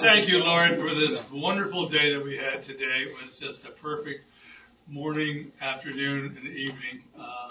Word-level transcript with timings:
Thank 0.00 0.28
you, 0.28 0.44
Lord, 0.44 0.78
for 0.78 0.94
this 0.94 1.20
wonderful 1.32 1.88
day 1.88 2.12
that 2.12 2.22
we 2.22 2.36
had 2.36 2.62
today. 2.62 3.06
It 3.08 3.26
was 3.26 3.36
just 3.36 3.64
a 3.64 3.70
perfect 3.70 4.30
morning, 4.86 5.50
afternoon, 5.60 6.36
and 6.38 6.46
evening 6.46 7.02
uh, 7.18 7.50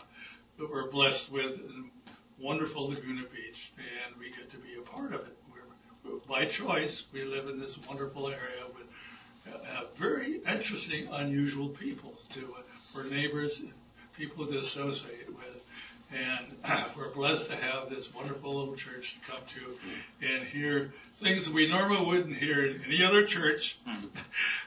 that 0.57 0.71
we're 0.71 0.89
blessed 0.89 1.29
with 1.29 1.59
in 1.59 1.91
wonderful 2.39 2.87
Laguna 2.87 3.23
Beach, 3.23 3.73
and 3.77 4.17
we 4.17 4.29
get 4.29 4.49
to 4.51 4.57
be 4.59 4.75
a 4.79 4.81
part 4.81 5.13
of 5.13 5.21
it. 5.21 5.37
We're, 5.51 6.19
by 6.25 6.45
choice, 6.45 7.03
we 7.11 7.25
live 7.25 7.49
in 7.49 7.59
this 7.59 7.77
wonderful 7.85 8.29
area 8.29 8.63
with 8.73 9.53
uh, 9.53 9.83
very 9.97 10.39
interesting, 10.47 11.09
unusual 11.11 11.67
people 11.67 12.13
to 12.33 12.55
uh, 12.57 12.61
we're 12.95 13.09
neighbors, 13.09 13.59
and 13.59 13.73
people 14.15 14.47
to 14.47 14.59
associate 14.59 15.27
with. 15.27 15.63
And 16.13 16.55
we're 16.97 17.09
blessed 17.13 17.49
to 17.49 17.55
have 17.55 17.89
this 17.89 18.13
wonderful 18.13 18.55
little 18.55 18.75
church 18.75 19.15
to 19.19 19.31
come 19.31 19.41
to 19.55 20.25
and 20.27 20.47
hear 20.47 20.91
things 21.17 21.45
that 21.45 21.53
we 21.53 21.67
normally 21.67 22.05
wouldn't 22.05 22.37
hear 22.37 22.65
in 22.65 22.81
any 22.85 23.03
other 23.03 23.25
church 23.25 23.77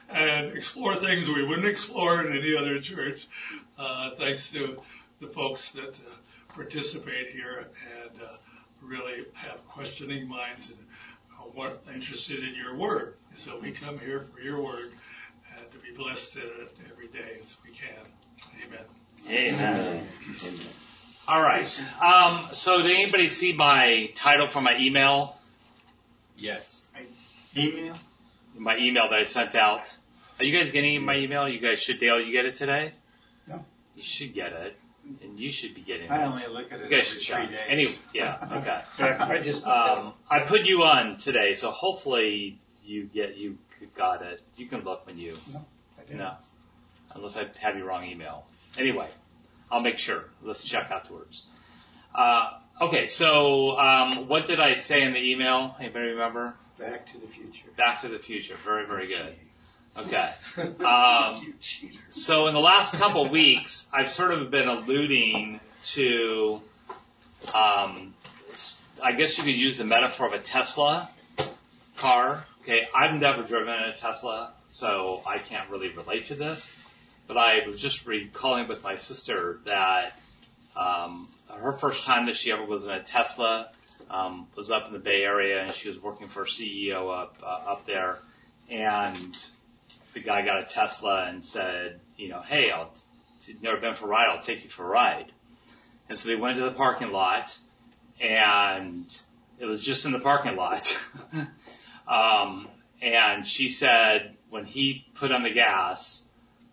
and 0.09 0.55
explore 0.55 0.95
things 0.97 1.27
we 1.27 1.43
wouldn't 1.43 1.67
explore 1.67 2.25
in 2.25 2.37
any 2.37 2.55
other 2.55 2.79
church. 2.79 3.27
Uh, 3.77 4.11
thanks 4.17 4.51
to 4.51 4.79
the 5.19 5.27
folks 5.27 5.71
that 5.71 5.99
uh, 5.99 6.53
participate 6.53 7.27
here 7.27 7.67
and 8.03 8.21
uh, 8.21 8.35
really 8.81 9.25
have 9.33 9.65
questioning 9.67 10.27
minds 10.27 10.69
and 10.69 10.79
uh, 11.33 11.43
what 11.53 11.83
interested 11.93 12.43
in 12.43 12.55
your 12.55 12.75
word. 12.75 13.15
So 13.35 13.59
we 13.59 13.71
come 13.71 13.97
here 13.99 14.25
for 14.33 14.41
your 14.41 14.61
word 14.61 14.91
and 15.57 15.71
to 15.71 15.77
be 15.79 15.91
blessed 15.95 16.35
in 16.35 16.41
it 16.41 16.77
every 16.91 17.07
day 17.07 17.39
as 17.41 17.55
we 17.63 17.71
can. 17.71 18.05
Amen. 18.65 18.85
Amen. 19.27 20.07
Amen. 20.43 20.59
All 21.27 21.41
right. 21.41 21.83
Um, 22.01 22.47
so 22.53 22.81
did 22.81 22.91
anybody 22.91 23.29
see 23.29 23.53
my 23.53 24.11
title 24.15 24.47
for 24.47 24.61
my 24.61 24.77
email? 24.79 25.35
Yes. 26.37 26.87
Email? 27.55 27.95
My 28.57 28.77
email 28.77 29.09
that 29.09 29.19
I 29.19 29.25
sent 29.25 29.55
out. 29.55 29.91
Are 30.39 30.45
you 30.45 30.57
guys 30.57 30.71
getting 30.71 31.03
my 31.05 31.17
email? 31.17 31.47
You 31.47 31.59
guys 31.59 31.79
should, 31.81 31.99
Dale, 31.99 32.19
you 32.19 32.31
get 32.31 32.45
it 32.45 32.55
today? 32.55 32.91
No. 33.47 33.63
You 33.95 34.03
should 34.03 34.33
get 34.33 34.51
it. 34.53 34.77
And 35.23 35.39
you 35.39 35.51
should 35.51 35.73
be 35.75 35.81
getting 35.81 36.05
it. 36.05 36.11
I 36.11 36.25
only 36.25 36.45
look 36.47 36.71
at 36.71 36.79
it 36.79 36.89
You 36.89 36.97
guys 36.97 37.07
every 37.09 37.21
should 37.21 37.35
three 37.35 37.43
check. 37.45 37.49
days. 37.49 37.59
Anyway, 37.67 37.93
yeah, 38.13 38.47
okay. 38.51 38.81
I 39.23 39.39
just, 39.39 39.65
Um, 39.65 40.13
I 40.29 40.39
put 40.41 40.61
you 40.65 40.83
on 40.83 41.17
today, 41.17 41.55
so 41.55 41.71
hopefully 41.71 42.59
you 42.85 43.05
get, 43.05 43.35
you 43.37 43.57
got 43.97 44.21
it. 44.21 44.41
You 44.57 44.67
can 44.67 44.81
look 44.83 45.05
when 45.07 45.17
you, 45.17 45.37
I 45.99 46.03
did. 46.07 46.17
no. 46.17 46.33
Unless 47.13 47.35
I 47.37 47.47
have 47.59 47.75
your 47.77 47.87
wrong 47.87 48.05
email. 48.05 48.45
Anyway, 48.77 49.07
I'll 49.71 49.81
make 49.81 49.97
sure. 49.97 50.25
Let's 50.43 50.63
check 50.63 50.91
afterwards. 50.91 51.43
Uh, 52.13 52.51
okay, 52.81 53.07
so, 53.07 53.77
um, 53.79 54.27
what 54.27 54.47
did 54.47 54.59
I 54.59 54.75
say 54.75 55.03
in 55.03 55.13
the 55.13 55.31
email? 55.31 55.75
Anybody 55.79 56.07
remember? 56.07 56.55
Back 56.77 57.11
to 57.13 57.19
the 57.19 57.27
future. 57.27 57.67
Back 57.77 58.01
to 58.01 58.09
the 58.09 58.19
future. 58.19 58.55
Very, 58.65 58.85
very 58.85 59.07
good. 59.07 59.35
Okay. 59.97 60.31
Um, 60.85 61.53
so 62.09 62.47
in 62.47 62.53
the 62.53 62.59
last 62.59 62.93
couple 62.93 63.29
weeks, 63.29 63.87
I've 63.93 64.09
sort 64.09 64.31
of 64.31 64.51
been 64.51 64.67
alluding 64.67 65.59
to, 65.93 66.61
um, 67.53 68.13
I 69.01 69.13
guess 69.13 69.37
you 69.37 69.43
could 69.43 69.55
use 69.55 69.77
the 69.77 69.85
metaphor 69.85 70.27
of 70.27 70.33
a 70.33 70.39
Tesla 70.39 71.09
car. 71.97 72.43
Okay, 72.63 72.81
I've 72.95 73.19
never 73.19 73.43
driven 73.43 73.73
a 73.73 73.95
Tesla, 73.95 74.53
so 74.69 75.21
I 75.25 75.37
can't 75.37 75.69
really 75.69 75.89
relate 75.89 76.25
to 76.25 76.35
this. 76.35 76.69
But 77.31 77.39
I 77.39 77.65
was 77.65 77.79
just 77.79 78.05
recalling 78.05 78.67
with 78.67 78.83
my 78.83 78.97
sister 78.97 79.61
that 79.63 80.19
um, 80.75 81.29
her 81.47 81.71
first 81.71 82.03
time 82.03 82.25
that 82.25 82.35
she 82.35 82.51
ever 82.51 82.65
was 82.65 82.83
in 82.83 82.91
a 82.91 83.01
Tesla 83.01 83.69
um, 84.09 84.47
was 84.57 84.69
up 84.69 84.87
in 84.87 84.91
the 84.91 84.99
Bay 84.99 85.23
Area, 85.23 85.63
and 85.63 85.73
she 85.73 85.87
was 85.87 85.97
working 85.97 86.27
for 86.27 86.43
a 86.43 86.45
CEO 86.45 87.09
up 87.09 87.37
uh, 87.41 87.71
up 87.71 87.87
there, 87.87 88.19
and 88.69 89.33
the 90.13 90.19
guy 90.19 90.41
got 90.41 90.59
a 90.59 90.65
Tesla 90.65 91.23
and 91.29 91.45
said, 91.45 92.01
you 92.17 92.27
know, 92.27 92.41
hey, 92.41 92.69
I'll 92.69 92.93
you've 93.45 93.63
never 93.63 93.77
been 93.77 93.93
for 93.93 94.07
a 94.07 94.09
ride, 94.09 94.27
I'll 94.27 94.43
take 94.43 94.65
you 94.65 94.69
for 94.69 94.83
a 94.83 94.89
ride. 94.89 95.31
And 96.09 96.19
so 96.19 96.27
they 96.27 96.35
went 96.35 96.57
to 96.57 96.63
the 96.63 96.71
parking 96.71 97.13
lot, 97.13 97.57
and 98.19 99.05
it 99.57 99.67
was 99.67 99.81
just 99.81 100.03
in 100.03 100.11
the 100.11 100.19
parking 100.19 100.57
lot. 100.57 100.99
um, 102.09 102.67
and 103.01 103.47
she 103.47 103.69
said 103.69 104.35
when 104.49 104.65
he 104.65 105.05
put 105.15 105.31
on 105.31 105.43
the 105.43 105.53
gas, 105.53 106.25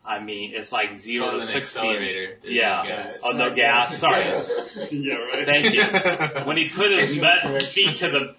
I 0.09 0.21
mean, 0.21 0.53
it's 0.55 0.73
like 0.73 0.97
zero 0.97 1.31
to 1.33 1.37
an 1.39 1.43
sixteen. 1.45 1.83
accelerator. 1.85 2.39
There's 2.43 2.55
Yeah. 2.55 2.83
no 2.83 2.89
gas. 2.89 3.19
Oh, 3.23 3.31
no 3.33 3.55
gas. 3.55 3.99
Sorry. 3.99 4.25
yeah, 4.91 5.15
right. 5.17 5.45
Thank 5.45 5.75
you. 5.75 6.45
When 6.47 6.57
he 6.57 6.69
put 6.71 6.91
his 6.91 7.17
met, 7.21 7.63
feet 7.65 7.97
to 7.97 8.09
the, 8.09 8.35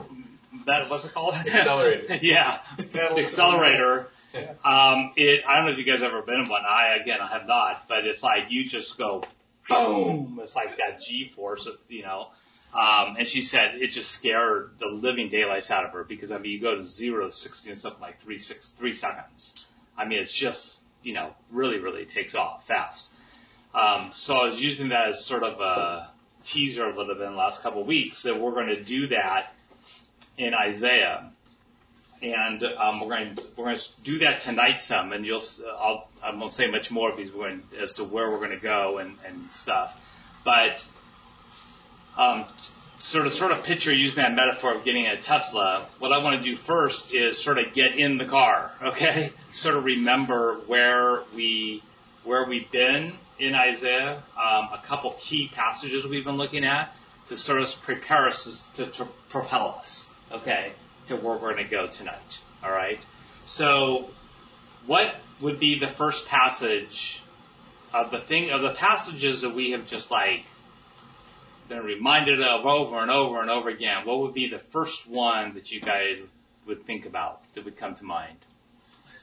that, 0.66 0.90
what's 0.90 1.06
it 1.06 1.14
called? 1.14 1.36
Accelerator. 1.36 2.16
yeah. 2.22 2.60
Pedal 2.92 3.16
The 3.18 3.22
accelerator. 3.24 4.10
Yeah. 4.34 4.54
Um, 4.66 5.14
it, 5.16 5.44
I 5.48 5.56
don't 5.58 5.66
know 5.66 5.72
if 5.72 5.78
you 5.78 5.84
guys 5.86 6.00
have 6.02 6.10
ever 6.12 6.22
been 6.24 6.42
in 6.42 6.50
one. 6.50 6.62
I, 6.68 6.98
again, 7.02 7.20
I 7.22 7.28
have 7.28 7.46
not, 7.48 7.88
but 7.88 8.06
it's 8.06 8.22
like 8.24 8.46
you 8.50 8.68
just 8.68 8.98
go 8.98 9.24
boom. 9.68 10.40
It's 10.44 10.56
like 10.56 10.78
that 10.78 11.02
G 11.02 11.30
force 11.30 11.68
you 11.88 12.02
know. 12.04 12.28
Um, 12.74 13.16
and 13.18 13.28
she 13.28 13.42
said 13.42 13.76
it 13.76 13.88
just 13.88 14.12
scared 14.12 14.72
the 14.80 14.88
living 14.88 15.30
daylights 15.30 15.72
out 15.72 15.86
of 15.86 15.92
her 15.92 16.04
because 16.04 16.32
I 16.32 16.38
mean, 16.38 16.52
you 16.52 16.60
go 16.62 16.76
to 16.76 16.86
zero 16.86 17.26
to 17.26 17.32
60 17.32 17.72
in 17.72 17.76
something 17.76 18.02
like 18.02 18.20
three, 18.22 18.38
six, 18.38 18.70
three 18.72 18.94
seconds. 18.94 19.66
I 19.98 20.06
mean, 20.06 20.20
it's 20.20 20.32
just, 20.32 20.80
you 21.04 21.14
know, 21.14 21.34
really, 21.52 21.80
really 21.80 22.06
takes 22.06 22.36
off 22.36 22.68
fast. 22.68 23.12
Um, 23.74 24.12
so 24.14 24.36
I 24.36 24.50
was 24.50 24.62
using 24.62 24.90
that 24.90 25.10
as 25.10 25.26
sort 25.26 25.44
of 25.44 25.60
a 25.60 26.10
teaser 26.44 26.86
a 26.86 26.90
little 26.90 27.14
bit 27.16 27.24
in 27.24 27.32
the 27.32 27.38
last 27.38 27.62
couple 27.62 27.82
of 27.82 27.88
weeks 27.88 28.24
that 28.24 28.40
we're 28.40 28.52
going 28.52 28.68
to 28.68 28.84
do 28.84 29.08
that 29.08 29.54
in 30.38 30.54
Isaiah. 30.54 31.32
And 32.22 32.64
um, 32.64 33.00
we're 33.00 33.08
going 33.08 33.36
to 33.36 33.44
we're 33.56 33.66
going 33.66 33.78
to 33.78 34.02
do 34.04 34.20
that 34.20 34.40
tonight 34.42 34.82
some, 34.82 35.14
and 35.14 35.26
you'll 35.26 35.44
I'll 35.80 36.10
I 36.22 36.36
won't 36.36 36.52
say 36.52 36.70
much 36.70 36.92
more 36.92 37.14
because 37.16 37.32
we're 37.32 37.48
going 37.48 37.64
as 37.82 37.94
to 37.94 38.04
where 38.04 38.30
we're 38.30 38.40
going 38.40 38.50
to 38.50 38.58
go 38.58 38.98
and 38.98 39.16
and 39.26 39.50
stuff, 39.54 39.98
but 40.44 40.84
um, 42.18 42.44
sort 43.00 43.26
of 43.26 43.34
sort 43.34 43.52
of 43.52 43.64
picture 43.64 43.94
using 43.94 44.22
that 44.22 44.34
metaphor 44.34 44.74
of 44.76 44.84
getting 44.84 45.08
a 45.08 45.18
Tesla. 45.18 45.88
What 46.00 46.12
I 46.12 46.20
want 46.20 46.44
to 46.44 46.44
do 46.44 46.56
first 46.56 47.14
is 47.14 47.42
sort 47.42 47.58
of 47.58 47.74
get 47.74 47.98
in 47.98 48.18
the 48.18 48.26
car, 48.26 48.72
okay? 48.82 49.32
Sort 49.52 49.76
of 49.76 49.84
remember 49.84 50.56
where 50.68 51.24
we 51.34 51.82
where 52.24 52.46
we've 52.46 52.70
been 52.70 53.14
in 53.40 53.56
Isaiah, 53.56 54.22
um, 54.38 54.70
a 54.74 54.82
couple 54.86 55.16
key 55.20 55.50
passages 55.52 56.06
we've 56.06 56.26
been 56.26 56.38
looking 56.38 56.66
at 56.66 56.94
to 57.30 57.38
sort 57.38 57.62
of 57.62 57.74
prepare 57.84 58.28
us 58.28 58.68
to, 58.76 58.86
to 58.88 59.08
propel 59.30 59.78
us, 59.80 60.06
okay, 60.32 60.74
to 61.08 61.16
where 61.16 61.38
we're 61.38 61.54
going 61.54 61.58
to 61.58 61.64
go 61.64 61.88
tonight. 61.88 62.40
All 62.64 62.72
right. 62.72 63.00
So, 63.46 64.10
what 64.86 65.16
would 65.40 65.60
be 65.60 65.80
the 65.80 65.88
first 65.88 66.28
passage 66.28 67.24
of 67.94 68.12
the 68.12 68.20
thing 68.20 68.52
of 68.52 68.62
the 68.62 68.72
passages 68.72 69.42
that 69.42 69.56
we 69.56 69.72
have 69.72 69.88
just 69.88 70.12
like 70.12 70.44
been 71.70 71.84
reminded 71.84 72.42
of 72.42 72.66
over 72.66 72.98
and 72.98 73.12
over 73.12 73.42
and 73.42 73.50
over 73.50 73.70
again? 73.70 74.06
What 74.06 74.20
would 74.20 74.34
be 74.34 74.50
the 74.50 74.60
first 74.60 75.08
one 75.08 75.54
that 75.54 75.72
you 75.72 75.80
guys 75.80 76.18
would 76.66 76.84
think 76.86 77.06
about 77.06 77.42
that 77.54 77.64
would 77.64 77.78
come 77.78 77.96
to 77.96 78.04
mind? 78.04 78.38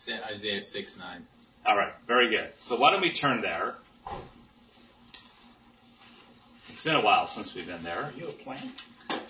Isaiah 0.09 0.63
6 0.63 0.99
9. 0.99 1.27
All 1.67 1.77
right, 1.77 1.93
very 2.07 2.31
good. 2.31 2.49
So 2.63 2.77
why 2.77 2.93
don't 2.93 3.03
we 3.03 3.13
turn 3.13 3.41
there? 3.41 3.75
It's 6.69 6.83
been 6.83 6.95
a 6.95 7.01
while 7.01 7.27
since 7.27 7.55
we've 7.55 7.67
been 7.67 7.83
there. 7.83 8.05
Are 8.05 8.13
you 8.17 8.29
a 8.29 8.33
plant? 8.33 8.71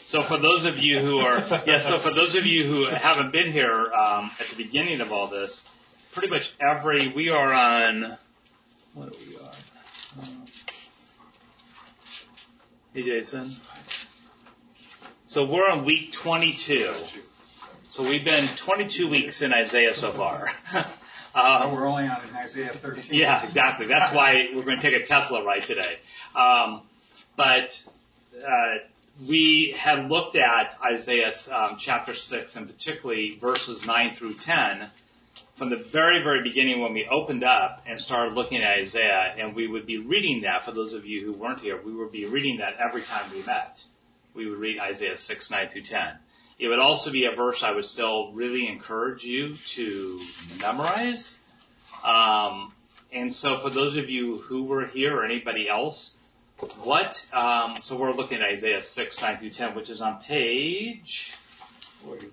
So 0.07 0.23
for 0.23 0.37
those 0.37 0.67
of 0.67 0.79
you 0.79 0.99
who 0.99 1.19
are, 1.19 1.39
yeah, 1.67 1.81
so 1.81 1.99
for 1.99 2.11
those 2.11 2.35
of 2.35 2.45
you 2.45 2.65
who 2.65 2.85
haven't 2.85 3.33
been 3.33 3.51
here 3.53 3.93
um, 3.93 4.31
at 4.39 4.49
the 4.51 4.57
beginning 4.57 5.01
of 5.01 5.13
all 5.13 5.29
this, 5.29 5.65
pretty 6.13 6.29
much 6.29 6.55
every, 6.61 7.09
we 7.09 7.31
are 7.31 7.53
on, 7.53 8.17
what 8.95 9.09
are 9.09 9.19
we 9.27 9.37
on? 9.37 9.55
Uh, 10.21 10.46
Hey 12.97 13.03
Jason. 13.03 13.55
So 15.27 15.45
we're 15.45 15.69
on 15.69 15.85
week 15.85 16.13
22. 16.13 16.95
So 17.91 18.03
we've 18.03 18.25
been 18.25 18.49
22 18.57 19.11
weeks 19.11 19.43
in 19.43 19.53
Isaiah 19.53 19.93
so 19.93 20.13
far. 20.13 20.49
Um, 21.35 21.73
we're 21.73 21.87
only 21.87 22.05
on 22.05 22.23
Isaiah 22.35 22.73
13. 22.73 23.05
yeah, 23.11 23.45
exactly. 23.45 23.87
That's 23.87 24.11
why 24.15 24.49
we're 24.55 24.63
going 24.63 24.81
to 24.81 24.91
take 24.91 24.99
a 24.99 25.05
Tesla 25.05 25.45
ride 25.45 25.65
today. 25.65 25.99
Um, 26.35 26.81
but 27.37 27.85
uh, 28.43 28.77
we 29.29 29.75
have 29.77 30.11
looked 30.11 30.35
at 30.37 30.75
Isaiah 30.83 31.35
um, 31.53 31.77
chapter 31.79 32.15
six, 32.15 32.57
and 32.57 32.67
particularly 32.67 33.37
verses 33.39 33.85
nine 33.85 34.15
through 34.15 34.37
ten, 34.37 34.89
from 35.55 35.71
the 35.71 35.77
very, 35.77 36.23
very 36.23 36.43
beginning 36.43 36.81
when 36.81 36.93
we 36.93 37.07
opened 37.11 37.45
up 37.45 37.83
and 37.87 38.01
started 38.01 38.35
looking 38.35 38.63
at 38.63 38.79
Isaiah, 38.79 39.35
and 39.39 39.55
we 39.55 39.67
would 39.67 39.87
be 39.87 39.99
reading 39.99 40.43
that. 40.43 40.65
For 40.65 40.73
those 40.73 40.93
of 40.93 41.07
you 41.07 41.25
who 41.25 41.33
weren't 41.33 41.61
here, 41.61 41.81
we 41.83 41.93
would 41.93 42.13
be 42.13 42.27
reading 42.27 42.59
that 42.59 42.75
every 42.79 43.03
time 43.03 43.31
we 43.33 43.43
met. 43.43 43.83
We 44.35 44.49
would 44.49 44.59
read 44.59 44.79
Isaiah 44.79 45.17
six, 45.17 45.51
nine 45.51 45.69
through 45.69 45.83
ten. 45.83 46.19
It 46.59 46.69
would 46.69 46.79
also 46.79 47.11
be 47.11 47.27
a 47.27 47.33
verse 47.33 47.63
I 47.63 47.73
would 47.73 47.85
still 47.85 48.33
really 48.33 48.69
encourage 48.69 49.25
you 49.25 49.57
to 49.67 50.21
memorize. 50.61 51.39
Um, 52.05 52.73
and 53.13 53.35
so 53.35 53.59
for 53.59 53.71
those 53.71 53.97
of 53.97 54.11
you 54.11 54.39
who 54.39 54.65
were 54.65 54.87
here 54.87 55.17
or 55.17 55.25
anybody 55.25 55.69
else, 55.69 56.15
what, 56.83 57.25
um, 57.33 57.77
so 57.83 57.97
we're 57.97 58.13
looking 58.13 58.41
at 58.41 58.49
Isaiah 58.49 58.83
6, 58.83 59.21
9 59.21 59.39
through 59.39 59.51
10, 59.51 59.75
which 59.75 59.91
is 59.91 60.01
on 60.01 60.23
page 60.23 61.35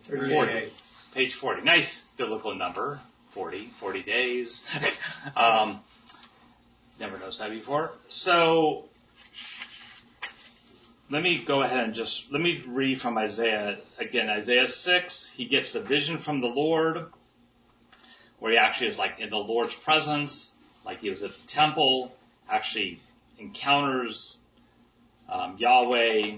38. 0.04 0.72
Page 1.14 1.34
40. 1.34 1.62
Nice 1.62 2.04
biblical 2.18 2.56
number. 2.56 3.00
40, 3.32 3.68
40 3.80 4.04
days. 4.04 4.64
um, 5.36 5.80
never 7.00 7.18
noticed 7.18 7.40
that 7.40 7.50
before. 7.50 7.92
So, 8.08 8.86
let 11.10 11.24
me 11.24 11.44
go 11.46 11.62
ahead 11.62 11.84
and 11.84 11.94
just, 11.94 12.32
let 12.32 12.42
me 12.42 12.64
read 12.68 13.02
from 13.02 13.18
Isaiah, 13.18 13.78
again, 14.00 14.30
Isaiah 14.30 14.68
6, 14.68 15.32
he 15.36 15.46
gets 15.46 15.74
a 15.76 15.82
vision 15.82 16.18
from 16.18 16.42
the 16.42 16.48
Lord, 16.48 17.08
where 18.40 18.52
he 18.52 18.58
actually 18.58 18.88
is 18.88 19.00
like 19.00 19.20
in 19.20 19.30
the 19.30 19.38
Lord's 19.38 19.74
presence, 19.74 20.52
like 20.86 21.02
he 21.02 21.10
was 21.10 21.24
at 21.24 21.32
the 21.32 21.48
temple, 21.48 22.14
actually 22.50 23.00
encounters 23.40 24.38
um, 25.30 25.56
Yahweh, 25.58 26.38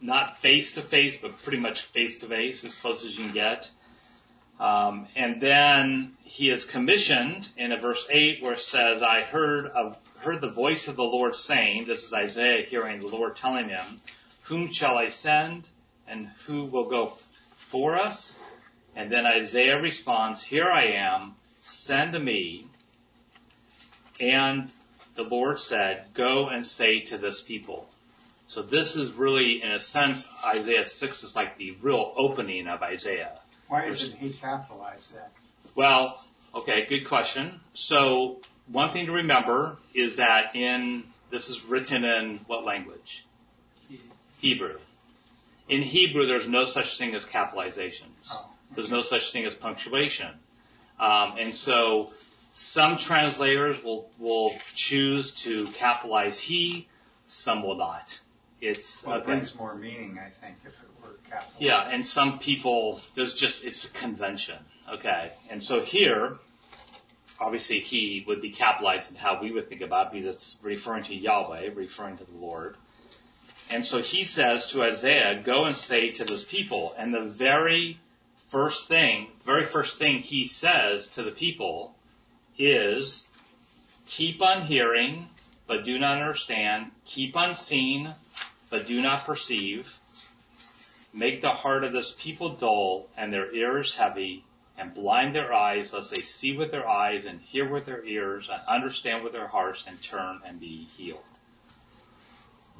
not 0.00 0.38
face 0.38 0.72
to 0.72 0.82
face, 0.82 1.16
but 1.20 1.42
pretty 1.42 1.58
much 1.58 1.82
face 1.82 2.20
to 2.20 2.26
face, 2.26 2.64
as 2.64 2.76
close 2.76 3.04
as 3.04 3.16
you 3.16 3.24
can 3.24 3.34
get. 3.34 3.70
Um, 4.58 5.06
and 5.16 5.40
then 5.40 6.12
he 6.24 6.48
is 6.48 6.64
commissioned 6.64 7.48
in 7.56 7.72
a 7.72 7.76
verse 7.76 8.06
8 8.08 8.42
where 8.42 8.54
it 8.54 8.60
says, 8.60 9.02
I 9.02 9.22
heard 9.22 9.66
of, 9.66 9.98
heard 10.18 10.40
the 10.40 10.50
voice 10.50 10.88
of 10.88 10.96
the 10.96 11.02
Lord 11.02 11.36
saying, 11.36 11.86
this 11.86 12.04
is 12.04 12.12
Isaiah 12.12 12.64
hearing 12.66 13.00
the 13.00 13.08
Lord 13.08 13.36
telling 13.36 13.68
him, 13.68 14.00
whom 14.44 14.72
shall 14.72 14.96
I 14.96 15.08
send 15.08 15.68
and 16.08 16.28
who 16.46 16.64
will 16.64 16.88
go 16.88 17.06
f- 17.06 17.22
for 17.70 17.96
us? 17.96 18.36
And 18.94 19.12
then 19.12 19.26
Isaiah 19.26 19.78
responds, 19.80 20.42
here 20.42 20.70
I 20.70 20.92
am, 20.92 21.34
send 21.62 22.12
me. 22.24 22.66
And 24.18 24.70
the 25.16 25.24
Lord 25.24 25.58
said, 25.58 26.06
go 26.14 26.48
and 26.48 26.64
say 26.64 27.00
to 27.00 27.18
this 27.18 27.42
people. 27.42 27.90
So 28.48 28.62
this 28.62 28.96
is 28.96 29.12
really, 29.12 29.62
in 29.62 29.70
a 29.70 29.80
sense, 29.80 30.26
Isaiah 30.44 30.86
6 30.86 31.24
is 31.24 31.34
like 31.34 31.58
the 31.58 31.72
real 31.82 32.12
opening 32.16 32.68
of 32.68 32.82
Isaiah. 32.82 33.38
Why 33.68 33.86
isn't 33.86 34.16
he 34.16 34.32
capitalized 34.32 35.14
that? 35.14 35.32
Well, 35.74 36.22
okay, 36.54 36.86
good 36.88 37.06
question. 37.08 37.60
So 37.74 38.40
one 38.68 38.92
thing 38.92 39.06
to 39.06 39.12
remember 39.12 39.78
is 39.94 40.16
that 40.16 40.54
in, 40.54 41.04
this 41.30 41.48
is 41.48 41.64
written 41.64 42.04
in 42.04 42.40
what 42.46 42.64
language? 42.64 43.24
Hebrew. 44.38 44.78
In 45.68 45.82
Hebrew, 45.82 46.26
there's 46.26 46.46
no 46.46 46.64
such 46.64 46.98
thing 46.98 47.14
as 47.14 47.24
capitalizations. 47.24 48.30
Oh. 48.30 48.48
There's 48.74 48.90
no 48.90 49.02
such 49.02 49.32
thing 49.32 49.44
as 49.44 49.54
punctuation. 49.54 50.28
Um, 51.00 51.36
and 51.38 51.54
so 51.54 52.12
some 52.54 52.98
translators 52.98 53.82
will, 53.82 54.08
will 54.18 54.54
choose 54.74 55.32
to 55.32 55.66
capitalize 55.72 56.38
he, 56.38 56.88
some 57.26 57.62
will 57.62 57.76
not. 57.76 58.18
It's, 58.60 59.04
Well, 59.04 59.16
it 59.16 59.18
okay. 59.18 59.26
brings 59.26 59.54
more 59.54 59.74
meaning, 59.74 60.18
I 60.18 60.30
think, 60.30 60.56
if 60.64 60.72
it 60.72 60.88
were 61.02 61.14
capitalized. 61.28 61.60
Yeah, 61.60 61.88
and 61.88 62.06
some 62.06 62.38
people, 62.38 63.00
there's 63.14 63.34
just, 63.34 63.64
it's 63.64 63.84
a 63.84 63.90
convention. 63.90 64.56
Okay. 64.90 65.32
And 65.50 65.62
so 65.62 65.82
here, 65.82 66.38
obviously 67.38 67.80
he 67.80 68.24
would 68.26 68.40
be 68.40 68.50
capitalized 68.50 69.10
in 69.10 69.16
how 69.16 69.40
we 69.40 69.52
would 69.52 69.68
think 69.68 69.82
about 69.82 70.06
it 70.06 70.12
because 70.12 70.34
it's 70.34 70.56
referring 70.62 71.04
to 71.04 71.14
Yahweh, 71.14 71.70
referring 71.74 72.18
to 72.18 72.24
the 72.24 72.38
Lord. 72.38 72.76
And 73.68 73.84
so 73.84 74.00
he 74.00 74.24
says 74.24 74.68
to 74.68 74.82
Isaiah, 74.82 75.42
go 75.44 75.64
and 75.64 75.76
say 75.76 76.10
to 76.12 76.24
this 76.24 76.44
people, 76.44 76.94
and 76.96 77.12
the 77.12 77.24
very 77.24 77.98
first 78.48 78.88
thing, 78.88 79.26
very 79.44 79.66
first 79.66 79.98
thing 79.98 80.20
he 80.20 80.46
says 80.46 81.08
to 81.08 81.22
the 81.22 81.32
people 81.32 81.94
is, 82.56 83.26
keep 84.06 84.40
on 84.40 84.62
hearing, 84.62 85.28
but 85.66 85.84
do 85.84 85.98
not 85.98 86.20
understand, 86.20 86.90
keep 87.04 87.36
on 87.36 87.54
seeing, 87.54 88.08
but 88.70 88.86
do 88.86 89.00
not 89.00 89.26
perceive, 89.26 89.98
make 91.12 91.40
the 91.40 91.50
heart 91.50 91.84
of 91.84 91.92
this 91.92 92.14
people 92.18 92.50
dull 92.50 93.08
and 93.16 93.32
their 93.32 93.52
ears 93.54 93.94
heavy 93.94 94.44
and 94.78 94.94
blind 94.94 95.34
their 95.34 95.52
eyes 95.52 95.92
lest 95.92 96.10
they 96.10 96.20
see 96.20 96.56
with 96.56 96.70
their 96.70 96.88
eyes 96.88 97.24
and 97.24 97.40
hear 97.40 97.68
with 97.68 97.86
their 97.86 98.04
ears 98.04 98.48
and 98.52 98.60
understand 98.68 99.24
with 99.24 99.32
their 99.32 99.46
hearts 99.46 99.84
and 99.86 100.00
turn 100.02 100.40
and 100.44 100.60
be 100.60 100.86
healed. 100.96 101.20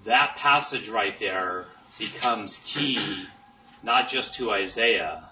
That 0.05 0.37
passage 0.37 0.89
right 0.89 1.19
there 1.19 1.65
becomes 1.99 2.61
key 2.65 3.27
not 3.83 4.11
just 4.11 4.35
to 4.35 4.51
Isaiah, 4.51 5.25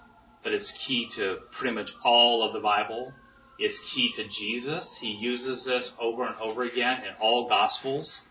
but 0.43 0.53
it's 0.53 0.71
key 0.71 1.09
to 1.15 1.39
pretty 1.51 1.75
much 1.75 1.93
all 2.03 2.43
of 2.43 2.53
the 2.53 2.59
Bible. 2.59 3.13
It's 3.57 3.79
key 3.79 4.11
to 4.13 4.27
Jesus. 4.27 4.95
He 4.97 5.11
uses 5.11 5.65
this 5.65 5.91
over 5.99 6.25
and 6.25 6.35
over 6.37 6.63
again 6.63 7.03
in 7.03 7.13
all 7.21 7.47
Gospels 7.47 8.21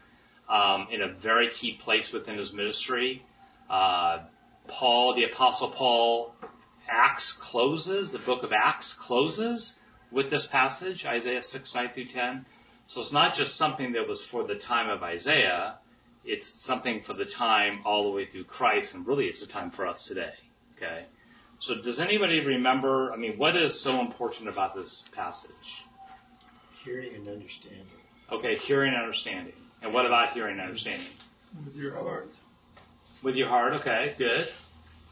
um, 0.48 0.88
in 0.90 1.00
a 1.02 1.08
very 1.08 1.50
key 1.50 1.74
place 1.74 2.12
within 2.12 2.38
his 2.38 2.52
ministry. 2.52 3.22
Uh, 3.70 4.20
Paul, 4.68 5.14
the 5.14 5.24
apostle 5.24 5.70
Paul, 5.70 6.34
Acts 6.88 7.32
closes, 7.32 8.12
the 8.12 8.18
book 8.18 8.42
of 8.42 8.52
Acts 8.52 8.92
closes 8.92 9.78
with 10.10 10.30
this 10.30 10.46
passage, 10.46 11.06
Isaiah 11.06 11.42
6, 11.42 11.74
9 11.74 11.88
through 11.90 12.06
10. 12.06 12.44
So 12.86 13.00
it's 13.00 13.12
not 13.12 13.34
just 13.34 13.56
something 13.56 13.92
that 13.92 14.06
was 14.06 14.22
for 14.22 14.44
the 14.44 14.54
time 14.54 14.90
of 14.90 15.02
Isaiah, 15.02 15.76
it's 16.24 16.62
something 16.62 17.00
for 17.00 17.14
the 17.14 17.24
time 17.24 17.80
all 17.84 18.04
the 18.04 18.10
way 18.10 18.26
through 18.26 18.44
Christ, 18.44 18.94
and 18.94 19.06
really 19.06 19.26
it's 19.26 19.42
a 19.42 19.46
time 19.46 19.70
for 19.70 19.86
us 19.86 20.06
today. 20.06 20.32
Okay? 20.76 21.04
So 21.58 21.76
does 21.76 22.00
anybody 22.00 22.40
remember, 22.40 23.12
I 23.12 23.16
mean, 23.16 23.38
what 23.38 23.56
is 23.56 23.80
so 23.80 24.00
important 24.00 24.48
about 24.48 24.74
this 24.74 25.02
passage? 25.12 25.84
Hearing 26.84 27.14
and 27.14 27.28
understanding. 27.28 27.86
Okay, 28.30 28.56
hearing 28.56 28.92
and 28.92 29.02
understanding. 29.02 29.54
And 29.82 29.94
what 29.94 30.06
about 30.06 30.32
hearing 30.32 30.58
and 30.58 30.62
understanding? 30.62 31.06
with 31.64 31.76
your 31.76 31.94
heart. 31.94 32.32
With 33.22 33.36
your 33.36 33.48
heart, 33.48 33.74
okay, 33.74 34.14
good. 34.18 34.48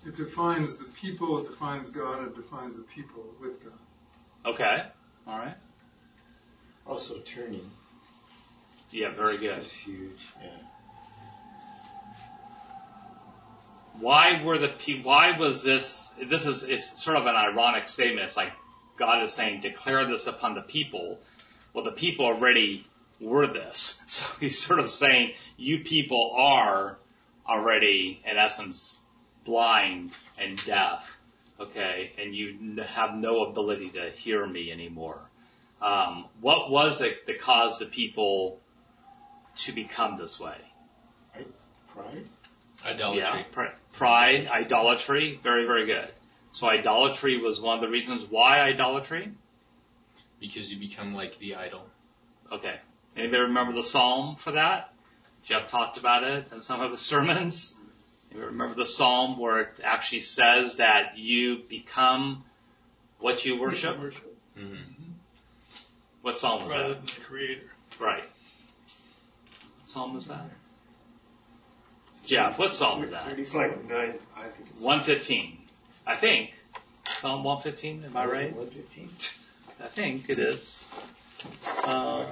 It 0.07 0.17
defines 0.17 0.77
the 0.77 0.85
people, 0.85 1.39
it 1.39 1.49
defines 1.49 1.91
God, 1.91 2.27
it 2.27 2.35
defines 2.35 2.77
the 2.77 2.83
people 2.83 3.25
with 3.41 3.63
God. 3.63 4.53
Okay, 4.55 4.83
alright. 5.27 5.57
Also 6.87 7.19
turning. 7.21 7.71
Yeah, 8.91 9.15
very 9.15 9.39
good. 9.39 9.61
Is 9.61 9.73
huge. 9.73 10.19
Yeah. 10.43 10.51
Why 14.01 14.43
were 14.43 14.59
the 14.59 14.69
pe- 14.69 15.03
why 15.03 15.39
was 15.39 15.63
this 15.63 16.09
this 16.23 16.47
is 16.47 16.63
it's 16.63 17.03
sort 17.03 17.17
of 17.17 17.27
an 17.27 17.37
ironic 17.37 17.89
statement. 17.89 18.27
It's 18.27 18.37
like 18.37 18.53
god 18.99 19.25
is 19.25 19.33
saying 19.33 19.61
declare 19.61 20.05
this 20.05 20.27
upon 20.27 20.55
the 20.55 20.63
people. 20.63 21.19
Well 21.73 21.85
the 21.85 21.93
people 21.93 22.27
already 22.27 22.87
were 23.21 23.47
this. 23.47 23.99
So 24.09 24.25
he's 24.41 24.63
sort 24.63 24.79
of 24.79 24.91
saying 24.91 25.33
you 25.57 25.81
people 25.81 26.35
are 26.37 26.99
already 27.49 28.23
in 28.25 28.37
essence 28.37 28.99
blind 29.45 30.13
and 30.39 30.63
deaf 30.65 31.09
okay? 31.63 32.13
And 32.19 32.35
you 32.35 32.83
have 32.83 33.15
no 33.15 33.45
ability 33.45 33.91
to 33.91 34.11
hear 34.11 34.47
me 34.47 34.73
anymore. 34.73 35.21
Um, 35.81 36.27
what 36.41 36.71
was 36.71 37.01
it 37.01 37.27
that 37.27 37.41
caused 37.41 37.81
the 37.81 37.87
people 37.87 38.61
to 39.59 39.73
become 39.73 40.19
this 40.19 40.39
way? 40.39 40.57
Pride? 41.93 42.25
Idolatry. 42.85 43.21
yeah, 43.41 43.45
pr- 43.53 43.75
pride, 43.93 44.49
idolatry, 44.49 45.39
very, 45.43 45.67
very 45.67 45.87
good. 45.87 46.09
So 46.53 46.69
idolatry 46.69 47.39
was 47.41 47.61
one 47.61 47.77
of 47.77 47.81
the 47.83 47.89
reasons 47.89 48.25
why 48.29 48.61
idolatry. 48.61 49.33
Because 50.41 50.71
you 50.71 50.79
become 50.79 51.15
like 51.15 51.39
the 51.39 51.55
idol. 51.55 51.83
Okay. 52.51 52.77
Anybody 53.17 53.43
remember 53.43 53.73
the 53.75 53.85
psalm 53.85 54.37
for 54.37 54.53
that? 54.53 54.93
Jeff 55.45 55.69
talked 55.69 55.99
about 55.99 56.25
it 56.25 56.47
in 56.53 56.61
some 56.63 56.81
of 56.81 56.91
his 56.91 57.01
sermons. 57.13 57.75
Anybody 58.31 58.53
remember 58.53 58.75
the 58.75 58.87
psalm 58.87 59.39
where 59.39 59.61
it 59.61 59.69
actually 59.85 60.21
says 60.21 60.77
that 60.77 61.17
you 61.19 61.59
become 61.69 62.45
what 63.19 63.45
you 63.45 63.61
worship? 63.61 63.99
Worship. 64.01 64.37
Mm-hmm. 64.59 65.03
What 66.23 66.37
psalm 66.37 66.63
was 66.65 66.71
Rather 66.71 66.89
that? 66.89 66.97
than 66.99 67.07
the 67.07 67.21
creator. 67.27 67.71
Right. 67.99 68.25
What 68.25 69.89
psalm 69.89 70.15
was 70.15 70.27
that? 70.27 70.45
Jeff, 72.25 72.59
what 72.59 72.73
psalm 72.75 73.01
was 73.01 73.11
that? 73.11 73.39
It's 73.39 73.55
like 73.55 73.89
nine, 73.89 74.15
I 74.37 74.49
think 74.49 74.71
it's. 74.71 74.81
115. 74.81 75.59
I 76.07 76.17
think. 76.17 76.53
Psalm 77.21 77.45
115, 77.45 78.05
am 78.05 78.17
I 78.17 78.25
Is 78.25 78.31
it 78.31 78.33
right? 78.35 78.57
115? 78.57 79.11
I 79.83 79.89
think 79.89 80.31
it 80.31 80.39
is. 80.39 80.85
Uh, 81.85 82.25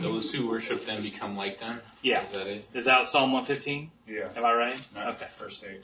Those 0.00 0.32
who 0.32 0.48
worship 0.48 0.84
them 0.86 1.02
become 1.02 1.36
like 1.36 1.58
them. 1.60 1.80
yeah. 2.02 2.24
Is 2.24 2.32
that 2.32 2.46
it? 2.46 2.68
Is 2.74 2.84
that 2.84 3.08
Psalm 3.08 3.32
115? 3.32 3.90
Yeah. 4.06 4.28
Am 4.36 4.44
I 4.44 4.52
right? 4.52 4.76
No, 4.94 5.08
Okay. 5.10 5.26
First 5.38 5.64
eight. 5.64 5.82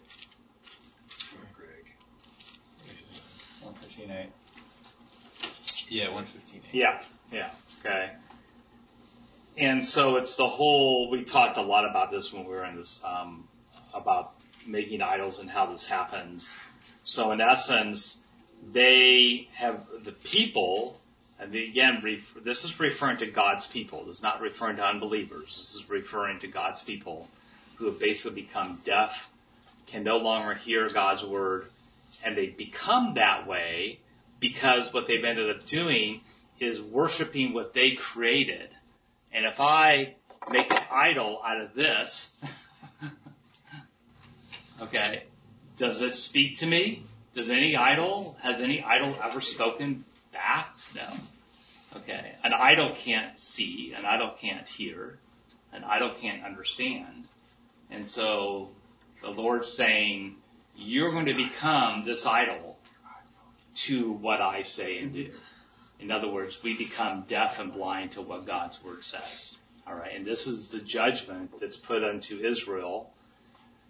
Greg. 1.56 1.92
One 3.62 3.74
fifteen 3.74 4.10
eight. 4.10 4.30
Yeah, 5.88 6.06
115. 6.10 6.60
Yeah. 6.72 7.00
Yeah. 7.32 7.50
Okay. 7.80 8.10
And 9.58 9.84
so 9.84 10.16
it's 10.16 10.36
the 10.36 10.48
whole, 10.48 11.10
we 11.10 11.24
talked 11.24 11.58
a 11.58 11.62
lot 11.62 11.88
about 11.88 12.12
this 12.12 12.32
when 12.32 12.44
we 12.44 12.50
were 12.52 12.64
in 12.64 12.76
this, 12.76 13.00
um, 13.04 13.48
about 13.92 14.34
making 14.66 15.02
idols 15.02 15.40
and 15.40 15.50
how 15.50 15.66
this 15.66 15.84
happens. 15.84 16.54
So 17.02 17.32
in 17.32 17.40
essence, 17.40 18.18
they 18.72 19.48
have 19.54 19.84
the 20.04 20.12
people, 20.12 21.00
and 21.40 21.52
again, 21.54 22.00
ref, 22.04 22.34
this 22.44 22.64
is 22.64 22.78
referring 22.78 23.16
to 23.18 23.26
God's 23.26 23.66
people. 23.66 24.04
This 24.04 24.18
is 24.18 24.22
not 24.22 24.40
referring 24.40 24.76
to 24.76 24.84
unbelievers. 24.84 25.56
This 25.56 25.74
is 25.74 25.90
referring 25.90 26.38
to 26.40 26.46
God's 26.46 26.80
people 26.80 27.28
who 27.76 27.86
have 27.86 27.98
basically 27.98 28.42
become 28.42 28.80
deaf 28.84 29.28
can 29.88 30.04
no 30.04 30.18
longer 30.18 30.54
hear 30.54 30.88
God's 30.88 31.24
word 31.24 31.68
and 32.24 32.36
they 32.36 32.46
become 32.46 33.14
that 33.14 33.46
way 33.46 33.98
because 34.40 34.92
what 34.92 35.08
they've 35.08 35.24
ended 35.24 35.50
up 35.50 35.66
doing 35.66 36.20
is 36.60 36.80
worshiping 36.80 37.52
what 37.52 37.74
they 37.74 37.92
created. 37.92 38.68
And 39.32 39.44
if 39.44 39.60
I 39.60 40.14
make 40.50 40.72
an 40.72 40.82
idol 40.90 41.40
out 41.44 41.60
of 41.60 41.74
this, 41.74 42.32
okay, 44.82 45.24
does 45.76 46.00
it 46.00 46.14
speak 46.14 46.58
to 46.58 46.66
me? 46.66 47.02
Does 47.34 47.50
any 47.50 47.76
idol, 47.76 48.36
has 48.40 48.60
any 48.60 48.82
idol 48.82 49.16
ever 49.22 49.40
spoken 49.40 50.04
back? 50.32 50.76
No. 50.94 51.08
Okay. 51.96 52.32
An 52.42 52.52
idol 52.52 52.90
can't 52.94 53.38
see, 53.38 53.94
an 53.96 54.04
idol 54.04 54.30
can't 54.40 54.68
hear, 54.68 55.18
an 55.72 55.84
idol 55.84 56.10
can't 56.20 56.44
understand. 56.44 57.24
And 57.90 58.06
so 58.06 58.70
the 59.22 59.30
Lord's 59.30 59.72
saying, 59.72 60.36
you're 60.76 61.12
going 61.12 61.26
to 61.26 61.34
become 61.34 62.04
this 62.04 62.26
idol 62.26 62.78
to 63.74 64.12
what 64.12 64.40
I 64.40 64.62
say 64.62 64.98
and 64.98 65.12
do. 65.12 65.30
In 66.00 66.10
other 66.10 66.28
words, 66.28 66.58
we 66.62 66.76
become 66.76 67.22
deaf 67.22 67.58
and 67.58 67.72
blind 67.72 68.12
to 68.12 68.22
what 68.22 68.46
God's 68.46 68.82
word 68.84 69.04
says. 69.04 69.58
All 69.86 69.94
right. 69.94 70.14
And 70.14 70.24
this 70.26 70.46
is 70.46 70.70
the 70.70 70.80
judgment 70.80 71.50
that's 71.60 71.76
put 71.76 72.04
unto 72.04 72.38
Israel. 72.46 73.10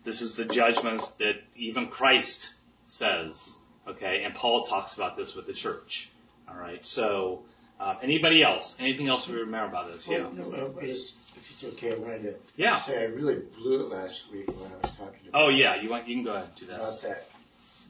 This 0.05 0.23
is 0.23 0.37
the 0.37 0.45
judgment 0.45 1.03
that 1.19 1.37
even 1.57 1.89
Christ 1.89 2.51
says. 2.87 3.57
Okay. 3.87 4.23
And 4.25 4.35
Paul 4.35 4.65
talks 4.65 4.95
about 4.95 5.17
this 5.17 5.35
with 5.35 5.47
the 5.47 5.53
church. 5.53 6.09
All 6.49 6.57
right. 6.57 6.85
So, 6.87 7.43
uh, 7.79 7.97
anybody 8.03 8.43
else? 8.43 8.77
Anything 8.81 9.09
else 9.09 9.29
we 9.29 9.37
remember 9.37 9.69
about 9.69 9.93
this? 9.93 10.09
Yeah. 10.09 10.21
Well, 10.23 10.33
no, 10.33 10.75
I 10.81 10.87
just, 10.87 11.15
if 11.37 11.51
it's 11.51 11.65
okay, 11.75 11.93
I 11.93 11.99
wanted 11.99 12.23
to 12.23 12.35
Yeah. 12.57 12.79
say 12.81 13.03
I 13.03 13.07
really 13.07 13.43
blew 13.59 13.85
it 13.87 13.91
last 13.91 14.25
week 14.33 14.49
when 14.49 14.73
I 14.73 14.77
was 14.87 14.97
talking 14.97 15.29
about, 15.29 15.43
Oh 15.43 15.49
yeah. 15.51 15.81
You 15.81 15.91
want, 15.91 16.09
you 16.09 16.17
can 16.17 16.25
go 16.25 16.33
ahead 16.33 16.49
and 16.59 16.69
do 16.69 16.75
about 16.75 17.03
that. 17.03 17.09
that, 17.09 17.29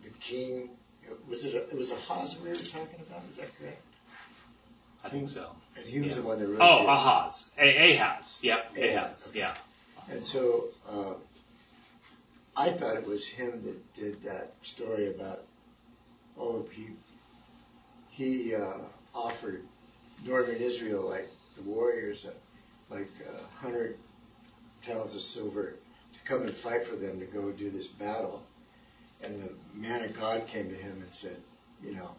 the 0.02 0.10
king, 0.18 0.70
was 1.28 1.44
it, 1.44 1.54
a, 1.54 1.68
it 1.68 1.76
was 1.78 1.90
a 1.90 1.94
Ahaz 1.94 2.36
we 2.42 2.48
were 2.48 2.56
talking 2.56 3.00
about, 3.08 3.22
is 3.30 3.36
that 3.36 3.56
correct? 3.58 3.80
I 5.04 5.08
think 5.08 5.28
so. 5.28 5.50
And 5.76 5.86
he 5.86 6.00
was 6.00 6.16
Yeah. 6.16 6.22
the 6.22 6.28
one 6.28 6.38
that 6.40 6.46
really. 6.46 6.60
Oh, 6.60 6.80
did- 6.80 6.88
Ahaz. 6.88 7.44
A- 7.58 7.94
Ahaz. 7.94 8.40
Yep. 8.42 8.76
Ahaz, 8.76 8.84
Ahaz. 8.94 9.30
Yeah. 9.34 9.56
And 10.08 10.24
so, 10.24 10.68
uh, 10.88 11.14
I 12.56 12.72
thought 12.72 12.96
it 12.96 13.06
was 13.06 13.26
him 13.26 13.62
that 13.64 13.94
did 13.94 14.22
that 14.24 14.52
story 14.62 15.08
about, 15.14 15.44
oh, 16.36 16.66
he, 16.72 16.88
he, 18.10 18.54
uh, 18.54 18.78
offered 19.14 19.62
northern 20.24 20.56
Israel, 20.56 21.08
like 21.08 21.28
the 21.56 21.62
warriors, 21.62 22.24
uh, 22.26 22.32
like 22.90 23.08
a 23.28 23.46
hundred 23.60 23.96
talents 24.82 25.14
of 25.14 25.22
silver 25.22 25.74
to 26.12 26.20
come 26.24 26.42
and 26.42 26.54
fight 26.56 26.86
for 26.86 26.96
them 26.96 27.20
to 27.20 27.26
go 27.26 27.52
do 27.52 27.70
this 27.70 27.86
battle. 27.86 28.42
And 29.22 29.42
the 29.42 29.52
man 29.74 30.04
of 30.04 30.18
God 30.18 30.46
came 30.46 30.68
to 30.68 30.74
him 30.76 31.00
and 31.02 31.12
said, 31.12 31.36
you 31.82 31.94
know, 31.94 32.10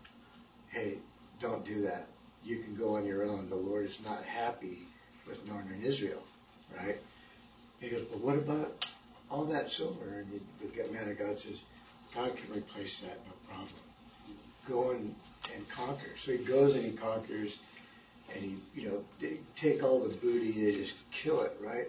hey, 0.69 1.00
don't 1.39 1.65
do 1.65 1.81
that. 1.81 2.07
You 2.43 2.60
can 2.60 2.75
go 2.75 2.96
on 2.96 3.05
your 3.05 3.24
own. 3.24 3.50
The 3.50 3.55
Lord 3.55 3.86
is 3.86 4.00
not 4.03 4.24
happy 4.24 4.88
with 5.27 5.46
northern 5.48 5.81
Israel, 5.84 6.24
right? 6.75 6.98
He 7.79 7.89
goes, 7.89 8.05
but 8.10 8.22
what 8.22 8.36
about 8.36 8.86
all 9.29 9.46
that 9.46 9.69
silver? 9.69 10.05
And 10.10 10.41
the 10.62 10.93
man 10.93 11.10
of 11.10 11.17
God 11.17 11.39
says, 11.39 11.62
God 12.13 12.36
can 12.36 12.51
replace 12.55 13.00
that, 13.01 13.19
no 13.25 13.34
problem. 13.48 13.69
Go 14.67 14.91
and, 14.91 15.15
and 15.55 15.69
conquer. 15.69 16.10
So 16.17 16.31
he 16.31 16.39
goes 16.39 16.75
and 16.75 16.84
he 16.84 16.91
conquers, 16.91 17.60
and 18.34 18.43
he, 18.43 18.58
you 18.75 18.89
know, 18.89 19.03
they 19.22 19.39
take 19.55 19.84
all 19.84 20.00
the 20.00 20.15
booty, 20.15 20.51
they 20.51 20.77
just 20.77 20.96
kill 21.12 21.41
it, 21.41 21.55
right? 21.62 21.88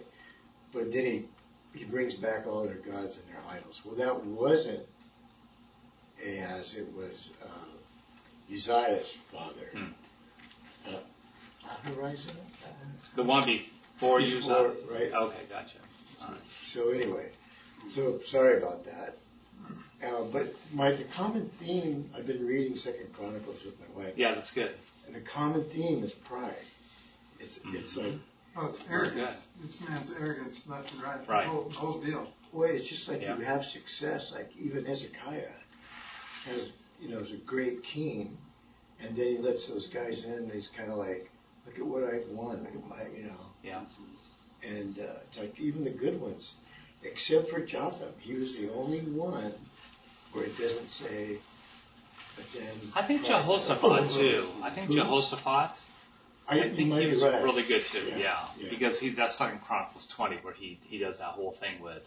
But 0.71 0.91
then 0.91 1.05
he, 1.05 1.25
he 1.73 1.85
brings 1.85 2.13
back 2.13 2.45
all 2.47 2.63
their 2.63 2.75
gods 2.75 3.17
and 3.17 3.25
their 3.27 3.41
idols. 3.49 3.81
Well, 3.83 3.95
that 3.95 4.23
wasn't 4.23 4.85
Ahaz, 6.25 6.75
it 6.75 6.87
was 6.95 7.31
uh, 7.43 8.53
Uzziah's 8.53 9.15
father. 9.31 9.69
Hmm. 9.73 9.91
Horizon? 11.83 12.31
The 13.15 13.23
one 13.23 13.45
before 13.45 14.19
you. 14.19 14.37
Before, 14.39 14.73
right. 14.89 15.11
Okay. 15.13 15.37
Gotcha. 15.49 15.77
All 16.21 16.29
right. 16.29 16.37
So 16.61 16.89
anyway, 16.89 17.29
so 17.89 18.19
sorry 18.25 18.57
about 18.57 18.85
that. 18.85 19.17
Uh, 20.05 20.23
but 20.31 20.55
my 20.73 20.91
the 20.91 21.03
common 21.05 21.49
theme 21.59 22.09
I've 22.17 22.25
been 22.25 22.45
reading 22.45 22.75
Second 22.75 23.13
Chronicles 23.13 23.63
with 23.63 23.75
my 23.79 24.03
wife, 24.03 24.13
Yeah, 24.17 24.33
that's 24.33 24.51
good. 24.51 24.71
and 25.05 25.15
the 25.15 25.21
common 25.21 25.63
theme 25.65 26.03
is 26.03 26.11
pride. 26.13 26.55
It's 27.39 27.59
it's 27.67 27.97
like 27.97 28.13
Oh, 28.57 28.67
it's 28.67 28.79
arrogance. 28.89 29.37
It's 29.63 29.79
man's 29.87 30.11
arrogance 30.19 30.67
left 30.67 30.91
and 30.93 31.01
right. 31.03 31.25
Right. 31.27 31.43
The 31.45 31.49
whole, 31.51 31.63
the 31.69 31.75
whole 31.75 31.99
deal. 32.01 32.27
boy, 32.51 32.65
it's 32.65 32.87
just 32.87 33.07
like 33.07 33.21
Yeah. 33.21 33.37
you 33.37 33.45
have 33.45 33.63
success. 33.65 34.31
Like 34.33 34.51
even 34.59 34.85
Hezekiah 34.85 35.47
has 36.45 36.71
you 36.99 37.09
know 37.09 37.19
is 37.19 37.31
a 37.31 37.37
great 37.37 37.83
king, 37.83 38.35
and 38.99 39.15
then 39.15 39.27
he 39.27 39.37
lets 39.37 39.67
those 39.67 39.85
guys 39.87 40.23
in. 40.25 40.33
and 40.33 40.51
He's 40.51 40.67
kind 40.67 40.91
of 40.91 40.97
like, 40.97 41.29
look 41.65 41.77
at 41.77 41.85
what 41.85 42.03
I've 42.03 42.27
won. 42.29 42.63
Look 42.63 42.75
at 42.75 42.87
my 42.89 43.03
you 43.17 43.23
know. 43.25 43.45
Yeah. 43.63 43.81
And 44.63 44.99
uh, 44.99 45.41
like 45.41 45.59
even 45.59 45.83
the 45.83 45.89
good 45.89 46.21
ones, 46.21 46.55
except 47.03 47.49
for 47.49 47.59
Jotham, 47.61 48.13
he 48.19 48.33
was 48.35 48.57
the 48.57 48.71
only 48.73 48.99
one 48.99 49.53
where 50.33 50.45
it 50.45 50.57
doesn't 50.57 50.89
say. 50.89 51.39
But 52.35 52.45
then 52.53 52.91
I 52.95 53.01
think 53.03 53.25
Jehoshaphat 53.25 54.11
too. 54.11 54.47
I 54.61 54.69
think 54.69 54.87
Who? 54.87 54.95
Jehoshaphat. 54.95 55.79
I, 56.47 56.59
I 56.59 56.69
think 56.69 56.93
he 56.93 57.07
was 57.07 57.21
right. 57.21 57.43
really 57.43 57.63
good 57.63 57.85
too. 57.85 58.05
Yeah, 58.09 58.17
Yeah, 58.17 58.45
yeah. 58.59 58.69
because 58.69 58.99
he 58.99 59.09
that's 59.09 59.35
Second 59.35 59.61
Chronicles 59.61 60.07
20 60.07 60.37
where 60.37 60.53
he 60.53 60.79
he 60.83 60.97
does 60.97 61.19
that 61.19 61.29
whole 61.29 61.51
thing 61.51 61.81
with 61.81 62.03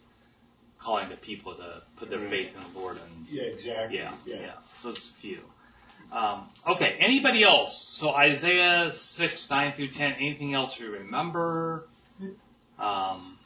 calling 0.80 1.08
the 1.08 1.16
people 1.16 1.54
to 1.54 1.82
put 1.96 2.11
their 2.11 2.18
Right. 2.18 2.28
faith 2.30 2.54
in 2.54 2.73
the 2.73 2.78
Lord 2.78 2.99
and 2.99 3.26
Yeah, 3.30 3.44
exactly. 3.44 3.99
yeah, 3.99 4.12
yeah. 4.26 4.40
yeah. 4.40 4.52
So 4.82 4.90
it's 4.90 5.08
a 5.11 5.14
few. 5.14 5.40
Um, 6.12 6.49
okay, 6.66 6.96
anybody 7.00 7.42
else? 7.42 7.76
So 7.76 8.11
Isaiah 8.14 8.92
6, 8.92 9.50
9 9.50 9.73
through 9.73 9.88
10, 9.88 10.12
anything 10.12 10.54
else 10.54 10.78
you 10.78 10.90
remember? 10.90 11.88
Um, 12.78 13.38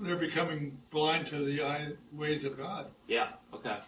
They're 0.00 0.16
becoming 0.16 0.78
blind 0.90 1.28
to 1.28 1.44
the 1.44 1.96
ways 2.12 2.44
of 2.44 2.56
God. 2.56 2.86
yeah, 3.06 3.28
okay. 3.54 3.78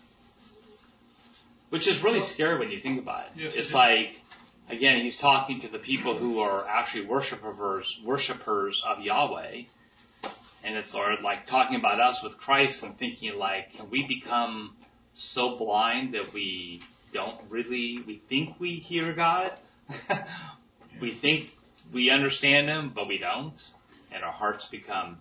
Which 1.70 1.86
is 1.86 2.02
really 2.02 2.20
scary 2.20 2.58
when 2.58 2.70
you 2.70 2.80
think 2.80 2.98
about 3.00 3.26
it. 3.26 3.32
Yes, 3.36 3.54
it's 3.56 3.68
is. 3.68 3.74
like, 3.74 4.20
again, 4.68 5.00
he's 5.00 5.18
talking 5.18 5.60
to 5.60 5.68
the 5.68 5.78
people 5.78 6.16
who 6.16 6.40
are 6.40 6.66
actually 6.66 7.06
worshipers, 7.06 7.96
worshipers 8.04 8.82
of 8.84 9.00
Yahweh. 9.00 9.62
And 10.64 10.76
it's 10.76 10.90
sort 10.90 11.12
of 11.14 11.22
like 11.22 11.46
talking 11.46 11.76
about 11.76 12.00
us 12.00 12.22
with 12.22 12.38
Christ 12.38 12.82
and 12.82 12.98
thinking 12.98 13.38
like, 13.38 13.74
can 13.74 13.88
we 13.88 14.06
become 14.06 14.76
so 15.14 15.56
blind 15.56 16.14
that 16.14 16.32
we 16.34 16.82
don't 17.12 17.38
really, 17.48 18.02
we 18.06 18.16
think 18.28 18.56
we 18.58 18.76
hear 18.76 19.12
God? 19.12 19.52
we 21.00 21.12
think 21.12 21.56
we 21.92 22.10
understand 22.10 22.68
Him, 22.68 22.92
but 22.94 23.08
we 23.08 23.18
don't. 23.18 23.62
And 24.12 24.24
our 24.24 24.32
hearts 24.32 24.66
become, 24.66 25.18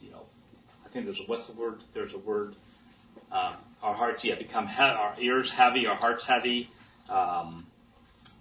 you 0.00 0.10
know, 0.10 0.22
I 0.84 0.88
think 0.88 1.06
there's 1.06 1.20
a, 1.20 1.24
what's 1.24 1.46
the 1.46 1.54
word? 1.54 1.80
There's 1.94 2.12
a 2.14 2.18
word, 2.18 2.54
um, 3.32 3.54
our 3.82 3.94
hearts, 3.94 4.24
yeah, 4.24 4.34
become, 4.34 4.66
he- 4.66 4.82
our 4.82 5.14
ears 5.20 5.50
heavy, 5.50 5.86
our 5.86 5.96
hearts 5.96 6.24
heavy. 6.24 6.70
Um, 7.08 7.66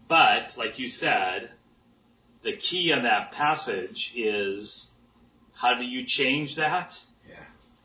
but, 0.08 0.56
like 0.58 0.80
you 0.80 0.90
said, 0.90 1.50
the 2.44 2.56
key 2.56 2.92
of 2.92 3.04
that 3.04 3.32
passage 3.32 4.14
is 4.16 4.88
how 5.54 5.76
do 5.76 5.84
you 5.84 6.06
change 6.06 6.56
that? 6.56 6.98
Yeah. 7.28 7.36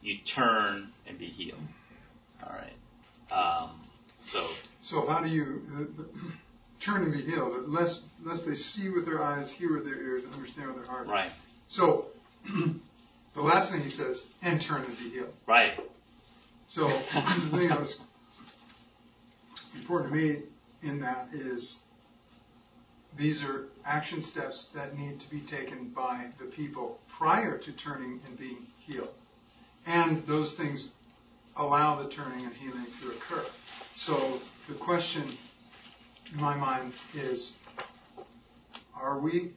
You 0.03 0.19
turn 0.19 0.89
and 1.07 1.19
be 1.19 1.27
healed. 1.27 1.59
All 2.45 2.53
right. 2.53 3.33
Um, 3.33 3.71
so, 4.33 4.49
So 4.81 5.07
how 5.07 5.21
do 5.21 5.29
you 5.29 5.63
uh, 5.79 6.03
turn 6.81 7.03
and 7.03 7.13
be 7.13 7.21
healed? 7.23 7.53
Unless, 7.67 8.05
unless 8.23 8.43
they 8.43 8.55
see 8.55 8.89
with 8.89 9.05
their 9.05 9.23
eyes, 9.23 9.51
hear 9.51 9.75
with 9.75 9.85
their 9.85 10.01
ears, 10.01 10.25
and 10.25 10.33
understand 10.35 10.69
with 10.69 10.77
their 10.77 10.87
hearts. 10.87 11.11
right, 11.11 11.31
So 11.69 12.07
the 13.35 13.43
last 13.43 13.71
thing 13.71 13.83
he 13.83 13.91
says, 13.91 14.25
and 14.41 14.61
turn 14.61 14.85
and 14.85 14.99
be 14.99 15.11
healed. 15.11 15.33
right, 15.47 15.79
So 16.69 16.89
the 17.15 17.59
thing 17.59 17.69
that 17.69 17.81
was 17.81 17.99
important 19.75 20.13
to 20.13 20.19
me 20.19 20.43
in 20.83 21.01
that 21.01 21.29
is 21.35 21.81
these 23.19 23.45
are 23.45 23.67
action 23.85 24.23
steps 24.23 24.71
that 24.75 24.99
need 24.99 25.21
to 25.21 25.31
be 25.31 25.41
taken 25.41 25.89
by 25.89 26.27
the 26.39 26.47
people 26.47 26.99
prior 27.19 27.59
to 27.59 27.73
turning 27.73 28.21
and 28.27 28.39
being 28.39 28.67
healed. 28.79 29.13
And 29.87 30.27
those 30.27 30.55
things 30.55 30.91
allow 31.57 32.03
the 32.03 32.09
turning 32.09 32.45
and 32.47 32.55
healing 32.55 32.87
to 33.03 33.11
occur. 33.11 33.45
So 33.97 34.41
the 34.69 34.75
question 34.75 35.37
in 36.33 36.41
my 36.41 36.57
mind 36.57 36.93
is, 37.15 37.57
are 38.97 39.19
we 39.19 39.53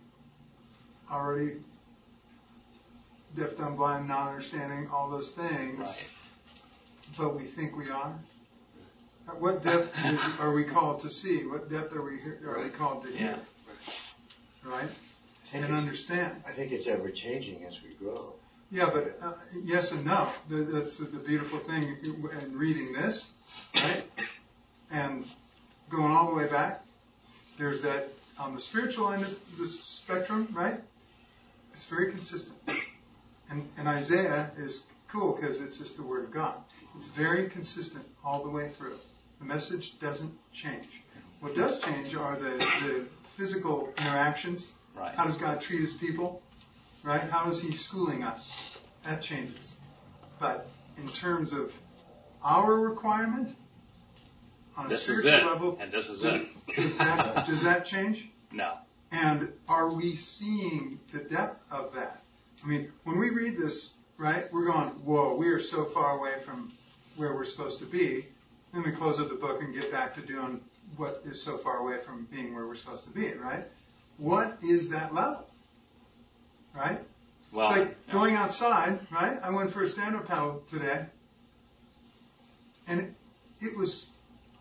already 1.12 1.58
deaf, 3.36 3.58
dumb, 3.58 3.76
blind, 3.76 4.08
not 4.08 4.30
understanding 4.30 4.90
all 4.92 5.10
those 5.10 5.32
things? 5.32 5.80
right. 5.80 6.10
But 7.18 7.36
we 7.36 7.44
think 7.44 7.78
we 7.78 7.90
are. 7.90 8.14
At 9.28 9.40
what 9.40 9.64
depth 9.64 9.94
is, 10.06 10.20
are 10.40 10.52
we 10.52 10.64
called 10.64 11.02
to 11.02 11.10
see? 11.10 11.46
What 11.46 11.70
depth 11.70 11.96
are 11.96 12.02
we 12.02 12.20
are 12.46 12.64
we 12.64 12.70
called 12.70 13.04
to 13.04 13.10
hear? 13.10 13.38
Yeah. 14.64 14.70
Right? 14.70 14.90
And 15.54 15.66
understand. 15.74 16.44
I 16.48 16.52
think 16.52 16.72
it's 16.72 16.88
ever 16.88 17.10
changing 17.10 17.64
as 17.66 17.80
we 17.82 17.94
grow. 17.94 18.34
Yeah, 18.72 18.90
but 18.92 19.18
uh, 19.22 19.34
yes 19.64 19.92
and 19.92 20.06
no. 20.06 20.30
That's 20.50 20.98
the 20.98 21.06
beautiful 21.06 21.60
thing 21.60 21.98
in 22.42 22.58
reading 22.58 22.94
this, 22.94 23.30
right? 23.76 24.04
And 24.96 25.26
going 25.90 26.12
all 26.12 26.30
the 26.30 26.36
way 26.36 26.48
back, 26.48 26.82
there's 27.58 27.82
that 27.82 28.08
on 28.40 28.56
the 28.56 28.62
spiritual 28.62 29.12
end 29.12 29.24
of 29.24 29.38
the 29.58 29.68
spectrum, 29.68 30.48
right? 30.54 30.80
It's 31.74 31.86
very 31.86 32.10
consistent. 32.10 32.58
And, 33.50 33.68
and 33.78 33.90
Isaiah 33.90 34.52
is 34.58 34.84
cool 35.10 35.34
because 35.34 35.60
it's 35.60 35.78
just 35.78 35.98
the 35.98 36.04
word 36.04 36.24
of 36.24 36.32
God. 36.32 36.56
It's 36.96 37.08
very 37.08 37.50
consistent 37.50 38.06
all 38.24 38.42
the 38.42 38.50
way 38.50 38.72
through. 38.78 38.96
The 39.40 39.46
message 39.46 40.00
doesn't 40.00 40.32
change. 40.54 40.88
What 41.42 41.56
does 41.56 41.82
change 41.82 42.16
are 42.16 42.38
the, 42.38 42.52
the 42.58 43.06
physical 43.36 43.94
interactions. 43.98 44.72
Right. 44.96 45.14
How 45.14 45.26
does 45.26 45.38
God 45.38 45.60
treat 45.60 45.82
his 45.82 45.94
people? 45.94 46.42
Right? 47.04 47.22
How 47.22 47.50
is 47.50 47.62
he 47.62 47.74
schooling 47.74 48.24
us? 48.24 48.50
That 49.04 49.22
changes. 49.22 49.74
But 50.40 50.68
in 50.98 51.10
terms 51.10 51.52
of 51.52 51.74
our 52.42 52.80
requirement, 52.80 53.56
on 54.78 54.88
a 54.88 54.90
This 54.90 55.10
is 55.10 55.20
spiritual 55.20 55.50
it. 55.50 55.52
level, 55.54 55.78
And 55.80 55.92
this 55.92 56.10
is 56.10 56.22
does, 56.22 56.42
it. 56.42 56.76
does 56.76 56.98
that, 56.98 57.46
does 57.48 57.64
that 57.64 57.86
change? 57.86 58.28
No. 58.52 58.74
And 59.12 59.52
are 59.68 59.94
we 59.94 60.16
seeing 60.16 61.00
the 61.12 61.20
depth 61.20 61.64
of 61.72 61.94
that? 61.96 62.22
I 62.64 62.68
mean, 62.68 62.92
when 63.04 63.20
we 63.20 63.30
read 63.30 63.58
this, 63.58 63.94
right, 64.18 64.52
we're 64.52 64.66
going, 64.66 64.90
whoa, 65.04 65.36
we 65.36 65.48
are 65.48 65.60
so 65.60 65.86
far 65.86 66.18
away 66.18 66.40
from 66.40 66.72
where 67.16 67.34
we're 67.34 67.46
supposed 67.46 67.80
to 67.80 67.86
be. 67.86 68.26
Then 68.74 68.84
we 68.84 68.92
close 68.92 69.20
up 69.20 69.30
the 69.30 69.36
book 69.36 69.62
and 69.62 69.74
get 69.74 69.92
back 69.92 70.16
to 70.16 70.22
doing 70.22 70.60
what 70.98 71.22
is 71.26 71.42
so 71.42 71.58
far 71.58 71.78
away 71.78 72.00
from 72.00 72.28
being 72.32 72.54
where 72.54 72.68
we're 72.68 72.76
supposed 72.76 73.04
to 73.06 73.10
be, 73.12 73.34
right? 73.34 73.66
What 74.18 74.58
is 74.64 74.90
that 74.90 75.14
level? 75.14 75.46
Right? 76.76 77.00
Well, 77.52 77.70
it's 77.70 77.80
like 77.80 77.96
yeah. 78.08 78.14
going 78.14 78.36
outside, 78.36 79.00
right? 79.12 79.40
I 79.42 79.50
went 79.52 79.72
for 79.72 79.84
a 79.84 79.88
stand-up 79.88 80.28
paddle 80.28 80.64
today, 80.70 81.06
and 82.88 83.00
it, 83.00 83.14
it 83.62 83.78
was 83.78 84.08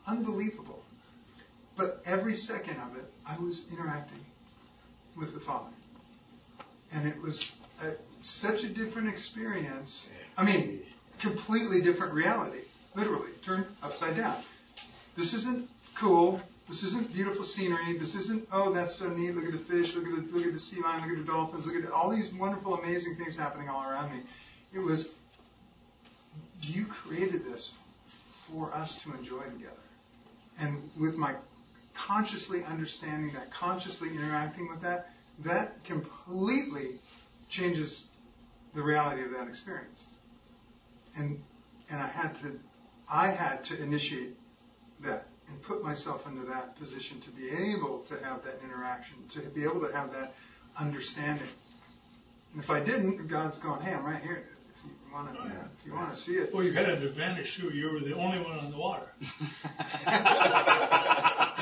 unbelievable. 0.06 0.82
But 1.76 2.02
every 2.06 2.36
second 2.36 2.76
of 2.78 2.96
it, 2.96 3.10
I 3.26 3.36
was 3.38 3.64
interacting 3.72 4.24
with 5.16 5.34
the 5.34 5.40
Father, 5.40 5.70
and 6.92 7.06
it 7.06 7.20
was 7.20 7.56
a, 7.82 7.92
such 8.20 8.64
a 8.64 8.68
different 8.68 9.08
experience. 9.08 10.06
I 10.36 10.44
mean, 10.44 10.82
completely 11.18 11.82
different 11.82 12.12
reality, 12.12 12.60
literally 12.94 13.32
turned 13.44 13.66
upside 13.82 14.16
down. 14.16 14.36
This 15.16 15.34
isn't 15.34 15.68
cool. 15.94 16.40
This 16.68 16.82
isn't 16.82 17.12
beautiful 17.12 17.44
scenery. 17.44 17.98
This 17.98 18.14
isn't 18.14 18.48
oh 18.50 18.72
that's 18.72 18.94
so 18.94 19.08
neat. 19.08 19.34
Look 19.34 19.44
at 19.44 19.52
the 19.52 19.58
fish. 19.58 19.94
Look 19.94 20.06
at 20.06 20.14
the 20.14 20.36
look 20.36 20.46
at 20.46 20.52
the 20.52 20.60
sea 20.60 20.80
lion. 20.80 21.02
Look 21.02 21.18
at 21.18 21.26
the 21.26 21.32
dolphins. 21.32 21.66
Look 21.66 21.84
at 21.84 21.90
all 21.90 22.10
these 22.10 22.32
wonderful, 22.32 22.74
amazing 22.78 23.16
things 23.16 23.36
happening 23.36 23.68
all 23.68 23.82
around 23.82 24.12
me. 24.12 24.22
It 24.72 24.78
was 24.78 25.10
you 26.62 26.86
created 26.86 27.44
this 27.44 27.72
for 28.50 28.72
us 28.74 28.96
to 29.02 29.12
enjoy 29.14 29.42
together, 29.42 29.72
and 30.58 30.90
with 30.98 31.16
my 31.16 31.34
consciously 31.94 32.64
understanding 32.64 33.32
that, 33.34 33.50
consciously 33.50 34.10
interacting 34.10 34.68
with 34.68 34.80
that, 34.82 35.10
that 35.40 35.82
completely 35.84 36.98
changes 37.48 38.06
the 38.74 38.82
reality 38.82 39.22
of 39.22 39.30
that 39.30 39.48
experience. 39.48 40.04
And 41.16 41.40
and 41.90 42.00
I 42.00 42.06
had 42.06 42.40
to 42.42 42.58
I 43.08 43.28
had 43.28 43.64
to 43.64 43.80
initiate 43.80 44.36
that 45.02 45.26
and 45.48 45.62
put 45.62 45.82
myself 45.82 46.26
into 46.26 46.44
that 46.46 46.76
position 46.78 47.20
to 47.20 47.30
be 47.30 47.50
able 47.50 48.00
to 48.08 48.14
have 48.24 48.42
that 48.44 48.60
interaction, 48.64 49.16
to 49.30 49.40
be 49.40 49.62
able 49.62 49.80
to 49.86 49.92
have 49.94 50.10
that 50.12 50.34
understanding. 50.78 51.48
And 52.52 52.62
if 52.62 52.70
I 52.70 52.80
didn't, 52.80 53.28
God's 53.28 53.58
going, 53.58 53.80
hey, 53.82 53.92
I'm 53.92 54.04
right 54.04 54.22
here. 54.22 54.44
If 54.84 55.08
you 55.08 55.14
want 55.14 55.34
to, 55.36 55.42
if 55.44 55.86
you 55.86 55.92
want 55.94 56.14
to 56.14 56.20
see 56.20 56.32
it. 56.32 56.52
Well, 56.54 56.62
you 56.64 56.72
had 56.72 56.88
an 56.88 57.02
advantage 57.02 57.56
too. 57.56 57.70
You 57.70 57.92
were 57.92 58.00
the 58.00 58.14
only 58.16 58.38
one 58.40 58.58
on 58.58 58.70
the 58.70 58.76
water. 58.76 59.06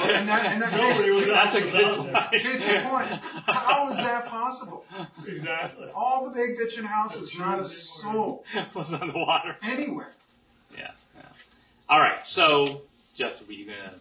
And 0.02 0.28
that, 0.28 0.46
and 0.46 0.62
that 0.62 0.72
Nobody 0.72 1.10
was 1.10 1.26
That's 1.26 1.54
a 1.54 1.60
good 1.60 1.96
point. 1.96 2.30
case 2.32 2.64
in 2.64 2.82
point, 2.88 3.08
how 3.46 3.88
is 3.90 3.96
that 3.98 4.26
possible? 4.26 4.84
Exactly. 5.26 5.88
All 5.94 6.28
the 6.28 6.34
big 6.34 6.58
bitchin' 6.58 6.84
houses, 6.84 7.36
not 7.38 7.60
a 7.60 7.66
soul 7.66 8.44
was 8.74 8.92
on 8.92 9.06
the 9.08 9.12
water. 9.14 9.56
anywhere. 9.62 10.12
Yeah, 10.76 10.90
yeah. 11.16 11.22
All 11.88 12.00
right. 12.00 12.26
So, 12.26 12.82
Jeff, 13.14 13.46
were 13.46 13.52
you 13.52 13.66
gonna? 13.66 13.94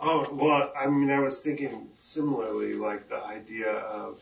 Oh, 0.00 0.28
well, 0.32 0.72
I 0.78 0.86
mean, 0.88 1.10
I 1.10 1.20
was 1.20 1.38
thinking 1.40 1.88
similarly, 1.98 2.74
like 2.74 3.08
the 3.08 3.22
idea 3.22 3.70
of 3.72 4.18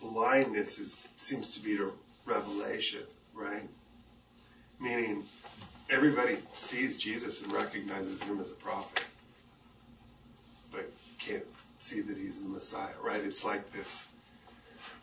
blindness 0.00 0.78
is, 0.78 1.06
seems 1.16 1.54
to 1.54 1.60
be 1.62 1.76
to 1.78 1.92
revelation, 2.26 3.02
right? 3.34 3.68
Meaning 4.80 5.24
everybody 5.90 6.38
sees 6.54 6.96
Jesus 6.96 7.42
and 7.42 7.52
recognizes 7.52 8.22
him 8.22 8.40
as 8.40 8.50
a 8.50 8.54
prophet, 8.54 9.02
but 10.72 10.90
can't 11.18 11.44
see 11.80 12.00
that 12.00 12.16
he's 12.16 12.40
the 12.40 12.48
Messiah, 12.48 12.94
right? 13.02 13.18
It's 13.22 13.44
like 13.44 13.72
this, 13.72 14.02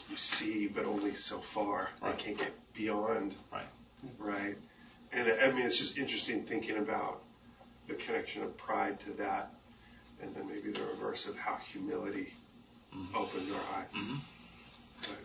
you 0.10 0.18
see, 0.18 0.68
but 0.68 0.86
only 0.86 1.14
so 1.14 1.40
far. 1.40 1.90
Right. 2.02 2.18
They 2.18 2.24
can't 2.24 2.38
get 2.40 2.74
beyond, 2.74 3.36
Right. 3.52 3.68
right? 4.18 4.56
And 5.12 5.32
I 5.32 5.52
mean, 5.52 5.66
it's 5.66 5.78
just 5.78 5.98
interesting 5.98 6.44
thinking 6.46 6.78
about 6.78 7.22
the 7.88 7.94
connection 7.94 8.44
of 8.44 8.58
pride 8.58 9.00
to 9.02 9.12
that, 9.14 9.54
and 10.22 10.36
then 10.36 10.48
maybe 10.48 10.72
the 10.72 10.84
reverse 10.84 11.28
of 11.28 11.38
how 11.38 11.56
humility 11.72 12.34
Mhm. 12.94 13.16
opens 13.16 13.52
our 13.52 13.62
eyes. 13.76 13.92
Mhm. 13.94 14.20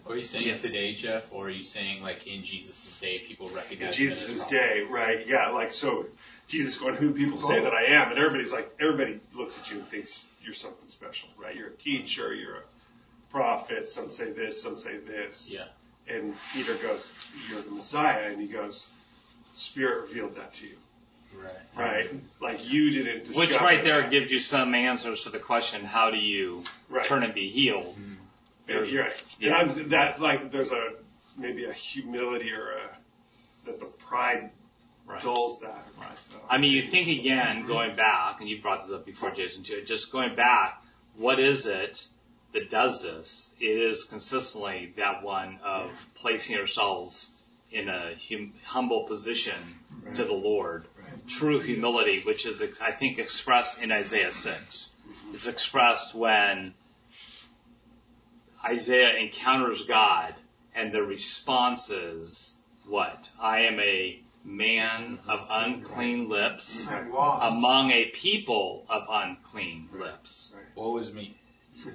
Are 0.07 0.17
you 0.17 0.25
saying 0.25 0.47
Yeah. 0.47 0.57
today, 0.57 0.95
Jeff, 0.95 1.25
or 1.31 1.47
are 1.47 1.51
you 1.51 1.65
saying 1.65 2.03
like 2.03 2.27
in 2.27 2.45
Jesus' 2.45 2.99
day, 3.01 3.21
people 3.21 3.49
In 3.49 3.55
recognize 3.55 3.97
him 3.97 4.09
as 4.11 4.19
Jesus' 4.27 4.47
day, 4.47 4.83
right? 4.83 5.27
Yeah, 5.27 5.49
like 5.51 5.73
so, 5.73 6.07
Jesus 6.49 6.77
going, 6.77 6.97
"Who 6.97 7.13
people 7.13 7.41
say 7.41 7.61
that 7.61 7.73
I 7.73 7.85
am?" 7.87 8.11
And 8.11 8.19
everybody's 8.19 8.53
like, 8.53 8.75
everybody 8.81 9.21
looks 9.33 9.59
at 9.59 9.71
you 9.71 9.79
and 9.79 9.89
thinks 9.89 10.25
you're 10.43 10.55
something 10.55 10.89
special, 10.89 11.29
right? 11.39 11.55
You're 11.57 11.69
a 11.69 11.77
teacher, 11.77 12.35
you're 12.35 12.57
a 12.57 12.63
prophet. 13.31 13.89
Some 13.89 14.11
say 14.11 14.31
this, 14.33 14.61
some 14.61 14.77
say 14.77 14.99
this. 14.99 15.55
Yeah. 15.55 16.15
And 16.15 16.35
Peter 16.53 16.75
goes, 16.75 17.13
"You're 17.49 17.63
the 17.63 17.71
Messiah," 17.71 18.31
and 18.33 18.41
he 18.41 18.49
goes, 18.49 18.89
"Spirit 19.53 20.09
revealed 20.09 20.35
that 20.37 20.53
to 20.55 20.67
you." 20.67 20.77
Right. 21.35 21.53
Right? 21.75 22.11
Like 22.41 22.71
you 22.71 22.91
didn't 22.91 23.27
discover 23.29 23.47
Which 23.53 23.61
right 23.61 23.83
there 23.83 24.03
that. 24.03 24.11
gives 24.11 24.31
you 24.31 24.41
some 24.41 24.75
answers 24.75 25.23
to 25.25 25.31
the 25.31 25.39
question: 25.39 25.85
How 25.85 26.11
do 26.11 26.19
you 26.19 26.65
Right. 26.91 27.05
turn 27.07 27.23
and 27.23 27.33
be 27.33 27.49
healed? 27.49 27.97
And 27.97 28.19
you're 28.69 29.03
right. 29.05 29.13
And 29.41 29.55
I'm, 29.55 29.89
that 29.91 30.21
like 30.21 30.51
there's 30.51 30.71
a 30.71 30.91
maybe 31.37 31.65
a 31.65 31.73
humility 31.73 32.53
or 32.53 32.73
a 32.73 32.91
that 33.67 33.81
the 33.81 33.87
pride 33.87 34.51
Right. 35.05 35.21
dulls 35.21 35.59
that. 35.61 35.85
Right. 36.01 36.17
So, 36.17 36.37
I 36.49 36.59
mean, 36.59 36.71
you 36.71 36.89
think 36.89 37.09
again, 37.09 37.67
going 37.67 37.97
back, 37.97 38.41
and 38.41 38.49
you 38.49 38.63
brought 38.63 38.87
this 38.87 38.95
up 38.95 39.05
before, 39.05 39.33
Jason, 39.33 39.65
too. 39.65 39.83
Just 39.85 40.13
going 40.13 40.37
back, 40.37 40.81
what 41.17 41.41
is 41.41 41.67
it 41.67 42.07
that 42.53 42.71
does 42.71 43.03
this? 43.03 43.51
It 43.59 43.65
is 43.91 44.05
consistently 44.05 44.95
that 44.97 45.25
one 45.25 45.59
of 45.65 45.91
placing 46.15 46.57
ourselves 46.57 47.33
in 47.73 47.89
a 47.89 48.15
hum- 48.31 48.55
humble 48.65 49.05
position 49.09 49.57
to 50.15 50.25
the 50.25 50.33
Lord. 50.33 50.85
True 51.27 51.59
humility, 51.59 52.23
which 52.25 52.47
is, 52.47 52.63
I 52.81 52.93
think, 52.93 53.19
expressed 53.19 53.81
in 53.83 53.91
Isaiah 53.91 54.33
6. 54.33 54.55
Mm-hmm. 54.55 55.35
It's 55.35 55.49
expressed 55.49 56.15
when 56.15 56.75
Isaiah 58.65 59.17
encounters 59.17 59.85
God 59.85 60.35
and 60.75 60.93
the 60.93 61.03
response 61.03 61.91
is, 61.91 62.57
what? 62.87 63.29
I 63.41 63.61
am 63.63 63.81
a 63.81 64.21
man 64.45 65.19
of 65.29 65.47
unclean 65.49 66.29
lips 66.29 66.87
among 66.89 67.91
a 67.91 68.07
people 68.07 68.85
of 68.89 69.03
unclean 69.09 69.89
lips. 69.93 70.57
Woe 70.75 70.99
is 70.99 71.13
me. 71.13 71.37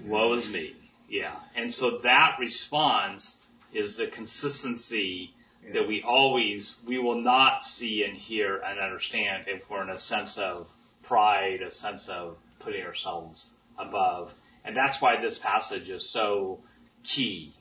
Woe 0.06 0.34
is 0.34 0.47
me. 0.47 0.75
Yeah. 1.10 1.36
And 1.56 1.71
so 1.71 1.99
that 1.99 2.38
response 2.39 3.38
is 3.73 3.97
the 3.97 4.08
consistency 4.08 5.34
that 5.73 5.88
we 5.88 6.01
always, 6.01 6.75
we 6.86 6.97
will 6.97 7.21
not 7.21 7.63
see 7.63 8.03
and 8.03 8.15
hear 8.15 8.58
and 8.58 8.80
understand 8.80 9.45
if 9.47 9.69
we're 9.69 9.84
in 9.84 9.89
a 9.89 9.99
sense 9.99 10.38
of 10.38 10.67
pride, 11.03 11.62
a 11.62 11.71
sense 11.71 12.08
of 12.08 12.38
putting 12.60 12.84
ourselves 12.86 13.53
above. 13.77 14.32
And 14.67 14.75
that's 14.75 15.01
why 15.01 15.19
this 15.21 15.38
passage 15.38 15.88
is 15.89 16.08
so 16.10 16.60
key 17.03 17.53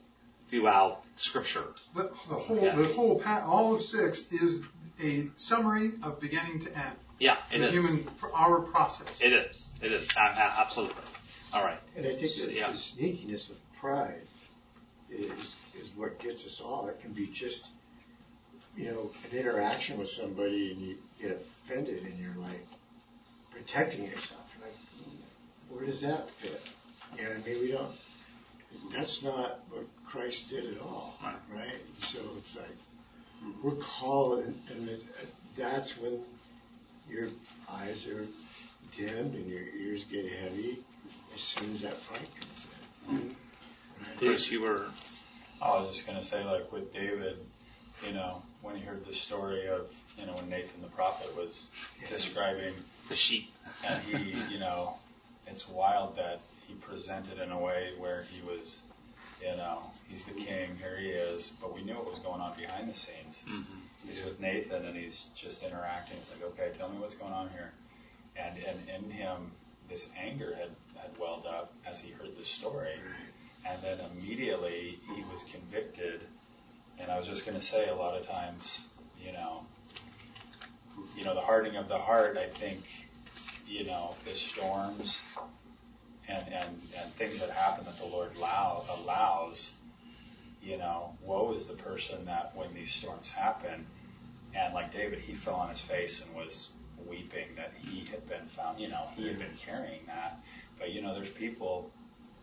throughout 0.49 1.03
scripture. 1.15 1.63
The, 1.95 2.03
the 2.29 2.35
whole, 2.35 2.59
Yeah. 2.61 2.75
the 2.75 2.87
whole, 2.89 3.21
all 3.25 3.73
of 3.75 3.81
six 3.81 4.25
is 4.31 4.61
a 5.01 5.27
summary 5.37 5.93
of 6.03 6.19
beginning 6.19 6.59
to 6.65 6.77
end. 6.77 6.95
Yeah, 7.19 7.37
it 7.51 7.59
the 7.59 7.67
is. 7.67 7.71
human, 7.73 8.09
our 8.33 8.59
process. 8.59 9.07
It 9.21 9.31
is. 9.33 9.69
It 9.81 9.91
is. 9.93 10.07
A- 10.17 10.19
a- 10.19 10.59
Absolutely. 10.61 11.01
All 11.53 11.63
right. 11.63 11.79
And 11.95 12.05
I 12.05 12.09
think 12.15 12.31
that 12.33 12.51
Yeah. 12.53 12.67
the 12.67 12.73
sneakiness 12.77 13.49
of 13.51 13.57
pride 13.79 14.27
is 15.09 15.55
is 15.81 15.89
what 15.95 16.19
gets 16.19 16.45
us 16.45 16.59
all. 16.59 16.87
It 16.89 16.99
can 16.99 17.13
be 17.13 17.27
just, 17.27 17.67
you 18.75 18.91
know, 18.91 19.11
an 19.31 19.37
interaction 19.37 19.97
with 19.97 20.09
somebody 20.09 20.71
and 20.73 20.81
you 20.81 20.97
get 21.21 21.31
offended 21.65 22.03
and 22.03 22.19
you're 22.19 22.35
like 22.35 22.65
protecting 23.51 24.03
yourself. 24.03 24.41
You're 24.57 24.67
like, 24.67 24.77
hmm, 24.77 25.73
where 25.75 25.85
does 25.85 26.01
that 26.01 26.29
fit? 26.31 26.61
You 27.15 27.23
know, 27.23 27.29
what 27.29 27.37
I 27.37 27.49
mean, 27.49 27.61
we 27.61 27.71
don't. 27.71 27.91
That's 28.93 29.23
not 29.23 29.59
what 29.69 29.85
Christ 30.05 30.49
did 30.49 30.73
at 30.75 30.81
all, 30.81 31.15
Right. 31.23 31.35
right? 31.53 31.81
So 31.99 32.19
it's 32.37 32.55
like, 32.55 32.77
we're 33.63 33.75
called, 33.75 34.39
and, 34.39 34.59
and 34.69 34.89
it, 34.89 35.03
that's 35.55 35.97
when 35.97 36.21
your 37.09 37.29
eyes 37.69 38.05
are 38.07 38.25
dimmed 38.97 39.35
and 39.35 39.47
your 39.47 39.61
ears 39.61 40.03
get 40.05 40.25
heavy 40.31 40.79
as 41.35 41.41
soon 41.41 41.73
as 41.73 41.81
that 41.81 42.05
pride 42.07 42.27
comes 42.39 42.65
in. 43.09 43.15
Mm-hmm. 43.15 43.27
Right? 44.03 44.19
Bruce, 44.19 44.51
you 44.51 44.61
were 44.61 44.85
I 45.61 45.79
was 45.79 45.95
just 45.95 46.05
gonna 46.07 46.23
say, 46.23 46.43
like 46.43 46.71
with 46.71 46.93
David, 46.93 47.37
you 48.05 48.13
know, 48.13 48.41
when 48.61 48.75
he 48.75 48.83
heard 48.83 49.05
the 49.05 49.13
story 49.13 49.67
of, 49.67 49.87
you 50.17 50.25
know, 50.25 50.35
when 50.35 50.49
Nathan 50.49 50.81
the 50.81 50.87
prophet 50.89 51.35
was 51.35 51.67
describing, 52.09 52.73
the 53.09 53.15
sheep. 53.15 53.49
and 53.85 54.01
he, 54.03 54.53
you 54.53 54.59
know, 54.59 54.95
it's 55.47 55.67
wild 55.67 56.17
that 56.17 56.41
he 56.67 56.75
presented 56.75 57.39
in 57.39 57.51
a 57.51 57.59
way 57.59 57.91
where 57.97 58.23
he 58.23 58.45
was, 58.45 58.81
you 59.41 59.55
know, 59.55 59.89
he's 60.07 60.23
the 60.25 60.33
king, 60.33 60.75
here 60.77 60.97
he 60.99 61.07
is, 61.07 61.53
but 61.61 61.73
we 61.73 61.81
knew 61.83 61.95
what 61.95 62.11
was 62.11 62.19
going 62.19 62.41
on 62.41 62.57
behind 62.57 62.89
the 62.89 62.95
scenes. 62.95 63.39
Mm-hmm. 63.49 64.09
He's 64.09 64.23
with 64.23 64.39
Nathan 64.39 64.85
and 64.85 64.95
he's 64.95 65.29
just 65.41 65.63
interacting. 65.63 66.17
He's 66.17 66.29
like, 66.29 66.51
okay, 66.51 66.77
tell 66.77 66.89
me 66.89 66.99
what's 66.99 67.15
going 67.15 67.33
on 67.33 67.49
here. 67.49 67.71
And, 68.35 68.57
and 68.57 68.89
in 68.89 69.09
him, 69.09 69.51
this 69.89 70.07
anger 70.21 70.53
had, 70.55 70.69
had 71.01 71.17
welled 71.17 71.45
up 71.45 71.73
as 71.89 71.99
he 71.99 72.11
heard 72.11 72.35
the 72.37 72.45
story. 72.45 72.95
And 73.65 73.81
then 73.81 73.99
immediately 74.11 74.99
he 75.15 75.23
was 75.31 75.45
convicted. 75.51 76.21
And 76.99 77.09
I 77.09 77.17
was 77.17 77.27
just 77.27 77.45
going 77.45 77.57
to 77.57 77.65
say, 77.65 77.87
a 77.87 77.95
lot 77.95 78.19
of 78.19 78.27
times, 78.27 78.81
you 79.23 79.31
know, 79.31 79.63
you 81.15 81.23
know, 81.23 81.33
the 81.33 81.41
hardening 81.41 81.77
of 81.77 81.87
the 81.87 81.97
heart, 81.97 82.37
I 82.37 82.49
think, 82.59 82.83
you 83.67 83.85
know, 83.85 84.15
the 84.25 84.35
storms 84.35 85.15
and, 86.27 86.43
and, 86.51 86.81
and 86.99 87.13
things 87.15 87.39
that 87.39 87.49
happen 87.49 87.85
that 87.85 87.97
the 87.97 88.05
Lord 88.05 88.31
allow, 88.37 88.83
allows, 88.89 89.71
you 90.61 90.77
know, 90.77 91.15
woe 91.23 91.53
is 91.53 91.65
the 91.67 91.73
person 91.73 92.25
that 92.25 92.51
when 92.55 92.73
these 92.73 92.93
storms 92.93 93.29
happen, 93.29 93.85
and 94.53 94.73
like 94.73 94.91
David, 94.91 95.19
he 95.19 95.35
fell 95.35 95.55
on 95.55 95.69
his 95.69 95.81
face 95.81 96.21
and 96.21 96.35
was 96.35 96.69
weeping 97.07 97.47
that 97.55 97.71
he 97.79 98.05
had 98.05 98.27
been 98.27 98.47
found, 98.55 98.79
you 98.79 98.89
know, 98.89 99.07
he 99.15 99.27
had 99.27 99.37
been 99.37 99.55
carrying 99.63 100.01
that. 100.07 100.39
But, 100.79 100.91
you 100.91 101.01
know, 101.01 101.13
there's 101.13 101.29
people 101.29 101.91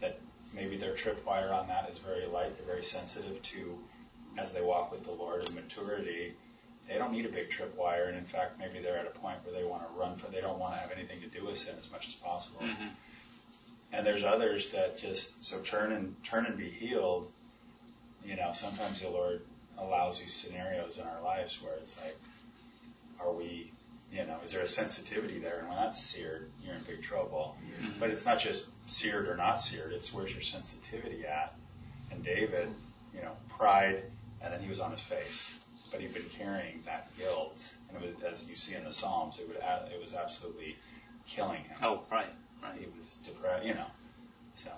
that 0.00 0.20
maybe 0.54 0.76
their 0.76 0.94
tripwire 0.94 1.52
on 1.52 1.68
that 1.68 1.90
is 1.90 1.98
very 1.98 2.26
light, 2.26 2.56
they're 2.56 2.66
very 2.66 2.84
sensitive 2.84 3.42
to, 3.42 3.78
as 4.38 4.52
they 4.52 4.62
walk 4.62 4.92
with 4.92 5.04
the 5.04 5.10
Lord 5.10 5.46
in 5.48 5.54
maturity, 5.54 6.34
they 6.88 6.98
don't 6.98 7.12
need 7.12 7.26
a 7.26 7.30
big 7.30 7.50
tripwire, 7.50 8.08
and 8.08 8.16
in 8.16 8.26
fact, 8.26 8.58
maybe 8.58 8.80
they're 8.82 8.98
at 8.98 9.06
a 9.06 9.18
point 9.18 9.38
where 9.44 9.54
they 9.54 9.66
want 9.66 9.82
to 9.82 9.98
run 9.98 10.18
for, 10.18 10.30
they 10.30 10.40
don't 10.40 10.58
want 10.58 10.74
to 10.74 10.80
have 10.80 10.90
anything 10.90 11.20
to 11.20 11.28
do 11.28 11.46
with 11.46 11.58
sin 11.58 11.74
as 11.78 11.90
much 11.90 12.08
as 12.08 12.14
possible. 12.14 12.60
Mm-hmm. 12.60 12.88
And 13.94 14.04
there's 14.04 14.24
others 14.24 14.70
that 14.72 14.98
just 14.98 15.44
so 15.44 15.60
turn 15.60 15.92
and 15.92 16.16
turn 16.24 16.46
and 16.46 16.58
be 16.58 16.68
healed. 16.68 17.30
You 18.24 18.36
know, 18.36 18.50
sometimes 18.52 19.00
the 19.00 19.08
Lord 19.08 19.42
allows 19.78 20.18
these 20.18 20.34
scenarios 20.34 20.98
in 20.98 21.04
our 21.04 21.22
lives 21.22 21.58
where 21.62 21.74
it's 21.74 21.96
like, 21.98 22.16
are 23.20 23.32
we, 23.32 23.70
you 24.12 24.24
know, 24.24 24.38
is 24.44 24.52
there 24.52 24.62
a 24.62 24.68
sensitivity 24.68 25.38
there? 25.38 25.60
And 25.60 25.68
when 25.68 25.76
that's 25.76 26.02
seared, 26.02 26.50
you're 26.64 26.74
in 26.74 26.82
big 26.82 27.02
trouble. 27.02 27.56
Mm-hmm. 27.80 28.00
But 28.00 28.10
it's 28.10 28.24
not 28.24 28.40
just 28.40 28.66
seared 28.86 29.28
or 29.28 29.36
not 29.36 29.60
seared; 29.60 29.92
it's 29.92 30.12
where's 30.12 30.32
your 30.32 30.42
sensitivity 30.42 31.24
at. 31.26 31.54
And 32.10 32.24
David, 32.24 32.68
you 33.14 33.22
know, 33.22 33.32
pride, 33.56 34.02
and 34.40 34.52
then 34.52 34.60
he 34.60 34.68
was 34.68 34.80
on 34.80 34.90
his 34.90 35.00
face, 35.02 35.50
but 35.90 36.00
he'd 36.00 36.14
been 36.14 36.28
carrying 36.36 36.82
that 36.86 37.10
guilt, 37.18 37.58
and 37.88 38.02
it 38.02 38.06
was, 38.06 38.22
as 38.22 38.48
you 38.48 38.56
see 38.56 38.74
in 38.74 38.84
the 38.84 38.92
Psalms, 38.92 39.38
it 39.38 39.48
would 39.48 39.56
it 39.56 40.00
was 40.00 40.14
absolutely 40.14 40.76
killing 41.26 41.62
him. 41.62 41.76
Oh, 41.82 42.02
right, 42.10 42.26
right. 42.64 42.78
He 42.80 42.86
was 42.98 43.16
depressed, 43.24 43.64
you 43.64 43.74
know. 43.74 43.86
So 44.56 44.70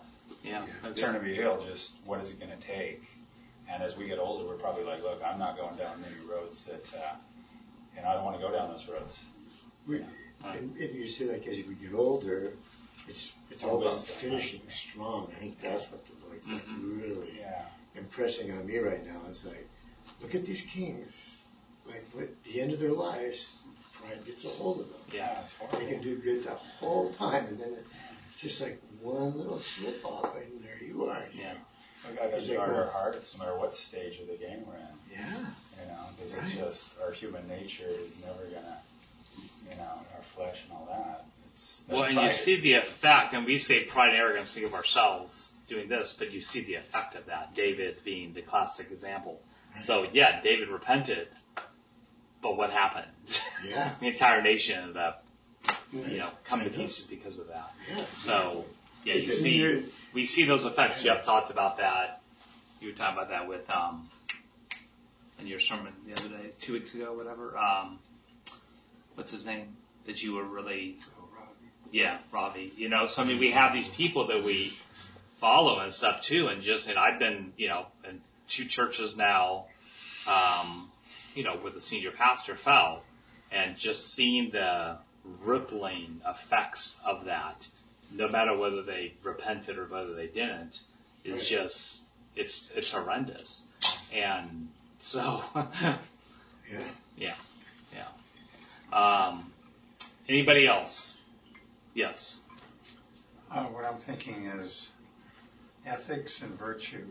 Yeah. 0.42 0.64
Okay. 0.84 1.00
turn 1.00 1.14
to 1.14 1.20
be 1.20 1.34
healed, 1.34 1.64
just 1.66 1.96
what 2.04 2.20
is 2.20 2.30
it 2.30 2.38
going 2.40 2.56
to 2.56 2.66
take? 2.66 3.02
And 3.68 3.82
as 3.82 3.96
we 3.96 4.06
get 4.06 4.18
older, 4.18 4.46
we're 4.46 4.54
probably 4.56 4.84
like, 4.84 5.02
look, 5.02 5.20
I'm 5.24 5.38
not 5.38 5.56
going 5.56 5.76
down 5.76 6.00
many 6.00 6.14
roads 6.30 6.64
that, 6.66 6.88
uh, 6.94 7.16
you 7.96 8.02
know, 8.02 8.08
I 8.08 8.14
don't 8.14 8.24
want 8.24 8.36
to 8.40 8.42
go 8.46 8.52
down 8.52 8.70
those 8.70 8.86
roads. 8.88 9.18
We, 9.86 10.04
and, 10.44 10.76
and 10.76 10.94
you 10.94 11.08
say 11.08 11.24
like 11.26 11.46
as 11.46 11.56
we 11.66 11.74
get 11.74 11.94
older, 11.94 12.52
it's 13.08 13.34
it's 13.50 13.62
all 13.62 13.80
about 13.80 13.98
Wisdom. 14.00 14.16
finishing 14.30 14.60
strong. 14.68 15.28
I 15.36 15.40
think 15.40 15.60
that's 15.60 15.84
what 15.90 16.04
the 16.06 16.26
Lord's 16.26 16.48
like 16.48 16.66
Mhm. 16.66 17.00
really 17.00 17.38
Yeah. 17.38 17.64
impressing 17.94 18.50
on 18.52 18.66
me 18.66 18.78
right 18.78 19.04
now. 19.06 19.20
Is 19.30 19.44
like, 19.44 19.68
look 20.20 20.34
at 20.34 20.44
these 20.44 20.62
kings. 20.62 21.38
Like 21.84 22.04
what 22.12 22.28
the 22.44 22.60
end 22.60 22.72
of 22.72 22.80
their 22.80 22.92
lives, 22.92 23.50
pride 24.06 24.24
gets 24.26 24.44
a 24.44 24.48
hold 24.48 24.80
of 24.80 24.86
them. 24.88 24.98
Yeah. 25.12 25.42
it's 25.42 25.54
They 25.78 25.86
can 25.92 26.02
do 26.02 26.16
good 26.18 26.44
the 26.44 26.54
whole 26.54 27.12
time, 27.12 27.46
and 27.46 27.58
then 27.58 27.76
it's 28.32 28.42
just 28.42 28.60
like 28.60 28.80
one 29.00 29.36
little 29.36 29.60
slip 29.60 30.04
up, 30.04 30.36
and 30.36 30.62
there 30.64 30.78
you 30.86 31.06
are. 31.06 31.24
you 31.32 31.40
Yeah. 31.42 31.52
know. 31.54 31.58
We 32.10 32.16
got 32.16 32.30
to 32.30 32.36
Is 32.36 32.48
it 32.48 32.56
guard 32.56 32.70
our 32.76 32.86
hearts 32.86 33.34
no 33.34 33.44
matter 33.44 33.58
what 33.58 33.74
stage 33.74 34.20
of 34.20 34.28
the 34.28 34.36
game 34.36 34.64
we're 34.66 34.76
in, 34.76 34.86
Yeah. 35.10 35.38
you 35.80 35.86
know, 35.88 36.08
because 36.16 36.34
Right. 36.34 36.46
it's 36.46 36.54
just, 36.56 36.88
our 37.02 37.10
human 37.12 37.48
nature 37.48 37.88
is 37.88 38.12
never 38.18 38.42
going 38.44 38.62
to, 38.62 38.78
you 39.68 39.76
know, 39.76 39.82
our 40.14 40.22
flesh 40.34 40.58
and 40.64 40.72
all 40.72 40.86
that. 40.86 41.24
It's, 41.54 41.82
Well, 41.88 42.04
and 42.04 42.20
you 42.20 42.30
see 42.30 42.60
the 42.60 42.74
effect, 42.74 43.32
and 43.34 43.44
we 43.46 43.58
say 43.58 43.84
pride 43.84 44.10
and 44.10 44.18
arrogance, 44.18 44.54
think 44.54 44.66
of 44.66 44.74
ourselves 44.74 45.54
doing 45.68 45.88
this, 45.88 46.12
but 46.16 46.30
you 46.30 46.42
see 46.42 46.60
the 46.60 46.74
effect 46.74 47.16
of 47.16 47.26
that. 47.26 47.54
David 47.54 47.96
being 48.04 48.34
the 48.34 48.42
classic 48.42 48.90
example. 48.92 49.40
So 49.80 50.04
yeah, 50.12 50.40
David 50.42 50.68
repented, 50.68 51.28
but 52.42 52.56
what 52.56 52.70
happened? 52.70 53.06
Yeah. 53.64 53.92
the 54.00 54.08
entire 54.08 54.42
nation 54.42 54.78
ended 54.78 54.96
up, 54.96 55.24
you 55.92 56.18
know, 56.18 56.30
coming 56.44 56.70
to 56.70 56.76
pieces 56.76 57.06
because 57.06 57.38
of 57.38 57.48
that. 57.48 57.72
Yeah. 57.94 58.04
So 58.24 58.64
yeah, 59.04 59.14
you 59.14 59.32
see, 59.32 59.84
we 60.12 60.26
see 60.26 60.44
those 60.44 60.64
effects. 60.64 61.02
Jeff 61.02 61.24
talked 61.24 61.50
about 61.50 61.78
that. 61.78 62.22
You 62.80 62.88
were 62.88 62.94
talking 62.94 63.16
about 63.16 63.30
that 63.30 63.48
with 63.48 63.68
um, 63.70 64.08
in 65.40 65.46
your 65.46 65.60
sermon 65.60 65.92
the 66.06 66.14
other 66.14 66.28
day, 66.28 66.50
two 66.60 66.74
weeks 66.74 66.94
ago, 66.94 67.14
whatever. 67.14 67.56
Um, 67.56 67.98
what's 69.14 69.30
his 69.30 69.44
name? 69.44 69.76
That 70.06 70.22
you 70.22 70.34
were 70.34 70.44
really 70.44 70.98
yeah, 71.92 72.18
Robbie. 72.32 72.72
You 72.76 72.88
know, 72.88 73.06
so 73.06 73.22
I 73.22 73.24
mean, 73.24 73.38
we 73.38 73.52
have 73.52 73.72
these 73.72 73.88
people 73.88 74.28
that 74.28 74.44
we 74.44 74.76
follow 75.38 75.78
and 75.80 75.92
stuff 75.92 76.22
too, 76.22 76.48
and 76.48 76.62
just 76.62 76.88
and 76.88 76.98
I've 76.98 77.18
been, 77.18 77.52
you 77.56 77.68
know, 77.68 77.86
in 78.08 78.20
two 78.48 78.66
churches 78.66 79.16
now, 79.16 79.66
um, 80.26 80.90
you 81.36 81.44
know, 81.44 81.56
where 81.56 81.70
the 81.72 81.80
senior 81.80 82.10
pastor 82.10 82.56
fell, 82.56 83.02
and 83.52 83.76
just 83.76 84.12
seeing 84.14 84.50
the 84.50 84.96
rippling 85.44 86.20
effects 86.26 86.96
of 87.04 87.26
that, 87.26 87.66
no 88.10 88.26
matter 88.26 88.56
whether 88.56 88.82
they 88.82 89.12
repented 89.22 89.78
or 89.78 89.84
whether 89.84 90.14
they 90.14 90.26
didn't, 90.26 90.80
is 91.24 91.46
just 91.46 92.02
it's 92.34 92.70
it's 92.74 92.90
horrendous, 92.90 93.62
and 94.12 94.68
so 95.00 95.44
yeah, 95.54 95.96
yeah, 97.16 97.34
Yeah. 97.94 99.28
um, 99.28 99.52
anybody 100.28 100.66
else? 100.66 101.18
Yes. 101.94 102.40
Uh, 103.50 103.64
what 103.64 103.84
I'm 103.84 103.98
thinking 103.98 104.46
is 104.46 104.88
ethics 105.86 106.40
and 106.42 106.58
virtue 106.58 107.04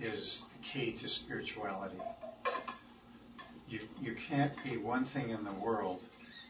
is 0.00 0.42
the 0.56 0.66
key 0.66 0.92
to 1.00 1.08
spirituality. 1.08 1.96
You, 3.70 3.80
you 4.02 4.14
can't 4.28 4.52
be 4.64 4.76
one 4.76 5.04
thing 5.04 5.30
in 5.30 5.44
the 5.44 5.52
world 5.52 6.02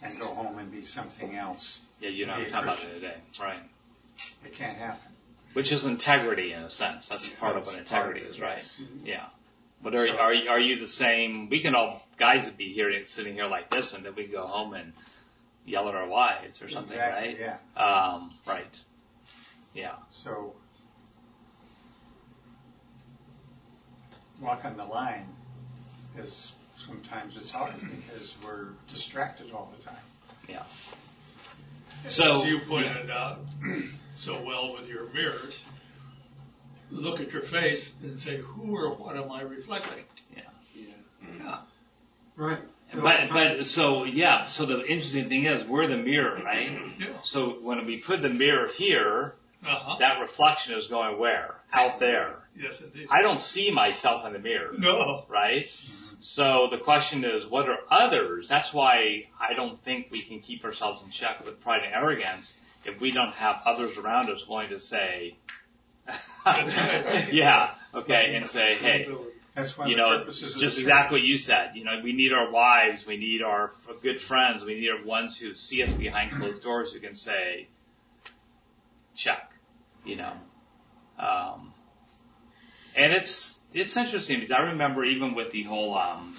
and 0.03 0.19
go 0.19 0.27
home 0.29 0.59
and 0.59 0.73
be 0.73 0.85
something 0.85 1.37
else. 1.37 1.81
Yeah, 2.01 2.09
you 2.09 2.25
know, 2.27 2.33
talking 2.33 2.55
about 2.55 2.79
it 2.83 2.95
today, 2.95 3.15
right? 3.39 3.61
It 4.45 4.55
can't 4.55 4.79
happen. 4.79 5.13
Which 5.53 5.71
is 5.71 5.85
integrity 5.85 6.53
in 6.55 6.63
a 6.63 6.71
sense. 6.71 7.09
That's 7.09 7.29
part 7.29 7.57
of 7.57 7.67
what 7.67 7.77
integrity 7.77 8.21
of 8.23 8.27
it, 8.29 8.31
is, 8.37 8.41
right? 8.41 8.57
yes. 8.59 8.77
Yeah. 9.05 9.27
But 9.83 9.95
are, 9.95 10.07
So- 10.07 10.17
are, 10.17 10.33
you- 10.33 10.49
are 10.49 10.61
you 10.61 10.79
the 10.79 10.87
same? 10.89 11.51
We 11.51 11.61
can 11.61 11.75
all, 11.75 12.03
guys 12.17 12.47
would 12.47 12.57
be 12.57 12.73
here, 12.73 12.91
sitting 13.07 13.35
here 13.35 13.47
like 13.47 13.71
this, 13.71 13.93
and 13.93 14.05
then 14.05 14.15
we 14.15 14.27
go 14.27 14.47
home 14.47 14.73
and 14.73 14.93
yell 15.67 15.89
at 15.89 15.95
our 15.95 16.09
wives 16.09 16.63
or 16.63 16.71
something, 16.71 16.97
exactly, 16.97 17.29
right? 17.29 17.39
Yeah. 17.77 17.83
Um, 17.83 18.33
right. 18.47 18.81
Yeah. 19.75 19.97
So 20.11 20.55
walking 24.41 24.77
the 24.77 24.85
line 24.85 25.27
is 26.19 26.53
sometimes 26.91 27.37
it's 27.37 27.51
hard 27.51 27.75
because 27.81 28.35
we're 28.45 28.69
distracted 28.93 29.53
all 29.53 29.73
the 29.79 29.85
time. 29.85 29.95
Yeah. 30.49 30.63
So, 32.09 32.41
as 32.43 32.47
you 32.49 32.61
pointed 32.61 33.11
out 33.11 33.39
so 34.17 34.43
well 34.43 34.73
with 34.73 34.89
your 34.89 35.05
mirrors, 35.13 35.63
look 36.91 37.21
at 37.21 37.31
your 37.33 37.43
face 37.43 37.91
and 38.03 38.19
say, 38.19 38.39
who 38.39 38.77
or 38.77 38.91
what 38.95 39.17
am 39.17 39.31
I 39.31 39.43
reflecting? 39.43 40.05
Yeah. 40.35 40.43
Yeah. 40.75 40.87
yeah. 41.39 41.59
Right. 42.37 42.59
But, 42.93 43.29
but, 43.31 43.67
so, 43.67 44.03
yeah, 44.03 44.47
so 44.47 44.67
the 44.67 44.85
interesting 44.85 45.29
thing 45.29 45.45
is, 45.45 45.63
we're 45.63 45.87
the 45.87 45.97
mirror, 45.97 46.41
right? 46.45 46.77
Yeah. 46.99 47.07
So 47.23 47.51
when 47.51 47.87
we 47.87 47.99
put 47.99 48.21
the 48.21 48.29
mirror 48.31 48.67
here, 48.67 49.35
Uh-huh. 49.65 49.99
that 50.01 50.21
reflection 50.21 50.77
is 50.77 50.89
going 50.89 51.17
where? 51.21 51.55
Out 51.73 52.01
there. 52.01 52.35
Yes, 52.57 52.81
indeed. 52.81 53.07
I 53.09 53.23
don't 53.23 53.39
see 53.39 53.71
myself 53.71 54.27
in 54.27 54.33
the 54.33 54.41
mirror. 54.41 54.73
No. 54.77 55.25
right? 55.29 55.69
So 56.21 56.69
the 56.71 56.77
question 56.77 57.25
is, 57.25 57.47
what 57.47 57.69
are 57.69 57.79
others? 57.91 58.49
That's 58.49 58.73
why 58.75 59.29
I 59.41 59.55
don't 59.55 59.83
think 59.85 60.09
we 60.11 60.21
can 60.21 60.41
keep 60.41 60.65
ourselves 60.65 61.03
in 61.03 61.11
check 61.11 61.45
with 61.45 61.61
pride 61.63 61.83
and 61.85 61.95
arrogance 61.95 62.57
if 62.85 63.01
we 63.01 63.11
don't 63.11 63.33
have 63.33 63.63
others 63.65 63.97
around 63.97 64.31
us 64.31 64.47
willing 64.47 64.69
to 64.71 64.81
say, 64.81 65.37
yeah, 66.47 67.71
okay, 67.95 68.35
and 68.35 68.47
say, 68.47 68.77
hey, 68.77 69.09
you 69.87 69.97
know, 69.97 70.25
just 70.27 70.79
exactly 70.79 71.21
what 71.21 71.27
you 71.27 71.39
said. 71.39 71.73
You 71.75 71.85
know, 71.85 72.01
we 72.03 72.13
need 72.13 72.33
our 72.33 72.51
wives, 72.51 73.07
we 73.07 73.17
need 73.17 73.43
our 73.43 73.73
good 74.03 74.21
friends, 74.21 74.63
we 74.65 74.75
need 74.75 74.91
our 74.91 75.05
ones 75.05 75.39
who 75.39 75.55
see 75.55 75.83
us 75.83 75.93
behind 75.93 76.33
closed 76.33 76.63
doors 76.63 76.93
who 76.93 77.01
can 77.01 77.15
say, 77.15 77.69
check, 79.15 79.53
you 80.05 80.17
know. 80.17 80.33
Um, 81.19 81.73
and 82.97 83.13
it's, 83.13 83.60
it's 83.73 83.97
interesting 83.97 84.41
because 84.41 84.53
I 84.53 84.71
remember 84.71 85.05
even 85.05 85.35
with 85.35 85.53
the 85.53 85.63
whole, 85.63 85.97
um, 85.97 86.37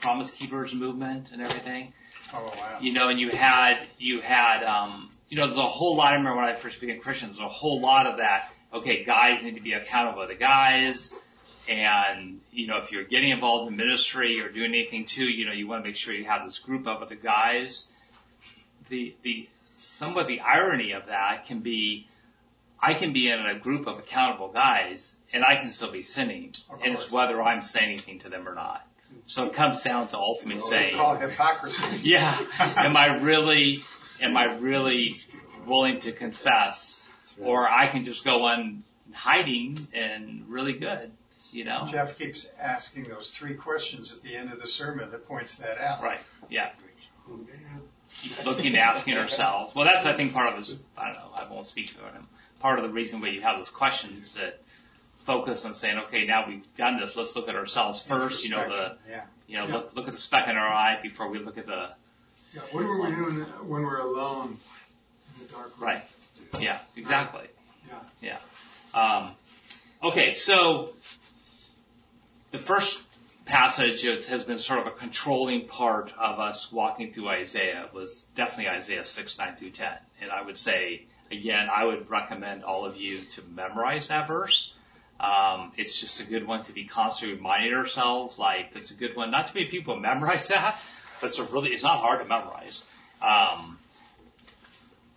Promise 0.00 0.30
Keepers 0.30 0.74
movement 0.74 1.28
and 1.32 1.42
everything, 1.42 1.92
Oh, 2.32 2.44
wow. 2.56 2.78
you 2.80 2.92
know, 2.92 3.08
and 3.08 3.20
you 3.20 3.30
had, 3.30 3.78
you 3.98 4.20
had, 4.20 4.62
um, 4.64 5.10
you 5.28 5.36
know, 5.36 5.46
there's 5.46 5.58
a 5.58 5.62
whole 5.62 5.96
lot, 5.96 6.12
I 6.12 6.16
remember 6.16 6.36
when 6.36 6.46
I 6.46 6.54
first 6.54 6.80
became 6.80 7.00
Christian, 7.00 7.28
there's 7.28 7.40
a 7.40 7.48
whole 7.48 7.80
lot 7.80 8.06
of 8.06 8.18
that, 8.18 8.50
okay, 8.72 9.04
guys 9.04 9.42
need 9.42 9.56
to 9.56 9.60
be 9.60 9.72
accountable 9.72 10.26
to 10.26 10.34
guys, 10.34 11.12
and, 11.68 12.40
you 12.50 12.66
know, 12.66 12.78
if 12.78 12.92
you're 12.92 13.04
getting 13.04 13.30
involved 13.30 13.70
in 13.70 13.76
ministry 13.76 14.40
or 14.40 14.48
doing 14.50 14.70
anything 14.74 15.04
too, 15.04 15.24
you 15.24 15.44
know, 15.44 15.52
you 15.52 15.68
want 15.68 15.84
to 15.84 15.88
make 15.88 15.96
sure 15.96 16.14
you 16.14 16.24
have 16.24 16.44
this 16.44 16.58
group 16.58 16.86
of 16.86 17.02
other 17.02 17.14
guys. 17.14 17.86
The, 18.88 19.14
the, 19.22 19.48
some 19.76 20.16
of 20.16 20.26
the 20.26 20.40
irony 20.40 20.92
of 20.92 21.06
that 21.06 21.46
can 21.46 21.60
be, 21.60 22.08
I 22.82 22.94
can 22.94 23.12
be 23.12 23.28
in 23.28 23.38
a 23.38 23.58
group 23.58 23.86
of 23.86 23.98
accountable 23.98 24.48
guys, 24.48 25.14
and 25.32 25.44
I 25.44 25.56
can 25.56 25.70
still 25.70 25.92
be 25.92 26.02
sinning, 26.02 26.54
and 26.82 26.94
it's 26.94 27.10
whether 27.10 27.42
I'm 27.42 27.62
saying 27.62 27.90
anything 27.90 28.20
to 28.20 28.28
them 28.28 28.48
or 28.48 28.54
not. 28.54 28.86
So 29.26 29.46
it 29.46 29.54
comes 29.54 29.82
down 29.82 30.08
to 30.08 30.18
ultimately 30.18 30.56
It's 30.56 30.68
saying, 30.68 30.96
called 30.96 31.20
hypocrisy. 31.20 31.84
yeah. 32.02 32.36
Am 32.58 32.96
I 32.96 33.18
really, 33.18 33.82
am 34.20 34.36
I 34.36 34.56
really 34.56 35.14
willing 35.66 36.00
to 36.00 36.12
confess? 36.12 37.00
Or 37.40 37.68
I 37.68 37.86
can 37.88 38.04
just 38.04 38.24
go 38.24 38.44
on 38.44 38.84
hiding 39.12 39.88
and 39.92 40.44
really 40.48 40.74
good, 40.74 41.10
you 41.52 41.64
know? 41.64 41.86
Jeff 41.90 42.18
keeps 42.18 42.46
asking 42.58 43.04
those 43.04 43.30
three 43.30 43.54
questions 43.54 44.12
at 44.14 44.22
the 44.22 44.36
end 44.36 44.52
of 44.52 44.60
the 44.60 44.66
sermon 44.66 45.10
that 45.10 45.26
points 45.26 45.56
that 45.56 45.78
out. 45.78 46.02
Right. 46.02 46.20
Yeah. 46.48 46.70
Keep 48.22 48.44
looking, 48.44 48.76
asking 48.76 49.16
ourselves. 49.16 49.74
Well, 49.74 49.84
that's, 49.84 50.04
I 50.04 50.14
think, 50.14 50.32
part 50.32 50.52
of 50.52 50.58
his, 50.58 50.76
I 50.98 51.06
don't 51.06 51.16
know, 51.16 51.30
I 51.34 51.50
won't 51.50 51.66
speak 51.66 51.96
to 51.96 52.02
him. 52.02 52.26
Part 52.60 52.78
of 52.78 52.84
the 52.84 52.90
reason 52.90 53.20
why 53.20 53.28
you 53.28 53.40
have 53.40 53.58
those 53.58 53.70
questions 53.70 54.34
that 54.34 54.60
focus 55.24 55.64
on 55.64 55.74
saying, 55.74 55.98
okay, 55.98 56.24
now 56.26 56.46
we've 56.48 56.64
done 56.76 56.98
this, 57.00 57.14
let's 57.16 57.34
look 57.36 57.48
at 57.48 57.54
ourselves 57.56 58.02
first, 58.02 58.44
you 58.44 58.50
know, 58.50 58.68
the, 58.68 58.96
Yeah. 59.08 59.22
you 59.46 59.58
know, 59.58 59.66
Yeah. 59.66 59.74
look, 59.74 59.94
look 59.96 60.06
at 60.08 60.12
the 60.14 60.20
speck 60.20 60.48
in 60.48 60.56
our 60.56 60.66
eye 60.66 60.98
before 61.02 61.28
we 61.28 61.38
look 61.38 61.58
at 61.58 61.66
the, 61.66 61.90
Yeah, 62.54 62.62
what 62.72 62.84
are 62.84 63.00
we 63.00 63.14
doing 63.14 63.36
when 63.68 63.82
we're 63.82 63.98
alone 63.98 64.58
in 65.38 65.46
the 65.46 65.52
dark 65.52 65.66
room? 65.78 65.88
right. 65.88 66.04
Yeah, 66.58 66.80
exactly. 66.96 67.46
Yeah. 68.22 68.38
Um, 68.92 69.30
okay, 70.02 70.32
so 70.34 70.94
the 72.50 72.58
first 72.58 73.00
passage 73.46 74.04
is, 74.04 74.26
has 74.26 74.44
been 74.44 74.58
sort 74.58 74.80
of 74.80 74.86
a 74.88 74.90
controlling 74.90 75.66
part 75.66 76.12
of 76.18 76.40
us 76.40 76.70
walking 76.72 77.12
through 77.12 77.28
Isaiah 77.28 77.88
was 77.92 78.26
definitely 78.34 78.68
Isaiah 78.68 79.04
6, 79.04 79.38
9 79.38 79.56
through 79.56 79.70
10. 79.70 79.88
And 80.22 80.30
I 80.30 80.42
would 80.42 80.58
say, 80.58 81.06
again, 81.30 81.68
I 81.74 81.84
would 81.84 82.10
recommend 82.10 82.64
all 82.64 82.84
of 82.84 82.96
you 82.96 83.22
to 83.22 83.42
memorize 83.42 84.08
that 84.08 84.26
verse. 84.28 84.72
Um, 85.18 85.72
it's 85.76 86.00
just 86.00 86.20
a 86.20 86.24
good 86.24 86.46
one 86.46 86.64
to 86.64 86.72
be 86.72 86.84
constantly 86.84 87.36
reminding 87.36 87.74
ourselves, 87.74 88.38
like, 88.38 88.70
it's 88.74 88.90
a 88.90 88.94
good 88.94 89.16
one. 89.16 89.30
Not 89.30 89.48
too 89.48 89.58
many 89.58 89.70
people 89.70 89.96
memorize 90.00 90.48
that, 90.48 90.80
but 91.20 91.28
it's 91.28 91.38
a 91.38 91.44
really, 91.44 91.70
it's 91.70 91.82
not 91.82 91.98
hard 92.00 92.20
to 92.20 92.26
memorize. 92.26 92.82
Um, 93.20 93.78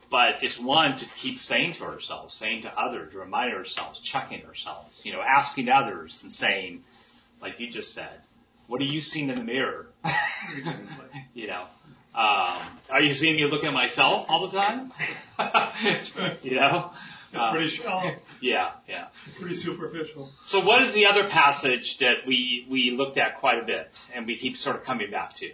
but 0.10 0.44
it's 0.44 0.60
one 0.60 0.96
to 0.98 1.06
keep 1.06 1.40
saying 1.40 1.74
to 1.74 1.86
ourselves, 1.86 2.36
saying 2.36 2.64
to 2.64 2.80
others, 2.80 3.16
reminding 3.16 3.58
ourselves, 3.58 4.00
checking 4.00 4.46
ourselves, 4.46 5.06
you 5.06 5.14
know, 5.14 5.22
asking 5.22 5.70
others 5.70 6.20
and 6.22 6.32
saying, 6.32 6.84
like 7.42 7.60
you 7.60 7.72
just 7.72 7.94
said, 7.94 8.22
what 8.68 8.80
are 8.82 8.86
you 8.86 9.02
seeing 9.02 9.30
in 9.30 9.36
the 9.36 9.44
mirror? 9.44 9.88
you 11.34 11.48
know, 11.48 11.66
um, 12.16 12.62
are 12.90 13.02
you 13.02 13.14
seeing 13.14 13.36
me 13.38 13.46
looking 13.48 13.68
at 13.68 13.74
myself 13.74 14.26
all 14.30 14.48
the 14.48 14.58
time? 14.58 14.92
you 16.44 16.56
know, 16.56 16.92
It's 17.32 17.42
Uh, 17.42 17.52
pretty 17.52 17.68
shallow, 17.70 18.16
yeah, 18.42 18.72
yeah. 18.88 19.08
pretty 19.40 19.56
superficial. 19.56 20.30
So 20.46 20.60
what 20.60 20.84
is 20.84 20.94
the 20.94 21.08
other 21.08 21.28
passage 21.28 21.98
that 21.98 22.28
we, 22.28 22.68
we 22.70 22.92
looked 22.92 23.18
at 23.18 23.40
quite 23.40 23.62
a 23.64 23.66
bit 23.66 24.00
and 24.14 24.28
we 24.28 24.36
keep 24.38 24.58
sort 24.58 24.76
of 24.76 24.84
coming 24.84 25.10
back 25.10 25.34
to? 25.38 25.52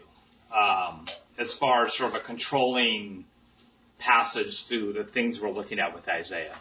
Um, 0.53 1.05
as 1.37 1.53
far 1.53 1.85
as 1.85 1.93
sort 1.93 2.09
of 2.13 2.19
a 2.19 2.23
controlling 2.23 3.23
passage 3.99 4.65
through 4.65 4.93
the 4.93 5.03
things 5.05 5.39
we're 5.39 5.51
looking 5.51 5.79
at 5.79 5.93
with 5.93 6.07
Isaiah. 6.09 6.55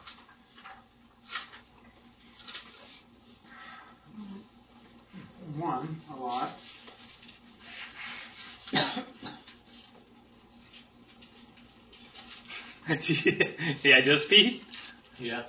One, 5.56 6.00
a 6.12 6.16
lot. 6.20 6.50
yeah, 13.82 14.00
just 14.00 14.28
Pete? 14.28 14.62
Yeah, 15.18 15.42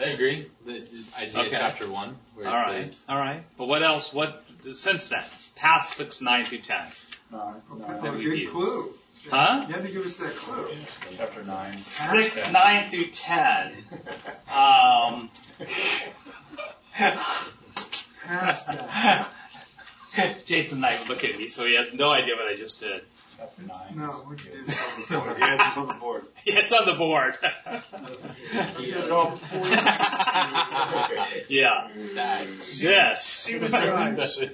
I 0.00 0.04
agree. 0.04 0.50
The, 0.64 0.72
the 0.72 1.04
Isaiah 1.16 1.40
Okay. 1.46 1.50
chapter 1.58 1.90
one, 1.90 2.16
where 2.34 2.46
All 2.48 2.54
it 2.54 2.56
right, 2.56 2.92
says, 2.92 3.02
all 3.08 3.18
right. 3.18 3.42
But 3.58 3.66
what 3.66 3.82
else? 3.82 4.12
What 4.12 4.44
since 4.74 5.08
then? 5.08 5.24
Past 5.56 5.94
six, 5.96 6.20
nine 6.20 6.44
through 6.46 6.58
ten. 6.58 6.86
No, 7.30 7.54
no. 7.76 7.86
That 7.86 8.04
a 8.04 8.12
we've 8.16 8.24
good 8.24 8.38
used. 8.38 8.52
clue. 8.52 8.94
Huh? 9.28 9.64
You 9.68 9.74
had 9.74 9.82
to 9.84 9.90
give 9.90 10.04
us 10.06 10.16
that 10.16 10.36
clue. 10.36 10.68
Chapter 11.16 11.42
nine. 11.44 11.78
Six, 11.78 12.36
Yeah. 12.36 12.50
nine 12.52 12.90
through 12.90 13.10
ten. 13.10 13.72
Um, 14.48 15.30
Past 18.24 18.66
that. 18.68 19.28
Jason 20.46 20.80
Knight 20.80 21.08
look 21.08 21.24
at 21.24 21.38
me, 21.38 21.48
so 21.48 21.64
he 21.66 21.76
has 21.76 21.92
no 21.92 22.10
idea 22.10 22.34
what 22.36 22.46
I 22.46 22.56
just 22.56 22.80
did. 22.80 23.02
Chapter 23.36 23.62
nine. 23.62 23.96
No, 23.96 24.06
what 24.24 24.42
you 24.44 24.50
did. 24.50 24.66
The 24.66 25.44
answer's 25.44 25.76
on 25.76 25.88
the 25.88 25.94
board. 25.94 26.24
Yeah, 26.46 26.60
it's 26.60 26.72
on 26.72 26.86
the 26.86 26.92
board. 26.94 27.34
It's 28.78 29.10
all 29.10 29.30
before 29.30 29.66
you. 29.66 29.74
yeah. 31.48 31.88
that. 32.14 32.46
Yes. 32.78 33.26
See 33.26 33.58
the 33.58 33.68
signs. 33.68 34.38
Oh, 34.38 34.48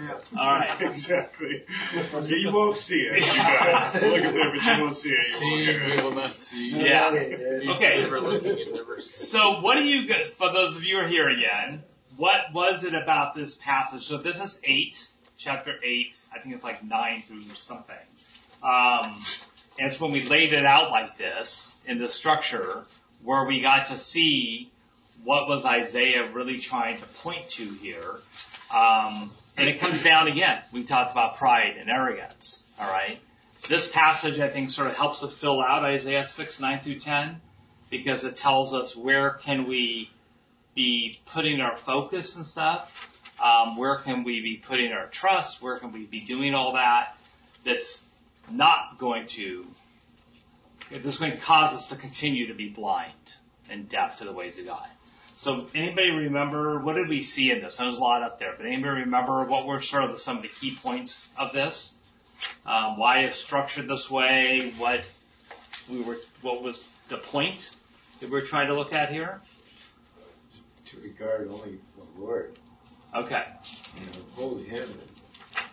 yeah. 0.00 0.38
All 0.38 0.46
right. 0.46 0.80
Exactly. 0.82 1.64
Yeah, 1.94 2.20
you 2.36 2.52
won't 2.52 2.76
see 2.76 3.00
it, 3.00 3.20
you 3.20 3.26
guys. 3.26 3.94
Look 3.94 4.22
at 4.22 4.34
there, 4.34 4.50
but 4.52 4.62
you 4.64 4.82
won't 4.82 4.96
see 4.96 5.10
it. 5.10 5.40
You 5.40 5.46
won't 5.46 5.66
See, 5.66 5.86
we 5.86 5.92
it. 5.98 6.04
will 6.04 6.14
not 6.14 6.36
see. 6.36 6.70
Yeah. 6.70 7.08
Okay. 7.08 7.68
Okay. 7.68 8.00
Never 8.02 8.20
looking 8.20 8.50
and 8.50 8.74
never 8.74 9.00
seeing. 9.00 9.14
So 9.14 9.60
what 9.62 9.74
do 9.76 9.82
you 9.84 10.06
guys, 10.06 10.28
for 10.28 10.52
those 10.52 10.76
of 10.76 10.84
you 10.84 10.96
who 10.98 11.04
are 11.04 11.08
here 11.08 11.28
again, 11.28 11.82
what 12.20 12.52
was 12.52 12.84
it 12.84 12.94
about 12.94 13.34
this 13.34 13.54
passage? 13.54 14.06
So 14.06 14.18
this 14.18 14.38
is 14.38 14.60
8, 14.62 15.08
chapter 15.38 15.72
8, 15.82 16.18
I 16.34 16.38
think 16.38 16.54
it's 16.54 16.62
like 16.62 16.84
9 16.84 17.22
through 17.26 17.54
something. 17.54 17.96
Um, 18.62 19.22
and 19.78 19.90
it's 19.90 19.98
when 19.98 20.12
we 20.12 20.22
laid 20.24 20.52
it 20.52 20.66
out 20.66 20.90
like 20.90 21.16
this 21.16 21.72
in 21.86 21.98
the 21.98 22.10
structure 22.10 22.84
where 23.22 23.46
we 23.46 23.62
got 23.62 23.86
to 23.86 23.96
see 23.96 24.70
what 25.24 25.48
was 25.48 25.64
Isaiah 25.64 26.30
really 26.30 26.58
trying 26.60 27.00
to 27.00 27.06
point 27.22 27.48
to 27.50 27.70
here. 27.70 28.16
Um, 28.70 29.32
and 29.56 29.70
it 29.70 29.80
comes 29.80 30.02
down 30.02 30.28
again. 30.28 30.60
We 30.72 30.84
talked 30.84 31.12
about 31.12 31.38
pride 31.38 31.78
and 31.80 31.88
arrogance. 31.88 32.64
All 32.78 32.86
right. 32.86 33.18
This 33.66 33.88
passage, 33.88 34.38
I 34.40 34.50
think, 34.50 34.68
sort 34.68 34.88
of 34.88 34.94
helps 34.94 35.22
us 35.22 35.32
fill 35.32 35.62
out 35.62 35.84
Isaiah 35.84 36.26
6, 36.26 36.60
9 36.60 36.80
through 36.80 36.98
10 36.98 37.40
because 37.88 38.24
it 38.24 38.36
tells 38.36 38.74
us 38.74 38.94
where 38.94 39.30
can 39.30 39.66
we 39.66 40.10
be 40.74 41.18
putting 41.26 41.60
our 41.60 41.76
focus 41.76 42.36
and 42.36 42.46
stuff. 42.46 42.90
Um, 43.42 43.76
where 43.76 43.96
can 43.96 44.24
we 44.24 44.40
be 44.40 44.56
putting 44.56 44.92
our 44.92 45.06
trust? 45.06 45.62
Where 45.62 45.78
can 45.78 45.92
we 45.92 46.04
be 46.04 46.20
doing 46.20 46.54
all 46.54 46.74
that? 46.74 47.16
That's 47.64 48.04
not 48.50 48.98
going 48.98 49.26
to, 49.28 49.66
that's 50.90 51.16
going 51.16 51.32
to 51.32 51.38
cause 51.38 51.72
us 51.74 51.88
to 51.88 51.96
continue 51.96 52.48
to 52.48 52.54
be 52.54 52.68
blind 52.68 53.12
and 53.70 53.88
deaf 53.88 54.18
to 54.18 54.24
the 54.24 54.32
ways 54.32 54.58
of 54.58 54.66
God. 54.66 54.86
So 55.38 55.68
anybody 55.74 56.10
remember, 56.10 56.80
what 56.80 56.96
did 56.96 57.08
we 57.08 57.22
see 57.22 57.50
in 57.50 57.62
this? 57.62 57.78
There's 57.78 57.96
a 57.96 57.98
lot 58.00 58.22
up 58.22 58.38
there, 58.38 58.52
but 58.54 58.66
anybody 58.66 59.00
remember 59.00 59.44
what 59.44 59.66
were 59.66 59.80
sort 59.80 60.04
of 60.04 60.18
some 60.18 60.36
of 60.36 60.42
the 60.42 60.48
key 60.48 60.76
points 60.76 61.28
of 61.38 61.54
this? 61.54 61.94
Um, 62.66 62.98
why 62.98 63.20
it's 63.20 63.36
structured 63.36 63.88
this 63.88 64.10
way? 64.10 64.74
What 64.76 65.00
we 65.88 66.02
were, 66.02 66.18
what 66.42 66.62
was 66.62 66.78
the 67.08 67.16
point 67.16 67.70
that 68.20 68.30
we're 68.30 68.44
trying 68.44 68.68
to 68.68 68.74
look 68.74 68.92
at 68.92 69.10
here? 69.10 69.40
To 70.90 71.00
regard 71.00 71.48
only 71.48 71.78
the 71.96 72.20
Lord, 72.20 72.58
Okay. 73.14 73.44
you 73.98 74.06
know, 74.06 74.12
hold 74.34 74.60
Him, 74.64 74.82
and, 74.82 75.66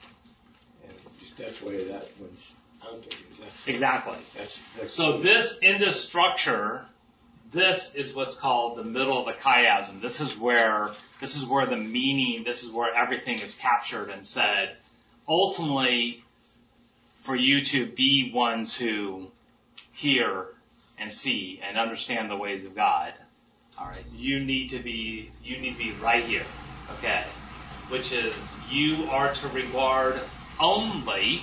and 0.84 0.93
that's 1.38 1.62
why 1.62 1.71
that 1.71 2.08
one's 2.19 2.51
out 2.84 3.01
there. 3.01 3.19
That's, 3.41 3.67
Exactly. 3.67 4.17
that's, 4.36 4.62
that's 4.77 4.93
So 4.93 5.19
this, 5.19 5.58
in 5.62 5.80
this 5.80 6.03
structure, 6.03 6.86
this 7.51 7.95
is 7.95 8.13
what's 8.13 8.36
called 8.36 8.77
the 8.77 8.84
middle 8.84 9.17
of 9.19 9.25
the 9.25 9.34
chiasm. 9.41 10.01
This 10.01 10.21
is 10.21 10.38
where, 10.38 10.91
this 11.19 11.36
is 11.36 11.45
where 11.45 11.65
the 11.65 11.77
meaning, 11.77 12.43
this 12.43 12.63
is 12.63 12.71
where 12.71 12.93
everything 12.93 13.39
is 13.39 13.56
captured 13.56 14.10
and 14.10 14.25
said. 14.27 14.75
Ultimately, 15.27 16.23
for 17.21 17.36
you 17.36 17.63
to 17.65 17.86
be 17.88 18.32
ones 18.34 18.75
who 18.75 19.32
hear 19.93 20.45
and 20.99 21.12
see 21.12 21.60
and 21.67 21.77
understand 21.77 22.30
the 22.30 22.38
ways 22.38 22.65
of 22.65 22.75
God, 22.75 23.13
alright, 23.79 24.05
you 24.15 24.39
need 24.39 24.69
to 24.69 24.79
be, 24.79 25.31
you 25.43 25.57
need 25.59 25.73
to 25.73 25.77
be 25.77 25.91
right 25.93 26.25
here, 26.25 26.45
okay? 26.97 27.25
which 27.89 28.11
is 28.11 28.33
you 28.69 29.05
are 29.09 29.33
to 29.33 29.47
regard 29.49 30.19
only, 30.59 31.41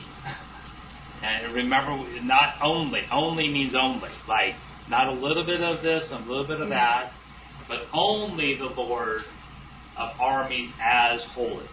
and 1.22 1.54
remember, 1.54 2.04
not 2.20 2.56
only, 2.62 3.04
only 3.10 3.48
means 3.48 3.74
only, 3.74 4.10
like 4.28 4.54
not 4.88 5.08
a 5.08 5.12
little 5.12 5.44
bit 5.44 5.62
of 5.62 5.82
this 5.82 6.12
and 6.12 6.26
a 6.26 6.28
little 6.28 6.44
bit 6.44 6.56
of 6.56 6.68
mm-hmm. 6.68 6.70
that, 6.70 7.12
but 7.68 7.86
only 7.92 8.54
the 8.54 8.66
Lord 8.66 9.24
of 9.96 10.20
armies 10.20 10.70
as 10.82 11.24
holy. 11.24 11.68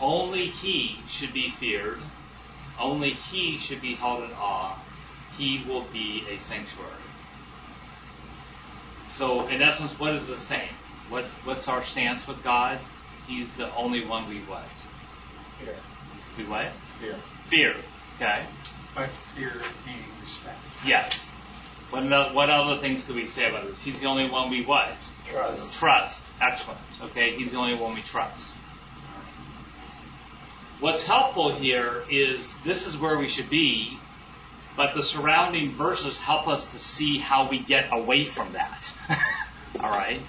Only 0.00 0.48
He 0.48 0.98
should 1.08 1.32
be 1.32 1.50
feared. 1.50 2.00
Only 2.78 3.12
He 3.12 3.58
should 3.58 3.80
be 3.80 3.94
held 3.94 4.24
in 4.24 4.32
awe. 4.32 4.78
He 5.38 5.64
will 5.66 5.86
be 5.92 6.24
a 6.28 6.38
sanctuary. 6.40 6.90
So, 9.12 9.46
in 9.48 9.62
essence, 9.62 9.98
what 9.98 10.14
is 10.14 10.26
the 10.26 10.36
same? 10.36 10.68
What, 11.08 11.26
what's 11.44 11.68
our 11.68 11.84
stance 11.84 12.26
with 12.26 12.42
God? 12.42 12.78
He's 13.26 13.52
the 13.54 13.72
only 13.74 14.04
one 14.04 14.28
we 14.28 14.40
what? 14.40 14.64
Fear. 15.60 15.74
We 16.38 16.44
what? 16.44 16.72
Fear. 16.98 17.16
Fear. 17.46 17.76
Okay. 18.16 18.46
But 18.94 19.10
fear 19.34 19.52
meaning 19.86 20.04
respect. 20.20 20.58
Yes. 20.86 21.14
What, 21.90 22.34
what 22.34 22.48
other 22.48 22.80
things 22.80 23.02
could 23.04 23.16
we 23.16 23.26
say 23.26 23.48
about 23.50 23.68
this? 23.68 23.82
He's 23.82 24.00
the 24.00 24.06
only 24.06 24.30
one 24.30 24.50
we 24.50 24.64
what? 24.64 24.94
Trust. 25.28 25.72
Trust. 25.74 26.20
Excellent. 26.40 26.80
Okay, 27.02 27.36
he's 27.36 27.52
the 27.52 27.58
only 27.58 27.74
one 27.74 27.94
we 27.94 28.02
trust. 28.02 28.46
What's 30.80 31.02
helpful 31.02 31.54
here 31.54 32.02
is 32.10 32.56
this 32.64 32.86
is 32.86 32.96
where 32.96 33.18
we 33.18 33.28
should 33.28 33.50
be, 33.50 33.98
but 34.76 34.94
the 34.94 35.02
surrounding 35.02 35.72
verses 35.74 36.18
help 36.18 36.48
us 36.48 36.64
to 36.72 36.78
see 36.78 37.18
how 37.18 37.48
we 37.48 37.58
get 37.58 37.88
away 37.92 38.24
from 38.24 38.52
that. 38.52 38.92
All 39.80 39.90
right. 39.90 40.20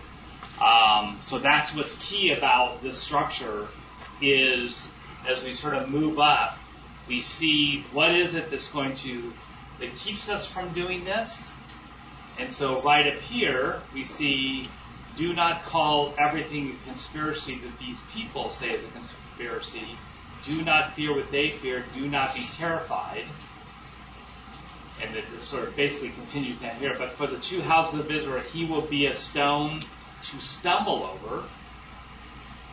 Um, 0.61 1.19
so 1.25 1.39
that's 1.39 1.73
what's 1.73 1.95
key 1.95 2.33
about 2.33 2.83
this 2.83 2.97
structure 2.97 3.67
is 4.21 4.91
as 5.27 5.43
we 5.43 5.53
sort 5.53 5.73
of 5.73 5.89
move 5.89 6.19
up, 6.19 6.57
we 7.07 7.21
see 7.21 7.85
what 7.91 8.15
is 8.15 8.33
it 8.35 8.49
that's 8.51 8.69
going 8.71 8.95
to 8.95 9.33
that 9.79 9.95
keeps 9.95 10.29
us 10.29 10.45
from 10.45 10.73
doing 10.73 11.03
this. 11.03 11.51
And 12.39 12.51
so 12.51 12.81
right 12.81 13.13
up 13.13 13.21
here 13.21 13.81
we 13.93 14.05
see 14.05 14.69
do 15.15 15.33
not 15.33 15.65
call 15.65 16.13
everything 16.17 16.71
a 16.71 16.87
conspiracy 16.87 17.59
that 17.59 17.77
these 17.79 18.01
people 18.13 18.49
say 18.49 18.71
is 18.71 18.83
a 18.83 18.87
conspiracy. 18.87 19.97
Do 20.43 20.61
not 20.63 20.95
fear 20.95 21.15
what 21.15 21.31
they 21.31 21.51
fear. 21.61 21.85
Do 21.93 22.07
not 22.07 22.33
be 22.33 22.41
terrified. 22.55 23.25
And 25.01 25.15
it 25.15 25.25
sort 25.41 25.67
of 25.67 25.75
basically 25.75 26.09
continues 26.09 26.59
down 26.59 26.75
here. 26.75 26.95
But 26.97 27.13
for 27.13 27.27
the 27.27 27.37
two 27.37 27.61
houses 27.61 27.99
of 27.99 28.11
Israel, 28.11 28.41
he 28.41 28.65
will 28.65 28.81
be 28.81 29.07
a 29.07 29.13
stone 29.13 29.81
to 30.23 30.39
stumble 30.39 31.03
over. 31.03 31.43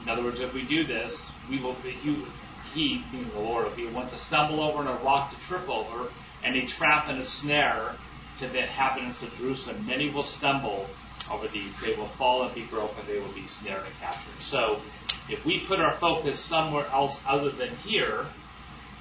In 0.03 0.09
other 0.09 0.23
words, 0.23 0.41
if 0.41 0.55
we 0.55 0.63
do 0.63 0.85
this, 0.85 1.27
we 1.49 1.61
will 1.61 1.75
be, 1.83 1.91
he, 1.91 2.25
he 2.73 3.05
being 3.11 3.29
the 3.31 3.41
Lord, 3.41 3.67
will 3.67 3.77
be 3.77 3.87
one 3.87 4.09
to 4.11 4.19
stumble 4.19 4.63
over 4.63 4.81
and 4.81 4.89
a 4.89 5.05
rock 5.05 5.31
to 5.31 5.41
trip 5.41 5.69
over, 5.69 6.11
and 6.45 6.57
a 6.57 6.67
trap 6.67 7.09
and 7.09 7.21
a 7.21 7.25
snare 7.25 7.97
to 8.39 8.47
the 8.49 8.61
inhabitants 8.61 9.23
of 9.23 9.35
Jerusalem. 9.37 9.87
Many 9.87 10.11
will 10.11 10.25
stumble 10.25 10.87
over 11.31 11.49
these. 11.49 11.79
They 11.81 11.95
will 11.95 12.09
fall 12.09 12.45
and 12.45 12.55
be 12.55 12.63
broken. 12.63 13.05
They 13.07 13.19
will 13.19 13.33
be 13.33 13.47
snared 13.47 13.85
and 13.85 13.95
captured. 14.01 14.41
So, 14.41 14.81
if 15.29 15.45
we 15.45 15.65
put 15.67 15.81
our 15.81 15.97
focus 15.97 16.41
somewhere 16.41 16.87
else 16.87 17.21
other 17.27 17.51
than 17.51 17.77
here, 17.77 18.27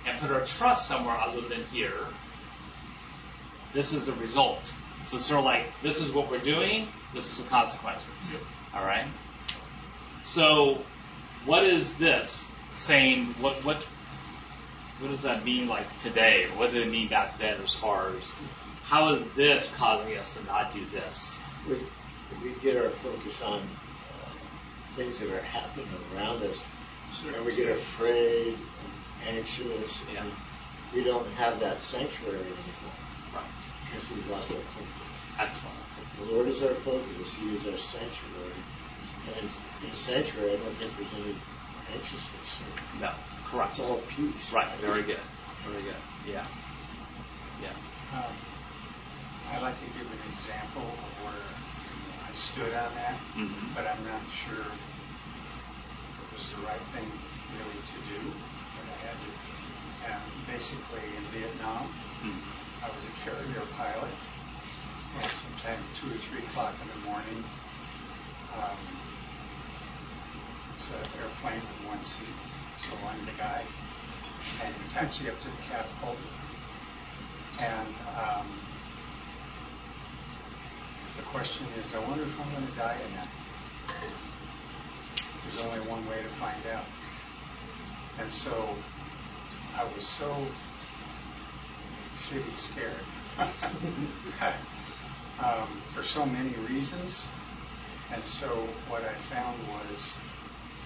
and 0.06 0.20
put 0.20 0.32
our 0.32 0.46
trust 0.46 0.88
somewhere 0.88 1.18
other 1.18 1.42
than 1.42 1.66
here, 1.66 2.08
this 3.74 3.94
is 3.94 4.06
the 4.06 4.14
result. 4.14 4.62
So 5.04 5.18
it's 5.18 5.26
sort 5.26 5.40
of 5.40 5.46
like 5.46 5.66
this 5.82 6.02
is 6.02 6.12
what 6.12 6.30
we're 6.30 6.40
doing. 6.40 6.88
This 7.14 7.32
is 7.32 7.38
the 7.38 7.44
consequences. 7.44 8.08
All 8.74 8.84
right. 8.84 9.08
So, 10.24 10.82
what 11.46 11.66
is 11.66 11.98
this 11.98 12.46
saying? 12.74 13.36
What 13.40 13.64
what 13.66 13.88
what 15.00 15.12
does 15.12 15.22
that 15.22 15.46
mean 15.46 15.68
like 15.68 15.98
today? 16.00 16.48
What 16.56 16.72
did 16.72 16.86
it 16.86 16.92
mean 16.92 17.08
back 17.08 17.40
then 17.40 17.62
as 17.62 17.74
far 17.74 18.10
as 18.10 18.36
how 18.84 19.14
is 19.14 19.24
this 19.36 19.70
causing 19.78 20.18
us 20.18 20.34
to 20.36 20.44
not 20.44 20.74
do 20.74 20.86
this? 20.92 21.38
We, 21.68 21.80
we 22.44 22.56
get 22.60 22.76
our 22.76 22.90
focus 22.90 23.42
on 23.42 23.62
uh, 23.62 24.96
things 24.96 25.20
that 25.20 25.30
are 25.30 25.42
happening 25.42 25.88
around 26.14 26.44
us, 26.44 26.62
and 27.26 27.46
we 27.46 27.56
get 27.56 27.70
afraid 27.70 28.58
and 29.28 29.38
anxious, 29.38 30.00
Yeah. 30.14 30.24
and 30.24 30.32
we 30.94 31.04
don't 31.04 31.28
have 31.34 31.60
that 31.62 31.84
sanctuary 31.84 32.38
anymore. 32.40 32.94
Because 33.90 34.10
we've 34.12 34.28
lost 34.28 34.52
our 34.52 34.58
focus. 34.58 34.88
Excellent. 35.40 35.78
If 36.02 36.16
the 36.18 36.24
Lord 36.36 36.48
is 36.48 36.62
our 36.64 36.76
focus, 36.76 37.34
He 37.34 37.56
is 37.56 37.66
our 37.68 37.78
sanctuary. 37.78 38.54
And 39.40 39.52
in 39.84 39.96
sanctuary, 39.96 40.54
I 40.54 40.58
don't 40.58 40.76
think 40.76 40.96
there's 40.96 41.14
any 41.14 41.36
anxiousness. 41.94 42.60
No. 43.00 43.10
Correct. 43.52 43.72
It's 43.72 43.80
all 43.80 43.98
peace. 44.08 44.52
Right. 44.54 44.68
Very 44.80 45.04
good. 45.04 45.20
Very 45.66 45.84
good. 45.84 45.96
Yeah. 46.26 46.46
Yeah. 47.62 47.70
Um, 48.14 48.36
I'd 49.52 49.62
like 49.62 49.80
to 49.80 49.86
give 49.98 50.08
an 50.08 50.20
example 50.30 51.00
of 51.04 51.24
where 51.24 51.44
I 52.28 52.34
stood 52.34 52.74
on 52.74 52.94
that, 52.96 53.20
hmm 53.36 53.74
but 53.74 53.86
I'm 53.88 54.04
not 54.06 54.22
sure 54.46 54.66
it 56.22 56.34
was 56.34 56.52
the 56.52 56.62
right 56.62 56.86
thing 56.94 57.10
really 57.54 57.82
to 57.94 58.00
do. 58.14 58.34
But 58.76 58.86
I 58.94 58.98
had 59.08 59.18
to. 59.22 59.30
Um, 60.00 60.22
basically, 60.48 61.02
in 61.18 61.24
Vietnam, 61.34 61.92
hmm 62.22 62.59
I 62.82 62.96
was 62.96 63.04
a 63.06 63.12
carrier 63.26 63.68
pilot, 63.76 64.14
and 65.16 65.32
sometime 65.44 65.84
two 66.00 66.08
or 66.08 66.18
three 66.18 66.40
o'clock 66.46 66.74
in 66.82 66.88
the 66.88 67.08
morning, 67.10 67.44
um, 68.56 68.78
it's 70.74 70.90
an 70.90 71.20
airplane 71.20 71.60
with 71.60 71.88
one 71.88 72.02
seat, 72.04 72.28
so 72.80 72.96
I'm 73.06 73.26
the 73.26 73.34
guy, 73.34 73.64
and 74.64 74.74
we 74.76 74.94
taxi 74.94 75.30
up 75.30 75.38
to 75.42 75.48
the 75.48 75.62
catapult, 75.70 76.16
and 77.60 77.94
um, 78.18 78.48
the 81.18 81.24
question 81.24 81.68
is, 81.84 81.94
I 81.94 82.00
wonder 82.00 82.24
if 82.24 82.40
I'm 82.40 82.50
going 82.52 82.66
to 82.66 82.78
die 82.78 82.98
tonight. 83.10 83.28
There's 85.44 85.66
only 85.66 85.86
one 85.86 86.08
way 86.08 86.24
to 86.24 86.30
find 86.40 86.66
out, 86.68 86.86
and 88.20 88.32
so 88.32 88.74
I 89.76 89.84
was 89.84 90.08
so 90.08 90.34
shitty 92.20 92.56
scared. 92.56 92.94
um, 95.40 95.82
for 95.96 96.04
so 96.04 96.26
many 96.26 96.54
reasons. 96.70 97.28
And 98.12 98.24
so 98.26 98.68
what 98.88 99.04
I 99.04 99.14
found 99.34 99.58
was 99.68 100.14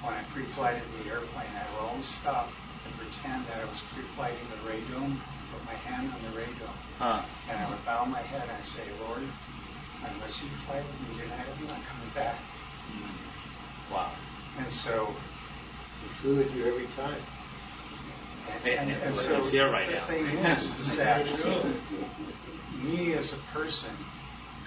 when 0.03 0.13
I 0.13 0.23
pre-flighted 0.23 0.83
the 1.03 1.09
airplane, 1.09 1.47
I 1.55 1.65
would 1.73 1.89
always 1.89 2.05
stop 2.05 2.49
and 2.85 2.93
pretend 2.97 3.47
that 3.47 3.61
I 3.61 3.65
was 3.65 3.81
pre-flighting 3.93 4.45
the 4.51 4.69
radome, 4.69 5.17
put 5.51 5.63
my 5.65 5.73
hand 5.73 6.11
on 6.13 6.21
the 6.31 6.37
radome, 6.39 6.75
Huh. 6.99 7.23
and 7.49 7.57
I 7.57 7.69
would 7.69 7.83
bow 7.85 8.05
my 8.05 8.21
head 8.21 8.43
and 8.43 8.51
I'd 8.51 8.67
say, 8.67 8.83
Lord, 9.07 9.23
unless 10.03 10.41
you 10.43 10.49
fly 10.67 10.77
with 10.77 11.09
me 11.09 11.23
tonight, 11.23 11.47
I'm 11.57 11.67
not 11.67 11.79
coming 11.87 12.11
back. 12.13 12.35
Mm. 12.91 13.91
Wow. 13.91 14.11
And 14.59 14.71
so, 14.71 15.15
He 16.01 16.07
flew 16.15 16.35
with 16.35 16.53
you 16.55 16.65
every 16.65 16.87
time. 16.97 17.21
And, 18.65 18.91
and, 18.91 19.03
and 19.03 19.15
so 19.17 19.41
here 19.49 19.69
right 19.71 19.87
the 19.87 19.93
now. 19.95 20.01
thing 20.01 20.25
is, 20.25 20.79
is 20.79 20.95
that 20.97 21.25
me 22.81 23.13
as 23.13 23.33
a 23.33 23.37
person 23.53 23.89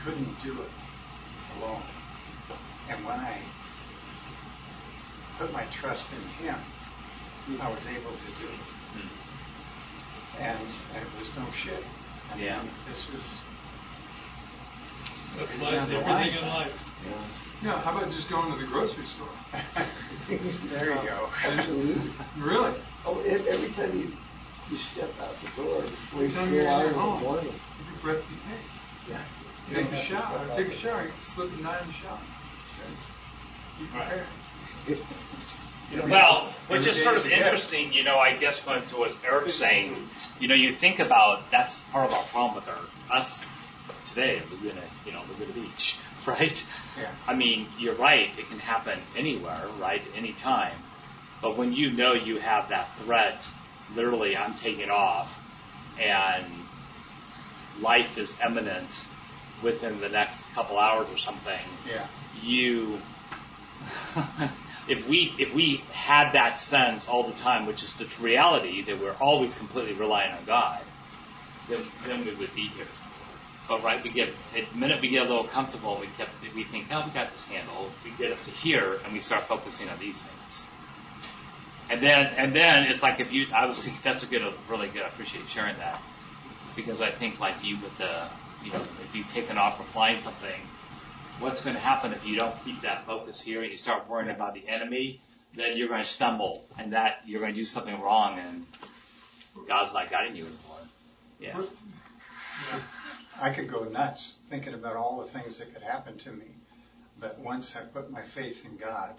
couldn't 0.04 0.42
do 0.42 0.52
it 0.52 0.70
alone. 1.58 1.82
And 2.88 3.04
when 3.04 3.18
I 3.18 3.38
put 5.38 5.52
my 5.52 5.64
trust 5.66 6.08
in 6.12 6.46
Him, 6.46 6.56
I 7.60 7.70
was 7.70 7.86
able 7.86 8.10
to 8.12 8.42
do 8.42 8.48
it. 8.48 8.60
Hmm. 8.94 10.42
And, 10.42 10.68
and 10.94 11.02
it 11.04 11.18
was 11.18 11.28
no 11.36 11.50
shit. 11.52 11.82
I 12.32 12.38
Yeah. 12.38 12.62
mean, 12.62 12.70
this 12.88 13.06
was, 13.10 13.40
applies 15.40 15.88
to 15.88 15.96
everything 15.96 16.42
in 16.42 16.48
life. 16.48 16.72
Yeah, 17.62 17.80
how 17.80 17.96
about 17.96 18.10
just 18.12 18.28
going 18.28 18.52
to 18.52 18.58
the 18.58 18.66
grocery 18.70 19.06
store? 19.06 19.28
there 20.70 20.90
you 20.90 21.08
go. 21.08 21.28
Absolutely. 21.44 22.10
Really? 22.38 22.74
Oh, 23.04 23.20
ev- 23.20 23.46
every 23.46 23.70
time 23.70 23.98
you, 23.98 24.12
you 24.70 24.76
step 24.76 25.10
out 25.20 25.34
the 25.40 25.62
door 25.62 25.82
before 25.82 26.20
you 26.22 26.26
Every 26.26 26.34
time 26.36 26.50
go 26.50 26.56
you're 26.56 26.68
out 26.68 26.80
at 26.82 26.86
in 26.88 26.92
the 26.92 26.98
home. 26.98 27.22
morning. 27.22 27.54
Every 27.80 28.02
breath 28.02 28.24
you 28.30 28.36
take. 28.36 29.10
Yeah. 29.10 29.22
You 29.68 29.74
Take 29.74 29.92
a 29.92 30.02
shower. 30.02 30.48
Take 30.54 30.68
a 30.68 30.76
shower. 30.76 31.02
You 31.04 31.08
can 31.08 31.20
slip 31.22 31.52
a 31.58 31.62
night 31.62 31.82
in 31.82 31.88
the 31.88 31.94
shower. 31.94 32.18
Be 33.78 33.86
prepared. 33.86 34.26
Well, 36.10 36.52
which 36.68 36.86
is 36.86 37.02
sort 37.02 37.16
of 37.16 37.26
interesting, 37.26 37.92
you 37.92 38.02
know, 38.04 38.16
I 38.18 38.36
guess 38.36 38.60
going 38.60 38.86
to 38.88 38.96
what 38.96 39.12
Eric's 39.24 39.54
saying, 39.54 39.96
you 40.40 40.48
know, 40.48 40.54
you 40.54 40.74
think 40.74 40.98
about 40.98 41.50
that's 41.50 41.78
part 41.92 42.08
of 42.10 42.14
our 42.16 42.24
problem 42.24 42.56
with 42.56 42.68
our 42.68 42.78
us 43.18 43.42
today, 44.06 44.42
Laguna, 44.50 44.82
you 45.04 45.12
know, 45.12 45.22
Laguna 45.28 45.52
Beach, 45.52 45.98
right? 46.26 46.64
Yeah. 46.98 47.12
I 47.26 47.34
mean, 47.34 47.68
you're 47.78 47.94
right, 47.94 48.36
it 48.38 48.48
can 48.48 48.58
happen 48.58 48.98
anywhere, 49.16 49.68
right, 49.78 50.02
any 50.14 50.32
time. 50.32 50.78
But 51.42 51.56
when 51.56 51.72
you 51.72 51.90
know 51.92 52.14
you 52.14 52.38
have 52.38 52.70
that 52.70 52.98
threat, 52.98 53.46
literally 53.94 54.36
I'm 54.36 54.54
taking 54.54 54.90
off 54.90 55.36
and 56.00 56.46
life 57.80 58.18
is 58.18 58.34
imminent 58.44 58.90
within 59.62 60.00
the 60.00 60.08
next 60.08 60.46
couple 60.54 60.78
hours 60.78 61.08
or 61.10 61.18
something, 61.18 61.60
Yeah. 61.88 62.06
you 62.42 63.00
if 64.88 65.06
we 65.06 65.34
if 65.38 65.52
we 65.54 65.84
had 65.92 66.32
that 66.32 66.58
sense 66.58 67.08
all 67.08 67.28
the 67.28 67.34
time, 67.34 67.66
which 67.66 67.82
is 67.82 67.92
the 67.94 68.06
reality 68.20 68.82
that 68.84 69.00
we're 69.00 69.14
always 69.20 69.54
completely 69.54 69.94
relying 69.94 70.32
on 70.32 70.44
God, 70.44 70.80
then, 71.68 71.84
then 72.06 72.24
we 72.24 72.34
would 72.34 72.54
be 72.54 72.68
here. 72.68 72.86
But 73.68 73.82
right, 73.82 74.02
we 74.02 74.10
get 74.10 74.32
the 74.54 74.64
minute 74.76 75.00
we 75.00 75.08
get 75.08 75.26
a 75.26 75.28
little 75.28 75.48
comfortable, 75.48 75.98
we 76.00 76.06
kept 76.16 76.30
we 76.54 76.64
think, 76.64 76.88
no, 76.88 77.02
we 77.04 77.10
got 77.10 77.32
this 77.32 77.44
handled. 77.44 77.90
We 78.04 78.12
get 78.12 78.32
up 78.32 78.42
to 78.44 78.50
here, 78.50 79.00
and 79.04 79.12
we 79.12 79.20
start 79.20 79.42
focusing 79.42 79.88
on 79.88 79.98
these 79.98 80.22
things. 80.22 80.64
And 81.88 82.02
then 82.02 82.26
and 82.36 82.54
then 82.54 82.84
it's 82.84 83.02
like 83.02 83.20
if 83.20 83.32
you, 83.32 83.46
I 83.54 83.66
was 83.66 83.88
that's 84.02 84.22
a 84.22 84.26
good, 84.26 84.42
really 84.68 84.88
good. 84.88 85.02
I 85.02 85.08
appreciate 85.08 85.48
sharing 85.48 85.76
that 85.78 86.00
because 86.76 87.00
I 87.00 87.10
think 87.10 87.40
like 87.40 87.56
you 87.62 87.78
with 87.80 87.96
the, 87.98 88.28
you 88.62 88.72
know, 88.72 88.82
if 89.02 89.14
you've 89.14 89.28
taken 89.28 89.58
off 89.58 89.80
or 89.80 89.84
flying 89.84 90.18
something, 90.20 90.60
what's 91.40 91.62
going 91.62 91.74
to 91.74 91.80
happen 91.80 92.12
if 92.12 92.24
you 92.24 92.36
don't 92.36 92.54
keep 92.64 92.82
that 92.82 93.06
focus 93.06 93.40
here 93.40 93.62
and 93.62 93.70
you 93.70 93.78
start 93.78 94.08
worrying 94.08 94.30
about 94.30 94.54
the 94.54 94.66
enemy? 94.68 95.20
Then 95.54 95.76
you're 95.76 95.88
going 95.88 96.02
to 96.02 96.08
stumble, 96.08 96.66
and 96.78 96.92
that 96.92 97.20
you're 97.24 97.40
going 97.40 97.54
to 97.54 97.58
do 97.58 97.64
something 97.64 97.98
wrong, 97.98 98.38
and 98.38 98.66
God's 99.66 99.94
not 99.94 100.10
guiding 100.10 100.36
you 100.36 100.44
anymore. 100.44 100.76
Yeah. 101.40 101.62
I 103.40 103.50
could 103.50 103.70
go 103.70 103.84
nuts 103.84 104.36
thinking 104.48 104.74
about 104.74 104.96
all 104.96 105.20
the 105.20 105.28
things 105.38 105.58
that 105.58 105.72
could 105.72 105.82
happen 105.82 106.18
to 106.18 106.30
me. 106.30 106.46
But 107.20 107.38
once 107.38 107.74
I 107.76 107.80
put 107.80 108.10
my 108.10 108.22
faith 108.22 108.64
in 108.64 108.76
God, 108.76 109.14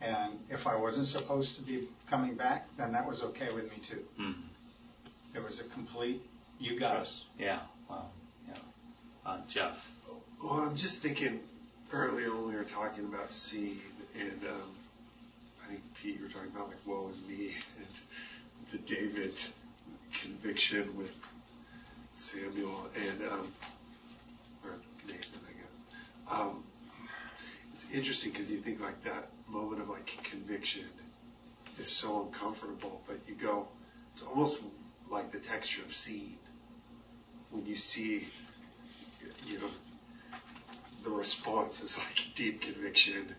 and 0.00 0.38
if 0.48 0.66
I 0.66 0.76
wasn't 0.76 1.06
supposed 1.06 1.56
to 1.56 1.62
be 1.62 1.88
coming 2.08 2.34
back, 2.34 2.66
then 2.76 2.92
that 2.92 3.06
was 3.06 3.22
okay 3.22 3.48
with 3.52 3.64
me 3.64 3.78
too. 3.82 4.04
Mm-hmm. 4.20 5.36
It 5.36 5.44
was 5.44 5.60
a 5.60 5.64
complete, 5.64 6.22
you 6.58 6.78
got 6.78 6.96
us. 6.96 7.24
Yeah. 7.38 7.60
Wow. 7.88 8.06
Yeah. 8.48 8.54
Uh, 9.26 9.38
Jeff. 9.48 9.76
Well, 10.42 10.60
I'm 10.60 10.76
just 10.76 11.02
thinking 11.02 11.40
earlier 11.92 12.30
when 12.30 12.48
we 12.48 12.54
were 12.54 12.64
talking 12.64 13.04
about 13.04 13.32
seed, 13.32 13.80
and 14.18 14.40
um, 14.48 14.70
I 15.64 15.68
think 15.68 15.82
Pete, 16.00 16.16
you 16.16 16.22
were 16.22 16.30
talking 16.30 16.50
about 16.54 16.68
like 16.68 16.86
woe 16.86 17.10
is 17.12 17.20
me, 17.28 17.54
and 17.78 18.72
the 18.72 18.78
David 18.94 19.34
conviction 20.22 20.96
with 20.96 21.10
Samuel 22.18 22.88
and 22.96 23.22
um, 23.30 23.52
or 24.64 24.72
Nathan, 25.06 25.40
I 25.48 25.52
guess. 25.52 26.40
Um, 26.40 26.64
it's 27.74 27.86
interesting 27.92 28.32
because 28.32 28.50
you 28.50 28.58
think 28.58 28.80
like 28.80 29.02
that 29.04 29.30
moment 29.48 29.82
of 29.82 29.88
like 29.88 30.06
conviction 30.24 30.84
is 31.78 31.88
so 31.88 32.26
uncomfortable, 32.26 33.00
but 33.06 33.18
you 33.28 33.34
go, 33.34 33.68
it's 34.12 34.22
almost 34.22 34.58
like 35.10 35.30
the 35.32 35.38
texture 35.38 35.82
of 35.82 35.94
seed 35.94 36.36
when 37.50 37.64
you 37.66 37.76
see, 37.76 38.26
you 39.46 39.58
know, 39.60 39.70
the 41.04 41.10
response 41.10 41.82
is 41.82 41.98
like 41.98 42.26
deep 42.34 42.62
conviction. 42.62 43.34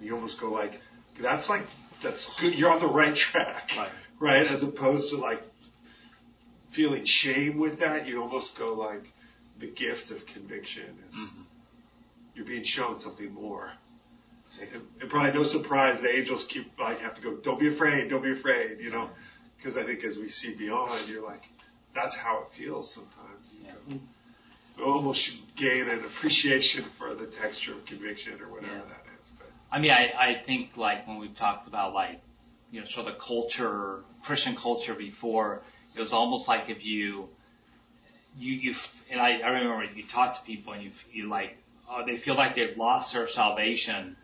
You 0.00 0.14
almost 0.14 0.40
go 0.40 0.50
like, 0.50 0.80
that's 1.20 1.48
like, 1.48 1.66
that's 2.02 2.26
good. 2.40 2.58
You're 2.58 2.72
on 2.72 2.80
the 2.80 2.88
right 2.88 3.14
track. 3.14 3.72
Right. 3.76 3.88
Right. 4.18 4.46
As 4.46 4.62
opposed 4.62 5.10
to 5.10 5.16
like 5.18 5.42
feeling 6.76 7.04
shame 7.06 7.56
with 7.58 7.78
that. 7.80 8.06
You 8.06 8.20
almost 8.22 8.56
go 8.56 8.74
like 8.74 9.04
the 9.58 9.66
gift 9.66 10.10
of 10.10 10.26
conviction 10.26 10.84
is 11.08 11.14
Mm-hmm. 11.16 11.42
you're 12.34 12.44
being 12.44 12.64
shown 12.64 12.98
something 12.98 13.32
more. 13.32 13.72
And, 14.60 14.82
and 15.00 15.10
probably 15.10 15.32
no 15.32 15.42
surprise 15.42 16.02
the 16.02 16.14
angels 16.18 16.44
keep 16.44 16.78
like 16.78 17.00
have 17.00 17.14
to 17.16 17.22
go, 17.22 17.34
don't 17.36 17.58
be 17.58 17.66
afraid, 17.68 18.10
don't 18.10 18.22
be 18.22 18.32
afraid, 18.32 18.78
you 18.80 18.90
know, 18.90 19.08
because 19.56 19.76
I 19.76 19.84
think 19.84 20.04
as 20.04 20.16
we 20.18 20.28
see 20.28 20.52
beyond, 20.54 21.08
you're 21.08 21.24
like, 21.24 21.44
that's 21.94 22.14
how 22.14 22.42
it 22.44 22.56
feels 22.56 22.92
sometimes. 22.92 23.42
You 23.52 23.66
Yeah. 23.66 23.96
go, 24.76 24.84
almost 24.84 25.22
should 25.22 25.40
gain 25.56 25.88
an 25.88 26.04
appreciation 26.04 26.84
for 26.98 27.14
the 27.14 27.26
texture 27.26 27.72
of 27.72 27.84
conviction 27.86 28.34
or 28.42 28.48
whatever 28.48 28.74
Yeah. 28.74 28.94
that 28.94 29.04
is. 29.18 29.28
But 29.38 29.48
I 29.72 29.78
mean, 29.80 29.90
I, 29.90 30.12
I 30.28 30.34
think 30.46 30.76
like 30.76 31.06
when 31.08 31.16
we've 31.18 31.34
talked 31.34 31.66
about 31.66 31.94
like, 31.94 32.20
you 32.70 32.80
know, 32.80 32.86
sort 32.86 33.06
of 33.06 33.14
the 33.14 33.18
culture, 33.20 34.02
Christian 34.22 34.54
culture 34.54 34.94
before, 34.94 35.62
it 35.96 36.00
was 36.00 36.12
almost 36.12 36.46
like 36.46 36.68
if 36.68 36.84
you, 36.84 37.28
you, 38.38 38.52
you, 38.52 38.74
and 39.10 39.20
I, 39.20 39.38
I 39.38 39.48
remember 39.48 39.84
you 39.94 40.04
talk 40.06 40.38
to 40.38 40.44
people 40.46 40.74
and 40.74 40.82
you, 40.82 40.90
you 41.10 41.28
like, 41.28 41.56
oh, 41.90 42.04
they 42.04 42.16
feel 42.16 42.34
like 42.34 42.54
they've 42.54 42.76
lost 42.76 43.14
their 43.14 43.26
salvation 43.28 44.16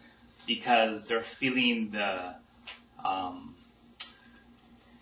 because 0.46 1.06
they're 1.06 1.22
feeling 1.22 1.92
the, 1.92 2.34
um, 3.02 3.54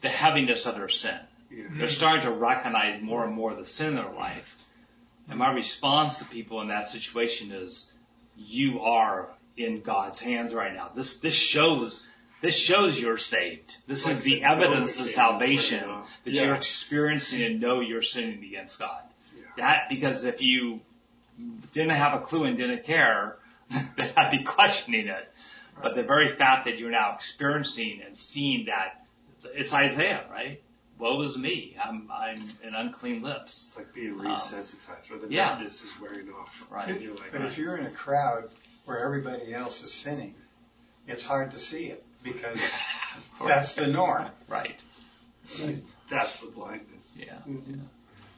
the 0.01 0.09
heaviness 0.09 0.67
of 0.67 0.77
their 0.77 0.89
sin. 0.89 1.19
yeah. 1.51 1.65
They're 1.73 1.89
starting 1.89 2.23
to 2.23 2.31
recognize 2.31 3.03
more 3.03 3.25
and 3.25 3.35
more 3.35 3.53
the 3.55 3.67
sin 3.67 3.89
in 3.89 3.95
their 3.97 4.13
life. 4.13 4.57
And 5.29 5.39
my 5.39 5.53
response 5.53 6.19
to 6.19 6.25
people 6.25 6.61
in 6.61 6.69
that 6.69 6.89
situation 6.89 7.53
is, 7.53 7.93
you 8.37 8.81
are 8.81 9.29
in 9.57 9.81
God's 9.83 10.21
hands 10.21 10.55
right 10.55 10.75
now. 10.75 10.91
This, 10.95 11.19
this 11.19 11.35
shows, 11.35 12.07
this 12.41 12.57
shows 12.57 12.99
you're 12.99 13.19
saved. 13.19 13.77
This 13.87 14.07
is 14.07 14.23
the 14.23 14.45
evidence 14.45 14.99
of 14.99 15.09
salvation 15.09 15.85
that 16.25 16.33
you're 16.33 16.55
experiencing 16.55 17.43
and 17.43 17.61
know 17.61 17.81
you're 17.81 18.03
sinning 18.03 18.43
against 18.45 18.79
God. 18.79 19.03
Yeah. 19.37 19.43
That, 19.59 19.89
because 19.91 20.25
if 20.25 20.41
you 20.41 20.81
didn't 21.73 21.91
have 21.97 22.15
a 22.15 22.25
clue 22.25 22.45
and 22.45 22.57
didn't 22.57 22.85
care, 22.85 23.37
then 23.71 23.89
I'd 24.17 24.31
be 24.31 24.43
questioning 24.43 25.09
it. 25.09 25.33
But 25.83 25.95
the 25.95 26.03
very 26.03 26.29
fact 26.29 26.67
that 26.67 26.79
you're 26.79 26.91
now 26.91 27.15
experiencing 27.15 28.03
and 28.07 28.17
seeing 28.17 28.67
that, 28.67 29.05
it's 29.55 29.73
Isaiah, 29.73 30.25
right? 30.31 30.63
Woe 30.99 31.23
is 31.23 31.39
me. 31.39 31.77
I'm, 31.83 32.11
I'm 32.13 32.43
in 32.63 32.75
unclean 32.75 33.23
lips. 33.23 33.65
It's 33.69 33.77
like 33.79 33.95
being 33.95 34.17
resensitized, 34.17 35.11
or 35.11 35.17
the 35.19 35.27
Um, 35.27 35.33
yeah. 35.33 35.47
numbness 35.51 35.83
is 35.83 35.93
wearing 36.01 36.31
off. 36.31 36.67
Right. 36.71 36.89
And 36.89 37.01
you're 37.01 37.15
like, 37.15 37.33
But 37.33 37.43
if 37.43 37.57
you're 37.57 37.77
in 37.77 37.87
a 37.87 37.91
crowd 37.91 38.51
where 38.85 38.99
everybody 39.03 39.55
else 39.55 39.83
is 39.83 39.93
sinning, 39.93 40.35
it's 41.07 41.23
hard 41.23 41.53
to 41.53 41.59
see 41.59 41.87
it 41.87 42.05
because 42.23 42.61
that's 43.45 43.75
the 43.75 43.87
norm. 43.87 44.27
Right. 44.49 44.77
that's 46.09 46.41
the 46.41 46.47
blindness. 46.49 47.15
Yeah. 47.17 47.39
yeah. 47.47 47.77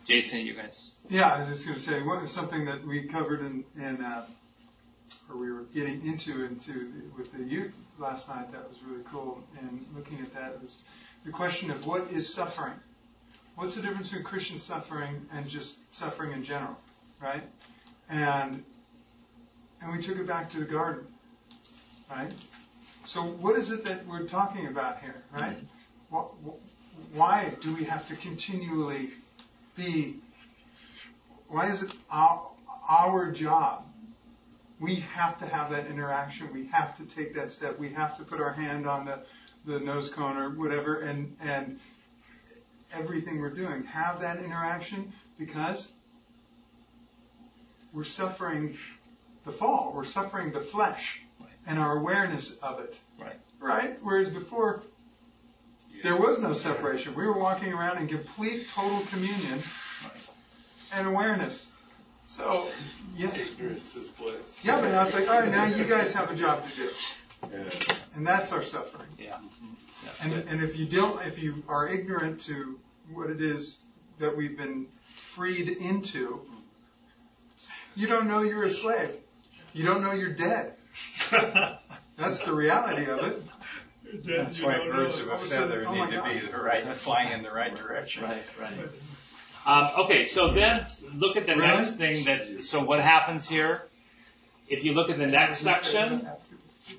Jason, 0.05 0.41
you 0.41 0.55
guys. 0.55 0.95
Yeah, 1.09 1.28
I 1.28 1.41
was 1.41 1.49
just 1.49 1.66
going 1.66 1.78
to 1.78 1.83
say 1.83 2.03
what 2.03 2.28
something 2.28 2.64
that 2.64 2.85
we 2.85 3.05
covered 3.05 3.41
in, 3.41 3.64
in 3.76 4.03
uh, 4.05 4.26
or 5.30 5.37
we 5.37 5.51
were 5.51 5.62
getting 5.74 6.05
into 6.07 6.45
into 6.45 6.72
the, 6.72 7.03
with 7.16 7.33
the 7.33 7.43
youth 7.43 7.76
last 7.99 8.28
night. 8.28 8.51
That 8.53 8.68
was 8.68 8.78
really 8.87 9.05
cool. 9.05 9.43
And 9.61 9.85
looking 9.95 10.18
at 10.20 10.35
that 10.35 10.61
was 10.61 10.83
the 11.24 11.30
question 11.30 11.70
of 11.70 11.87
what 11.87 12.11
is 12.11 12.33
suffering. 12.33 12.74
What's 13.55 13.74
the 13.74 13.83
difference 13.83 14.09
between 14.09 14.24
Christian 14.24 14.59
suffering 14.59 15.26
and 15.33 15.47
just 15.47 15.78
suffering 15.95 16.33
in 16.33 16.43
general, 16.43 16.76
right? 17.20 17.43
And 18.09 18.64
and 19.80 19.93
we 19.93 20.03
took 20.03 20.16
it 20.16 20.26
back 20.26 20.51
to 20.51 20.59
the 20.59 20.64
garden, 20.64 21.07
right? 22.11 22.33
So 23.05 23.22
what 23.22 23.57
is 23.57 23.70
it 23.70 23.84
that 23.84 24.07
we're 24.07 24.26
talking 24.26 24.68
about 24.68 25.00
here, 25.00 25.22
right? 25.32 25.57
Mm-hmm. 26.12 26.16
Wh- 26.16 27.16
Why 27.16 27.55
do 27.61 27.74
we 27.74 27.84
have 27.84 28.07
to 28.09 28.16
continually 28.16 29.11
be 29.76 30.18
why 31.48 31.68
is 31.70 31.82
it 31.82 31.92
our, 32.11 32.48
our 32.88 33.30
job? 33.30 33.86
We 34.80 34.96
have 35.14 35.38
to 35.40 35.46
have 35.46 35.70
that 35.70 35.86
interaction. 35.86 36.48
We 36.53 36.66
have 36.68 36.96
to 36.96 37.05
take 37.05 37.34
that 37.34 37.53
step. 37.53 37.78
We 37.78 37.90
have 37.90 38.16
to 38.16 38.24
put 38.24 38.40
our 38.40 38.53
hand 38.53 38.88
on 38.88 39.05
the, 39.05 39.20
the 39.66 39.78
nose 39.78 40.09
cone 40.09 40.38
or 40.38 40.50
whatever 40.50 41.00
and, 41.00 41.36
and 41.42 41.78
everything 42.92 43.40
we're 43.40 43.50
doing. 43.50 43.84
Have 43.84 44.20
that 44.22 44.38
interaction 44.38 45.12
because 45.38 45.90
we're 47.92 48.05
suffering 48.05 48.78
the 49.44 49.53
fall. 49.53 49.92
We're 49.94 50.05
suffering 50.05 50.53
the 50.53 50.61
flesh 50.61 51.22
and 51.66 51.78
our 51.78 51.96
awareness 51.98 52.56
of 52.62 52.80
it. 52.80 52.96
Right. 53.20 53.38
Right? 53.60 53.98
Whereas 54.02 54.28
before, 54.28 54.82
there 56.02 56.16
was 56.16 56.38
no 56.40 56.52
separation. 56.52 57.14
We 57.14 57.26
were 57.26 57.38
walking 57.38 57.72
around 57.72 57.98
in 57.98 58.08
complete, 58.08 58.66
total 58.74 59.00
communion 59.06 59.62
and 60.92 61.06
awareness. 61.06 61.70
So, 62.26 62.68
yes. 63.16 63.38
Ignorance 63.38 63.94
is 63.96 64.08
bliss. 64.08 64.36
Yeah, 64.62 64.80
but 64.80 64.90
now 64.90 65.04
it's 65.04 65.14
like, 65.14 65.28
all 65.28 65.40
right, 65.40 65.50
now 65.50 65.66
you 65.66 65.84
guys 65.84 66.12
have 66.12 66.30
a 66.30 66.36
job 66.36 66.64
to 66.68 66.76
do. 66.76 66.88
Yeah. 67.52 67.94
And 68.14 68.26
that's 68.26 68.52
our 68.52 68.62
suffering. 68.62 69.08
Yeah. 69.18 69.38
That's 70.04 70.24
And, 70.24 70.32
good. 70.32 70.46
and 70.48 70.62
if 70.62 70.76
you 70.76 70.86
don't, 70.86 71.24
if 71.26 71.42
you 71.42 71.62
are 71.68 71.88
ignorant 71.88 72.40
to 72.42 72.78
what 73.12 73.30
it 73.30 73.40
is 73.40 73.80
that 74.18 74.36
we've 74.36 74.56
been 74.56 74.86
freed 75.16 75.68
into, 75.68 76.40
you 77.94 78.06
don't 78.06 78.28
know 78.28 78.42
you're 78.42 78.64
a 78.64 78.70
slave. 78.70 79.16
You 79.72 79.84
don't 79.84 80.02
know 80.02 80.12
you're 80.12 80.32
dead. 80.32 80.74
That's 82.18 82.43
the 82.43 82.53
reality 82.53 83.11
of 83.11 83.18
it. 83.20 83.43
That's 84.24 84.61
why 84.61 84.86
birds 84.86 85.18
of 85.18 85.28
All 85.28 85.32
a 85.32 85.34
of 85.36 85.43
a 85.43 85.49
sudden, 85.49 85.68
feather 85.70 85.84
oh 85.88 85.95
need 85.95 86.11
to 86.11 86.16
God. 86.16 86.32
be 86.40 86.47
the 86.47 86.59
right, 86.59 86.97
flying 86.97 87.32
in 87.32 87.43
the 87.43 87.51
right 87.51 87.74
direction. 87.74 88.24
Right, 88.24 88.45
right. 88.61 88.78
Um, 89.64 90.05
okay, 90.05 90.24
so 90.24 90.53
then 90.53 90.86
look 91.14 91.36
at 91.36 91.47
the 91.47 91.55
Really? 91.57 91.66
next 91.66 91.97
thing 91.97 92.24
that, 92.24 92.64
so 92.64 92.84
what 92.84 93.01
happens 93.01 93.49
here? 93.49 93.82
If 94.68 94.84
you 94.84 94.93
look 94.93 95.09
at 95.11 95.18
the 95.18 95.26
next 95.26 95.61
section, 95.61 96.28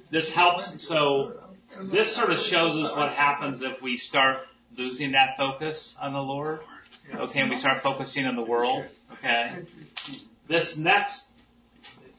this 0.09 0.33
helps, 0.33 0.81
so 0.81 1.33
this 1.81 2.15
sort 2.15 2.31
of 2.31 2.39
shows 2.39 2.79
us 2.83 2.95
what 2.95 3.11
happens 3.13 3.61
if 3.61 3.81
we 3.81 3.97
start 3.97 4.39
losing 4.77 5.11
that 5.11 5.37
focus 5.37 5.95
on 6.01 6.13
the 6.13 6.21
Lord. 6.21 6.59
Okay, 7.13 7.41
and 7.41 7.49
we 7.49 7.57
start 7.57 7.81
focusing 7.81 8.25
on 8.25 8.35
the 8.35 8.43
world. 8.43 8.85
Okay. 9.13 9.57
This 10.47 10.77
next 10.77 11.27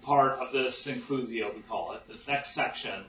part 0.05 0.39
of 0.39 0.53
this 0.53 0.87
inclusio, 0.87 1.55
we 1.55 1.63
call 1.63 1.93
it, 1.93 2.03
this 2.09 2.27
next 2.29 2.55
section, 2.55 3.05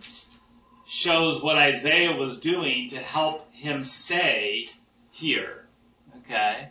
shows 0.87 1.41
what 1.41 1.57
Isaiah 1.57 2.15
was 2.15 2.37
doing 2.37 2.89
to 2.91 2.97
help 2.97 3.51
him 3.53 3.85
stay 3.85 4.69
here. 5.11 5.65
Okay? 6.19 6.69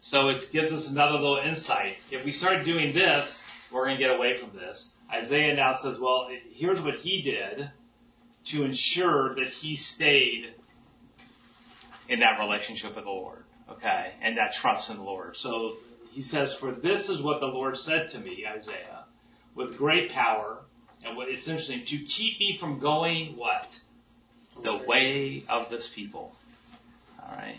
So 0.00 0.28
it 0.28 0.50
gives 0.52 0.72
us 0.72 0.88
another 0.88 1.14
little 1.14 1.38
insight. 1.38 1.96
If 2.10 2.24
we 2.24 2.32
start 2.32 2.64
doing 2.64 2.92
this, 2.92 3.42
we're 3.72 3.86
going 3.86 3.96
to 3.96 4.02
get 4.02 4.14
away 4.14 4.36
from 4.36 4.50
this. 4.54 4.90
Isaiah 5.12 5.54
now 5.54 5.72
says, 5.74 5.98
well, 5.98 6.28
here's 6.52 6.80
what 6.80 6.96
he 6.96 7.22
did 7.22 7.70
to 8.46 8.64
ensure 8.64 9.34
that 9.36 9.48
he 9.48 9.76
stayed 9.76 10.52
in 12.08 12.20
that 12.20 12.38
relationship 12.38 12.94
with 12.94 13.04
the 13.04 13.10
Lord. 13.10 13.44
Okay? 13.70 14.12
And 14.20 14.36
that 14.36 14.54
trust 14.54 14.90
in 14.90 14.98
the 14.98 15.02
Lord. 15.02 15.36
So 15.36 15.76
he 16.10 16.20
says, 16.20 16.54
for 16.54 16.70
this 16.70 17.08
is 17.08 17.22
what 17.22 17.40
the 17.40 17.46
Lord 17.46 17.78
said 17.78 18.10
to 18.10 18.18
me, 18.18 18.44
Isaiah, 18.46 19.03
with 19.54 19.76
great 19.76 20.10
power, 20.12 20.58
and 21.04 21.16
what 21.16 21.28
it's 21.28 21.46
interesting, 21.48 21.84
to 21.84 21.98
keep 21.98 22.38
me 22.38 22.56
from 22.58 22.78
going 22.78 23.36
what? 23.36 23.68
The 24.62 24.76
way 24.76 25.44
of 25.48 25.68
this 25.68 25.88
people. 25.88 26.34
Alright? 27.22 27.58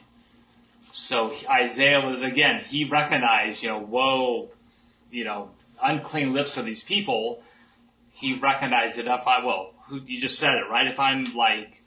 So 0.93 1.33
Isaiah 1.49 2.05
was 2.05 2.21
again, 2.21 2.63
he 2.63 2.85
recognized, 2.85 3.61
you 3.61 3.69
know, 3.69 3.79
whoa, 3.79 4.49
you 5.11 5.25
know, 5.25 5.49
unclean 5.81 6.33
lips 6.33 6.57
are 6.57 6.61
these 6.61 6.83
people. 6.83 7.41
He 8.13 8.35
recognized 8.35 8.97
it 8.97 9.07
if 9.07 9.27
I, 9.27 9.45
well, 9.45 9.73
who, 9.87 9.99
you 10.05 10.21
just 10.21 10.39
said 10.39 10.55
it, 10.55 10.69
right? 10.69 10.87
If 10.87 10.99
I'm 10.99 11.35
like 11.35 11.81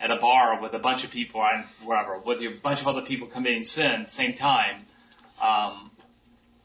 at 0.00 0.10
a 0.10 0.16
bar 0.16 0.60
with 0.60 0.72
a 0.74 0.78
bunch 0.78 1.04
of 1.04 1.10
people, 1.10 1.40
I'm 1.40 1.64
wherever, 1.84 2.18
with 2.18 2.40
a 2.40 2.48
bunch 2.48 2.80
of 2.80 2.88
other 2.88 3.02
people 3.02 3.26
committing 3.26 3.64
sin 3.64 3.90
at 3.90 4.06
the 4.06 4.10
same 4.10 4.34
time, 4.34 4.86
um, 5.42 5.90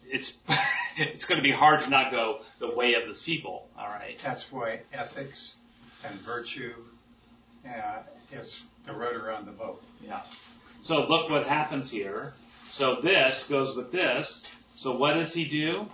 it's, 0.08 0.34
it's 0.98 1.26
going 1.26 1.38
to 1.38 1.44
be 1.44 1.52
hard 1.52 1.82
to 1.82 1.90
not 1.90 2.12
go 2.12 2.42
the 2.60 2.70
way 2.70 2.94
of 2.96 3.08
this 3.08 3.22
people, 3.24 3.68
alright? 3.78 4.20
That's 4.24 4.52
why 4.52 4.82
ethics 4.94 5.56
and 6.04 6.16
virtue 6.22 6.74
uh, 7.68 8.00
is 8.32 8.64
the 8.86 8.94
rudder 8.94 9.32
on 9.32 9.46
the 9.46 9.52
boat. 9.52 9.82
Yeah. 10.06 10.22
So 10.82 11.08
look 11.08 11.30
what 11.30 11.48
happens 11.48 11.90
here. 11.90 12.34
So 12.70 13.00
this 13.02 13.44
goes 13.44 13.76
with 13.76 13.92
this. 13.92 14.52
So 14.76 14.96
what 14.96 15.14
does 15.14 15.34
he 15.34 15.46
do? 15.46 15.88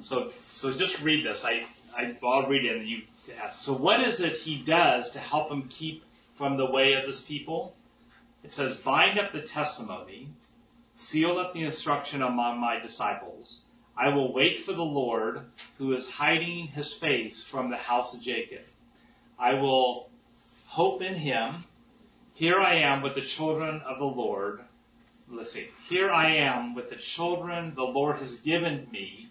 So 0.00 0.30
so 0.40 0.72
just 0.72 1.00
read 1.02 1.26
this. 1.26 1.44
I, 1.44 1.66
I 1.96 2.16
I'll 2.22 2.46
read 2.48 2.64
it 2.64 2.76
and 2.76 2.88
you 2.88 3.02
ask. 3.42 3.60
So 3.60 3.72
what 3.72 4.00
is 4.00 4.20
it 4.20 4.34
he 4.34 4.58
does 4.58 5.10
to 5.10 5.18
help 5.18 5.50
him 5.50 5.68
keep 5.68 6.04
from 6.36 6.56
the 6.56 6.66
way 6.66 6.92
of 6.94 7.06
this 7.06 7.20
people? 7.20 7.74
It 8.44 8.52
says, 8.52 8.76
bind 8.76 9.18
up 9.18 9.32
the 9.32 9.42
testimony, 9.42 10.28
seal 10.96 11.38
up 11.38 11.54
the 11.54 11.62
instruction 11.62 12.22
among 12.22 12.58
my 12.58 12.78
disciples. 12.80 13.60
I 13.96 14.08
will 14.08 14.32
wait 14.32 14.64
for 14.64 14.72
the 14.72 14.82
Lord 14.82 15.40
who 15.78 15.92
is 15.92 16.08
hiding 16.08 16.68
his 16.68 16.92
face 16.92 17.42
from 17.42 17.70
the 17.70 17.76
house 17.76 18.14
of 18.14 18.20
Jacob. 18.20 18.62
I 19.38 19.54
will 19.54 20.08
hope 20.66 21.02
in 21.02 21.14
him. 21.14 21.64
Here 22.34 22.58
I 22.58 22.76
am 22.76 23.02
with 23.02 23.14
the 23.14 23.20
children 23.20 23.82
of 23.82 23.98
the 23.98 24.04
Lord. 24.04 24.62
See. 25.44 25.68
Here 25.88 26.10
I 26.10 26.36
am 26.36 26.74
with 26.74 26.90
the 26.90 26.96
children 26.96 27.74
the 27.74 27.82
Lord 27.82 28.16
has 28.18 28.36
given 28.36 28.86
me 28.90 29.30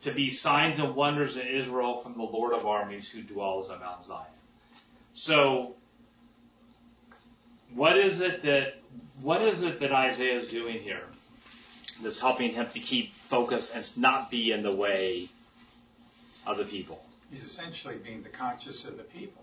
to 0.00 0.12
be 0.12 0.30
signs 0.30 0.78
and 0.78 0.94
wonders 0.94 1.36
in 1.36 1.46
Israel 1.46 2.00
from 2.00 2.14
the 2.14 2.22
Lord 2.22 2.52
of 2.52 2.66
armies 2.66 3.08
who 3.08 3.22
dwells 3.22 3.70
on 3.70 3.80
Mount 3.80 4.06
Zion. 4.06 4.26
So, 5.12 5.76
what 7.74 7.98
is 7.98 8.20
it 8.20 8.42
that, 8.42 8.80
what 9.20 9.42
is 9.42 9.62
it 9.62 9.78
that 9.80 9.92
Isaiah 9.92 10.38
is 10.38 10.48
doing 10.48 10.80
here 10.80 11.04
that's 12.02 12.18
helping 12.18 12.52
him 12.52 12.66
to 12.72 12.80
keep 12.80 13.14
focus 13.14 13.70
and 13.70 13.96
not 13.96 14.30
be 14.30 14.52
in 14.52 14.62
the 14.62 14.74
way 14.74 15.28
of 16.46 16.58
the 16.58 16.64
people? 16.64 17.04
He's 17.30 17.44
essentially 17.44 17.96
being 17.96 18.22
the 18.22 18.28
conscious 18.28 18.84
of 18.84 18.96
the 18.96 19.04
people. 19.04 19.42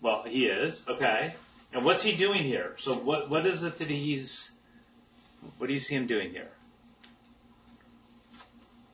Well, 0.00 0.22
he 0.26 0.46
is, 0.46 0.82
okay. 0.88 1.34
And 1.72 1.84
what's 1.84 2.02
he 2.02 2.16
doing 2.16 2.44
here? 2.44 2.76
So 2.78 2.94
what, 2.94 3.28
what 3.28 3.46
is 3.46 3.62
it 3.62 3.78
that 3.78 3.90
he's, 3.90 4.52
what 5.58 5.66
do 5.66 5.72
you 5.72 5.80
see 5.80 5.94
him 5.94 6.06
doing 6.06 6.30
here? 6.30 6.48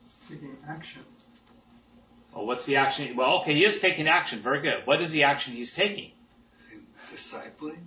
He's 0.03 0.15
taking 0.29 0.57
action. 0.67 1.03
Well, 2.33 2.45
what's 2.45 2.65
the 2.65 2.77
action? 2.77 3.15
Well, 3.15 3.41
okay, 3.41 3.53
he 3.53 3.65
is 3.65 3.79
taking 3.79 4.07
action. 4.07 4.41
Very 4.41 4.61
good. 4.61 4.85
What 4.85 5.01
is 5.01 5.11
the 5.11 5.23
action 5.23 5.53
he's 5.53 5.73
taking? 5.73 6.11
Discipling? 7.13 7.77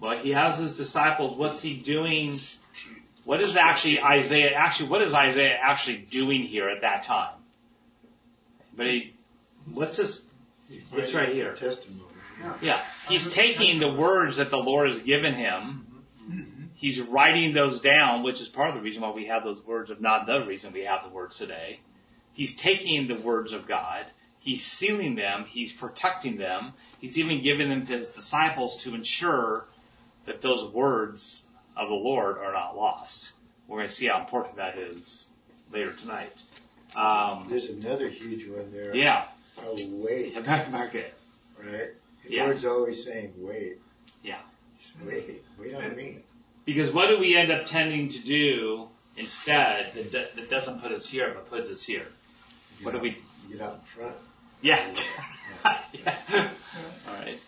Well, 0.00 0.22
he 0.22 0.30
has 0.30 0.58
his 0.58 0.78
disciples. 0.78 1.36
What's 1.36 1.60
he 1.60 1.74
doing? 1.76 2.34
What 3.24 3.40
is 3.40 3.56
actually 3.56 4.00
Isaiah, 4.00 4.52
actually, 4.54 4.88
what 4.88 5.02
is 5.02 5.12
Isaiah 5.12 5.58
actually 5.60 5.98
doing 6.10 6.42
here 6.42 6.68
at 6.68 6.80
that 6.82 7.02
time? 7.02 7.34
But 8.76 8.86
he, 8.86 9.14
what's 9.72 9.96
this? 9.96 10.22
It's 10.92 11.12
right 11.12 11.32
here. 11.32 11.54
Testimony. 11.54 12.04
Yeah. 12.62 12.82
He's 13.08 13.32
taking 13.32 13.80
the 13.80 13.92
words 13.92 14.36
that 14.36 14.50
the 14.50 14.58
Lord 14.58 14.90
has 14.90 15.00
given 15.00 15.34
him. 15.34 15.86
He's 16.74 16.98
writing 16.98 17.52
those 17.52 17.80
down, 17.80 18.22
which 18.22 18.40
is 18.40 18.48
part 18.48 18.70
of 18.70 18.76
the 18.76 18.80
reason 18.80 19.02
why 19.02 19.10
we 19.10 19.26
have 19.26 19.44
those 19.44 19.62
words, 19.66 19.90
if 19.90 20.00
not 20.00 20.24
the 20.24 20.46
reason 20.46 20.72
we 20.72 20.84
have 20.84 21.02
the 21.02 21.10
words 21.10 21.36
today. 21.36 21.80
He's 22.32 22.56
taking 22.56 23.06
the 23.06 23.20
words 23.20 23.52
of 23.52 23.68
God. 23.68 24.06
He's 24.38 24.64
sealing 24.64 25.14
them. 25.14 25.44
He's 25.46 25.72
protecting 25.72 26.38
them. 26.38 26.72
He's 26.98 27.18
even 27.18 27.42
giving 27.42 27.68
them 27.68 27.84
to 27.86 27.98
his 27.98 28.08
disciples 28.08 28.82
to 28.84 28.94
ensure 28.94 29.66
that 30.24 30.40
those 30.40 30.72
words 30.72 31.44
of 31.76 31.88
the 31.88 31.94
Lord 31.94 32.38
are 32.38 32.52
not 32.52 32.76
lost. 32.76 33.32
We're 33.68 33.78
going 33.78 33.88
to 33.88 33.94
see 33.94 34.06
how 34.06 34.20
important 34.20 34.56
that 34.56 34.76
is 34.78 35.28
later 35.72 35.92
tonight. 35.92 36.32
Um, 36.96 37.46
There's 37.48 37.66
another 37.68 38.08
huge 38.08 38.48
one 38.48 38.72
there. 38.72 38.94
yeah. 38.94 39.24
Oh, 39.62 39.76
wait, 39.90 40.34
back 40.44 40.94
it. 40.94 41.14
right? 41.58 41.90
The 42.26 42.34
Yeah. 42.34 42.44
Lord's 42.44 42.64
always 42.64 43.04
saying, 43.04 43.32
wait. 43.38 43.78
Yeah. 44.22 44.38
Just 44.80 44.94
wait. 45.04 45.42
Wait 45.58 45.74
on 45.74 45.94
me. 45.96 46.18
Because 46.64 46.90
what 46.92 47.08
do 47.08 47.18
we 47.18 47.36
end 47.36 47.52
up 47.52 47.66
tending 47.66 48.08
to 48.10 48.18
do 48.18 48.88
instead 49.16 49.92
that, 49.94 50.12
that, 50.12 50.36
that 50.36 50.50
doesn't 50.50 50.80
put 50.82 50.92
us 50.92 51.06
here 51.08 51.32
but 51.34 51.48
puts 51.50 51.70
us 51.70 51.82
here? 51.82 52.06
What 52.82 52.92
do 52.94 53.00
we? 53.00 53.18
Get 53.50 53.60
out 53.60 53.74
in 53.74 53.80
front. 53.80 54.16
Yeah. 54.62 54.94
yeah. 55.92 56.16
All 57.08 57.14
right. 57.14 57.38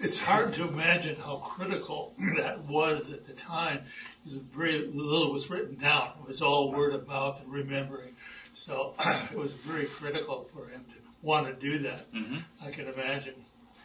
It's 0.00 0.18
hard 0.18 0.54
to 0.54 0.66
imagine 0.68 1.16
how 1.16 1.36
critical 1.36 2.14
that 2.36 2.64
was 2.64 3.10
at 3.12 3.26
the 3.26 3.32
time. 3.32 3.80
Very 4.26 4.86
little 4.86 5.32
was 5.32 5.48
written 5.50 5.76
down. 5.76 6.10
It 6.22 6.28
was 6.28 6.42
all 6.42 6.72
word 6.72 6.94
of 6.94 7.06
mouth 7.06 7.40
and 7.40 7.52
remembering. 7.52 8.14
So 8.54 8.94
it 9.32 9.38
was 9.38 9.52
very 9.52 9.86
critical 9.86 10.48
for 10.52 10.68
him 10.68 10.84
to 10.88 10.94
want 11.22 11.46
to 11.46 11.52
do 11.54 11.78
that. 11.80 12.06
hmm 12.12 12.38
I 12.62 12.70
can 12.70 12.86
imagine 12.88 13.34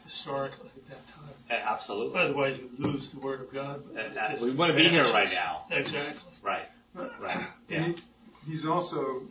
historically 0.03 0.69
at 0.75 0.89
that 0.89 1.07
time. 1.07 1.61
Absolutely. 1.67 2.19
Otherwise, 2.19 2.57
you 2.57 2.69
lose 2.77 3.09
the 3.09 3.19
word 3.19 3.41
of 3.41 3.53
God. 3.53 3.83
Uh, 3.95 4.19
uh, 4.19 4.37
we 4.41 4.51
want 4.51 4.71
to 4.71 4.75
be 4.75 4.89
here 4.89 5.03
right 5.03 5.31
now. 5.31 5.65
Exactly. 5.69 6.33
Right. 6.41 6.67
Right. 6.93 7.45
Yeah. 7.69 7.83
And 7.83 7.95
he, 7.95 8.51
he's 8.51 8.65
also, 8.65 9.21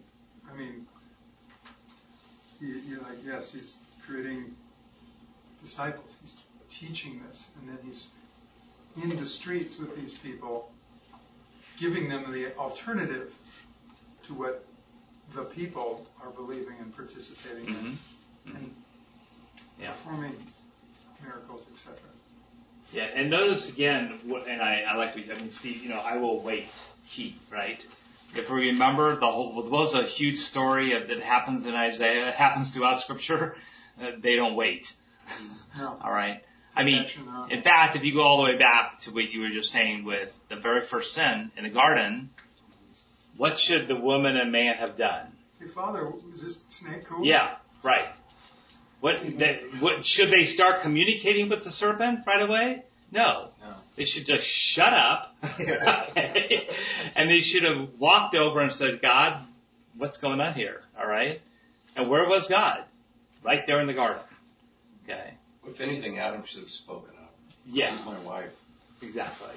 I 0.49 0.57
mean, 0.57 0.87
he, 2.61 2.67
you're 2.87 3.01
like, 3.01 3.19
yes, 3.27 3.53
he's 3.53 3.77
creating 4.07 4.55
disciples. 5.61 6.15
He's 6.23 6.37
teaching 6.71 7.21
this, 7.29 7.47
and 7.61 7.69
then 7.69 7.79
he's 7.85 8.07
in 9.03 9.17
the 9.17 9.27
streets 9.27 9.79
with 9.79 9.95
these 9.97 10.15
people, 10.15 10.71
giving 11.79 12.09
them 12.09 12.31
the 12.33 12.55
alternative 12.57 13.33
to 14.25 14.35
what 14.35 14.65
the 15.35 15.45
people 15.45 16.07
are 16.23 16.31
believing 16.31 16.75
and 16.81 16.95
participating 16.95 17.67
hmm 17.67 17.87
in, 18.47 18.57
and 18.57 18.75
Yeah. 19.81 19.93
performing 19.93 20.35
miracles, 21.23 21.67
etc. 21.75 21.99
Yeah, 22.93 23.05
and 23.05 23.31
notice 23.31 23.69
again, 23.69 24.19
what- 24.25 24.49
and 24.49 24.63
I, 24.63 24.81
I 24.89 24.97
like 24.97 25.13
to, 25.15 25.31
I 25.33 25.39
mean, 25.39 25.51
Steve, 25.51 25.83
you 25.83 25.91
know, 25.91 25.99
I 25.99 26.17
will 26.17 26.41
wait, 26.41 26.69
keep, 27.09 27.39
right? 27.51 27.85
If 28.35 28.51
we 28.51 28.69
remember, 28.71 29.17
the 29.17 29.27
whole, 29.31 29.53
what 29.55 29.67
was 29.71 29.95
a 29.95 30.03
huge 30.03 30.39
story 30.39 30.93
of, 30.93 31.09
that 31.09 31.21
happens 31.21 31.67
in 31.67 31.75
Isaiah, 31.75 32.31
happens 32.33 32.73
throughout 32.75 32.99
scripture, 33.01 33.57
uh, 34.03 34.13
they 34.19 34.37
don't 34.37 34.55
wait. 34.55 34.93
No. 35.77 35.99
Alright? 36.05 36.43
I 36.79 36.85
mean, 36.85 37.07
in 37.51 37.63
fact, 37.63 37.97
if 37.97 38.05
you 38.05 38.15
go 38.15 38.23
all 38.23 38.37
the 38.37 38.45
way 38.45 38.57
back 38.57 39.01
to 39.01 39.11
what 39.11 39.31
you 39.33 39.41
were 39.41 39.49
just 39.49 39.71
saying 39.71 40.05
with 40.05 40.33
the 40.49 40.57
very 40.57 40.83
first 40.83 41.13
sin 41.13 41.51
in 41.57 41.65
the 41.65 41.71
garden, 41.71 42.31
what 43.37 43.59
should 43.59 43.89
the 43.89 43.97
woman 43.97 44.37
and 44.37 44.53
man 44.53 44.77
have 44.77 44.97
done? 44.97 45.27
Hey, 45.59 45.67
Father, 45.67 46.09
was 46.09 46.41
this 46.43 46.61
snake 46.69 47.05
cool? 47.05 47.25
Yeah, 47.25 47.57
right. 47.83 48.07
What, 49.01 49.39
that, 49.39 49.81
what, 49.81 50.07
should 50.07 50.31
they 50.31 50.45
start 50.45 50.83
communicating 50.83 51.49
with 51.49 51.65
the 51.65 51.71
serpent 51.71 52.21
right 52.27 52.43
away? 52.43 52.83
No. 53.11 53.49
No. 53.61 53.75
They 53.97 54.05
should 54.05 54.27
just 54.27 54.47
shut 54.47 54.93
up. 54.93 55.35
okay. 55.59 56.69
And 57.17 57.29
they 57.29 57.41
should 57.41 57.65
have 57.65 57.89
walked 57.99 58.37
over 58.37 58.61
and 58.61 58.73
said, 58.73 59.03
God, 59.03 59.43
what's 59.97 60.19
going 60.19 60.41
on 60.41 60.55
here? 60.55 60.83
Alright? 60.99 61.41
And 61.97 62.09
where 62.09 62.29
was 62.29 62.47
God? 62.47 62.85
Right 63.43 63.67
there 63.67 63.81
in 63.81 63.89
the 63.89 63.95
garden. 63.95 64.23
Okay. 65.05 65.35
If 65.71 65.81
anything, 65.81 66.19
Adam 66.19 66.45
should 66.45 66.63
have 66.63 66.71
spoken 66.71 67.15
up. 67.23 67.35
Yeah. 67.67 67.91
This 67.91 68.01
is 68.01 68.07
my 68.07 68.19
wife. 68.21 68.55
Exactly. 69.03 69.55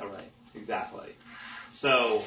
All 0.00 0.08
right. 0.08 0.30
Exactly. 0.54 1.14
So, 1.72 2.22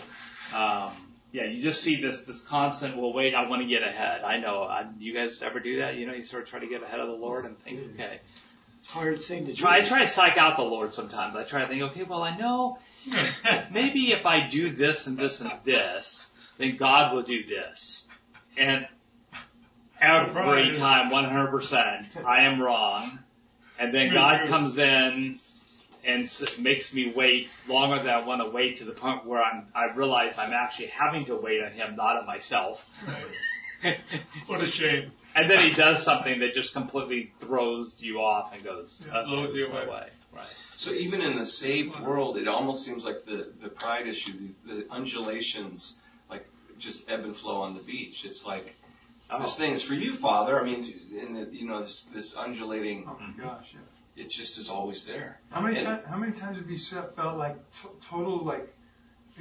um, 0.53 0.91
yeah, 1.31 1.45
you 1.45 1.61
just 1.61 1.81
see 1.81 2.01
this 2.01 2.23
this 2.23 2.41
constant. 2.41 2.97
Well, 2.97 3.13
wait, 3.13 3.35
I 3.35 3.47
want 3.47 3.61
to 3.61 3.67
get 3.67 3.83
ahead. 3.83 4.23
I 4.23 4.39
know. 4.39 4.63
I, 4.63 4.85
you 4.99 5.13
guys 5.13 5.41
ever 5.41 5.59
do 5.59 5.79
that? 5.79 5.95
You 5.95 6.07
know, 6.07 6.13
you 6.13 6.23
sort 6.23 6.43
of 6.43 6.49
try 6.49 6.59
to 6.59 6.67
get 6.67 6.83
ahead 6.83 6.99
of 6.99 7.07
the 7.07 7.13
Lord 7.13 7.45
and 7.45 7.57
think, 7.59 7.79
okay. 7.93 8.19
It's 8.79 8.87
hard 8.89 9.19
thing 9.19 9.45
to 9.47 9.53
Try, 9.53 9.79
I 9.79 9.81
try 9.81 9.99
to 9.99 10.07
psych 10.07 10.37
out 10.37 10.55
the 10.55 10.63
Lord 10.63 10.93
sometimes. 10.93 11.35
I 11.35 11.43
try 11.43 11.61
to 11.61 11.67
think, 11.67 11.81
okay, 11.83 12.03
well, 12.03 12.23
I 12.23 12.37
know 12.37 12.79
maybe 13.71 14.11
if 14.11 14.25
I 14.25 14.47
do 14.47 14.69
this 14.69 15.07
and 15.07 15.17
this 15.17 15.41
and 15.41 15.51
this, 15.65 16.27
then 16.57 16.77
God 16.77 17.13
will 17.13 17.23
do 17.23 17.45
this. 17.45 18.07
And 18.57 18.87
every 20.01 20.29
Surprise. 20.29 20.77
time, 20.77 21.11
100%, 21.11 22.25
I 22.25 22.43
am 22.45 22.61
wrong. 22.61 23.19
And 23.79 23.93
then 23.93 24.11
God 24.13 24.47
comes 24.47 24.77
in 24.77 25.39
and 26.05 26.23
s- 26.23 26.57
makes 26.57 26.93
me 26.93 27.11
wait 27.15 27.49
longer 27.67 27.97
than 27.99 28.09
I 28.09 28.25
want 28.25 28.41
to 28.41 28.49
wait 28.49 28.77
to 28.77 28.85
the 28.85 28.91
point 28.93 29.25
where 29.25 29.41
I'm, 29.43 29.67
I 29.75 29.93
realize 29.95 30.35
I'm 30.37 30.53
actually 30.53 30.87
having 30.87 31.25
to 31.25 31.35
wait 31.35 31.61
on 31.63 31.71
Him, 31.71 31.95
not 31.95 32.17
on 32.17 32.25
myself. 32.25 32.85
What 34.47 34.61
a 34.61 34.65
shame. 34.65 35.11
and 35.35 35.49
then 35.51 35.59
He 35.69 35.73
does 35.75 36.01
something 36.03 36.39
that 36.39 36.53
just 36.55 36.73
completely 36.73 37.31
throws 37.39 37.95
you 37.99 38.17
off 38.19 38.51
and 38.53 38.63
goes, 38.63 39.01
Yeah, 39.05 39.13
uh, 39.13 39.25
blows 39.25 39.53
you 39.53 39.67
away. 39.67 39.85
away. 39.85 40.09
Right. 40.33 40.55
So 40.77 40.91
even 40.91 41.21
in 41.21 41.37
the 41.37 41.45
saved 41.45 41.99
world, 41.99 42.37
it 42.37 42.47
almost 42.47 42.83
seems 42.83 43.05
like 43.05 43.23
the, 43.25 43.51
the 43.61 43.69
pride 43.69 44.07
issue, 44.07 44.33
the, 44.65 44.73
the 44.73 44.87
undulations, 44.91 45.97
like 46.29 46.47
just 46.79 47.07
ebb 47.09 47.23
and 47.23 47.35
flow 47.35 47.61
on 47.61 47.75
the 47.75 47.81
beach. 47.83 48.25
It's 48.25 48.45
like, 48.45 48.75
Oh. 49.29 49.41
this 49.41 49.55
thing 49.55 49.73
is 49.73 49.81
for 49.81 49.93
you, 49.93 50.15
Father. 50.15 50.59
I 50.59 50.63
mean, 50.63 50.85
and 51.19 51.35
the, 51.35 51.49
you 51.55 51.67
know, 51.67 51.81
this, 51.81 52.03
this 52.13 52.35
undulating, 52.37 53.05
Oh 53.07 53.17
my 53.19 53.43
gosh, 53.43 53.73
yeah. 53.73 54.23
it 54.23 54.29
just 54.29 54.57
is 54.57 54.69
always 54.69 55.03
there. 55.03 55.39
How 55.49 55.59
many 55.61 55.81
times? 55.83 56.01
How 56.09 56.17
many 56.17 56.31
times 56.31 56.57
have 56.57 56.69
you 56.69 56.77
se- 56.79 57.09
felt 57.15 57.37
like 57.37 57.55
t- 57.73 57.89
total 58.09 58.43
like 58.45 58.73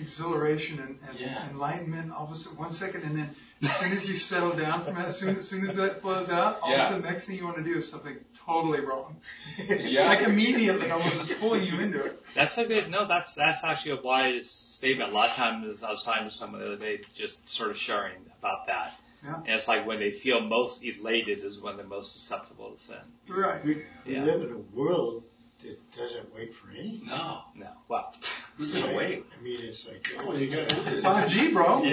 exhilaration 0.00 0.78
and, 0.80 0.98
and 1.08 1.18
Yeah. 1.18 1.48
enlightenment 1.50 2.12
all 2.12 2.26
of 2.26 2.32
a 2.32 2.34
sudden 2.34 2.58
one 2.58 2.72
second, 2.72 3.02
and 3.04 3.16
then 3.16 3.30
as 3.62 3.74
soon 3.76 3.92
as 3.92 4.08
you 4.08 4.16
settle 4.16 4.52
down 4.52 4.84
from 4.84 4.96
that, 4.96 5.06
as 5.06 5.18
soon 5.18 5.36
as 5.36 5.48
soon 5.48 5.66
as 5.68 5.76
that 5.76 6.02
flows 6.02 6.28
out, 6.28 6.58
all 6.60 6.74
of 6.74 6.78
a 6.80 6.82
sudden 6.82 7.02
the 7.02 7.08
next 7.08 7.24
thing 7.26 7.36
you 7.36 7.44
want 7.44 7.56
to 7.56 7.62
do 7.62 7.78
is 7.78 7.88
something 7.88 8.16
totally 8.44 8.80
wrong. 8.80 9.16
Yeah. 9.68 10.08
Like 10.08 10.20
immediately, 10.22 10.90
almost 10.90 11.14
just 11.26 11.40
pulling 11.40 11.64
you 11.64 11.80
into 11.80 12.04
it. 12.04 12.20
That's 12.34 12.58
a 12.58 12.66
good, 12.66 12.90
no, 12.90 13.06
that's, 13.06 13.34
that's 13.34 13.64
actually 13.64 13.92
a 13.92 14.02
wise 14.02 14.50
statement. 14.50 15.10
A 15.12 15.14
lot 15.14 15.30
of 15.30 15.36
times, 15.36 15.82
I 15.82 15.90
was 15.90 16.02
talking 16.02 16.28
to 16.28 16.34
someone 16.34 16.60
the 16.60 16.66
other 16.66 16.76
day, 16.76 17.00
just 17.14 17.48
sort 17.48 17.70
of 17.70 17.78
sharing 17.78 18.16
about 18.38 18.66
that. 18.66 18.92
Yeah. 19.24 19.34
And 19.36 19.48
it's 19.48 19.68
like 19.68 19.86
when 19.86 19.98
they 19.98 20.10
feel 20.10 20.40
most 20.40 20.84
elated 20.84 21.44
is 21.44 21.60
when 21.60 21.76
they're 21.76 21.86
most 21.86 22.12
susceptible 22.12 22.70
to 22.72 22.78
sin. 22.82 22.96
Right. 23.28 23.64
We, 23.64 23.82
we 24.06 24.14
Yeah. 24.14 24.24
live 24.24 24.42
in 24.42 24.52
a 24.52 24.58
world 24.76 25.22
that 25.62 25.96
doesn't 25.96 26.34
wait 26.34 26.54
for 26.54 26.68
anything. 26.70 27.08
No. 27.08 27.40
No. 27.54 27.68
Well, 27.88 28.14
Who's 28.56 28.72
gonna 28.72 28.96
wait? 28.96 29.24
I 29.38 29.42
mean, 29.42 29.60
it's 29.60 29.86
like, 29.86 30.08
oh, 30.18 30.34
you 30.34 30.46
got 30.54 30.72
It's 30.88 31.04
on 31.04 31.28
G, 31.28 31.52
bro. 31.52 31.82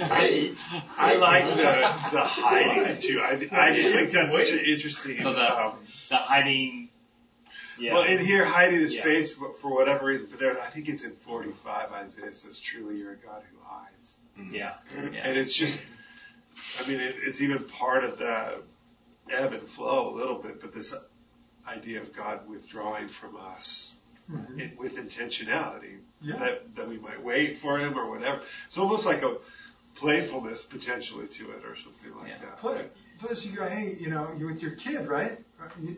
I, 0.00 0.54
I 0.96 1.14
like 1.16 1.44
the, 1.48 2.16
the 2.16 2.20
hiding 2.24 3.00
too. 3.00 3.20
I, 3.20 3.48
I 3.50 3.74
just 3.74 3.92
think 3.94 4.12
that's 4.12 4.32
such 4.34 4.50
an 4.52 4.60
interesting. 4.60 5.16
So 5.16 5.32
the- 5.32 5.60
um, 5.60 5.78
the 6.10 6.16
hiding, 6.16 6.89
yeah. 7.80 7.94
Well, 7.94 8.02
in 8.04 8.18
here, 8.24 8.44
hiding 8.44 8.80
his 8.80 8.94
Yeah. 8.94 9.02
face 9.02 9.32
for, 9.34 9.52
for 9.54 9.74
whatever 9.74 10.06
reason, 10.06 10.28
but 10.30 10.38
there, 10.40 10.60
I 10.60 10.66
think 10.66 10.88
it's 10.88 11.02
in 11.02 11.12
45, 11.16 11.92
Isaiah 11.92 12.34
says, 12.34 12.58
truly 12.58 12.98
you're 12.98 13.12
a 13.12 13.16
God 13.16 13.42
who 13.50 13.58
hides. 13.64 14.16
yeah. 14.52 14.74
Yeah. 14.94 15.20
And 15.24 15.36
it's 15.38 15.54
just, 15.54 15.78
I 16.82 16.86
mean, 16.86 17.00
it, 17.00 17.16
it's 17.22 17.40
even 17.40 17.64
part 17.64 18.04
of 18.04 18.18
the 18.18 18.62
ebb 19.30 19.52
and 19.52 19.62
flow 19.68 20.12
a 20.12 20.14
little 20.14 20.36
bit, 20.36 20.60
but 20.60 20.72
this 20.74 20.94
idea 21.66 22.00
of 22.02 22.12
God 22.14 22.48
withdrawing 22.48 23.08
from 23.08 23.36
us 23.36 23.96
Mhm. 24.30 24.60
in, 24.60 24.76
with 24.78 24.94
intentionality, 24.96 25.98
Yeah. 26.20 26.36
that, 26.36 26.76
that 26.76 26.88
we 26.88 26.98
might 26.98 27.22
wait 27.22 27.58
for 27.58 27.78
him 27.78 27.98
or 27.98 28.08
whatever. 28.10 28.40
It's 28.66 28.78
almost 28.78 29.04
like 29.06 29.22
a 29.22 29.38
playfulness 29.96 30.62
potentially 30.62 31.26
to 31.26 31.50
it 31.52 31.64
or 31.64 31.74
something 31.76 32.14
like 32.16 32.28
Yeah. 32.28 32.38
that. 32.38 32.58
Plus, 32.58 32.80
plus 33.18 33.44
you 33.46 33.56
go, 33.56 33.68
hey, 33.68 33.96
you 33.98 34.08
know, 34.08 34.32
you're 34.38 34.52
with 34.52 34.62
your 34.62 34.72
kid, 34.72 35.06
right? 35.08 35.38
Uh, 35.60 35.64
You, 35.80 35.88
you- 35.90 35.96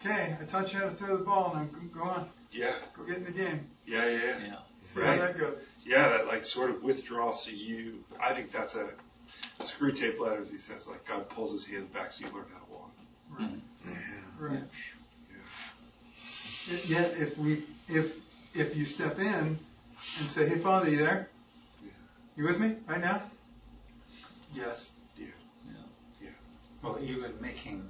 okay, 0.00 0.36
I 0.40 0.44
taught 0.44 0.72
you 0.72 0.78
how 0.78 0.86
to 0.86 0.94
throw 0.94 1.16
the 1.16 1.24
ball. 1.24 1.52
Now 1.54 1.64
go- 1.64 2.00
go 2.02 2.08
on, 2.08 2.28
Yeah, 2.50 2.74
go 2.96 3.04
get 3.04 3.18
in 3.18 3.24
the 3.24 3.30
game. 3.32 3.66
yeah, 3.86 4.04
yeah, 4.06 4.18
yeah. 4.18 4.38
Yeah. 4.46 4.56
See 4.84 5.00
Right. 5.00 5.18
how 5.18 5.26
that 5.26 5.38
goes. 5.38 5.58
Yeah, 5.84 6.08
that 6.08 6.26
like 6.26 6.44
sort 6.44 6.70
of 6.70 6.82
withdrawal. 6.82 7.32
So 7.34 7.50
you, 7.50 8.04
I 8.20 8.32
think 8.34 8.52
that's 8.52 8.74
a 8.74 8.88
Screwtape 9.60 10.18
Letters. 10.18 10.50
He 10.50 10.58
says 10.58 10.88
like 10.88 11.04
God 11.06 11.28
pulls 11.28 11.52
his 11.52 11.66
hands 11.66 11.88
back 11.88 12.12
so 12.12 12.26
you 12.26 12.32
learn 12.32 12.44
how 12.52 12.58
to 12.64 12.72
walk. 12.72 12.90
Right. 13.38 13.60
Mm-hmm. 13.86 14.54
Yet- 16.70 16.86
Yet 16.86 17.16
if 17.16 17.38
we, 17.38 17.64
if, 17.88 18.16
if 18.54 18.76
you 18.76 18.84
step 18.84 19.18
in 19.18 19.58
and 20.20 20.28
say, 20.30 20.46
hey, 20.48 20.58
Father, 20.58 20.88
you 20.90 20.98
there? 20.98 21.28
Yeah. 21.82 21.90
You 22.36 22.44
with 22.44 22.58
me 22.60 22.76
right 22.86 23.00
now? 23.00 23.22
Yes. 24.54 24.90
Yeah. 25.16 25.26
Yeah. 25.66 25.72
yeah. 26.22 26.28
Well, 26.82 26.98
even 27.02 27.32
making 27.40 27.88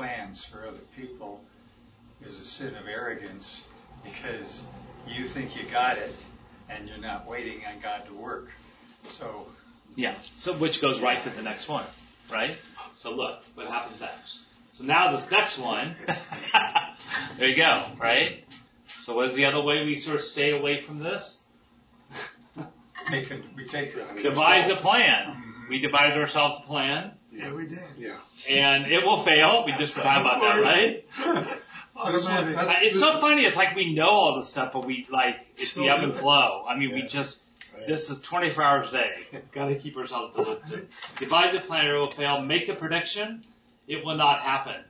plans 0.00 0.42
for 0.42 0.66
other 0.66 0.80
people 0.96 1.42
is 2.24 2.38
a 2.38 2.44
sin 2.44 2.74
of 2.74 2.88
arrogance 2.88 3.64
because 4.02 4.64
you 5.06 5.26
think 5.26 5.54
you 5.54 5.70
got 5.70 5.98
it 5.98 6.14
and 6.70 6.88
you're 6.88 6.96
not 6.96 7.28
waiting 7.28 7.60
on 7.66 7.78
God 7.82 8.06
to 8.06 8.14
work. 8.14 8.48
So, 9.10 9.46
Yeah. 9.96 10.14
So 10.36 10.54
which 10.54 10.80
goes 10.80 11.00
right 11.00 11.20
to 11.20 11.28
the 11.28 11.42
next 11.42 11.68
one, 11.68 11.84
right? 12.32 12.56
So 12.96 13.10
look, 13.10 13.42
what 13.54 13.66
happens 13.66 14.00
next? 14.00 14.38
So 14.78 14.84
now 14.84 15.14
this 15.14 15.30
next 15.30 15.58
one, 15.58 15.94
there 17.36 17.48
you 17.48 17.56
go, 17.56 17.84
right? 17.98 18.44
So 19.00 19.14
what 19.14 19.28
is 19.28 19.34
the 19.34 19.44
other 19.44 19.60
way 19.60 19.84
we 19.84 19.98
sort 19.98 20.16
of 20.16 20.22
stay 20.22 20.58
away 20.58 20.80
from 20.80 21.00
this? 21.00 21.42
making, 23.10 23.42
we 23.54 23.66
take 23.66 23.94
it. 23.94 24.22
Devise 24.22 24.70
a 24.70 24.76
plan. 24.76 25.26
Mm-hmm. 25.26 25.68
We 25.68 25.78
devised 25.78 26.16
ourselves 26.16 26.56
a 26.64 26.66
plan, 26.66 27.12
Yeah, 27.32 27.54
we 27.54 27.66
did. 27.66 27.78
Yeah. 27.98 28.18
and 28.48 28.86
it 28.86 29.04
will 29.04 29.22
fail. 29.22 29.64
We 29.64 29.72
just 29.72 29.92
forgot 29.92 30.20
about 30.20 30.40
that, 30.40 30.62
right? 30.62 31.06
Automatic. 31.96 32.56
It's 32.82 32.98
so 32.98 33.18
funny. 33.18 33.44
It's 33.44 33.56
like 33.56 33.76
we 33.76 33.94
know 33.94 34.08
all 34.08 34.40
this 34.40 34.48
stuff, 34.50 34.72
but 34.72 34.86
we 34.86 35.06
like 35.10 35.36
it's 35.52 35.74
the 35.74 35.82
Still 35.82 35.90
ebb 35.90 36.02
and 36.02 36.14
flow. 36.14 36.64
I 36.68 36.76
mean, 36.76 36.94
we 36.94 37.02
just 37.02 37.42
Right. 37.76 37.86
this 37.86 38.10
is 38.10 38.20
24 38.20 38.62
hours 38.64 38.88
a 38.88 38.92
day. 38.92 39.12
Got 39.52 39.68
to 39.68 39.76
keep 39.76 39.96
ourselves 39.96 40.34
diligent. 40.34 40.90
Devise 41.18 41.54
a 41.54 41.60
plan, 41.60 41.86
it 41.86 41.92
will 41.92 42.10
fail. 42.10 42.42
Make 42.42 42.68
a 42.68 42.74
prediction, 42.74 43.44
it 43.86 44.04
will 44.04 44.16
not 44.16 44.40
happen. 44.40 44.82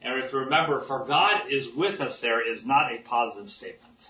And 0.00 0.22
if 0.24 0.32
you 0.32 0.38
remember, 0.40 0.80
for 0.80 1.04
God 1.04 1.42
is 1.52 1.68
with 1.68 2.00
us, 2.00 2.20
there 2.20 2.40
is 2.50 2.64
not 2.64 2.90
a 2.92 2.98
positive 2.98 3.50
statement. 3.50 4.08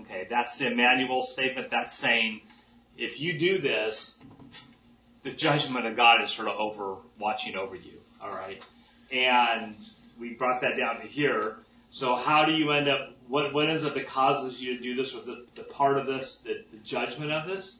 Okay, 0.00 0.26
that's 0.30 0.56
the 0.58 0.68
Emmanuel 0.68 1.22
statement. 1.22 1.70
That's 1.70 1.94
saying, 1.94 2.40
if 2.96 3.20
you 3.20 3.38
do 3.38 3.58
this, 3.58 4.18
the 5.24 5.32
judgment 5.32 5.86
of 5.86 5.96
God 5.96 6.22
is 6.22 6.30
sort 6.30 6.48
of 6.48 6.58
over 6.58 6.96
watching 7.18 7.56
over 7.56 7.74
you. 7.74 7.98
All 8.22 8.30
right, 8.30 8.62
and 9.10 9.74
we 10.18 10.34
brought 10.34 10.60
that 10.60 10.76
down 10.76 11.00
to 11.00 11.06
here. 11.06 11.56
So 11.90 12.14
how 12.14 12.44
do 12.44 12.52
you 12.52 12.70
end 12.70 12.88
up? 12.88 13.10
What 13.26 13.52
what 13.52 13.68
ends 13.68 13.84
up 13.84 13.94
that 13.94 14.06
causes 14.06 14.60
you 14.62 14.76
to 14.76 14.82
do 14.82 14.94
this, 14.94 15.14
or 15.14 15.22
the, 15.22 15.44
the 15.56 15.64
part 15.64 15.98
of 15.98 16.06
this, 16.06 16.36
the, 16.44 16.64
the 16.70 16.78
judgment 16.78 17.32
of 17.32 17.48
this? 17.48 17.78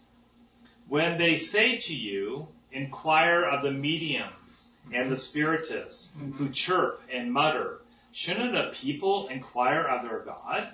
When 0.88 1.18
they 1.18 1.38
say 1.38 1.78
to 1.78 1.94
you, 1.94 2.48
inquire 2.72 3.44
of 3.44 3.62
the 3.62 3.70
mediums 3.70 4.70
and 4.92 5.10
the 5.10 5.16
spiritists 5.16 6.08
mm-hmm. 6.08 6.32
who 6.32 6.50
chirp 6.50 7.00
and 7.12 7.32
mutter, 7.32 7.80
shouldn't 8.12 8.56
a 8.56 8.72
people 8.74 9.28
inquire 9.28 9.82
of 9.82 10.02
their 10.02 10.20
God? 10.20 10.68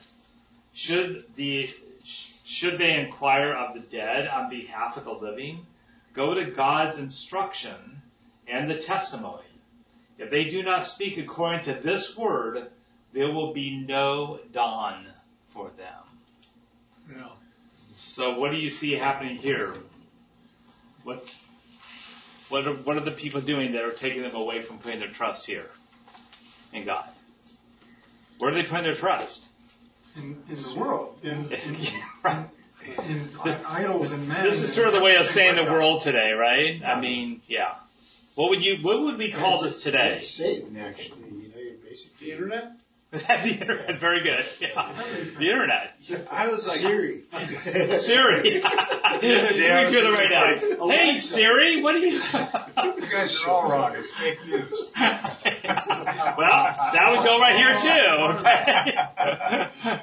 Should 0.72 1.24
the 1.36 1.70
should 2.44 2.78
they 2.78 2.94
inquire 2.94 3.52
of 3.52 3.74
the 3.74 3.80
dead 3.80 4.26
on 4.26 4.50
behalf 4.50 4.96
of 4.96 5.04
the 5.04 5.12
living? 5.12 5.66
Go 6.14 6.34
to 6.34 6.44
God's 6.44 6.98
instruction 6.98 8.02
and 8.48 8.70
the 8.70 8.78
testimony. 8.78 9.44
If 10.18 10.30
they 10.30 10.44
do 10.44 10.62
not 10.62 10.86
speak 10.86 11.18
according 11.18 11.62
to 11.64 11.74
this 11.74 12.16
word, 12.16 12.70
there 13.12 13.32
will 13.32 13.52
be 13.52 13.84
no 13.86 14.40
dawn 14.52 15.06
for 15.50 15.70
them. 15.76 17.16
Yeah. 17.16 17.28
So 17.96 18.38
what 18.38 18.52
do 18.52 18.58
you 18.58 18.70
see 18.70 18.92
happening 18.92 19.36
here? 19.36 19.74
What's 21.04 21.40
what 22.48 22.66
are, 22.66 22.74
what 22.74 22.96
are 22.96 23.00
the 23.00 23.12
people 23.12 23.40
doing 23.40 23.72
that 23.72 23.84
are 23.84 23.92
taking 23.92 24.22
them 24.22 24.34
away 24.34 24.62
from 24.62 24.78
putting 24.78 24.98
their 24.98 25.10
trust 25.10 25.46
here 25.46 25.70
in 26.72 26.84
God? 26.84 27.08
Where 28.38 28.50
are 28.50 28.54
they 28.54 28.64
putting 28.64 28.84
their 28.84 28.94
trust? 28.94 29.44
In, 30.16 30.42
in 30.48 30.56
the 30.56 30.74
world. 30.76 31.18
In, 31.22 31.52
in, 31.52 31.76
Right. 32.24 32.46
In 33.04 33.28
This- 33.44 33.58
idols 33.66 34.10
and 34.12 34.28
men. 34.28 34.42
This 34.44 34.62
is 34.62 34.72
sort 34.74 34.88
of 34.88 34.94
the 34.94 35.00
way 35.00 35.16
of 35.16 35.26
saying 35.26 35.56
the 35.56 35.64
world 35.64 36.02
today, 36.02 36.32
right? 36.32 36.76
Yeah. 36.80 36.94
I 36.96 37.00
mean, 37.00 37.40
yeah. 37.46 37.74
What 38.34 38.50
would 38.50 38.62
you 38.64 38.78
what 38.82 39.00
would 39.02 39.18
we 39.18 39.30
call 39.30 39.60
this 39.62 39.82
today? 39.82 40.16
It's 40.18 40.28
Satan, 40.28 40.76
actually. 40.76 41.18
You 41.30 41.48
know, 41.48 41.60
you're 41.60 41.74
basically 41.88 42.26
The 42.26 42.32
internet? 42.32 42.72
the 43.10 43.48
internet, 43.50 43.98
very 43.98 44.22
good. 44.22 44.44
Yeah. 44.60 44.92
The 45.38 45.50
internet. 45.50 45.96
I 46.30 46.46
was 46.48 46.66
like, 46.68 46.76
Siri. 46.78 47.22
Siri. 47.98 48.54
you 48.54 48.60
was 48.62 49.92
do 49.92 49.98
it 49.98 50.12
right 50.12 50.28
just 50.28 50.32
now. 50.32 50.42
like, 50.44 50.60
hey 50.60 50.72
Alexa. 50.78 51.26
Siri, 51.26 51.82
what 51.82 51.96
are 51.96 51.98
you? 51.98 52.12
you 52.12 53.10
guys 53.10 53.36
are 53.42 53.48
all 53.50 53.68
wrong. 53.68 53.94
It's 53.96 54.10
fake 54.12 54.38
news. 54.46 54.90
well, 54.94 55.16
that 56.94 57.06
would 57.10 57.24
go 57.24 57.40
right 57.40 57.56
here 57.56 57.76
too. 57.78 58.10
Okay? 58.38 60.00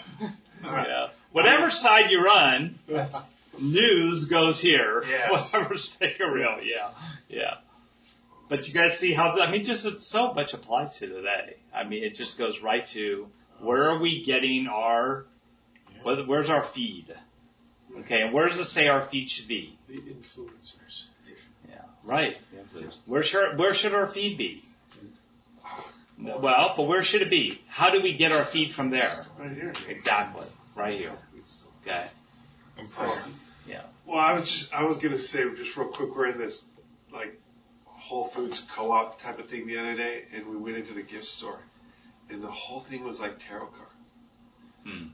yeah. 0.64 1.07
Whatever 1.38 1.56
whatever 1.64 1.72
side 1.72 2.12
you're 2.12 2.28
on, 2.30 2.80
news 3.60 4.26
goes 4.26 4.60
here. 4.60 5.04
Yes. 5.08 5.32
Whatever's 5.54 5.88
fake 5.88 6.20
or 6.20 6.32
real. 6.34 6.58
Yeah. 6.64 6.90
Yeah. 7.30 7.54
But 8.50 8.68
you 8.68 8.74
guys 8.74 8.98
see 8.98 9.14
how, 9.14 9.40
I 9.40 9.52
mean, 9.52 9.64
just 9.66 9.86
it's 9.86 10.08
so 10.08 10.34
much 10.34 10.54
applies 10.54 10.98
to 11.00 11.08
today. 11.08 11.58
I 11.74 11.84
mean, 11.84 12.04
it 12.04 12.16
just 12.16 12.38
goes 12.38 12.62
right 12.62 12.86
to 12.88 13.28
where 13.60 13.90
are 13.90 14.00
we 14.00 14.24
getting 14.24 14.68
our, 14.68 15.26
where- 16.04 16.24
where's 16.24 16.50
our 16.50 16.64
feed? 16.64 17.14
Okay, 18.00 18.22
and 18.22 18.34
where 18.34 18.48
does 18.50 18.60
it 18.60 18.66
say 18.66 18.88
our 18.90 19.02
feed 19.06 19.30
should 19.30 19.48
be? 19.48 19.78
The 19.88 19.96
influencers. 19.96 21.04
Yeah, 21.70 21.78
right. 22.04 22.38
Influencers. 22.56 22.96
Where 23.06 23.24
should 23.24 23.58
where 23.58 23.74
should 23.74 23.94
our 23.96 24.08
feed 24.08 24.38
be? 24.38 24.64
Well, 26.20 26.74
but 26.76 26.84
where 26.88 27.04
should 27.04 27.22
it 27.22 27.30
be? 27.30 27.62
How 27.68 27.90
do 27.92 28.02
we 28.02 28.14
get 28.14 28.32
our 28.32 28.44
feed 28.44 28.74
from 28.74 28.90
there? 28.90 29.26
Right 29.38 29.52
here. 29.52 29.74
Exactly, 29.88 30.46
right 30.76 30.98
here. 30.98 31.14
Okay. 31.88 32.08
Yeah. 33.68 33.82
Well, 34.06 34.18
I 34.20 34.34
was 34.34 34.48
just 34.50 34.74
I 34.74 34.84
was 34.84 34.98
gonna 34.98 35.18
say 35.18 35.44
just 35.56 35.76
real 35.76 35.88
quick, 35.88 36.16
we're 36.16 36.28
in 36.28 36.38
this 36.38 36.64
like 37.12 37.40
Whole 37.86 38.28
Foods 38.28 38.62
co-op 38.74 39.22
type 39.22 39.40
of 39.40 39.50
thing 39.50 39.68
the 39.68 39.78
other 39.78 39.96
day, 39.96 40.24
and 40.34 40.48
we 40.48 40.56
went 40.58 40.78
into 40.78 40.94
the 40.94 41.02
gift 41.02 41.26
store, 41.26 41.60
and 42.30 42.42
the 42.42 42.48
whole 42.52 42.80
thing 42.80 43.04
was 43.04 43.20
like 43.20 43.40
tarot 43.46 43.66
cards, 43.68 43.94
Hmm. 44.86 45.08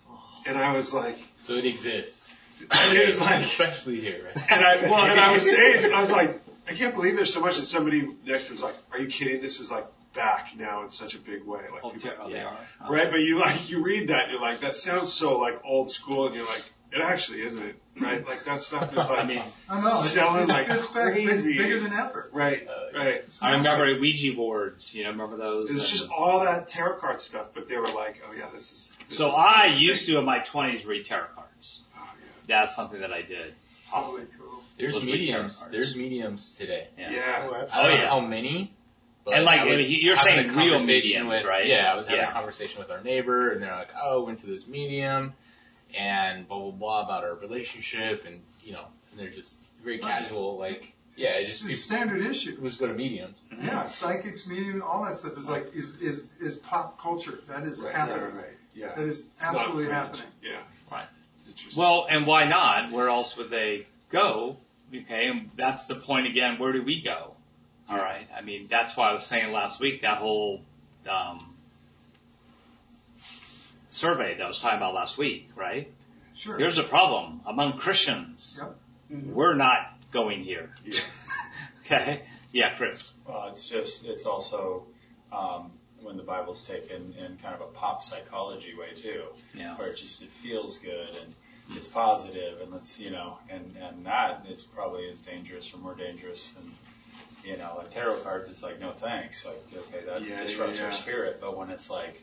and 0.46 0.58
I 0.58 0.76
was 0.76 0.94
like, 0.94 1.18
So 1.42 1.54
it 1.54 1.66
exists. 1.66 2.34
and 2.70 2.98
it 2.98 3.08
was 3.08 3.20
like, 3.22 3.44
Especially 3.46 4.00
here, 4.00 4.22
right? 4.26 4.52
and 4.52 4.64
I 4.64 4.76
well, 4.90 5.06
and 5.06 5.20
I 5.20 5.34
was 5.34 5.50
saying, 5.50 5.92
I 5.94 6.02
was 6.02 6.12
like, 6.20 6.40
I 6.70 6.74
can't 6.74 6.94
believe 6.94 7.16
there's 7.16 7.34
so 7.34 7.40
much, 7.42 7.58
and 7.58 7.66
somebody 7.66 8.08
next 8.26 8.46
to 8.48 8.52
was 8.52 8.62
like, 8.62 8.76
Are 8.92 9.00
you 9.00 9.08
kidding? 9.08 9.42
This 9.42 9.60
is 9.60 9.72
like 9.72 9.86
back 10.14 10.50
now 10.58 10.84
in 10.84 10.90
such 10.90 11.16
a 11.16 11.20
big 11.20 11.44
way, 11.44 11.62
like 11.72 11.84
Oh, 11.84 11.90
people, 11.92 12.12
oh, 12.22 12.30
they 12.30 12.42
are. 12.42 12.58
right? 12.90 13.10
But 13.10 13.22
you 13.22 13.38
like 13.40 13.70
you 13.70 13.84
read 13.84 14.10
that, 14.10 14.24
and 14.24 14.32
you're 14.34 14.42
like, 14.42 14.62
that 14.62 14.76
sounds 14.78 15.12
so 15.12 15.40
like 15.40 15.62
old 15.66 15.90
school, 15.92 16.28
and 16.28 16.36
you're 16.36 16.46
like, 16.46 16.64
it 16.92 17.02
actually 17.02 17.42
isn't 17.42 17.64
it, 17.64 17.76
right? 18.00 18.24
Like 18.28 18.46
that 18.46 18.62
stuff 18.62 18.92
is 18.92 18.98
like. 18.98 19.10
I 19.20 19.26
mean, 19.26 19.42
I 19.68 19.80
know. 19.80 19.88
It's, 19.88 20.10
Selling 20.12 20.44
it's, 20.44 20.52
like 20.52 20.70
it's 20.70 20.86
back, 20.88 21.16
big- 21.16 21.28
crazy. 21.28 21.58
bigger 21.58 21.80
than 21.80 21.92
ever. 21.94 22.30
Right, 22.32 22.68
Uh, 22.68 22.98
right. 23.00 23.24
I 23.42 23.58
massive. 23.58 23.80
remember 23.80 24.00
Ouija 24.00 24.34
boards. 24.36 24.94
You 24.94 25.04
know, 25.06 25.10
remember 25.12 25.38
those? 25.38 25.72
It's 25.72 25.80
And- 25.80 25.90
just 25.90 26.10
all 26.12 26.42
that 26.42 26.70
tarot 26.70 26.98
card 27.00 27.20
stuff, 27.20 27.48
but 27.56 27.68
they 27.68 27.78
were 27.78 27.88
like, 27.88 28.22
oh 28.30 28.34
yeah, 28.38 28.50
this 28.54 28.72
is. 28.72 28.94
This 29.10 29.18
so 29.18 29.30
is 29.30 29.36
I 29.36 29.70
cool. 29.70 29.80
used 29.80 30.06
to 30.08 30.20
in 30.20 30.26
my 30.26 30.40
twenties 30.40 30.86
read 30.86 31.06
tarot 31.06 31.28
cards. 31.36 31.80
Oh, 31.98 32.02
That's 32.48 32.76
something 32.76 33.02
that 33.02 33.12
I 33.12 33.24
did. 33.24 33.56
It's 33.72 33.82
tough. 33.90 34.06
Totally 34.06 34.28
cool. 34.40 34.62
There's 34.78 34.94
Let's 34.94 35.06
mediums. 35.06 35.68
There's 35.72 35.96
mediums 35.96 36.56
today. 36.56 36.88
yeah. 36.98 37.12
Yeah. 37.12 37.16
yeah. 37.18 37.48
Oh, 37.50 37.54
I 37.54 37.62
absolutely. 37.62 37.70
don't 37.92 38.00
Oh, 38.00 38.04
yeah. 38.04 38.10
how 38.10 38.20
many. 38.22 38.74
But 39.26 39.36
And, 39.36 39.46
like, 39.46 39.62
I 39.62 39.66
was 39.66 39.90
you're 39.94 40.16
having 40.18 40.34
saying 40.36 40.48
real 40.50 40.78
conversation 40.78 40.88
mediums, 40.88 41.30
with- 41.30 41.46
right? 41.46 41.66
Yeah, 41.66 41.92
I 41.92 41.96
was 41.96 42.08
having 42.08 42.22
Yeah. 42.24 42.30
a 42.30 42.34
conversation 42.34 42.80
with 42.80 42.92
our 42.92 43.02
neighbor, 43.02 43.52
and 43.52 43.62
they're 43.64 43.74
like, 43.76 43.90
"Oh, 44.02 44.24
went 44.26 44.40
to 44.42 44.48
this 44.48 44.68
medium, 44.68 45.34
and 45.98 46.48
blah 46.48 46.60
blah 46.60 46.72
blah 46.72 47.02
about 47.06 47.24
our 47.24 47.36
relationship, 47.36 48.26
and 48.26 48.42
you 48.64 48.74
know, 48.74 48.86
and 49.12 49.20
they're 49.20 49.30
just 49.30 49.56
very 49.84 50.00
casual, 50.00 50.58
like, 50.58 50.92
yeah, 51.16 51.30
It's 51.36 51.48
just 51.62 51.66
a 51.66 51.76
standard 51.76 52.22
issue. 52.26 52.56
who's 52.58 52.78
go 52.78 52.88
to 52.88 52.94
mediums. 52.94 53.38
Yeah, 53.62 53.88
psychics, 53.90 54.46
medium, 54.48 54.82
all 54.82 55.06
that 55.06 55.16
stuff 55.18 55.38
is 55.38 55.48
like 55.48 55.74
is 55.74 55.96
is 56.02 56.30
is 56.42 56.56
pop 56.58 57.00
culture. 57.00 57.40
That 57.48 57.64
is 57.64 57.80
Right, 57.82 57.96
happening. 57.96 58.24
right, 58.24 58.34
right. 58.36 58.58
Yeah. 58.76 58.96
That 58.96 59.06
is 59.06 59.22
It's 59.22 59.44
absolutely 59.44 59.86
happening. 59.94 60.26
Yeah. 60.42 60.58
Right. 60.92 61.06
Interesting. 61.48 61.80
Well, 61.80 62.08
and 62.10 62.26
why 62.26 62.46
not? 62.46 62.92
Where 62.92 63.08
else 63.08 63.38
would 63.38 63.50
they 63.52 63.86
go? 64.10 64.58
Okay, 64.94 65.28
and 65.28 65.50
that's 65.56 65.86
the 65.86 65.96
point 65.96 66.28
again. 66.28 66.58
Where 66.60 66.72
do 66.74 66.82
we 66.82 67.02
go? 67.02 67.33
All 67.90 67.98
right. 67.98 68.28
I 68.36 68.42
mean, 68.42 68.68
that's 68.70 68.96
why 68.96 69.10
I 69.10 69.14
was 69.14 69.26
saying 69.26 69.52
last 69.52 69.80
week 69.80 70.02
that 70.02 70.18
whole 70.18 70.62
um, 71.10 71.54
survey 73.90 74.36
that 74.38 74.44
I 74.44 74.48
was 74.48 74.60
talking 74.60 74.78
about 74.78 74.94
last 74.94 75.18
week, 75.18 75.50
right? 75.56 75.92
Sure. 76.36 76.58
Here's 76.58 76.78
a 76.78 76.84
problem 76.84 77.42
among 77.46 77.78
Christians. 77.78 78.60
Yep. 78.62 79.26
We're 79.34 79.56
not 79.56 79.94
going 80.12 80.44
here. 80.44 80.70
Yeah. 80.86 81.00
okay. 81.86 82.22
Yeah, 82.52 82.76
Chris. 82.76 83.12
Well, 83.28 83.50
it's 83.52 83.68
just, 83.68 84.06
it's 84.06 84.26
also, 84.26 84.86
um, 85.32 85.72
when 86.02 86.18
the 86.18 86.24
Bible's 86.24 86.66
taken 86.68 87.14
in 87.18 87.38
kind 87.42 87.56
of 87.56 87.62
a 87.62 87.72
pop 87.74 88.04
psychology 88.04 88.74
way 88.78 89.00
too, 89.00 89.24
Yeah. 89.54 89.76
where 89.78 89.90
it 89.90 89.98
just, 89.98 90.22
it 90.22 90.30
feels 90.42 90.78
good 90.80 91.10
and 91.22 91.34
it's 91.78 91.88
positive 91.88 92.62
and 92.62 92.72
let's, 92.72 93.00
you 93.00 93.10
know, 93.12 93.38
and, 93.50 93.76
and 93.78 94.06
that 94.06 94.46
is 94.50 94.64
probably 94.64 95.10
as 95.10 95.22
dangerous 95.22 95.72
or 95.74 95.78
more 95.78 95.96
dangerous 95.96 96.54
than, 96.54 96.72
you 97.44 97.58
know, 97.58 97.76
like 97.78 97.94
tarot 97.94 98.20
cards, 98.22 98.50
it's 98.50 98.64
like, 98.64 98.80
no 98.80 98.92
thanks. 98.94 99.46
Like, 99.46 99.62
okay, 99.76 100.06
that 100.06 100.22
Yeah, 100.22 100.44
disrupts 100.44 100.78
yeah, 100.80 100.86
our 100.86 100.92
yeah. 100.92 100.98
spirit. 100.98 101.38
But 101.42 101.58
when 101.58 101.70
it's 101.70 101.90
like, 101.90 102.22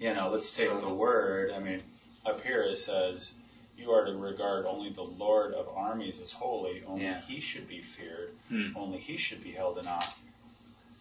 you 0.00 0.12
know, 0.14 0.30
let's 0.30 0.54
take 0.56 0.68
So- 0.68 0.80
the 0.80 0.92
word, 0.92 1.50
I 1.50 1.58
mean, 1.58 1.82
up 2.24 2.42
here 2.42 2.62
it 2.62 2.78
says, 2.78 3.32
you 3.76 3.90
are 3.92 4.04
to 4.06 4.12
regard 4.16 4.66
only 4.66 4.90
the 4.90 5.02
Lord 5.04 5.54
of 5.54 5.68
armies 5.68 6.18
as 6.20 6.32
holy, 6.32 6.82
only 6.86 7.12
he 7.28 7.40
should 7.40 7.68
be 7.68 7.80
feared 7.82 8.30
Hmm. 8.48 8.76
only 8.76 8.98
he 8.98 9.16
should 9.16 9.42
be 9.42 9.52
held 9.52 9.78
in 9.78 9.86
awe. 9.86 10.14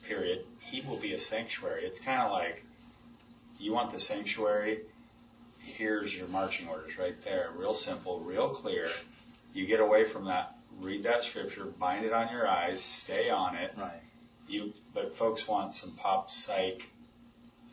Period. 0.04 0.46
He 0.60 0.82
will 0.82 0.98
be 0.98 1.14
a 1.14 1.20
sanctuary. 1.20 1.86
It's 1.86 2.00
kind 2.00 2.22
of 2.22 2.32
like 2.32 2.64
you 3.60 3.72
want 3.74 3.92
the 3.92 4.00
sanctuary. 4.00 4.82
Here's 5.60 6.16
your 6.16 6.28
marching 6.28 6.68
orders 6.68 6.98
right 6.98 7.20
there. 7.24 7.52
Real 7.56 7.74
simple, 7.74 8.20
real 8.22 8.50
clear. 8.50 8.90
You 9.54 9.66
get 9.66 9.80
away 9.80 10.06
from 10.06 10.26
that. 10.26 10.56
Read 10.80 11.04
that 11.04 11.24
scripture. 11.24 11.66
Bind 11.66 12.06
it 12.06 12.14
on 12.14 12.32
your 12.32 12.48
eyes. 12.48 12.84
Stay 12.84 13.30
on 13.30 13.56
it. 13.56 13.72
Right. 13.78 14.02
You, 14.48 14.74
but 14.94 15.16
folks 15.18 15.48
want 15.48 15.74
some 15.74 15.92
pop 15.98 16.30
psych. 16.32 16.84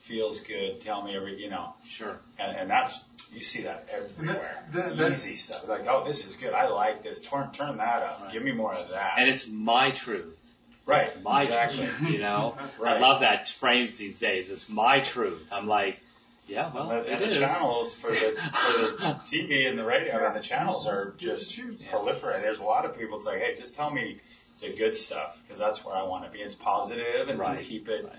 Feels 0.03 0.41
good. 0.41 0.81
Tell 0.83 1.03
me 1.03 1.17
every, 1.17 1.41
you 1.43 1.49
know, 1.49 1.73
Sure. 1.89 2.19
and, 2.39 2.55
and 2.57 2.71
that's 2.71 3.01
you 3.33 3.43
see 3.43 3.63
that 3.63 3.87
everywhere. 3.91 4.65
that- 4.73 4.97
that- 4.99 5.13
Easy 5.13 5.37
stuff. 5.37 5.67
Like, 5.67 5.87
oh, 5.89 6.05
this 6.07 6.27
is 6.27 6.37
good. 6.37 6.53
I 6.53 6.69
like 6.69 7.03
this. 7.03 7.21
Turn 7.21 7.51
turn 7.53 7.79
that 7.79 8.03
up. 8.03 8.21
Right. 8.23 8.33
Give 8.33 8.43
me 8.43 8.53
more 8.53 8.75
of 8.75 8.91
that. 8.91 9.15
And 9.19 9.29
it's 9.31 9.49
my 9.49 9.93
truth. 9.93 10.37
right. 10.85 11.09
It's 11.09 11.25
my 11.25 11.45
exactly. 11.45 11.87
truth. 11.87 12.11
You 12.11 12.19
know. 12.19 12.57
Right. 12.79 12.97
I 12.97 13.01
love 13.01 13.21
that 13.21 13.49
phrase 13.49 13.97
these 13.97 14.19
days. 14.19 14.51
It's 14.51 14.69
my 14.69 15.01
truth. 15.01 15.43
I'm 15.51 15.67
like, 15.67 15.99
yeah, 16.47 16.71
well, 16.75 16.91
And 16.91 17.05
the, 17.07 17.11
it 17.11 17.13
and 17.15 17.23
the 17.23 17.27
is. 17.35 17.39
channels 17.39 17.95
for 17.95 18.11
the 18.11 18.17
for 18.17 18.79
the 18.79 18.97
TV 19.31 19.69
and 19.69 19.79
the 19.79 19.85
radio, 19.85 20.19
I 20.19 20.25
mean, 20.25 20.35
the 20.35 20.41
channels 20.47 20.87
are 20.87 21.15
just 21.17 21.57
Yeah. 21.57 21.65
proliferating. 21.93 22.43
There's 22.43 22.61
a 22.61 22.65
lot 22.65 22.85
of 22.85 22.97
people. 22.99 23.17
It's 23.17 23.27
like, 23.27 23.39
hey, 23.39 23.55
just 23.59 23.75
tell 23.75 23.91
me 23.91 24.21
the 24.61 24.75
good 24.77 24.97
stuff 24.97 25.39
because 25.43 25.59
that's 25.59 25.85
where 25.85 25.95
I 25.97 26.03
want 26.05 26.25
to 26.25 26.31
be. 26.31 26.39
It's 26.41 26.55
positive 26.55 27.29
and 27.29 27.39
Right. 27.39 27.57
just 27.57 27.69
keep 27.69 27.89
it 27.89 28.05
Right. 28.05 28.13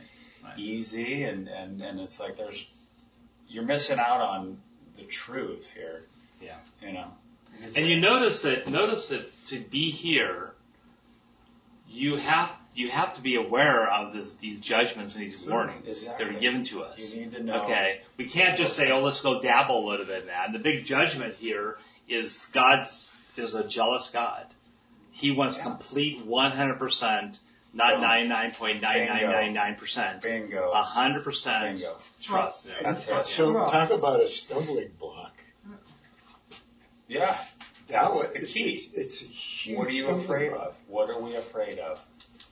Right. 0.43 0.59
easy 0.59 1.23
and 1.23 1.47
and 1.47 1.81
and 1.81 1.99
it's 1.99 2.19
like 2.19 2.37
there's 2.37 2.63
you're 3.47 3.63
missing 3.63 3.99
out 3.99 4.21
on 4.21 4.57
the 4.97 5.03
truth 5.03 5.69
here. 5.73 6.05
Yeah. 6.41 6.57
You 6.81 6.93
know. 6.93 7.07
And 7.75 7.87
you 7.87 7.99
notice 7.99 8.41
that 8.41 8.67
notice 8.67 9.07
that 9.09 9.45
to 9.47 9.59
be 9.59 9.89
here, 9.91 10.51
you 11.87 12.17
have 12.17 12.51
you 12.75 12.89
have 12.91 13.13
to 13.15 13.21
be 13.21 13.35
aware 13.35 13.89
of 13.89 14.13
this, 14.13 14.33
these 14.35 14.59
judgments 14.59 15.15
and 15.15 15.23
these 15.23 15.43
Sure, 15.43 15.53
warnings 15.53 15.83
that 15.85 15.89
exactly. 15.91 16.25
are 16.25 16.33
given 16.39 16.63
to 16.65 16.83
us. 16.83 17.13
You 17.13 17.21
need 17.21 17.31
to 17.31 17.41
know. 17.43 17.63
Okay, 17.63 18.01
we 18.17 18.25
can't 18.29 18.57
just 18.57 18.75
say, 18.75 18.91
"Oh, 18.91 19.01
let's 19.01 19.21
go 19.21 19.41
dabble 19.41 19.87
a 19.87 19.89
little 19.89 20.05
bit 20.05 20.21
in 20.21 20.27
that." 20.27 20.45
And 20.47 20.53
the 20.55 20.59
big 20.59 20.85
judgment 20.85 21.35
here 21.35 21.77
is 22.07 22.45
God's 22.51 23.11
is 23.37 23.55
a 23.55 23.63
jealous 23.63 24.09
God. 24.11 24.45
He 25.11 25.31
wants 25.31 25.57
Yeah. 25.57 25.63
complete 25.63 26.25
100%, 26.25 27.39
not 27.73 27.93
Boom. 27.95 28.01
99.9999%, 28.01 30.21
Bingo. 30.21 30.71
100% 30.73 31.75
Bingo. 31.75 31.95
trust. 32.21 32.67
That's 32.81 33.07
it. 33.07 33.27
So 33.27 33.53
Well- 33.53 33.69
talk 33.71 33.89
about 33.91 34.21
a 34.21 34.27
stumbling 34.27 34.91
block. 34.99 35.31
Yeah. 37.07 37.37
That 37.89 38.11
was 38.13 38.31
the 38.33 38.41
it's, 38.43 38.53
key. 38.53 38.73
it's, 38.73 38.93
it's 38.93 39.21
a 39.21 39.25
huge 39.25 39.77
What 39.77 39.87
are 39.87 39.91
you 39.91 40.07
afraid 40.07 40.51
block. 40.51 40.67
of? 40.69 40.75
What 40.87 41.09
are 41.09 41.19
we 41.21 41.35
afraid 41.35 41.77
of? 41.79 41.99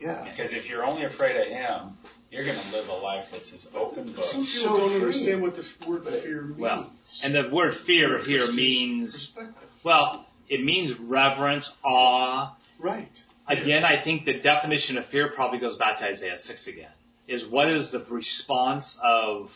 Yeah. 0.04 0.24
Because 0.24 0.54
if 0.54 0.70
you're 0.70 0.84
only 0.86 1.06
afraid 1.06 1.38
of 1.38 1.46
him, 1.46 1.98
you're 2.32 2.44
going 2.44 2.60
to 2.60 2.72
live 2.72 2.90
a 2.90 2.94
life 2.94 3.30
that's 3.32 3.50
his 3.50 3.68
open 3.76 4.12
book. 4.12 4.26
Some 4.26 4.44
So 4.44 4.62
people 4.64 4.78
don't 4.80 4.90
free. 4.90 5.00
understand 5.02 5.42
what 5.42 5.56
the 5.56 5.66
word 5.88 6.06
fear 6.08 6.42
means. 6.42 6.58
Well, 6.60 6.92
And 7.24 7.34
the 7.36 7.50
word 7.50 7.76
fear 7.76 8.20
here 8.20 8.40
Christian's 8.46 8.56
means, 8.58 9.38
well, 9.84 10.26
it 10.50 10.64
means 10.64 11.00
reverence, 11.00 11.72
awe. 11.84 12.56
Right. 12.80 13.24
Again, 13.48 13.86
I 13.86 13.96
think 13.98 14.26
the 14.26 14.34
definition 14.40 14.98
of 14.98 15.06
fear 15.06 15.30
probably 15.30 15.60
goes 15.60 15.78
back 15.78 16.00
to 16.00 16.06
Isaiah 16.06 16.40
6 16.40 16.68
again. 16.68 16.92
Is 17.28 17.46
what 17.46 17.70
is 17.70 17.92
the 17.92 18.00
response 18.10 18.98
of, 19.02 19.52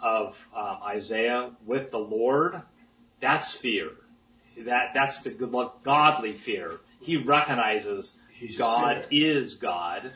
of 0.00 0.36
um, 0.54 0.78
Isaiah 0.86 1.50
with 1.66 1.90
the 1.90 1.98
Lord? 1.98 2.60
That's 3.20 3.52
fear. 3.52 3.90
That, 4.58 4.92
that's 4.94 5.22
the 5.22 5.30
good- 5.30 5.52
godly 5.82 6.34
fear. 6.34 6.78
He 7.00 7.16
recognizes 7.16 8.12
He's 8.34 8.58
God 8.58 9.06
is 9.10 9.54
God. 9.54 10.12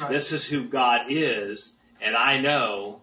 Right. 0.00 0.10
This 0.10 0.32
is 0.32 0.44
who 0.44 0.64
God 0.64 1.06
is, 1.08 1.74
and 2.00 2.16
I 2.16 2.40
know 2.40 3.00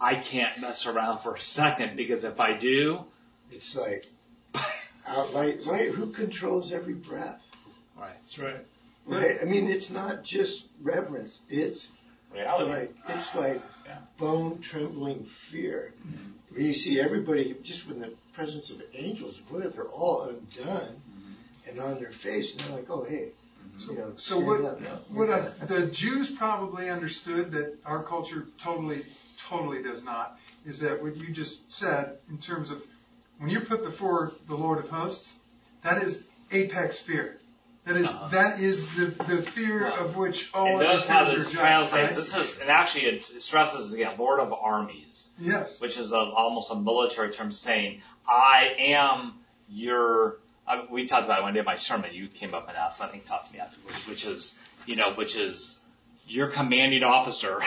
I 0.00 0.14
can't 0.14 0.60
mess 0.60 0.86
around 0.86 1.20
for 1.20 1.34
a 1.34 1.40
second 1.40 1.96
because 1.96 2.24
if 2.24 2.40
I 2.40 2.56
do, 2.56 3.04
It's 3.50 3.76
like, 3.76 4.06
out 5.06 5.34
like, 5.34 5.66
right, 5.66 5.90
who 5.90 6.12
controls 6.12 6.72
every 6.72 6.94
breath? 6.94 7.42
right. 7.98 8.12
That's 8.20 8.38
right. 8.38 8.66
Right. 9.06 9.38
I 9.40 9.44
mean, 9.44 9.68
it's 9.68 9.90
not 9.90 10.22
just 10.22 10.68
reverence. 10.82 11.40
It's 11.48 11.88
reality. 12.32 12.70
like 12.70 12.94
it's 13.08 13.34
ah, 13.34 13.40
like 13.40 13.62
Yeah. 13.86 13.98
bone 14.18 14.60
trembling 14.60 15.24
fear. 15.24 15.92
When 16.50 16.64
you 16.64 16.74
see 16.74 17.00
everybody 17.00 17.56
just 17.62 17.88
in 17.88 18.00
the 18.00 18.12
presence 18.32 18.70
of 18.70 18.82
angels, 18.94 19.40
what 19.48 19.64
if 19.64 19.74
they're 19.74 19.84
all 19.84 20.22
undone 20.22 21.00
mm-hmm. 21.10 21.68
and 21.68 21.80
on 21.80 22.00
their 22.00 22.10
face, 22.10 22.52
and 22.52 22.60
they're 22.60 22.76
like, 22.76 22.90
oh 22.90 23.04
hey, 23.04 23.32
you 23.78 23.94
know, 23.96 24.12
So 24.16 24.38
what, 24.40 24.64
up. 24.64 25.10
what 25.10 25.30
I, 25.30 25.40
the 25.66 25.86
Jews 25.86 26.30
probably 26.30 26.88
understood 26.90 27.52
that 27.52 27.76
our 27.84 28.02
culture 28.02 28.46
totally, 28.58 29.02
totally 29.48 29.82
does 29.82 30.02
not, 30.04 30.38
is 30.66 30.78
that 30.80 31.02
what 31.02 31.16
you 31.16 31.32
just 31.32 31.70
said 31.72 32.18
in 32.28 32.38
terms 32.38 32.70
of 32.70 32.84
when 33.38 33.48
you're 33.50 33.64
put 33.64 33.82
before 33.84 34.32
the 34.48 34.54
Lord 34.54 34.78
of 34.84 34.90
hosts, 34.90 35.32
that 35.82 36.02
is 36.02 36.26
apex 36.52 36.98
fear. 36.98 37.38
That 37.86 37.96
is- 37.96 38.06
Uh-huh. 38.06 38.28
that 38.28 38.60
is 38.60 38.84
the, 38.94 39.06
the 39.26 39.42
fear 39.42 39.84
Well, 39.84 40.04
of 40.04 40.16
which 40.16 40.50
all 40.52 40.66
And 40.66 40.74
other 40.76 40.84
notice 40.84 41.06
how 41.06 41.24
this 41.24 41.34
are 41.34 41.44
judged, 41.44 41.56
translates. 41.56 41.92
right? 42.08 42.16
This 42.16 42.36
is, 42.36 42.58
and 42.60 42.70
actually 42.70 43.06
it 43.06 43.24
stresses 43.42 43.92
again, 43.94 44.12
Lord 44.18 44.40
of 44.40 44.52
armies, 44.52 45.30
Yes. 45.38 45.80
which 45.80 45.96
is 45.96 46.12
a, 46.12 46.16
almost 46.18 46.70
a 46.70 46.74
military 46.76 47.32
term 47.32 47.52
saying, 47.52 48.02
I 48.28 48.74
am 48.78 49.34
your, 49.70 50.36
I, 50.70 50.84
we 50.88 51.06
talked 51.06 51.24
about 51.24 51.40
it 51.40 51.42
one 51.42 51.52
day 51.52 51.60
in 51.60 51.64
my 51.64 51.76
sermon, 51.76 52.14
you 52.14 52.28
came 52.28 52.54
up 52.54 52.68
and 52.68 52.76
asked, 52.76 53.00
I 53.00 53.08
think 53.08 53.26
talked 53.26 53.48
to 53.48 53.52
me 53.52 53.58
afterwards, 53.58 54.06
which 54.06 54.24
is, 54.24 54.56
you 54.86 54.96
know, 54.96 55.12
which 55.14 55.34
is 55.36 55.78
your 56.28 56.48
commanding 56.48 57.02
officer. 57.02 57.60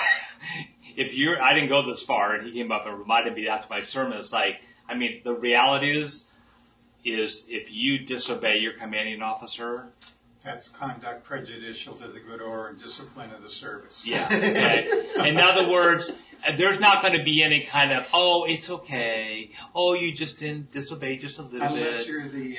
if 0.95 1.15
you're, 1.15 1.41
I 1.41 1.53
didn't 1.53 1.69
go 1.69 1.85
this 1.85 2.01
far 2.01 2.35
and 2.35 2.47
he 2.47 2.53
came 2.53 2.71
up 2.71 2.85
and 2.85 2.97
reminded 2.97 3.35
me 3.35 3.47
after 3.49 3.67
my 3.69 3.81
sermon, 3.81 4.19
it's 4.19 4.31
like, 4.31 4.61
I 4.87 4.95
mean, 4.95 5.21
the 5.23 5.33
reality 5.33 5.99
is, 5.99 6.25
is 7.03 7.45
if 7.49 7.73
you 7.73 7.99
disobey 8.05 8.59
your 8.59 8.73
commanding 8.73 9.21
officer, 9.21 9.87
That's 10.43 10.69
conduct 10.69 11.25
prejudicial 11.25 11.95
to 11.95 12.07
the 12.07 12.19
good 12.19 12.41
order 12.41 12.69
and 12.69 12.81
discipline 12.81 13.31
of 13.31 13.43
the 13.43 13.49
service. 13.49 14.03
Yeah. 14.05 14.27
Okay. 14.31 15.29
In 15.29 15.37
other 15.39 15.69
words, 15.69 16.09
there's 16.57 16.79
not 16.79 17.01
going 17.01 17.17
to 17.17 17.23
be 17.23 17.43
any 17.43 17.61
kind 17.63 17.91
of, 17.91 18.05
oh, 18.13 18.45
it's 18.45 18.69
okay. 18.69 19.51
Oh, 19.73 19.93
you 19.93 20.13
just 20.13 20.39
didn't 20.39 20.71
disobey 20.71 21.17
just 21.17 21.39
a 21.39 21.43
little 21.43 21.67
Unless 21.75 21.97
bit. 21.99 22.07
you're 22.07 22.27
the 22.27 22.57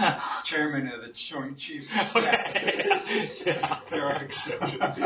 uh, 0.00 0.20
chairman 0.44 0.88
of 0.88 1.02
the 1.02 1.08
Joint 1.12 1.58
Chiefs 1.58 1.90
of 1.98 2.08
Staff. 2.08 2.16
okay. 2.56 3.30
yeah. 3.46 3.78
There 3.90 4.06
are 4.06 4.22
exceptions. 4.22 4.98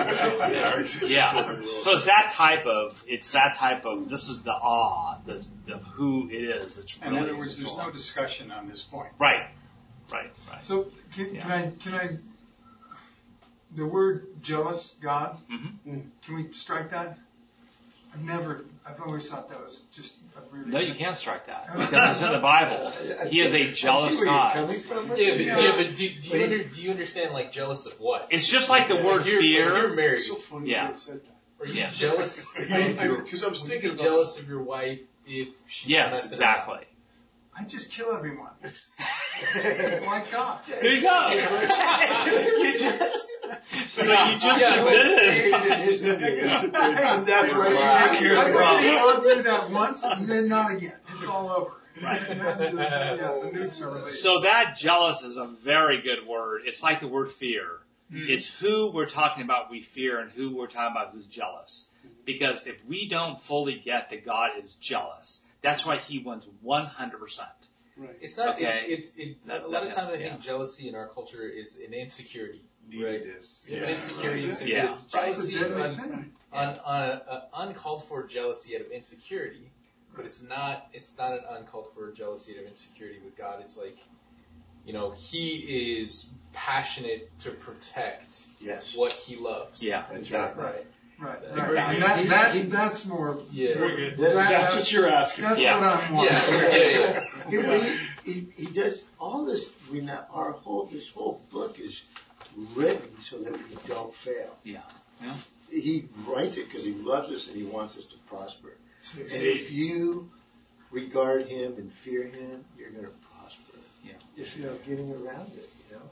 yeah. 1.02 1.60
So 1.78 1.92
it's 1.92 2.06
that 2.06 2.32
type 2.32 2.66
of, 2.66 3.02
it's 3.06 3.32
that 3.32 3.56
type 3.56 3.84
of, 3.84 4.08
this 4.08 4.28
is 4.28 4.40
the 4.42 4.52
awe 4.52 5.18
the, 5.26 5.44
the 5.66 5.78
who 5.78 6.28
it 6.30 6.42
is. 6.44 6.78
It's 6.78 6.96
In 7.02 7.12
really 7.12 7.30
other 7.30 7.36
words, 7.38 7.56
there's 7.58 7.76
no 7.76 7.90
discussion 7.90 8.50
on 8.50 8.68
this 8.68 8.82
point. 8.82 9.10
Right. 9.18 9.46
Right. 10.12 10.30
Right. 10.50 10.64
So 10.64 10.88
can, 11.14 11.34
Yeah. 11.34 11.42
can 11.42 11.50
I, 11.52 11.70
can 11.82 11.94
I, 11.94 12.18
the 13.76 13.86
word 13.86 14.26
jealous 14.42 14.96
God, 15.00 15.38
Mhm. 15.52 16.02
can 16.24 16.34
we 16.34 16.52
strike 16.52 16.90
that? 16.90 17.18
I've 18.12 18.24
never, 18.24 18.64
I've 18.86 19.00
always 19.02 19.28
thought 19.28 19.48
that 19.50 19.60
was 19.62 19.82
just 19.92 20.16
a 20.36 20.40
really. 20.54 20.70
No, 20.70 20.78
you 20.80 20.94
can't 20.94 21.16
strike 21.16 21.46
that 21.46 21.68
because 21.78 22.16
it's 22.16 22.26
in 22.26 22.32
the 22.32 22.38
Bible. 22.40 22.92
I- 23.20 23.24
I 23.24 23.28
He 23.28 23.40
is 23.40 23.54
a 23.54 23.72
jealous 23.72 24.18
God. 24.20 24.54
Coming 24.54 24.80
from, 24.82 25.08
Yeah, 25.08 25.14
but, 25.14 25.18
Yeah. 25.40 25.58
yeah, 25.60 25.72
but 25.76 25.96
do, 25.96 25.96
do, 25.96 26.04
you 26.04 26.12
he- 26.36 26.42
under, 26.44 26.62
do 26.64 26.82
you 26.82 26.90
understand 26.90 27.32
like 27.32 27.52
jealous 27.52 27.86
of 27.86 27.92
what? 28.00 28.28
It's 28.30 28.48
just 28.48 28.68
like 28.68 28.88
the 28.88 28.96
word 28.96 29.26
you're, 29.26 29.40
fear. 29.40 29.76
You're 29.76 29.94
married. 29.94 30.18
It's 30.18 30.28
so 30.28 30.34
funny 30.34 30.70
Yeah. 30.70 30.90
you 30.90 30.96
said 30.96 31.20
that. 31.22 31.36
Are 31.60 31.66
you 31.66 31.74
Yeah. 31.74 31.90
jealous? 31.92 32.46
Because 32.56 33.44
I 33.44 33.48
was 33.48 33.62
Would 33.62 33.70
you 33.70 33.80
thinking 33.80 33.90
be 33.90 33.94
about 33.94 34.04
jealous 34.04 34.38
of 34.38 34.48
your 34.48 34.62
wife 34.62 35.00
if 35.26 35.48
she 35.68 35.90
Yes, 35.90 36.12
messed 36.12 36.24
it 36.32 36.40
up? 36.40 36.56
exactly. 36.66 36.86
I 37.58 37.64
just 37.64 37.92
kill 37.92 38.12
everyone. 38.12 38.50
like 40.06 40.30
God. 40.30 40.60
There 40.68 40.92
you 40.94 41.02
go. 41.02 41.28
you 42.58 42.78
just, 42.78 43.28
so 43.88 44.02
you 44.02 44.38
just 44.38 44.60
Yeah, 44.60 44.82
but- 44.82 44.94
admitted. 44.94 46.74
And 46.74 47.26
that's 47.26 47.52
right. 47.52 47.72
I, 47.72 48.20
You 48.20 48.36
I've 48.38 48.80
take 48.82 49.00
only 49.00 49.16
the 49.28 49.34
through 49.34 49.42
that 49.44 49.70
once 49.70 50.02
and 50.04 50.28
then 50.28 50.48
not 50.48 50.72
again. 50.72 50.92
It's 51.16 51.26
all 51.26 51.50
over. 51.50 51.70
Right. 52.02 52.22
And 52.28 52.40
then 52.40 52.76
yeah, 52.76 53.16
the 53.16 53.50
nukes 53.52 53.80
are. 53.82 54.08
So 54.08 54.40
that 54.42 54.76
jealous 54.78 55.22
is 55.22 55.36
a 55.36 55.46
very 55.64 56.00
good 56.02 56.26
word. 56.26 56.62
It's 56.66 56.82
like 56.82 57.00
the 57.00 57.08
word 57.08 57.30
fear. 57.30 57.66
Hmm. 58.10 58.24
It's 58.28 58.46
who 58.46 58.90
we're 58.92 59.08
talking 59.08 59.44
about 59.44 59.70
we 59.70 59.82
fear 59.82 60.20
and 60.20 60.30
who 60.30 60.56
we're 60.56 60.66
talking 60.66 60.92
about 60.96 61.12
who's 61.12 61.26
jealous. 61.26 61.86
Because 62.24 62.66
if 62.66 62.76
we 62.86 63.08
don't 63.08 63.40
fully 63.40 63.80
get 63.84 64.10
that 64.10 64.24
God 64.24 64.50
is 64.62 64.74
jealous, 64.76 65.40
that's 65.62 65.84
why 65.84 65.96
he 65.98 66.18
wants 66.22 66.46
100%. 66.64 66.90
Right. 67.96 68.16
It's 68.20 68.36
not. 68.36 68.54
Okay. 68.56 68.64
It's, 68.88 69.08
it's 69.08 69.16
it, 69.16 69.46
That- 69.46 69.62
a 69.62 69.68
lot 69.68 69.82
of 69.82 69.90
that- 69.90 69.96
times 69.98 70.10
I 70.10 70.16
yeah. 70.18 70.30
think 70.30 70.40
jealousy 70.42 70.88
in 70.88 70.94
our 70.94 71.08
culture 71.08 71.42
is 71.48 71.76
an 71.76 71.92
insecurity. 71.94 72.62
Right. 72.92 73.20
is. 73.22 73.64
You 73.68 73.76
have 73.76 73.88
an 73.88 73.94
insecurity. 73.96 74.46
Yeah. 74.46 74.54
so 74.54 74.64
Yeah, 74.64 74.82
you- 74.84 74.90
right. 74.90 75.08
Jealousy 75.32 75.54
deadly 75.54 75.82
on, 75.82 75.88
sin. 75.90 76.32
on, 76.52 76.68
on 76.84 77.02
a, 77.02 77.22
a 77.28 77.48
uncalled 77.58 78.04
for 78.08 78.26
jealousy 78.26 78.74
out 78.76 78.82
of 78.82 78.90
insecurity, 78.90 79.70
but 80.16 80.24
it's 80.24 80.42
not. 80.42 80.88
It's 80.92 81.16
not 81.18 81.32
an 81.34 81.40
uncalled 81.50 81.88
for 81.94 82.10
jealousy 82.12 82.54
out 82.58 82.64
of 82.64 82.70
insecurity 82.70 83.20
with 83.24 83.36
God. 83.36 83.60
It's 83.60 83.76
like, 83.76 83.98
you 84.86 84.92
know, 84.92 85.10
He 85.12 86.00
is 86.00 86.26
passionate 86.52 87.30
to 87.40 87.50
protect 87.52 88.40
Yes, 88.60 88.96
what 88.96 89.12
He 89.12 89.36
loves. 89.36 89.82
Yeah. 89.82 90.04
that's 90.10 90.30
right. 90.32 90.56
Right. 90.56 90.86
Right. 91.20 91.38
Exactly. 91.42 91.74
right. 91.76 91.94
And 91.94 92.02
that, 92.02 92.52
that, 92.54 92.70
that's 92.70 93.04
more. 93.06 93.38
Yeah. 93.52 93.74
That- 93.78 94.14
That's 94.16 94.74
what 94.76 94.92
you're 94.92 95.08
asking. 95.08 95.44
That's 95.44 95.60
Yeah. 95.60 95.78
what 95.78 96.04
I'm 96.04 96.14
wanting. 96.14 96.32
Yeah. 96.34 96.68
yeah, 96.70 96.98
yeah. 96.98 97.24
He, 97.50 97.56
he, 97.60 98.32
he, 98.32 98.46
he 98.56 98.66
does 98.66 99.04
all 99.18 99.44
this. 99.44 99.72
We 99.90 100.00
not, 100.00 100.28
our 100.32 100.52
whole 100.52 100.86
this 100.86 101.08
whole 101.08 101.40
book 101.50 101.78
is 101.80 102.02
written 102.74 103.20
so 103.20 103.38
that 103.38 103.52
we 103.52 103.76
don't 103.86 104.14
fail. 104.14 104.56
Yeah. 104.62 104.82
yeah. 105.22 105.34
He 105.70 106.08
writes 106.26 106.56
it 106.56 106.68
because 106.68 106.84
he 106.84 106.92
loves 106.92 107.30
us 107.32 107.48
and 107.48 107.56
he 107.56 107.64
wants 107.64 107.96
us 107.96 108.04
to 108.04 108.16
prosper. 108.28 108.76
See, 109.00 109.22
And 109.22 109.30
if 109.32 109.70
you 109.72 110.30
regard 110.90 111.46
him 111.46 111.74
and 111.78 111.92
fear 111.92 112.24
him, 112.24 112.64
you're 112.78 112.90
going 112.90 113.04
to 113.04 113.10
prosper. 113.36 113.78
Yeah. 114.04 114.12
There's 114.36 114.56
no 114.56 114.74
getting 114.86 115.10
around 115.12 115.50
it. 115.56 115.68
You 115.90 115.96
know. 115.96 116.02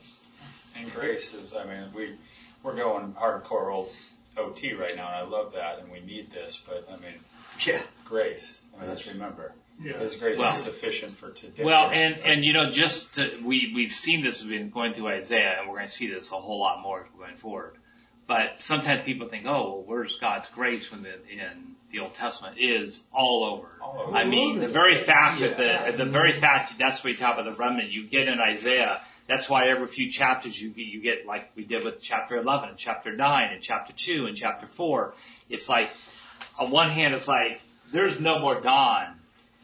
And 0.77 0.93
grace 0.95 1.35
is, 1.35 1.55
I 1.55 1.65
mean, 1.65 1.93
we, 1.95 2.15
we're 2.63 2.77
going 2.77 3.13
hardcore 3.15 3.73
old 3.73 3.91
OT 4.39 4.75
right 4.75 4.95
now, 4.97 5.07
and 5.09 5.17
I 5.17 5.23
love 5.23 5.53
that, 5.53 5.79
and 5.81 5.91
we 5.91 6.01
need 6.01 6.31
this, 6.33 6.61
but 6.67 6.89
I 6.91 6.97
mean, 6.97 7.15
Yeah. 7.65 7.83
grace, 8.05 8.61
I 8.77 8.81
mean, 8.81 8.91
let's 8.91 9.07
remember, 9.07 9.53
Yeah. 9.83 9.99
His 9.99 10.17
grace 10.17 10.39
Well- 10.39 10.57
is 10.57 10.63
sufficient 10.63 11.17
for 11.19 11.31
today. 11.31 11.63
Well, 11.63 11.91
and, 11.91 12.19
and 12.19 12.45
you 12.45 12.53
know, 12.53 12.71
just 12.71 13.15
to, 13.15 13.41
we, 13.45 13.73
we've 13.75 13.93
seen 13.93 14.23
this, 14.23 14.43
we've 14.43 14.51
been 14.51 14.71
going 14.71 14.93
through 14.93 15.09
Isaiah, 15.09 15.57
and 15.61 15.69
we're 15.69 15.77
going 15.77 15.89
to 15.89 15.95
see 15.95 16.09
this 16.09 16.33
a 16.33 16.35
whole 16.35 16.59
lot 16.59 16.83
more 16.83 17.07
going 17.17 17.37
forward. 17.37 17.77
But 18.27 18.61
sometimes 18.61 19.05
people 19.05 19.29
think, 19.29 19.47
oh, 19.47 19.51
well, 19.51 19.83
where's 19.87 20.17
God's 20.17 20.49
grace 20.51 20.91
when 20.91 21.03
the, 21.03 21.15
in 21.31 21.77
the 21.93 22.01
Old 22.01 22.15
Testament 22.15 22.59
is 22.59 23.01
all 23.13 23.45
over. 23.45 23.69
All 23.81 24.05
over. 24.09 24.17
I 24.17 24.25
mean, 24.25 24.59
the 24.59 24.69
very 24.69 24.97
fact 24.97 25.41
that 25.41 25.57
the, 25.57 26.05
the 26.05 26.11
very 26.11 26.33
fact 26.33 26.79
that's 26.79 26.99
what 27.03 27.13
we 27.13 27.17
talk 27.17 27.39
about 27.39 27.51
the 27.51 27.59
remnant 27.59 27.91
you 27.91 28.07
get 28.07 28.29
in 28.29 28.39
Isaiah, 28.41 29.01
that's 29.29 29.49
why 29.49 29.69
every 29.69 29.87
few 29.87 30.11
chapters 30.11 30.61
you 30.61 30.71
get, 30.71 30.87
you 30.87 31.01
get 31.03 31.27
like 31.27 31.51
we 31.55 31.65
did 31.65 31.85
with 31.85 32.01
chapter 32.03 32.37
11 32.37 32.71
and 32.71 32.79
chapter 32.79 33.15
9 33.15 33.53
and 33.53 33.63
chapter 33.63 33.93
2 33.93 34.27
and 34.27 34.37
chapter 34.37 34.67
4. 34.67 35.15
It's 35.51 35.69
like, 35.69 35.91
on 36.59 36.71
one 36.71 36.89
hand, 36.91 37.15
it's 37.15 37.29
like, 37.29 37.61
there's 37.93 38.19
no 38.19 38.39
more 38.41 38.61
dawn. 38.61 39.15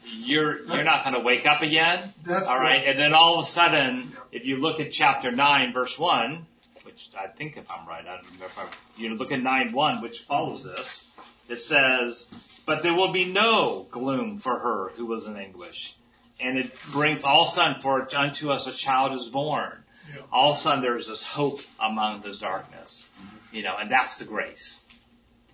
You're, 0.07 0.63
you're 0.67 0.83
not 0.83 1.03
going 1.03 1.15
to 1.15 1.21
wake 1.21 1.47
up 1.47 1.61
again. 1.63 2.13
That's 2.25 2.47
All 2.47 2.59
the- 2.59 2.65
and 2.65 2.99
then 2.99 3.13
all 3.13 3.39
of 3.39 3.45
a 3.45 3.47
sudden, 3.47 4.13
if 4.31 4.45
you 4.45 4.57
look 4.57 4.79
at 4.79 4.91
chapter 4.91 5.31
nine, 5.31 5.73
verse 5.73 5.97
one, 5.97 6.45
which 6.83 7.09
I 7.19 7.25
think 7.27 7.57
if 7.57 7.69
I'm 7.71 7.87
right, 7.87 8.05
I 8.05 8.15
don't 8.17 8.25
remember 8.25 8.45
if 8.45 8.57
I, 8.59 8.67
you 8.97 9.15
look 9.15 9.31
at 9.31 9.41
nine 9.41 9.71
one, 9.73 10.01
which 10.03 10.19
follows 10.21 10.63
this, 10.63 11.07
it 11.49 11.57
says, 11.57 12.29
"But 12.67 12.83
there 12.83 12.93
will 12.93 13.11
be 13.11 13.25
no 13.25 13.87
gloom 13.89 14.37
for 14.37 14.57
her 14.59 14.91
who 14.95 15.07
was 15.07 15.25
in 15.25 15.35
anguish, 15.37 15.95
and 16.39 16.57
it 16.57 16.71
brings 16.91 17.23
all 17.23 17.43
of 17.43 17.47
a 17.49 17.51
sudden 17.51 17.81
for 17.81 18.07
unto 18.15 18.49
us 18.51 18.67
a 18.67 18.71
child 18.71 19.13
is 19.13 19.29
born. 19.29 19.71
Yeah. 20.13 20.21
All 20.31 20.51
of 20.51 20.57
a 20.57 20.59
sudden 20.59 20.81
there's 20.83 21.07
this 21.07 21.23
hope 21.23 21.61
among 21.79 22.21
this 22.21 22.37
darkness, 22.39 23.05
you 23.51 23.63
know, 23.63 23.75
and 23.77 23.89
that's 23.89 24.17
the 24.17 24.25
grace, 24.25 24.81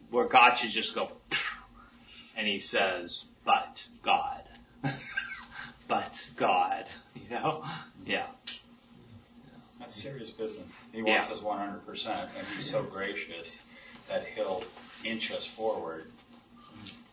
where 0.09 0.25
God 0.27 0.55
should 0.55 0.71
just 0.71 0.93
go, 0.93 1.11
and 2.35 2.47
He 2.47 2.59
says, 2.59 3.25
but 3.45 3.83
God." 4.03 4.41
but 5.87 6.21
God, 6.37 6.85
you 7.15 7.29
know? 7.29 7.63
Yeah. 8.05 8.25
That's 9.79 10.01
serious 10.01 10.29
business. 10.29 10.67
He 10.91 10.99
Yeah. 10.99 11.27
wants 11.27 11.31
us 11.31 11.39
100%, 11.39 12.29
and 12.37 12.47
he's 12.55 12.69
so 12.69 12.83
gracious 12.83 13.59
that 14.07 14.25
he'll 14.35 14.63
inch 15.03 15.31
us 15.31 15.45
forward. 15.45 16.05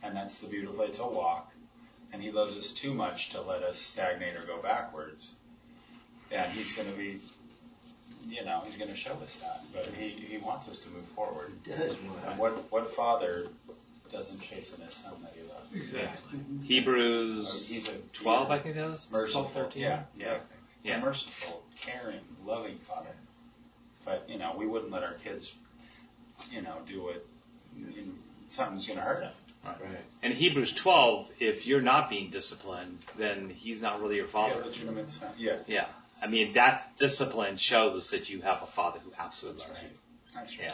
And 0.02 0.16
that's 0.16 0.38
the 0.38 0.46
beautiful, 0.46 0.82
it's 0.82 0.98
a 0.98 1.06
walk. 1.06 1.52
And 2.12 2.22
he 2.22 2.30
loves 2.30 2.56
us 2.56 2.72
too 2.72 2.94
much 2.94 3.30
to 3.30 3.40
let 3.40 3.62
us 3.62 3.78
stagnate 3.78 4.36
or 4.36 4.46
go 4.46 4.61
backwards. 4.62 5.32
And 6.30 6.52
he's 6.52 6.72
going 6.72 6.90
to 6.90 6.96
be, 6.96 7.20
you 8.26 8.44
know, 8.44 8.62
he's 8.64 8.76
going 8.76 8.90
to 8.90 8.96
show 8.96 9.12
us 9.22 9.38
that. 9.40 9.62
But 9.72 9.86
he, 9.98 10.09
he 10.09 10.38
wants 10.38 10.68
us 10.68 10.80
to 10.80 10.90
move 10.90 11.04
forward. 11.14 11.52
He 11.64 11.70
does. 11.70 11.96
want 12.00 12.24
And 12.26 12.38
what, 12.38 12.70
what 12.70 12.94
father 12.94 13.48
doesn't 14.11 14.40
chasten 14.40 14.80
his 14.80 14.94
son 14.94 15.14
that 15.22 15.34
he 15.34 15.42
loves? 15.48 15.74
Exactly. 15.74 16.40
Hebrews 16.62 17.46
oh, 17.48 17.72
He's 17.72 17.88
a 17.88 17.92
12, 18.14 18.50
I 18.50 18.59
think 18.59 18.74
that 18.76 18.90
is. 18.94 19.09
merciful. 19.11 19.42
12, 19.42 19.52
13. 19.52 19.82
Yeah, 19.82 20.02
yeah. 20.16 20.38
Yeah. 20.82 20.98
a 20.98 21.00
merciful, 21.00 21.62
caring, 21.80 22.20
loving 22.46 22.78
father. 22.88 23.11
But, 24.04 24.26
you 24.28 24.38
know, 24.38 24.54
we 24.56 24.66
wouldn't 24.66 24.90
let 24.90 25.02
our 25.02 25.14
kids, 25.14 25.52
you 26.50 26.62
know, 26.62 26.76
do 26.88 27.02
what 27.02 27.26
something's 28.48 28.86
going 28.86 28.98
to 28.98 29.04
hurt 29.04 29.22
him. 29.22 29.32
Right. 29.64 29.76
In 30.22 30.32
Hebrews 30.32 30.72
12, 30.72 31.30
if 31.40 31.66
you're 31.66 31.80
not 31.82 32.09
being 32.09 32.30
disciplined, 32.30 32.98
then 33.18 33.50
he's 33.50 33.82
not 33.82 34.00
really 34.00 34.16
your 34.16 34.26
father. 34.26 34.54
Yeah, 34.61 34.64
legitimate 34.66 35.12
son. 35.12 35.30
Yeah, 35.36 35.56
Yeah. 35.66 35.86
I 36.20 36.26
mean, 36.26 36.54
that 36.54 36.96
discipline 36.96 37.56
shows 37.59 38.11
that 38.11 38.28
you 38.28 38.40
have 38.40 38.62
a 38.62 38.66
father 38.66 38.98
who 39.04 39.12
absolutely 39.18 39.61
loves 39.62 39.72
right. 39.74 39.82
you. 39.82 39.88
that's 40.34 40.59
right. 40.59 40.72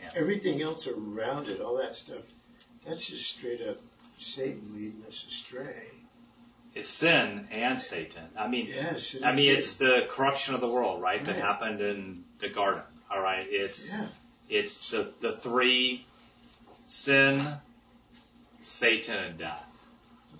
Yeah. 0.00 0.08
Everything 0.16 0.60
else 0.62 0.86
around 0.88 1.48
it, 1.48 1.60
all 1.60 1.76
that 1.78 1.94
stuff, 1.94 2.22
that's 2.86 3.06
just 3.06 3.28
straight 3.28 3.60
up 3.62 3.76
Satan 4.16 4.72
leading 4.74 5.02
us 5.06 5.24
astray. 5.28 5.84
It's 6.74 6.88
sin 6.88 7.46
and 7.52 7.80
Satan. 7.80 8.24
I 8.36 8.48
mean, 8.48 8.66
Yes. 8.66 9.16
I 9.22 9.32
mean, 9.32 9.50
it's 9.52 9.76
the 9.76 10.06
corruption 10.10 10.54
of 10.54 10.60
the 10.60 10.68
world, 10.68 11.00
right? 11.00 11.24
That 11.24 11.32
Right. 11.36 11.40
happened 11.44 11.80
in 11.80 12.24
the 12.40 12.48
garden. 12.48 12.82
All 13.10 13.20
right. 13.20 13.46
It's, 13.48 13.92
Yeah. 13.92 14.06
it's 14.48 14.90
the, 14.90 15.12
the 15.20 15.36
three 15.36 16.04
sin, 16.86 17.46
Satan, 18.66 19.16
and 19.16 19.38
death. 19.38 19.62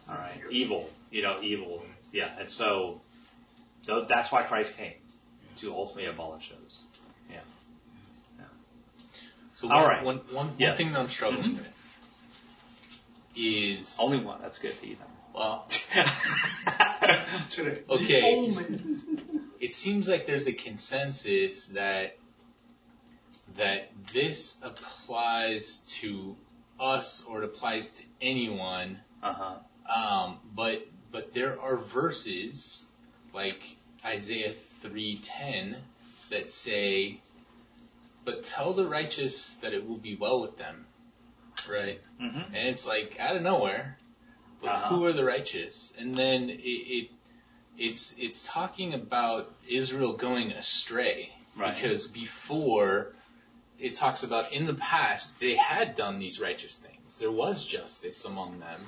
All 0.09 0.17
right. 0.17 0.41
Evil, 0.51 0.91
you 1.11 1.23
know, 1.23 1.41
evil. 1.43 1.83
Yeah. 2.13 2.31
And 2.39 2.49
so 2.51 3.01
that's 3.87 4.31
why 4.33 4.43
Christ 4.43 4.77
came 4.77 4.95
to 5.59 5.73
ultimately 5.73 6.11
abolish 6.11 6.51
those. 6.51 6.87
Yeah. 7.31 7.41
So 9.55 9.71
All 9.71 9.81
one, 9.83 9.89
right. 9.89 10.05
one, 10.05 10.17
one, 10.17 10.47
one 10.49 10.55
Yes. 10.59 10.77
thing 10.77 10.93
that 10.93 10.99
I'm 11.01 11.09
struggling 11.09 11.53
Mhm. 11.53 11.59
with 11.59 11.69
is 13.37 13.97
Only 13.99 14.19
one. 14.19 14.41
That's 14.43 14.59
good 14.59 14.75
to 14.81 14.87
them. 14.87 15.09
well, 15.33 15.67
okay. 17.91 18.57
It 19.61 19.75
seems 19.75 20.07
like 20.07 20.27
there's 20.27 20.47
a 20.47 20.53
consensus 20.53 21.69
that 21.69 22.19
that 23.57 23.91
this 24.13 24.59
applies 24.63 25.79
to 26.01 26.37
us 26.81 27.25
or 27.29 27.43
it 27.43 27.45
applies 27.45 27.93
to 27.97 28.03
anyone. 28.21 28.99
Uh 29.23 29.33
huh. 29.33 29.55
Um, 29.93 30.39
but 30.55 30.87
but 31.13 31.33
there 31.35 31.61
are 31.61 31.77
verses 31.77 32.85
like 33.33 33.59
Isaiah 34.05 34.53
three 34.83 35.21
ten 35.25 35.77
that 36.31 36.51
say, 36.51 37.21
"But 38.25 38.45
tell 38.45 38.73
the 38.75 38.87
righteous 38.87 39.57
that 39.63 39.73
it 39.73 39.87
will 39.89 39.97
be 39.99 40.17
well 40.17 40.41
with 40.43 40.59
them." 40.59 40.87
Right, 41.71 42.01
Mm-hmm. 42.21 42.55
and 42.55 42.69
it's 42.69 42.87
like 42.87 43.17
out 43.19 43.37
of 43.37 43.43
nowhere. 43.43 43.99
But 44.63 44.71
Uh-huh. 44.71 44.89
who 44.97 45.05
are 45.05 45.13
the 45.13 45.25
righteous? 45.25 45.93
And 45.99 46.15
then 46.15 46.51
it, 46.51 46.61
it 46.63 47.11
it's 47.79 48.15
it's 48.19 48.47
talking 48.47 48.95
about 48.95 49.53
Israel 49.69 50.17
going 50.17 50.53
astray 50.53 51.33
Right. 51.57 51.75
because 51.75 52.07
before 52.09 53.13
it 53.79 53.97
talks 53.97 54.23
about 54.23 54.53
in 54.53 54.67
the 54.67 54.75
past 54.75 55.39
they 55.41 55.57
had 55.57 55.97
done 55.97 56.19
these 56.19 56.41
righteous 56.41 56.79
things. 56.79 57.19
There 57.19 57.31
was 57.31 57.65
justice 57.65 58.25
among 58.25 58.59
them. 58.59 58.81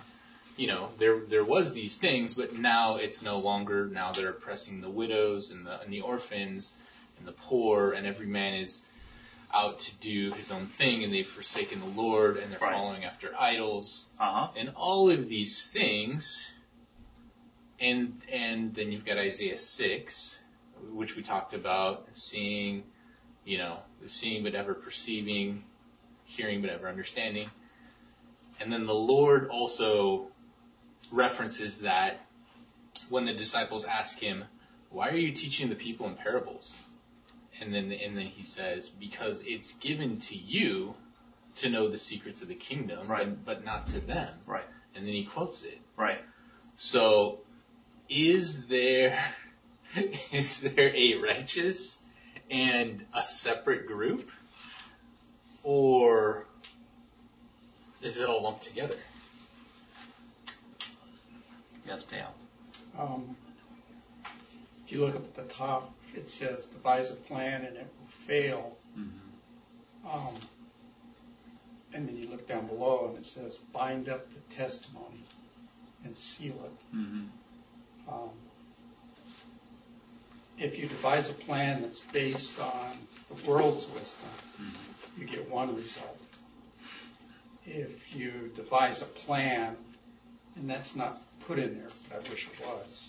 You 0.57 0.67
know, 0.67 0.89
there 0.99 1.21
there 1.21 1.45
was 1.45 1.73
these 1.73 1.99
things, 1.99 2.35
but 2.35 2.55
now 2.55 2.97
it's 2.97 3.23
no 3.23 3.39
longer. 3.39 3.87
Now 3.87 4.13
they're 4.13 4.31
oppressing 4.31 4.81
the 4.81 4.91
widows 4.91 5.51
and 5.51 5.65
the 5.67 5.81
and 5.81 5.93
the 5.93 6.01
orphans 6.01 6.75
and 7.19 7.27
the 7.27 7.33
poor, 7.33 7.93
and 7.93 8.07
every 8.07 8.27
man 8.27 8.55
is 8.55 8.85
out 9.55 9.81
to 9.81 9.91
do 10.01 10.33
his 10.33 10.51
own 10.51 10.67
thing, 10.67 11.05
and 11.05 11.13
they've 11.13 11.27
forsaken 11.29 11.81
the 11.81 12.03
Lord, 12.03 12.37
and 12.37 12.53
they're 12.53 12.59
Right. 12.59 12.75
following 12.75 13.05
after 13.05 13.35
idols, 13.39 14.11
Uh 14.19 14.33
huh. 14.33 14.49
and 14.57 14.71
all 14.71 15.11
of 15.11 15.29
these 15.29 15.67
things. 15.67 16.51
And 17.81 18.21
and 18.31 18.75
then 18.75 18.91
you've 18.91 19.05
got 19.07 19.19
Isaiah 19.19 19.59
six, 19.59 20.39
which 20.93 21.15
we 21.15 21.23
talked 21.23 21.55
about, 21.55 22.09
seeing, 22.15 22.83
you 23.49 23.57
know, 23.57 23.79
seeing 24.09 24.43
but 24.43 24.53
never 24.53 24.75
perceiving, 24.75 25.65
hearing 26.27 26.61
but 26.61 26.71
never 26.71 26.87
understanding. 26.87 27.49
And 28.61 28.71
then 28.71 28.85
the 28.85 28.95
Lord 28.95 29.49
also 29.49 30.29
references 31.11 31.79
that 31.79 32.21
when 33.09 33.25
the 33.25 33.33
disciples 33.33 33.87
ask 33.87 34.19
him, 34.19 34.45
"Why 34.91 35.09
are 35.09 35.17
you 35.17 35.33
teaching 35.33 35.71
the 35.71 35.77
people 35.77 36.07
in 36.07 36.15
parables?" 36.15 36.77
And 37.59 37.73
then 37.75 37.91
and 37.91 38.19
then 38.19 38.27
he 38.27 38.45
says, 38.45 38.91
"Because 38.91 39.43
it's 39.47 39.73
given 39.77 40.21
to 40.23 40.37
you 40.37 40.95
to 41.57 41.71
know 41.71 41.89
the 41.89 41.99
secrets 41.99 42.43
of 42.43 42.49
the 42.49 42.55
kingdom, 42.55 43.09
Right. 43.09 43.25
but, 43.25 43.45
but 43.47 43.65
not 43.65 43.87
to 43.89 44.01
them." 44.01 44.35
Right. 44.45 44.67
And 44.95 45.07
then 45.07 45.15
he 45.15 45.25
quotes 45.25 45.65
it. 45.65 45.79
Right. 45.97 46.21
So, 46.77 47.41
is 48.11 48.67
there 48.67 49.19
is 50.33 50.61
there 50.61 50.95
a 50.95 51.15
righteous 51.15 52.03
and 52.51 53.05
a 53.15 53.23
separate 53.25 53.87
group, 53.87 54.31
or 55.63 56.47
is 58.03 58.19
it 58.19 58.29
all 58.29 58.43
lumped 58.43 58.65
together? 58.65 58.97
Yes, 61.87 62.05
Dale. 62.05 62.35
Um, 62.99 63.37
if 64.85 64.93
you 64.93 65.01
look 65.01 65.17
up 65.17 65.25
at 65.25 65.35
the 65.35 65.55
top, 65.55 65.93
it 66.15 66.31
says 66.31 66.67
devise 66.67 67.11
a 67.11 67.15
plan 67.15 67.65
and 67.65 67.77
it 67.77 67.87
will 67.99 68.27
fail. 68.27 68.77
Mm-hmm. 68.99 70.09
Um, 70.09 70.35
and 71.93 72.09
then 72.09 72.17
you 72.17 72.29
look 72.29 72.47
down 72.47 72.67
below 72.67 73.09
and 73.09 73.19
it 73.19 73.27
says 73.27 73.57
bind 73.73 74.09
up 74.09 74.27
the 74.33 74.55
testimony 74.55 75.25
and 76.05 76.17
seal 76.17 76.55
it. 76.65 76.97
Mm-hmm. 76.97 78.13
Um, 78.13 78.31
if 80.59 80.77
you 80.79 80.89
devise 80.89 81.31
a 81.31 81.35
plan 81.35 81.83
that's 81.83 82.01
based 82.13 82.59
on 82.61 82.93
the 83.29 83.51
world's 83.51 83.87
wisdom, 83.89 84.29
you 85.17 85.27
get 85.27 85.49
one 85.51 85.75
result. 85.77 86.17
If 87.67 88.15
you 88.15 88.51
devise 88.57 89.03
a 89.03 89.07
plan, 89.07 89.77
and 90.57 90.69
that's 90.69 90.97
not 90.97 91.23
put 91.47 91.59
in 91.59 91.77
there, 91.79 91.89
but 92.09 92.25
I 92.27 92.31
wish 92.31 92.47
it 92.47 92.67
was, 92.67 93.03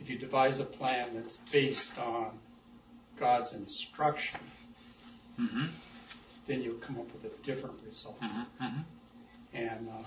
if 0.00 0.10
you 0.10 0.18
devise 0.18 0.60
a 0.60 0.64
plan 0.64 1.10
that's 1.14 1.36
based 1.52 1.96
on 1.98 2.38
God's 3.18 3.52
instruction, 3.52 4.40
Mm-hmm. 5.38 5.66
then 6.46 6.62
you'll 6.62 6.78
come 6.78 6.96
up 6.98 7.12
with 7.12 7.30
a 7.30 7.36
different 7.44 7.76
result. 7.86 8.18
Mm-hmm. 8.22 8.80
And 9.52 9.88
uh, 9.88 10.06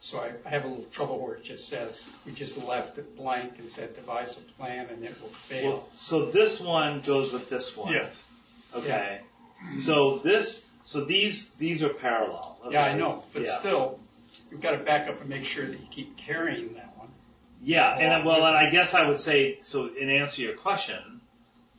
so 0.00 0.18
I, 0.18 0.32
I 0.46 0.48
have 0.50 0.64
a 0.64 0.68
little 0.68 0.84
trouble 0.84 1.18
where 1.18 1.34
it 1.34 1.44
just 1.44 1.68
says, 1.68 2.04
we 2.24 2.32
just 2.32 2.56
left 2.56 2.98
it 2.98 3.16
blank 3.16 3.54
and 3.58 3.70
said 3.70 3.94
devise 3.96 4.36
a 4.36 4.52
plan 4.52 4.86
and 4.90 5.04
it 5.04 5.20
will 5.20 5.28
fail. 5.28 5.70
Well, 5.70 5.88
so 5.92 6.26
this 6.26 6.60
one 6.60 7.00
goes 7.00 7.32
with 7.32 7.48
this 7.48 7.76
one. 7.76 7.92
Yeah. 7.92 8.06
Okay. 8.74 9.20
So 9.80 10.18
this, 10.18 10.62
so 10.84 11.04
these, 11.04 11.50
these 11.58 11.82
are 11.82 11.88
parallel. 11.88 12.58
Okay? 12.64 12.74
Yeah, 12.74 12.84
I 12.84 12.94
know, 12.94 13.24
but 13.32 13.42
yeah. 13.42 13.58
still, 13.58 13.98
you've 14.50 14.60
got 14.60 14.72
to 14.72 14.78
back 14.78 15.08
up 15.08 15.20
and 15.20 15.28
make 15.28 15.44
sure 15.44 15.66
that 15.66 15.80
you 15.80 15.86
keep 15.90 16.16
carrying 16.16 16.74
that 16.74 16.96
one. 16.96 17.08
Yeah, 17.62 17.90
and 17.98 18.24
well, 18.24 18.46
and 18.46 18.56
I 18.56 18.70
guess 18.70 18.94
I 18.94 19.08
would 19.08 19.20
say, 19.20 19.58
so 19.62 19.90
in 20.00 20.08
answer 20.08 20.36
to 20.36 20.42
your 20.42 20.54
question, 20.54 21.20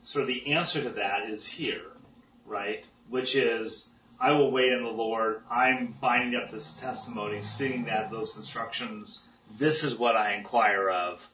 sort 0.04 0.24
of 0.24 0.28
the 0.28 0.54
answer 0.54 0.82
to 0.84 0.90
that 0.90 1.30
is 1.30 1.46
here, 1.46 1.86
right? 2.46 2.86
Which 3.10 3.36
is, 3.36 3.90
I 4.20 4.32
will 4.34 4.52
wait 4.52 4.72
in 4.72 4.84
the 4.84 4.90
Lord. 4.90 5.42
I'm 5.50 5.96
binding 6.02 6.40
up 6.40 6.52
this 6.52 6.74
testimony, 6.74 7.42
seeing 7.42 7.86
that 7.86 8.12
those 8.12 8.36
instructions, 8.36 9.24
this 9.58 9.84
is 9.84 9.96
what 9.96 10.16
I 10.16 10.34
inquire 10.34 10.90
of. 10.90 11.26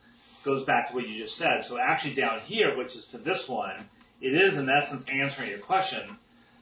Goes 0.44 0.64
back 0.64 0.90
to 0.90 0.96
what 0.96 1.08
you 1.08 1.18
just 1.24 1.38
said. 1.38 1.66
So 1.66 1.80
actually 1.80 2.14
down 2.14 2.40
here, 2.42 2.78
which 2.78 2.96
is 2.96 3.08
to 3.08 3.18
this 3.18 3.50
one, 3.50 3.90
it 4.22 4.36
is 4.36 4.58
in 4.58 4.70
essence 4.70 5.06
answering 5.10 5.50
your 5.50 5.60
question. 5.60 6.18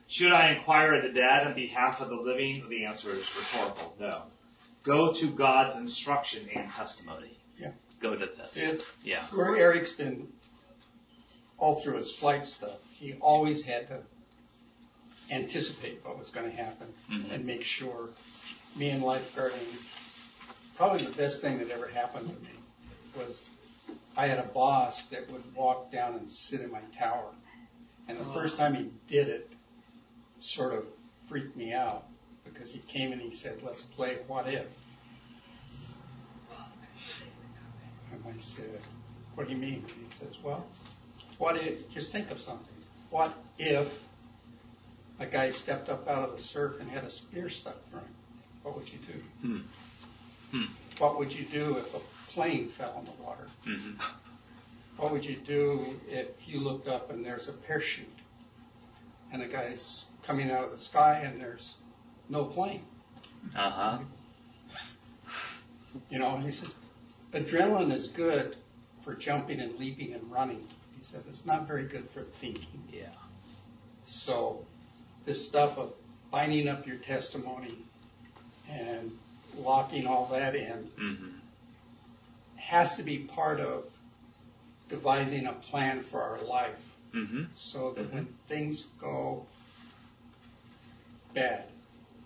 Should 0.06 0.32
I 0.32 0.52
inquire 0.52 0.94
of 0.94 1.02
the 1.02 1.08
dead 1.10 1.46
on 1.46 1.54
behalf 1.54 2.00
of 2.00 2.08
the 2.08 2.16
living? 2.16 2.66
The 2.70 2.86
answer 2.86 3.10
is 3.10 3.24
rhetorical. 3.36 3.94
No. 4.00 4.22
Go 4.82 5.12
to 5.12 5.26
God's 5.26 5.76
instruction 5.76 6.48
and 6.54 6.70
testimony. 6.70 7.38
Yeah. 7.58 7.72
Go 8.00 8.14
to 8.14 8.26
this. 8.26 8.56
It's 8.56 8.90
Yeah. 9.02 9.26
where 9.28 9.56
Eric's 9.56 9.92
been 9.92 10.28
all 11.58 11.80
through 11.80 11.98
his 11.98 12.14
flight 12.14 12.46
stuff. 12.46 12.78
He 12.92 13.14
always 13.14 13.64
had 13.64 13.88
to 13.88 14.02
anticipate 15.30 16.04
what 16.04 16.18
was 16.18 16.30
going 16.30 16.50
to 16.50 16.56
happen 16.56 16.92
Mhm. 17.10 17.32
and 17.32 17.44
make 17.44 17.64
sure. 17.64 18.10
Me 18.76 18.90
and 18.90 19.02
lifeguarding, 19.04 19.78
probably 20.74 21.04
the 21.06 21.12
best 21.12 21.40
thing 21.40 21.58
that 21.58 21.70
ever 21.70 21.86
happened 21.86 22.28
to 22.28 22.34
me 22.42 22.50
was 23.16 23.48
I 24.16 24.26
had 24.26 24.38
a 24.40 24.48
boss 24.48 25.06
that 25.10 25.30
would 25.30 25.54
walk 25.54 25.92
down 25.92 26.14
and 26.16 26.28
sit 26.30 26.60
in 26.60 26.72
my 26.72 26.80
tower. 26.98 27.32
And 28.08 28.18
the 28.18 28.24
first 28.32 28.56
time 28.56 28.74
he 28.74 28.90
did 29.06 29.28
it, 29.28 29.52
sort 30.40 30.74
of 30.74 30.84
freaked 31.28 31.56
me 31.56 31.72
out 31.72 32.04
because 32.44 32.70
he 32.70 32.80
came 32.80 33.12
and 33.12 33.20
he 33.20 33.32
said, 33.34 33.62
let's 33.62 33.82
play 33.82 34.18
what 34.26 34.48
if. 34.48 34.66
And 38.12 38.22
I 38.26 38.40
said, 38.42 38.80
what 39.34 39.46
do 39.48 39.54
you 39.54 39.58
mean? 39.60 39.84
And 39.88 40.06
he 40.12 40.18
says, 40.18 40.36
well, 40.42 40.66
what 41.38 41.56
if, 41.56 41.88
just 41.92 42.12
think 42.12 42.30
of 42.30 42.40
something. 42.40 42.66
What 43.10 43.34
if 43.58 43.88
a 45.20 45.26
guy 45.26 45.50
stepped 45.50 45.88
up 45.88 46.08
out 46.08 46.28
of 46.30 46.36
the 46.36 46.42
surf 46.42 46.74
and 46.80 46.90
had 46.90 47.04
a 47.04 47.10
spear 47.10 47.48
stuck 47.50 47.76
through 47.90 48.00
him? 48.00 48.14
What 48.62 48.76
would 48.76 48.88
you 48.88 48.98
do? 48.98 49.20
Hmm. 49.42 49.58
Hmm. 50.50 50.72
What 50.98 51.18
would 51.18 51.32
you 51.32 51.44
do 51.46 51.76
if 51.78 51.94
a 51.94 52.00
plane 52.32 52.70
fell 52.76 52.96
in 52.98 53.04
the 53.06 53.22
water? 53.22 53.46
Mhm. 53.66 53.96
What 54.96 55.12
would 55.12 55.24
you 55.24 55.36
do 55.36 56.00
if 56.06 56.28
you 56.46 56.60
looked 56.60 56.88
up 56.88 57.10
and 57.10 57.24
there's 57.24 57.48
a 57.48 57.52
parachute 57.52 58.06
and 59.32 59.42
a 59.42 59.48
guy's 59.48 60.04
coming 60.24 60.50
out 60.50 60.64
of 60.64 60.70
the 60.70 60.78
sky 60.78 61.18
and 61.18 61.40
there's 61.40 61.74
no 62.28 62.44
plane. 62.44 62.82
Uh 63.56 63.70
huh. 63.70 63.98
You 66.10 66.18
know, 66.18 66.38
he 66.38 66.52
says, 66.52 66.72
adrenaline 67.32 67.92
is 67.92 68.08
good 68.08 68.56
for 69.04 69.14
jumping 69.14 69.60
and 69.60 69.78
leaping 69.78 70.14
and 70.14 70.30
running. 70.30 70.66
He 70.96 71.04
says 71.04 71.24
it's 71.28 71.44
not 71.44 71.66
very 71.68 71.86
good 71.86 72.08
for 72.14 72.24
thinking. 72.40 72.82
Yeah. 72.90 73.10
So 74.08 74.64
this 75.24 75.46
stuff 75.46 75.76
of 75.78 75.92
binding 76.30 76.68
up 76.68 76.86
your 76.86 76.96
testimony 76.96 77.78
and 78.70 79.10
locking 79.56 80.06
all 80.06 80.26
that 80.32 80.54
in 80.54 80.90
Mm-hmm. 81.00 81.28
has 82.56 82.96
to 82.96 83.02
be 83.02 83.18
part 83.18 83.60
of 83.60 83.84
devising 84.88 85.46
a 85.46 85.52
plan 85.52 86.04
for 86.10 86.20
our 86.22 86.40
life 86.42 86.74
Mm-hmm. 87.14 87.44
so 87.52 87.92
that 87.96 88.12
when 88.12 88.26
things 88.48 88.86
go 89.00 89.46
bad, 91.32 91.64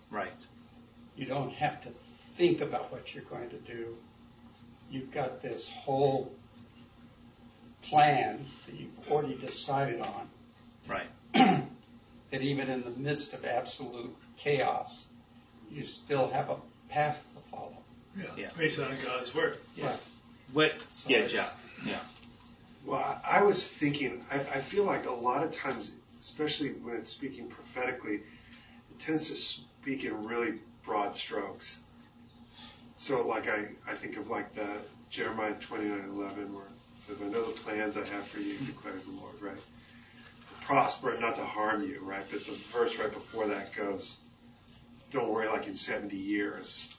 Right. 0.09 0.31
you 1.15 1.25
don't 1.27 1.51
have 1.53 1.81
to 1.83 1.89
think 2.37 2.61
about 2.61 2.91
what 2.91 3.13
you're 3.13 3.23
going 3.25 3.49
to 3.51 3.57
do. 3.59 3.95
You've 4.89 5.11
got 5.11 5.43
this 5.43 5.69
whole 5.69 6.31
plan 7.83 8.45
that 8.65 8.75
you've 8.75 8.89
already 9.11 9.35
decided 9.35 10.01
on. 10.01 10.27
Right. 10.87 11.07
that 12.31 12.41
even 12.41 12.69
in 12.69 12.83
the 12.83 12.91
midst 12.91 13.33
of 13.33 13.45
absolute 13.45 14.15
chaos, 14.37 15.05
you 15.71 15.85
still 15.85 16.29
have 16.29 16.49
a 16.49 16.57
path 16.89 17.23
to 17.35 17.41
follow. 17.51 17.77
Yeah. 18.17 18.25
Yeah. 18.37 18.49
Based 18.57 18.79
on 18.79 18.95
God's 19.03 19.33
word. 19.33 19.57
Yeah. 19.75 19.95
What? 20.53 20.73
So 20.91 21.09
Yeah, 21.09 21.27
Jeff. 21.27 21.53
Yeah. 21.85 21.99
Well, 22.85 22.99
I 22.99 23.39
I 23.39 23.43
was 23.43 23.67
thinking, 23.67 24.23
I, 24.31 24.39
I 24.39 24.61
feel 24.61 24.83
like 24.83 25.05
a 25.05 25.11
lot 25.11 25.43
of 25.43 25.51
times, 25.51 25.91
especially 26.19 26.69
when 26.69 26.95
it's 26.95 27.09
speaking 27.09 27.47
prophetically, 27.47 28.15
it 28.15 28.99
tends 28.99 29.27
to 29.27 29.35
speak 29.35 30.03
in 30.03 30.23
really 30.23 30.59
broad 30.83 31.15
strokes. 31.15 31.79
So, 32.97 33.25
like, 33.25 33.47
I, 33.47 33.67
I 33.87 33.95
think 33.95 34.17
of 34.17 34.29
like 34.29 34.53
the 34.55 34.67
Jeremiah 35.09 35.53
29 35.53 36.09
11, 36.15 36.53
where 36.53 36.65
it 36.65 36.71
says, 36.97 37.21
I 37.21 37.25
know 37.25 37.45
the 37.45 37.59
plans 37.61 37.95
I 37.95 38.05
have 38.05 38.27
for 38.27 38.39
you, 38.39 38.57
declares 38.57 39.05
the 39.05 39.11
Lord, 39.11 39.41
right? 39.41 39.57
Prosper 40.69 41.09
and 41.13 41.19
not 41.19 41.35
to 41.37 41.43
harm 41.43 41.81
you, 41.81 41.99
right? 42.03 42.23
But 42.29 42.45
the 42.45 42.51
verse 42.71 42.95
right 42.99 43.11
before 43.11 43.47
that 43.47 43.73
goes, 43.73 44.19
don't 45.09 45.27
worry, 45.27 45.47
like 45.47 45.65
in 45.65 45.73
70 45.73 46.15
years, 46.15 46.95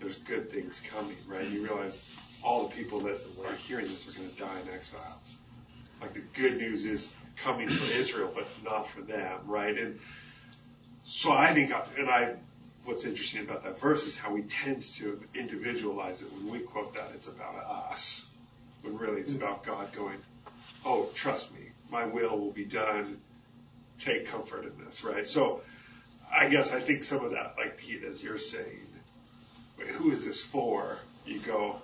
there's 0.00 0.16
good 0.16 0.50
things 0.50 0.82
coming, 0.90 1.18
right? 1.28 1.46
You 1.46 1.62
realize 1.62 2.00
all 2.42 2.66
the 2.66 2.74
people 2.74 3.00
that 3.00 3.20
are 3.46 3.52
hearing 3.56 3.88
this 3.88 4.08
are 4.08 4.18
going 4.18 4.30
to 4.30 4.36
die 4.38 4.58
in 4.66 4.72
exile. 4.72 5.20
Like 6.00 6.14
the 6.14 6.22
good 6.34 6.56
news 6.56 6.86
is 6.86 7.12
coming 7.36 7.68
for 7.68 7.84
Israel, 7.84 8.32
but 8.34 8.46
not 8.64 8.88
for 8.88 9.02
them, 9.02 9.40
right? 9.44 9.76
And 9.76 10.00
so 11.04 11.30
I 11.30 11.52
think, 11.52 11.74
and 11.98 12.08
I, 12.08 12.36
what's 12.84 13.04
interesting 13.04 13.42
about 13.42 13.64
that 13.64 13.78
verse 13.82 14.06
is 14.06 14.16
how 14.16 14.32
we 14.32 14.44
tend 14.44 14.80
to 14.94 15.20
individualize 15.34 16.22
it. 16.22 16.32
When 16.32 16.50
we 16.50 16.60
quote 16.60 16.94
that, 16.94 17.10
it's 17.14 17.26
about 17.26 17.54
us, 17.92 18.26
when 18.80 18.96
really 18.96 19.20
it's 19.20 19.32
mm. 19.32 19.42
about 19.42 19.62
God 19.62 19.92
going, 19.92 20.16
oh, 20.86 21.10
trust 21.12 21.52
me, 21.52 21.69
my 21.90 22.06
will 22.06 22.38
will 22.38 22.52
be 22.52 22.64
done. 22.64 23.18
Take 24.00 24.28
comfort 24.28 24.64
in 24.64 24.84
this, 24.84 25.04
right? 25.04 25.26
So 25.26 25.60
I 26.32 26.48
guess 26.48 26.72
I 26.72 26.80
think 26.80 27.04
some 27.04 27.24
of 27.24 27.32
that, 27.32 27.54
like 27.58 27.76
Pete, 27.76 28.02
as 28.04 28.22
you're 28.22 28.38
saying, 28.38 28.86
wait, 29.78 29.88
who 29.88 30.10
is 30.10 30.24
this 30.24 30.40
for? 30.40 30.96
You 31.26 31.38
go, 31.40 31.82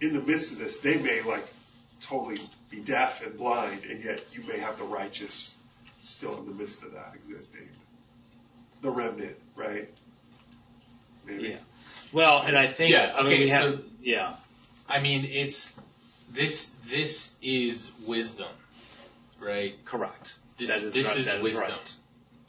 in 0.00 0.12
the 0.12 0.20
midst 0.20 0.52
of 0.52 0.58
this, 0.58 0.80
they 0.80 0.98
may 0.98 1.22
like 1.22 1.46
totally 2.02 2.40
be 2.68 2.80
deaf 2.80 3.24
and 3.24 3.38
blind, 3.38 3.84
and 3.84 4.04
yet 4.04 4.22
you 4.32 4.42
may 4.46 4.58
have 4.58 4.76
the 4.76 4.84
righteous 4.84 5.54
still 6.02 6.36
in 6.38 6.46
the 6.46 6.54
midst 6.54 6.82
of 6.82 6.92
that 6.92 7.12
existing. 7.14 7.68
The 8.82 8.90
remnant, 8.90 9.36
right? 9.56 9.88
Maybe. 11.24 11.48
Yeah. 11.50 11.56
Well, 12.12 12.42
and 12.42 12.54
I 12.56 12.66
think 12.66 12.92
Yeah, 12.92 13.14
I 13.16 13.22
mean 13.22 13.32
okay, 13.32 13.38
we 13.44 13.48
have 13.48 13.62
so- 13.62 13.80
yeah. 14.02 14.34
I 14.86 15.00
mean, 15.00 15.24
it's 15.24 15.74
this. 16.30 16.70
This 16.86 17.32
is 17.40 17.90
wisdom, 18.06 18.50
right? 19.40 19.74
Correct. 19.84 20.34
This 20.58 20.68
That 20.70 20.82
is 20.82 20.92
this 20.92 21.06
right- 21.08 21.16
is 21.18 21.26
that 21.26 21.36
is 21.36 21.42
wisdom. 21.42 21.62
right. 21.70 21.94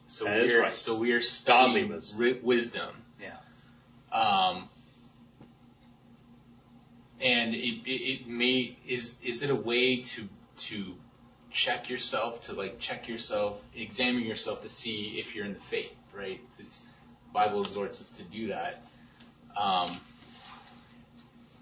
So 0.07 0.25
That 0.25 0.37
is 0.39 0.53
we're 0.53 0.61
right. 0.61 0.73
so 0.73 0.97
we 0.99 1.11
are 1.11 1.19
Godly 1.19 1.27
studying 1.27 1.89
wisdom. 1.89 2.17
ri- 2.19 2.39
wisdom. 2.43 2.95
Yeah. 3.21 3.37
Um, 4.11 4.69
and 7.21 7.55
it, 7.55 7.81
it, 7.85 7.89
it 8.21 8.27
may 8.27 8.77
is 8.87 9.17
is 9.23 9.41
it 9.43 9.49
a 9.49 9.55
way 9.55 10.01
to 10.01 10.27
to 10.57 10.93
check 11.51 11.89
yourself 11.89 12.45
to 12.45 12.53
like 12.53 12.79
check 12.79 13.07
yourself, 13.07 13.61
examine 13.75 14.23
yourself 14.23 14.61
to 14.63 14.69
see 14.69 15.15
if 15.19 15.33
you're 15.35 15.45
in 15.45 15.53
the 15.53 15.59
faith, 15.59 15.91
right? 16.13 16.39
The 16.57 16.65
Bible 17.33 17.63
exhorts 17.65 18.01
us 18.01 18.11
to 18.13 18.23
do 18.23 18.47
that. 18.47 18.81
Um, 19.57 19.97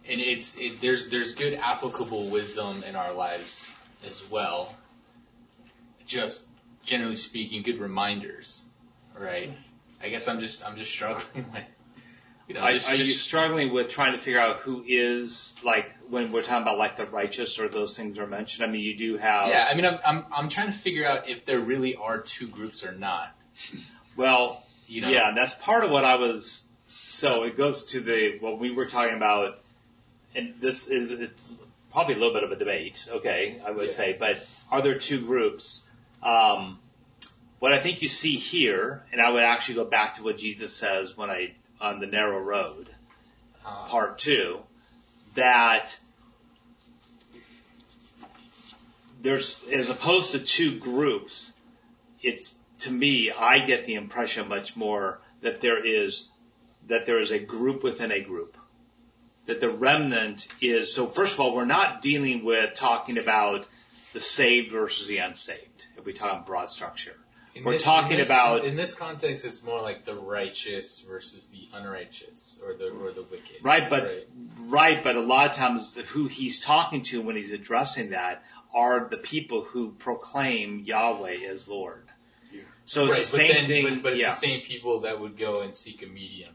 and 0.09 0.19
it's 0.19 0.57
it, 0.57 0.81
there's 0.81 1.09
there's 1.09 1.35
good 1.35 1.53
applicable 1.53 2.29
wisdom 2.29 2.83
in 2.83 2.95
our 2.95 3.13
lives 3.13 3.71
as 4.05 4.23
well. 4.29 4.75
Just 6.13 6.47
generally 6.85 7.15
speaking, 7.15 7.63
good 7.63 7.79
reminders, 7.79 8.63
right? 9.19 9.51
I 10.01 10.09
guess 10.09 10.27
I'm 10.27 10.39
just 10.39 10.63
I'm 10.65 10.77
just 10.77 10.91
struggling 10.91 11.45
with 11.53 11.63
you 12.47 12.53
know 12.55 12.61
Are, 12.61 12.73
just, 12.73 12.89
are 12.89 12.95
you 12.95 13.05
struggling 13.13 13.73
with 13.73 13.89
trying 13.89 14.13
to 14.13 14.19
figure 14.19 14.39
out 14.39 14.57
who 14.57 14.83
is 14.87 15.55
like 15.63 15.89
when 16.09 16.31
we're 16.31 16.43
talking 16.43 16.61
about 16.61 16.77
like 16.77 16.97
the 16.97 17.05
righteous 17.05 17.57
or 17.57 17.67
those 17.67 17.97
things 17.97 18.19
are 18.19 18.27
mentioned? 18.27 18.63
I 18.63 18.67
mean, 18.71 18.81
you 18.81 18.95
do 18.95 19.17
have 19.17 19.47
yeah. 19.49 19.67
I 19.69 19.73
mean, 19.75 19.85
I'm 19.85 19.99
I'm 20.05 20.25
I'm 20.31 20.49
trying 20.49 20.71
to 20.71 20.77
figure 20.77 21.07
out 21.07 21.27
if 21.29 21.45
there 21.45 21.59
really 21.59 21.95
are 21.95 22.19
two 22.19 22.47
groups 22.47 22.85
or 22.85 22.91
not. 22.91 23.33
Well, 24.15 24.63
You 24.87 25.01
know? 25.01 25.09
yeah, 25.09 25.31
that's 25.35 25.55
part 25.55 25.83
of 25.83 25.89
what 25.89 26.05
I 26.05 26.15
was. 26.17 26.65
So 27.07 27.43
it 27.43 27.57
goes 27.57 27.85
to 27.91 28.01
the 28.01 28.37
what 28.39 28.59
we 28.59 28.69
were 28.71 28.85
talking 28.85 29.15
about, 29.15 29.59
and 30.35 30.55
this 30.59 30.87
is 30.87 31.09
it's 31.11 31.49
probably 31.91 32.15
a 32.15 32.17
little 32.17 32.33
bit 32.33 32.43
of 32.43 32.51
a 32.51 32.55
debate. 32.55 33.07
Okay, 33.09 33.59
I 33.65 33.71
would 33.71 33.87
Yeah. 33.87 33.93
say, 33.93 34.15
but 34.19 34.45
are 34.69 34.81
there 34.81 34.99
two 34.99 35.21
groups? 35.25 35.83
Um, 36.23 36.79
what 37.59 37.73
I 37.73 37.79
think 37.79 38.01
you 38.01 38.09
see 38.09 38.35
here, 38.35 39.03
and 39.11 39.21
I 39.21 39.29
would 39.29 39.43
actually 39.43 39.75
go 39.75 39.85
back 39.85 40.15
to 40.15 40.23
what 40.23 40.37
Jesus 40.37 40.73
says 40.73 41.15
when 41.15 41.29
I 41.29 41.53
on 41.79 41.99
the 41.99 42.07
narrow 42.07 42.39
road, 42.39 42.89
Uh, 43.65 43.87
part 43.87 44.19
two, 44.19 44.59
that 45.35 45.97
there's 49.21 49.63
as 49.71 49.89
opposed 49.89 50.31
to 50.31 50.39
two 50.39 50.77
groups, 50.77 51.53
it's 52.21 52.55
to 52.79 52.91
me 52.91 53.31
I 53.31 53.59
get 53.59 53.85
the 53.85 53.95
impression 53.95 54.49
much 54.49 54.75
more 54.75 55.21
that 55.41 55.61
there 55.61 55.85
is 55.85 56.27
that 56.87 57.05
there 57.05 57.21
is 57.21 57.31
a 57.31 57.39
group 57.39 57.83
within 57.83 58.11
a 58.11 58.19
group. 58.19 58.57
That 59.45 59.61
the 59.61 59.69
remnant 59.69 60.47
is 60.61 60.93
so 60.93 61.07
first 61.07 61.33
of 61.33 61.39
all 61.39 61.55
we're 61.55 61.65
not 61.65 62.01
dealing 62.01 62.43
with 62.43 62.75
talking 62.75 63.17
about 63.17 63.65
the 64.13 64.19
saved 64.19 64.71
versus 64.71 65.07
the 65.07 65.17
unsaved 65.17 65.87
if 65.97 66.05
we 66.05 66.13
talk 66.13 66.31
about 66.31 66.45
broad 66.45 66.69
structure. 66.69 67.15
in 67.55 67.63
we're 67.63 67.73
this- 67.73 67.83
talking 67.83 68.13
in 68.13 68.17
this, 68.17 68.27
about- 68.27 68.63
in 68.65 68.75
this 68.75 68.95
context, 68.95 69.45
it's 69.45 69.63
more 69.63 69.81
like 69.81 70.05
the 70.05 70.15
righteous 70.15 70.99
versus 71.01 71.49
the 71.49 71.67
unrighteous, 71.77 72.61
or 72.65 72.73
the 72.73 72.89
or 72.89 73.11
the 73.11 73.21
wicked. 73.23 73.57
Right, 73.61 73.89
but 73.89 74.03
right. 74.03 74.27
right, 74.59 75.03
but 75.03 75.15
a 75.15 75.21
lot 75.21 75.49
of 75.51 75.55
times 75.55 75.95
who 76.07 76.27
he's 76.27 76.59
talking 76.63 77.03
to 77.03 77.21
when 77.21 77.35
he's 77.35 77.51
addressing 77.51 78.11
that 78.11 78.43
are 78.73 79.07
the 79.07 79.17
people 79.17 79.63
who 79.63 79.91
proclaim 79.91 80.79
Yahweh 80.79 81.45
as 81.47 81.67
Lord. 81.67 82.07
Yeah. 82.51 82.61
So 82.85 83.05
it's 83.05 83.11
right, 83.13 83.19
the 83.19 83.25
same 83.25 83.53
then, 83.53 83.67
thing. 83.67 83.83
But, 83.95 84.03
but 84.03 84.11
it's 84.13 84.21
yeah. 84.21 84.29
the 84.31 84.35
same 84.37 84.61
people 84.61 85.01
that 85.01 85.19
would 85.19 85.37
go 85.37 85.61
and 85.61 85.75
seek 85.75 86.01
a 86.01 86.07
medium, 86.07 86.53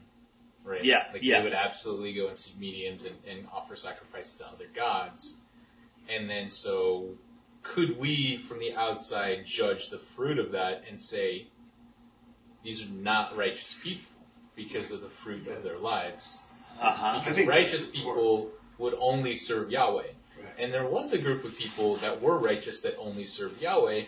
right? 0.65 0.83
Yeah, 0.83 1.05
Like 1.13 1.23
yes. 1.23 1.37
they 1.37 1.43
would 1.45 1.53
absolutely 1.53 2.13
go 2.13 2.27
and 2.27 2.37
seek 2.37 2.57
mediums 2.59 3.05
and, 3.05 3.15
and 3.25 3.47
offer 3.53 3.77
sacrifices 3.77 4.33
to 4.39 4.47
other 4.47 4.67
gods. 4.75 5.37
And 6.09 6.29
then 6.29 6.49
so 6.51 7.11
could 7.73 7.99
we 7.99 8.37
from 8.37 8.59
the 8.59 8.73
outside 8.73 9.45
judge 9.45 9.89
the 9.89 9.99
fruit 9.99 10.39
of 10.39 10.53
that 10.53 10.83
and 10.89 10.99
say 10.99 11.47
these 12.63 12.83
are 12.83 12.89
not 12.91 13.37
righteous 13.37 13.75
people 13.83 14.11
because 14.55 14.91
of 14.91 15.01
the 15.01 15.09
fruit 15.09 15.47
of 15.47 15.63
their 15.63 15.77
lives? 15.77 16.41
Uh-huh. 16.81 17.19
Because 17.19 17.45
righteous 17.45 17.85
people 17.85 18.49
would 18.77 18.95
only 18.99 19.35
serve 19.35 19.69
Yahweh. 19.69 20.07
And 20.57 20.71
there 20.71 20.85
was 20.85 21.13
a 21.13 21.17
group 21.17 21.45
of 21.45 21.55
people 21.57 21.97
that 21.97 22.21
were 22.21 22.37
righteous 22.37 22.81
that 22.81 22.97
only 22.97 23.25
served 23.25 23.61
Yahweh, 23.61 24.03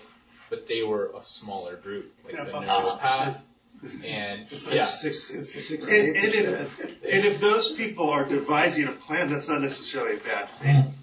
but 0.50 0.68
they 0.68 0.82
were 0.82 1.12
a 1.18 1.24
smaller 1.24 1.76
group, 1.76 2.14
like 2.26 2.34
Yeah, 2.34 2.44
the 2.46 2.58
about 2.58 2.66
narrow 2.66 2.98
path. 2.98 3.44
And 4.06 4.48
It's 4.52 4.70
yeah, 4.72 4.86
six, 4.86 5.24
six, 5.24 5.72
And, 5.72 5.84
and, 5.84 6.34
if, 6.34 6.80
and 6.80 7.26
if 7.26 7.40
those 7.42 7.72
people 7.72 8.10
are 8.10 8.26
devising 8.26 8.88
a 8.88 8.92
plan, 8.92 9.32
that's 9.32 9.48
not 9.48 9.62
necessarily 9.62 10.18
a 10.18 10.20
bad 10.20 10.50
thing, 10.50 10.94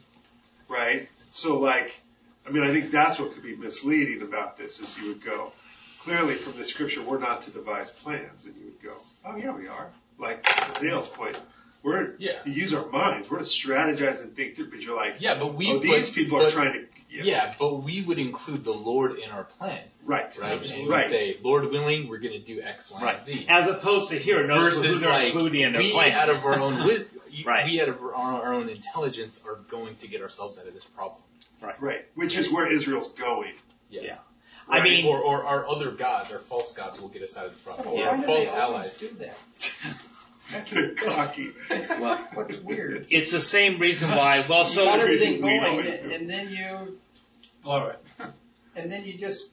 right? 0.69 1.09
So 1.31 1.59
like, 1.59 2.01
I 2.49 2.51
mean, 2.51 2.63
I 2.63 2.73
think 2.73 2.91
that's 2.91 3.19
what 3.19 3.35
could 3.35 3.43
be 3.43 3.55
misleading 3.57 4.23
about 4.23 4.57
this 4.57 4.81
is 4.81 4.97
you 4.97 5.09
would 5.09 5.25
go, 5.25 5.53
clearly 6.01 6.37
from 6.37 6.57
the 6.57 6.65
scripture, 6.65 7.03
we're 7.03 7.19
not 7.19 7.43
to 7.43 7.51
devise 7.51 7.91
plans. 7.91 8.47
And 8.47 8.55
you 8.57 8.65
would 8.67 8.83
go, 8.83 8.95
oh 9.27 9.37
yeah, 9.37 9.55
we 9.55 9.69
are. 9.69 9.89
Like 10.19 10.43
to 10.45 10.81
Dale's 10.81 11.09
point, 11.09 11.39
we're 11.83 12.15
Yeah. 12.19 12.43
to 12.43 12.51
use 12.51 12.73
our 12.75 12.87
minds. 12.87 13.31
We're 13.31 13.39
to 13.39 13.45
strategize 13.45 14.23
and 14.23 14.35
think 14.35 14.57
through, 14.57 14.71
but 14.71 14.81
you're 14.81 14.97
like, 14.97 15.17
yeah, 15.21 15.39
but 15.39 15.55
we 15.55 15.71
oh, 15.71 15.79
these 15.79 16.09
but- 16.09 16.15
people 16.17 16.39
but, 16.39 16.49
are 16.49 16.51
trying 16.51 16.73
to 16.73 16.87
Yeah. 17.11 17.55
but 17.59 17.83
we 17.83 18.03
would 18.03 18.19
include 18.19 18.65
the 18.65 18.73
Lord 18.73 19.19
in 19.19 19.31
our 19.31 19.45
plan, 19.45 19.83
Right. 20.05 20.37
right? 20.39 20.71
And 20.71 20.83
we 20.85 20.89
Right. 20.91 21.09
say, 21.09 21.39
Lord 21.43 21.71
willing, 21.71 22.09
we're 22.09 22.19
going 22.19 22.35
to 22.35 22.39
do 22.47 22.61
X, 22.61 22.91
Y, 22.91 23.01
Right. 23.03 23.17
and 23.17 23.25
Z. 23.25 23.47
As 23.49 23.67
opposed 23.69 24.11
to 24.11 24.19
here, 24.19 24.47
no, 24.47 24.57
who 24.59 24.65
Versus 24.67 25.01
they're 25.01 25.11
like 25.11 25.27
including 25.27 25.63
in 25.63 25.73
their 25.73 25.83
we, 25.83 25.93
plan. 25.93 26.13
out 26.13 26.29
of 26.31 26.45
our 26.45 26.59
own 26.59 26.75
wi- 26.79 27.05
you- 27.31 27.45
Right. 27.45 27.65
we 27.67 27.81
out 27.81 27.89
of 27.89 28.01
our, 28.03 28.15
our 28.15 28.53
own 28.55 28.69
intelligence 28.69 29.41
are 29.47 29.55
going 29.71 29.97
to 29.97 30.09
get 30.09 30.21
ourselves 30.21 30.59
out 30.59 30.67
of 30.67 30.75
this 30.75 30.85
problem. 30.85 31.23
Right. 31.61 31.81
Right. 31.81 32.07
Which 32.15 32.37
is 32.37 32.51
where 32.51 32.67
Israel's 32.71 33.11
going. 33.13 33.53
Yeah. 33.91 34.03
Yeah. 34.03 34.17
I 34.71 34.83
mean, 34.83 35.07
or, 35.07 35.19
or 35.21 35.45
our 35.45 35.67
other 35.67 35.91
gods, 35.93 36.31
our 36.31 36.41
false 36.41 36.73
gods, 36.75 37.01
will 37.01 37.09
get 37.09 37.23
us 37.23 37.37
out 37.39 37.47
of 37.47 37.53
the 37.55 37.59
problem. 37.61 37.89
Or 37.89 37.95
Why 37.97 38.03
our 38.05 38.17
do 38.19 38.23
false 38.25 38.45
they 38.49 38.51
always 38.59 38.87
allies. 38.87 38.97
do 38.99 39.11
that? 39.19 40.71
They're 40.71 40.95
cocky. 40.95 41.51
well, 41.71 42.19
What's 42.35 42.57
weird? 42.59 43.07
it's 43.11 43.31
the 43.33 43.41
same 43.41 43.79
reason 43.81 44.11
why. 44.11 44.45
Well, 44.49 44.69
you 44.69 44.75
got 44.77 44.85
so 44.85 44.91
everything 45.01 45.35
we 45.43 45.59
going, 45.59 45.61
always 45.65 45.87
do. 46.01 46.11
and 46.11 46.29
then 46.29 46.51
you, 46.51 46.99
Blow 47.63 47.87
it. 47.89 48.05
and 48.77 48.91
then 48.93 49.05
you 49.05 49.19
just 49.19 49.45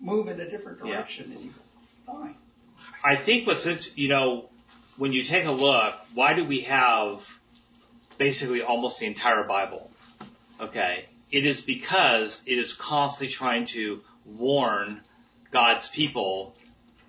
move 0.00 0.28
in 0.28 0.40
a 0.40 0.48
different 0.48 0.78
Yeah. 0.84 0.92
direction, 0.96 1.32
and 1.32 1.44
you 1.44 1.50
go, 2.06 2.12
fine. 2.12 2.34
I 3.04 3.16
think 3.16 3.46
what's 3.46 3.64
int- 3.66 3.96
you 3.96 4.08
know 4.08 4.48
when 4.98 5.12
you 5.12 5.22
take 5.22 5.46
a 5.46 5.50
look, 5.52 5.94
why 6.14 6.34
do 6.34 6.44
we 6.44 6.62
have 6.62 7.26
basically 8.18 8.62
almost 8.62 9.00
the 9.00 9.06
entire 9.06 9.44
Bible? 9.44 9.90
Okay, 10.58 11.04
it 11.30 11.44
is 11.44 11.60
because 11.60 12.40
it 12.46 12.58
is 12.58 12.72
constantly 12.72 13.32
trying 13.32 13.66
to 13.66 14.00
warn 14.24 15.02
God's 15.50 15.88
people 15.88 16.54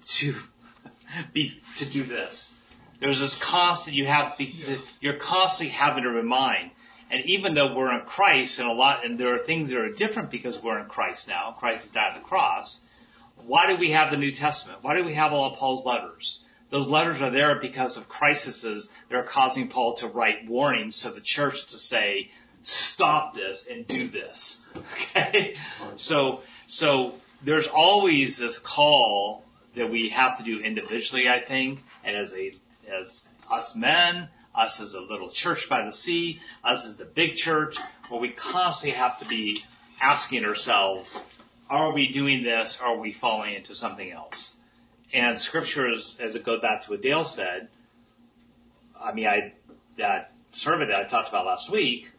to 0.06 0.36
be 1.34 1.62
to 1.78 1.86
do 1.86 2.04
this. 2.04 2.52
There's 3.00 3.20
this 3.20 3.36
constant 3.36 3.96
you 3.96 4.06
have 4.08 4.38
be, 4.38 4.80
you're 5.00 5.18
constantly 5.18 5.72
having 5.72 6.04
to 6.04 6.10
remind. 6.10 6.72
And 7.10 7.24
even 7.26 7.54
though 7.54 7.74
we're 7.74 7.98
in 7.98 8.06
Christ 8.06 8.60
and 8.60 8.68
a 8.68 8.74
lot, 8.74 9.06
and 9.06 9.18
there 9.18 9.36
are 9.36 9.40
things 9.40 9.70
that 9.70 9.78
are 9.78 9.92
different 9.92 10.30
because 10.30 10.62
we're 10.62 10.80
in 10.80 10.88
Christ 10.88 11.30
now, 11.30 11.56
Christ 11.58 11.84
has 11.84 11.90
died 11.92 12.16
on 12.16 12.22
the 12.22 12.28
cross. 12.28 12.82
Why 13.46 13.68
do 13.68 13.78
we 13.78 13.92
have 13.92 14.12
the 14.12 14.18
New 14.18 14.32
Testament? 14.32 14.80
Why 14.82 14.98
do 14.98 15.06
we 15.06 15.14
have 15.14 15.32
all 15.32 15.54
of 15.54 15.58
Paul's 15.58 15.86
letters? 15.86 16.44
Those 16.70 16.88
letters 16.88 17.22
are 17.22 17.30
there 17.30 17.60
because 17.62 17.96
of 17.96 18.10
crises 18.10 18.90
that 19.10 19.16
are 19.16 19.24
causing 19.24 19.70
Paul 19.70 19.94
to 19.96 20.08
write 20.08 20.50
warnings 20.50 21.04
to 21.04 21.12
the 21.12 21.22
church 21.22 21.68
to 21.68 21.78
say, 21.78 22.30
stop 22.62 23.36
this 23.36 23.68
and 23.70 23.88
do 23.88 24.08
this. 24.08 24.62
Okay? 25.16 25.56
So, 25.96 26.44
so 26.68 27.14
there's 27.44 27.68
always 27.68 28.38
this 28.38 28.60
call 28.60 29.44
that 29.76 29.90
we 29.90 30.10
have 30.10 30.38
to 30.38 30.44
do 30.44 30.60
individually, 30.60 31.30
I 31.30 31.40
think, 31.40 31.84
and 32.04 32.16
as 32.16 32.34
a, 32.34 32.54
as 32.92 33.26
us 33.50 33.76
men, 33.76 34.28
us 34.54 34.82
as 34.82 34.94
a 34.94 35.00
little 35.00 35.30
church 35.30 35.70
by 35.70 35.84
the 35.84 35.92
sea, 35.92 36.40
us 36.64 36.86
as 36.86 36.98
the 36.98 37.06
big 37.06 37.36
church, 37.36 37.78
where 38.10 38.20
we 38.20 38.30
constantly 38.30 38.98
have 38.98 39.20
to 39.20 39.26
be 39.26 39.64
asking 40.02 40.46
ourselves, 40.46 41.20
are 41.70 41.94
we 41.94 42.12
doing 42.12 42.44
this 42.44 42.80
or 42.82 42.88
are 42.88 42.98
we 42.98 43.12
falling 43.12 43.56
into 43.56 43.76
something 43.76 44.12
else? 44.12 44.56
And 45.14 45.38
scripture 45.38 45.92
is, 45.92 46.18
as 46.20 46.36
it 46.36 46.44
goes 46.44 46.62
back 46.62 46.84
to 46.84 46.92
what 46.92 47.02
Dale 47.02 47.26
said, 47.26 47.70
I 49.00 49.14
mean, 49.14 49.28
I, 49.28 49.54
that 49.98 50.32
survey 50.52 50.88
that 50.88 50.96
I 50.96 51.04
talked 51.04 51.30
about 51.30 51.46
last 51.46 51.70
week, 51.70 52.10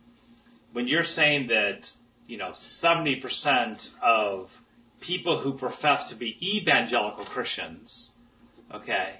when 0.73 0.89
you're 0.89 1.05
saying 1.05 1.49
that, 1.49 1.90
you 2.27 2.36
know, 2.36 2.51
70% 2.51 3.90
of 4.03 4.61
people 5.01 5.39
who 5.39 5.55
profess 5.55 6.11
to 6.11 6.16
be 6.16 6.36
evangelical 6.59 7.24
Christians, 7.24 8.11
okay, 8.73 9.15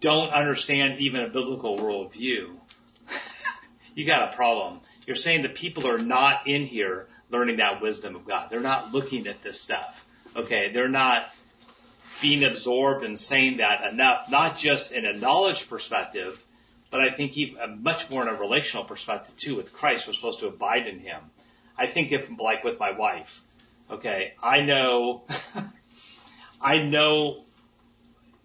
don't 0.00 0.30
understand 0.30 1.00
even 1.00 1.22
a 1.22 1.28
biblical 1.28 1.78
worldview, 1.78 2.50
you 3.94 4.06
got 4.06 4.32
a 4.32 4.36
problem. 4.36 4.80
You're 5.06 5.16
saying 5.16 5.42
that 5.42 5.54
people 5.54 5.88
are 5.88 5.98
not 5.98 6.46
in 6.46 6.64
here 6.64 7.08
learning 7.30 7.56
that 7.58 7.80
wisdom 7.80 8.16
of 8.16 8.26
God. 8.26 8.50
They're 8.50 8.60
not 8.60 8.92
looking 8.92 9.26
at 9.26 9.42
this 9.42 9.60
stuff. 9.60 10.04
Okay, 10.34 10.70
they're 10.72 10.88
not 10.88 11.28
being 12.20 12.44
absorbed 12.44 13.04
and 13.04 13.18
saying 13.18 13.58
that 13.58 13.90
enough, 13.90 14.28
not 14.30 14.58
just 14.58 14.92
in 14.92 15.04
a 15.04 15.12
knowledge 15.12 15.68
perspective, 15.68 16.42
but 16.96 17.06
I 17.06 17.10
think 17.10 17.36
even 17.36 17.82
much 17.82 18.08
more 18.08 18.22
in 18.22 18.28
a 18.28 18.34
relational 18.34 18.84
perspective 18.84 19.36
too. 19.36 19.54
With 19.54 19.70
Christ, 19.70 20.06
we're 20.06 20.14
supposed 20.14 20.40
to 20.40 20.46
abide 20.46 20.86
in 20.86 20.98
Him. 20.98 21.20
I 21.76 21.86
think 21.88 22.10
if, 22.10 22.26
like 22.40 22.64
with 22.64 22.78
my 22.80 22.92
wife, 22.92 23.42
okay, 23.90 24.32
I 24.42 24.62
know, 24.62 25.24
I 26.60 26.78
know, 26.78 27.44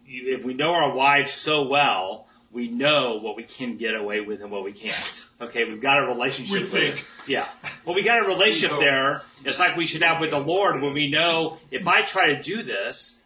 if 0.06 0.44
we 0.44 0.54
know 0.54 0.74
our 0.74 0.94
wives 0.94 1.32
so 1.32 1.64
well, 1.64 2.28
we 2.52 2.68
know 2.68 3.20
what 3.22 3.38
we 3.38 3.44
can 3.44 3.78
get 3.78 3.96
away 3.96 4.20
with 4.20 4.42
and 4.42 4.52
what 4.52 4.66
we 4.66 4.74
can't. 4.74 5.24
Okay, 5.40 5.64
we've 5.64 5.82
got 5.82 6.04
a 6.04 6.08
relationship. 6.08 6.52
We 6.52 6.60
with- 6.60 6.72
think. 6.72 7.06
yeah. 7.26 7.48
Well, 7.86 7.96
we 7.96 8.04
got 8.04 8.22
a 8.22 8.28
relationship 8.28 8.80
there. 8.80 9.22
It's 9.46 9.60
like 9.60 9.78
we 9.78 9.88
should 9.88 10.04
have 10.04 10.20
with 10.20 10.32
the 10.32 10.40
Lord 10.40 10.82
when 10.82 10.94
we 10.94 11.10
know 11.10 11.58
if 11.72 11.88
I 11.88 12.02
try 12.02 12.34
to 12.36 12.44
do 12.44 12.64
this, 12.64 13.16
uh, 13.16 13.21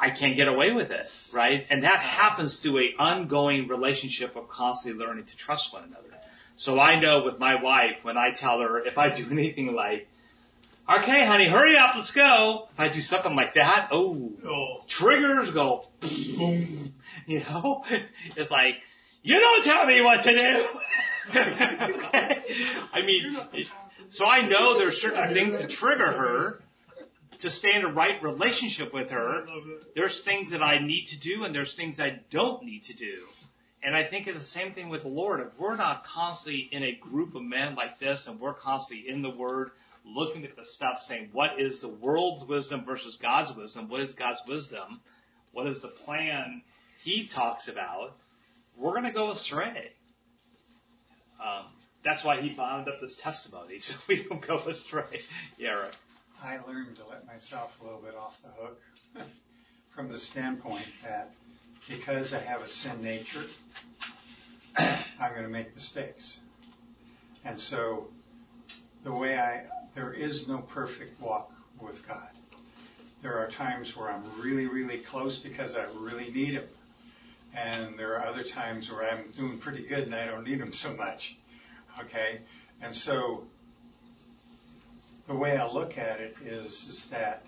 I 0.00 0.10
can't 0.10 0.34
get 0.34 0.48
away 0.48 0.72
with 0.72 0.90
it, 0.90 1.12
right? 1.32 1.66
And 1.68 1.84
that 1.84 2.00
happens 2.00 2.58
through 2.58 2.78
a 2.78 2.94
ongoing 2.98 3.68
relationship 3.68 4.34
of 4.34 4.48
constantly 4.48 5.04
learning 5.04 5.26
to 5.26 5.36
trust 5.36 5.72
one 5.74 5.84
another. 5.84 6.08
So 6.56 6.80
I 6.80 6.98
know 6.98 7.24
with 7.24 7.38
my 7.38 7.62
wife, 7.62 8.02
when 8.02 8.16
I 8.16 8.30
tell 8.30 8.60
her, 8.60 8.78
if 8.84 8.96
I 8.98 9.10
do 9.10 9.26
anything 9.30 9.74
like, 9.74 10.08
okay, 10.88 11.26
honey, 11.26 11.46
hurry 11.46 11.76
up, 11.76 11.96
let's 11.96 12.12
go. 12.12 12.68
If 12.72 12.80
I 12.80 12.88
do 12.88 13.00
something 13.00 13.36
like 13.36 13.54
that, 13.54 13.88
oh, 13.92 14.32
Oh, 14.46 14.82
triggers 14.88 15.50
go 15.50 15.86
boom. 16.00 16.94
You 17.26 17.40
know, 17.40 17.84
it's 18.36 18.50
like 18.50 18.76
you 19.22 19.38
don't 19.38 19.62
tell 19.62 19.86
me 19.86 20.00
what 20.00 20.22
to 20.24 20.38
do. 20.38 20.66
okay? 21.36 22.42
I 22.92 23.02
mean, 23.04 23.38
so 24.08 24.28
I 24.28 24.42
know 24.42 24.78
there's 24.78 25.00
certain 25.00 25.32
things 25.34 25.58
that 25.58 25.70
trigger 25.70 26.06
her 26.06 26.60
to 27.40 27.50
stay 27.50 27.74
in 27.74 27.84
a 27.84 27.92
right 27.92 28.22
relationship 28.22 28.92
with 28.92 29.10
her. 29.10 29.46
There's 29.94 30.20
things 30.20 30.50
that 30.50 30.62
I 30.62 30.78
need 30.78 31.06
to 31.08 31.18
do, 31.18 31.44
and 31.44 31.54
there's 31.54 31.74
things 31.74 32.00
I 32.00 32.20
don't 32.30 32.64
need 32.64 32.84
to 32.84 32.94
do. 32.94 33.22
And 33.82 33.96
I 33.96 34.04
think 34.04 34.26
it's 34.26 34.38
the 34.38 34.44
same 34.44 34.72
thing 34.72 34.90
with 34.90 35.02
the 35.02 35.08
Lord. 35.08 35.40
If 35.40 35.58
we're 35.58 35.76
not 35.76 36.04
constantly 36.04 36.68
in 36.70 36.82
a 36.82 36.92
group 36.92 37.34
of 37.34 37.42
men 37.42 37.74
like 37.74 37.98
this, 37.98 38.26
and 38.26 38.38
we're 38.38 38.54
constantly 38.54 39.08
in 39.08 39.22
the 39.22 39.30
Word, 39.30 39.70
looking 40.04 40.44
at 40.44 40.56
the 40.56 40.64
stuff, 40.64 41.00
saying, 41.00 41.30
what 41.32 41.58
is 41.58 41.80
the 41.80 41.88
world's 41.88 42.44
wisdom 42.44 42.84
versus 42.84 43.16
God's 43.16 43.54
wisdom? 43.54 43.88
What 43.88 44.00
is 44.00 44.12
God's 44.12 44.40
wisdom? 44.46 45.00
What 45.52 45.66
is 45.66 45.80
the 45.80 45.88
plan 45.88 46.62
He 47.02 47.26
talks 47.26 47.68
about? 47.68 48.16
We're 48.76 48.92
going 48.92 49.04
to 49.04 49.12
go 49.12 49.30
astray. 49.30 49.92
Um, 51.42 51.64
that's 52.04 52.22
why 52.22 52.40
He 52.40 52.50
bound 52.50 52.88
up 52.88 53.00
this 53.00 53.16
testimony, 53.16 53.78
so 53.80 53.94
we 54.08 54.24
don't 54.24 54.46
go 54.46 54.56
astray. 54.56 55.22
Yeah, 55.58 55.70
right. 55.70 55.96
I 56.42 56.58
learned 56.66 56.96
to 56.96 57.06
let 57.06 57.26
myself 57.26 57.76
a 57.80 57.84
little 57.84 58.00
bit 58.00 58.14
off 58.16 58.40
the 58.42 58.48
hook 58.48 58.80
from 59.94 60.10
the 60.10 60.18
standpoint 60.18 60.86
that 61.04 61.32
because 61.86 62.32
I 62.32 62.38
have 62.38 62.62
a 62.62 62.68
sin 62.68 63.02
nature, 63.02 63.44
I'm 64.78 65.32
going 65.32 65.42
to 65.42 65.50
make 65.50 65.74
mistakes. 65.74 66.38
And 67.44 67.58
so 67.58 68.08
the 69.04 69.12
way 69.12 69.38
I, 69.38 69.64
there 69.94 70.12
is 70.12 70.48
no 70.48 70.58
perfect 70.58 71.20
walk 71.20 71.52
with 71.78 72.06
God. 72.06 72.30
There 73.22 73.38
are 73.38 73.48
times 73.48 73.94
where 73.94 74.10
I'm 74.10 74.24
really, 74.40 74.66
really 74.66 74.98
close 74.98 75.36
because 75.36 75.76
I 75.76 75.84
really 75.98 76.30
need 76.30 76.54
Him. 76.54 76.64
And 77.54 77.98
there 77.98 78.16
are 78.16 78.24
other 78.24 78.44
times 78.44 78.90
where 78.90 79.10
I'm 79.10 79.30
doing 79.32 79.58
pretty 79.58 79.82
good 79.86 80.04
and 80.04 80.14
I 80.14 80.24
don't 80.24 80.44
need 80.44 80.58
Him 80.58 80.72
so 80.72 80.94
much. 80.94 81.36
Okay? 82.00 82.40
And 82.80 82.96
so 82.96 83.44
the 85.30 85.36
way 85.36 85.56
I 85.56 85.70
look 85.70 85.96
at 85.96 86.18
it 86.20 86.36
is, 86.44 86.88
is 86.88 87.04
that 87.12 87.46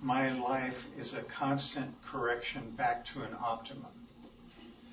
my 0.00 0.32
life 0.38 0.86
is 0.96 1.14
a 1.14 1.22
constant 1.22 1.92
correction 2.06 2.70
back 2.76 3.04
to 3.06 3.22
an 3.22 3.34
optimum. 3.44 3.90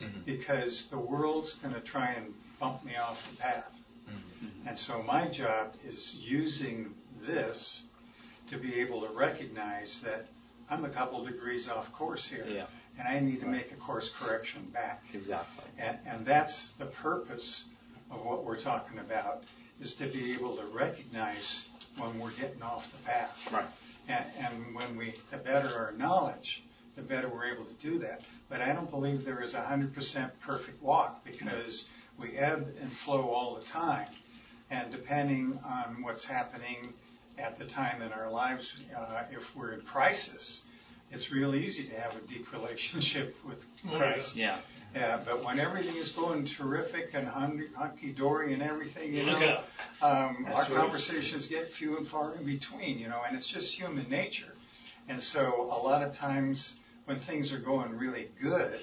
Mm-hmm. 0.02 0.22
Because 0.26 0.86
the 0.86 0.98
world's 0.98 1.54
going 1.54 1.76
to 1.76 1.80
try 1.80 2.14
and 2.14 2.34
bump 2.60 2.84
me 2.84 2.96
off 2.96 3.30
the 3.30 3.38
path. 3.38 3.72
Mm-hmm. 4.10 4.68
And 4.68 4.78
so 4.78 5.04
my 5.04 5.28
job 5.28 5.76
is 5.88 6.16
using 6.16 6.96
this 7.22 7.84
to 8.50 8.58
be 8.58 8.80
able 8.80 9.02
to 9.02 9.10
recognize 9.10 10.02
that 10.02 10.26
I'm 10.72 10.86
a 10.86 10.90
couple 10.90 11.24
degrees 11.24 11.70
off 11.70 11.94
course 11.94 12.28
here. 12.28 12.46
Yeah. 12.50 12.66
And 12.98 13.08
I 13.08 13.20
need 13.20 13.42
to 13.42 13.48
make 13.48 13.72
a 13.72 13.76
course 13.76 14.10
correction 14.20 14.64
back. 14.74 15.04
Exactly. 15.14 15.66
And, 15.78 16.00
and 16.08 16.26
that's 16.26 16.72
the 16.72 16.88
purpose 16.88 17.66
of 18.10 18.26
what 18.26 18.44
we're 18.44 18.60
talking 18.60 18.98
about, 18.98 19.44
is 19.82 19.94
to 19.96 20.08
be 20.08 20.34
able 20.34 20.56
to 20.58 20.66
recognize 20.66 21.66
when 21.98 22.20
we're 22.20 22.32
getting 22.32 22.62
off 22.62 22.92
the 22.92 22.98
path. 23.00 23.48
Right. 23.52 23.66
And, 24.08 24.26
and 24.40 24.76
when 24.76 24.96
we, 24.96 25.14
the 25.32 25.38
better 25.38 25.70
our 25.76 25.92
knowledge, 25.98 26.64
the 26.96 27.02
better 27.02 27.30
we're 27.30 27.46
able 27.46 27.66
to 27.66 27.74
do 27.76 28.00
that. 28.00 28.22
But 28.50 28.62
I 28.62 28.74
don't 28.74 28.90
believe 28.90 29.26
there 29.26 29.42
is 29.42 29.54
a 29.54 29.62
hundred 29.62 29.94
percent 29.94 30.32
perfect 30.42 30.82
walk 30.82 31.24
because 31.26 31.86
we 32.18 32.38
ebb 32.38 32.74
and 32.82 32.92
flow 32.92 33.30
all 33.30 33.56
the 33.56 33.66
time. 33.66 34.08
And 34.70 34.92
depending 34.92 35.60
on 35.66 36.02
what's 36.02 36.26
happening 36.26 36.94
at 37.38 37.58
the 37.58 37.66
time 37.66 38.02
in 38.02 38.12
our 38.12 38.32
lives, 38.32 38.72
uh, 38.98 39.24
if 39.32 39.56
we're 39.56 39.74
in 39.74 39.82
crisis, 39.82 40.62
it's 41.12 41.32
real 41.32 41.56
easy 41.56 41.84
to 41.86 42.00
have 42.00 42.16
a 42.16 42.28
deep 42.28 42.52
relationship 42.54 43.36
with 43.48 43.66
Christ. 43.98 44.36
Yeah. 44.36 44.60
Yeah, 44.98 45.20
but 45.24 45.44
when 45.44 45.60
everything 45.60 45.96
is 45.96 46.10
going 46.10 46.46
terrific 46.46 47.12
and 47.14 47.28
hunky 47.28 48.12
dory 48.12 48.54
and 48.54 48.64
everything, 48.64 49.14
you 49.14 49.24
Look 49.24 49.40
know, 49.40 49.60
um, 50.02 50.46
our 50.48 50.62
right. 50.62 50.72
conversations 50.72 51.48
get 51.48 51.72
few 51.72 51.98
and 51.98 52.08
far 52.08 52.36
in 52.36 52.46
between, 52.46 52.98
you 52.98 53.08
know, 53.08 53.22
and 53.28 53.38
it's 53.38 53.48
just 53.48 53.76
human 53.76 54.10
nature. 54.10 54.54
And 55.08 55.22
so 55.22 55.70
a 55.72 55.80
lot 55.80 56.02
of 56.02 56.16
times 56.16 56.76
when 57.06 57.18
things 57.18 57.54
are 57.54 57.60
going 57.60 57.98
really 57.98 58.30
good, 58.42 58.80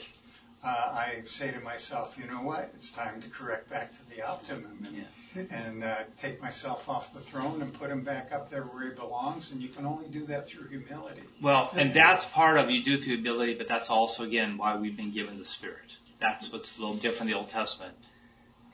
uh, 0.62 0.68
I 0.68 1.22
say 1.26 1.50
to 1.50 1.60
myself, 1.60 2.16
you 2.16 2.26
know 2.26 2.42
what, 2.42 2.70
it's 2.74 2.92
time 2.92 3.20
to 3.20 3.28
correct 3.28 3.68
back 3.68 3.92
to 3.92 4.10
the 4.10 4.26
optimum 4.26 4.86
and, 5.34 5.50
and 5.50 5.84
uh, 5.84 5.96
take 6.22 6.40
myself 6.40 6.88
off 6.88 7.12
the 7.12 7.20
throne 7.20 7.60
and 7.60 7.74
put 7.74 7.90
him 7.90 8.02
back 8.02 8.30
up 8.32 8.50
there 8.50 8.62
where 8.62 8.88
he 8.88 8.94
belongs. 8.94 9.50
And 9.50 9.60
you 9.60 9.68
can 9.68 9.84
only 9.84 10.06
do 10.08 10.24
that 10.26 10.46
through 10.46 10.68
humility. 10.68 11.24
Well, 11.42 11.70
and 11.74 11.92
that's 11.92 12.24
part 12.24 12.56
of 12.56 12.70
you 12.70 12.82
do 12.82 12.98
through 12.98 13.16
ability, 13.16 13.54
but 13.54 13.68
that's 13.68 13.90
also 13.90 14.22
again 14.22 14.56
why 14.56 14.76
we've 14.76 14.96
been 14.96 15.12
given 15.12 15.38
the 15.38 15.44
Spirit. 15.44 15.96
That's 16.24 16.50
what's 16.52 16.76
a 16.78 16.80
little 16.80 16.96
different 16.96 17.30
in 17.30 17.34
the 17.34 17.38
Old 17.38 17.50
Testament. 17.50 17.94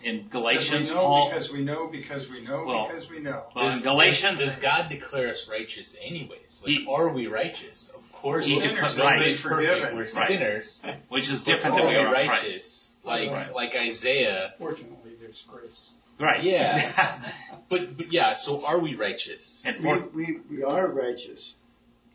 In 0.03 0.29
Galatians, 0.29 0.89
because 0.89 0.91
we 0.91 0.95
know, 0.95 1.01
Paul, 1.03 1.29
because 1.29 1.51
we 1.53 1.61
know, 1.63 1.87
because 1.89 2.31
we 2.31 2.41
know, 2.41 2.65
Well, 2.67 2.89
because 2.89 3.11
we 3.11 3.19
know. 3.19 3.43
well, 3.55 3.67
in 3.67 3.73
Does- 3.73 3.83
Galatians, 3.83 4.41
does 4.41 4.57
God 4.59 4.89
declare 4.89 5.29
us 5.31 5.47
righteous 5.51 5.95
anyways? 6.01 6.63
Like, 6.65 6.71
He- 6.75 6.87
are 6.89 7.09
we 7.11 7.27
righteous? 7.27 7.91
Of 7.95 8.11
course, 8.13 8.47
He 8.47 8.57
we're 8.57 8.69
declares- 8.69 8.99
right. 8.99 9.19
perfect. 9.19 9.41
Forgiven. 9.41 9.97
We're 9.97 10.03
Right. 10.05 10.29
sinners. 10.29 10.83
which 11.09 11.29
is 11.29 11.41
different 11.41 11.77
than 11.77 11.85
we 11.87 11.91
we 11.93 11.97
are 11.99 12.07
in 12.07 12.27
Christ. 12.29 12.43
righteous? 12.45 12.93
Like 13.05 13.31
Right. 13.31 13.55
like 13.55 13.75
Isaiah. 13.75 14.55
Fortunately, 14.59 15.13
there's 15.21 15.43
grace. 15.49 15.91
Right. 16.19 16.45
Yeah. 16.45 17.33
But 17.69 17.97
but 17.97 18.13
yeah. 18.13 18.35
So 18.35 18.65
are 18.65 18.79
we 18.79 18.95
righteous? 18.95 19.63
and 19.67 19.77
We, 19.79 19.83
for, 19.83 19.99
we, 20.15 20.39
we 20.51 20.63
are 20.65 20.87
righteous. 20.89 21.55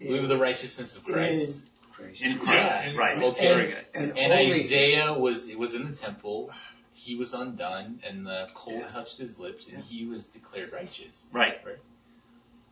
We 0.02 0.18
have 0.18 0.28
the 0.28 0.38
righteousness 0.38 0.96
of 0.98 1.04
Christ. 1.06 1.64
In 2.00 2.06
Christ. 2.06 2.22
in 2.22 2.38
Christ. 2.40 2.94
Yeah. 2.94 2.98
Right. 2.98 3.24
Okay. 3.24 3.48
Very 3.48 3.68
good. 3.68 3.86
And, 3.94 4.18
And 4.18 4.34
only 4.34 4.54
Isaiah 4.54 5.14
was 5.14 5.48
it 5.48 5.58
was 5.58 5.74
in 5.74 5.90
the 5.90 5.96
temple. 5.96 6.52
He 6.94 7.16
was 7.16 7.34
undone, 7.34 8.00
and 8.08 8.26
the 8.26 8.48
coal 8.56 8.80
Yeah. 8.80 8.88
touched 8.88 9.18
his 9.18 9.38
lips, 9.38 9.68
and 9.68 9.84
he 9.84 10.06
was 10.06 10.26
declared 10.26 10.72
righteous. 10.74 11.28
Right. 11.32 11.60
Right. 11.66 11.78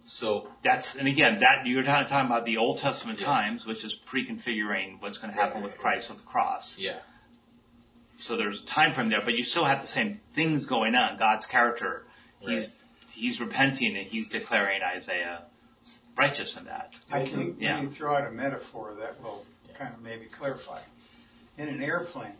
So 0.05 0.49
That's 0.63 0.95
and 0.95 1.07
again 1.07 1.39
that 1.41 1.65
you're 1.65 1.83
talking 1.83 2.07
talking 2.07 2.25
about 2.25 2.45
the 2.45 2.57
Old 2.57 2.79
Testament 2.79 3.19
Yeah. 3.19 3.25
times, 3.27 3.65
which 3.65 3.83
is 3.85 3.93
pre-configuring 3.93 5.01
what's 5.01 5.17
going 5.17 5.33
to 5.33 5.39
happen 5.39 5.57
Right, 5.57 5.63
with 5.63 5.73
right, 5.75 5.81
Christ 5.81 6.11
on 6.11 6.17
the 6.17 6.23
cross. 6.23 6.77
yeah, 6.77 6.99
So 8.17 8.35
there's 8.35 8.61
a 8.63 8.65
time 8.65 8.91
frame 8.93 9.09
there, 9.09 9.21
but 9.21 9.33
you 9.35 9.43
still 9.45 9.63
have 9.65 9.81
the 9.81 9.87
same 9.87 10.19
things 10.33 10.65
going 10.65 10.95
on. 10.95 11.17
God's 11.17 11.45
character, 11.45 12.05
he's 12.41 12.69
he's 13.13 13.39
repenting 13.39 13.95
and 13.95 14.05
he's 14.07 14.27
declaring 14.27 14.81
Isaiah 14.83 15.43
righteous 16.15 16.57
in 16.57 16.65
that. 16.65 16.93
I 17.11 17.25
can 17.25 17.57
Yeah. 17.59 17.75
let 17.75 17.85
me 17.85 17.89
throw 17.91 18.15
out 18.15 18.27
a 18.27 18.31
metaphor 18.31 18.93
that 18.99 19.21
will 19.21 19.45
kind 19.77 19.93
of 19.93 20.01
maybe 20.01 20.25
clarify. 20.25 20.79
In 21.57 21.67
an 21.69 21.83
airplane, 21.83 22.35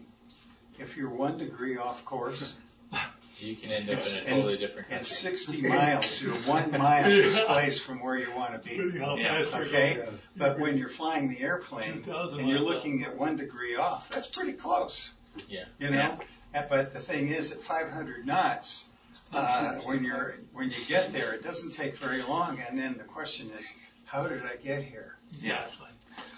if 0.80 0.98
you're 0.98 1.10
one 1.10 1.38
degree 1.38 1.78
off 1.78 2.04
course 2.06 2.54
you 3.40 3.56
can 3.56 3.72
end 3.72 3.90
up 3.90 3.98
It's- 3.98 4.14
in 4.14 4.18
a 4.20 4.22
and- 4.22 4.28
totally 4.30 4.58
different 4.58 4.88
and 4.90 5.00
country. 5.00 5.16
60 5.16 5.62
miles, 5.68 6.22
you're 6.22 6.36
one 6.44 6.72
mile 6.72 7.10
displaced 7.10 7.84
from 7.84 8.02
where 8.02 8.18
you 8.18 8.32
want 8.36 8.54
to 8.54 8.60
be. 8.70 8.98
Yeah. 8.98 9.44
Okay? 9.54 10.04
But 10.38 10.60
when 10.60 10.78
you're 10.78 10.90
flying 10.90 11.30
the 11.30 11.42
airplane 11.42 12.04
and 12.08 12.48
you're 12.50 12.60
looking 12.60 13.04
at 13.04 13.18
one 13.18 13.36
degree 13.38 13.76
off, 13.76 14.08
that's 14.10 14.28
pretty 14.28 14.54
close. 14.54 15.12
Yeah. 15.48 15.66
You 15.80 15.90
know? 15.92 16.20
Uh, 16.56 16.64
But 16.70 16.94
the 16.94 17.00
thing 17.00 17.30
is, 17.30 17.52
at 17.52 17.64
500 17.64 18.26
knots, 18.28 18.86
Uh, 19.32 19.76
when 19.82 20.04
you're 20.04 20.36
when 20.54 20.70
you 20.70 20.78
get 20.88 21.12
there, 21.14 21.34
it 21.34 21.44
doesn't 21.44 21.72
take 21.72 21.98
very 21.98 22.22
long. 22.22 22.60
And 22.68 22.78
then 22.78 22.96
the 22.98 23.04
question 23.04 23.50
is, 23.58 23.72
how 24.06 24.28
did 24.28 24.44
I 24.44 24.56
get 24.64 24.84
here? 24.84 25.18
Yeah. 25.40 25.66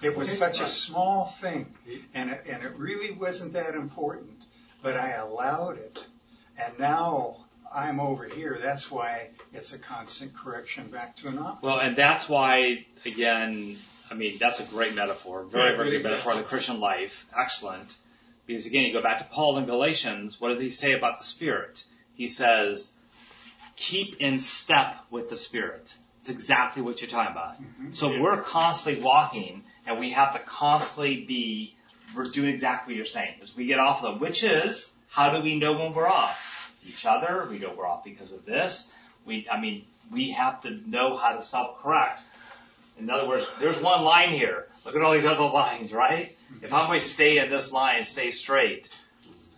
It 0.02 0.16
was 0.16 0.38
such 0.38 0.62
a 0.62 0.68
small 0.68 1.28
thing, 1.28 1.74
and 2.14 2.30
it, 2.30 2.46
and 2.48 2.64
it 2.64 2.78
really 2.78 3.12
wasn't 3.12 3.54
that 3.54 3.76
important, 3.76 4.46
but 4.82 4.96
I 4.96 5.14
allowed 5.14 5.78
it, 5.78 6.00
and 6.58 6.78
now 6.80 7.46
I'm 7.74 8.00
over 8.00 8.26
here. 8.26 8.60
That's 8.62 8.90
why 8.90 9.30
it's 9.54 9.74
a 9.74 9.80
constant 9.80 10.34
correction 10.36 10.88
back 10.88 11.18
to 11.18 11.28
an 11.28 11.40
opposite. 11.40 11.66
Well, 11.66 11.80
and 11.80 11.96
that's 11.98 12.30
why, 12.30 12.86
again, 13.06 13.78
I 14.10 14.14
mean, 14.14 14.38
that's 14.40 14.60
a 14.60 14.64
great 14.64 14.96
metaphor. 14.96 15.44
Very, 15.44 15.72
Yeah, 15.72 15.78
very 15.78 15.92
good 15.92 16.04
good 16.04 16.12
metaphor 16.12 16.34
of 16.34 16.38
the. 16.40 16.44
Christian 16.44 16.80
life. 16.80 17.26
Excellent. 17.38 17.96
Because 18.46 18.66
again, 18.66 18.86
you 18.86 18.94
go 18.94 19.02
back 19.02 19.20
to 19.20 19.26
Paul 19.26 19.58
in 19.58 19.66
Galatians, 19.66 20.40
what 20.40 20.50
does 20.50 20.62
he 20.62 20.70
say 20.70 20.94
about 20.94 21.18
the 21.18 21.24
Spirit? 21.24 21.84
He 22.16 22.28
says, 22.28 22.92
keep 23.76 24.22
in 24.22 24.40
step 24.40 24.96
with 25.12 25.30
the 25.30 25.38
Spirit. 25.38 25.94
It's 26.22 26.30
exactly 26.30 26.82
what 26.82 27.02
you're 27.02 27.10
talking 27.10 27.32
about. 27.32 27.62
Mm-hmm. 27.62 27.92
So 27.92 28.12
Yeah. 28.12 28.22
we're 28.22 28.42
constantly 28.42 29.04
walking 29.04 29.64
and 29.86 30.00
we 30.00 30.12
have 30.12 30.34
to 30.34 30.40
constantly 30.40 31.24
be, 31.26 31.76
we're 32.16 32.24
doing 32.26 32.50
exactly 32.50 32.94
what 32.94 32.98
you're 32.98 33.06
saying. 33.06 33.36
As 33.44 33.56
we 33.56 33.66
get 33.68 33.80
off 33.80 34.04
of 34.04 34.14
them, 34.14 34.20
which 34.20 34.44
is, 34.44 34.90
how 35.10 35.36
do 35.36 35.44
we 35.44 35.60
know 35.60 35.74
when 35.74 35.94
we're 35.94 36.08
off? 36.08 36.74
Each 36.88 37.06
other, 37.06 37.48
we 37.50 37.60
know 37.60 37.74
we're 37.78 37.88
off 37.88 38.04
because 38.04 38.32
of 38.32 38.46
this. 38.46 38.90
We, 39.26 39.48
I 39.52 39.60
mean, 39.60 39.86
we 40.12 40.32
have 40.32 40.62
to 40.62 40.72
know 40.90 41.18
how 41.18 41.34
to 41.34 41.44
self-correct. 41.44 42.22
In 42.98 43.10
other 43.10 43.28
words, 43.28 43.46
there's 43.60 43.80
one 43.82 44.04
line 44.04 44.30
here. 44.30 44.68
Look 44.86 44.96
at 44.96 45.02
all 45.02 45.14
these 45.14 45.26
other 45.26 45.44
lines, 45.44 45.92
right? 45.92 46.36
Mm-hmm. 46.54 46.66
If 46.66 46.74
I'm 46.74 46.88
going 46.88 47.02
to 47.02 47.06
stay 47.08 47.40
in 47.40 47.50
this 47.50 47.72
line, 47.72 48.04
stay 48.06 48.32
straight. 48.32 48.96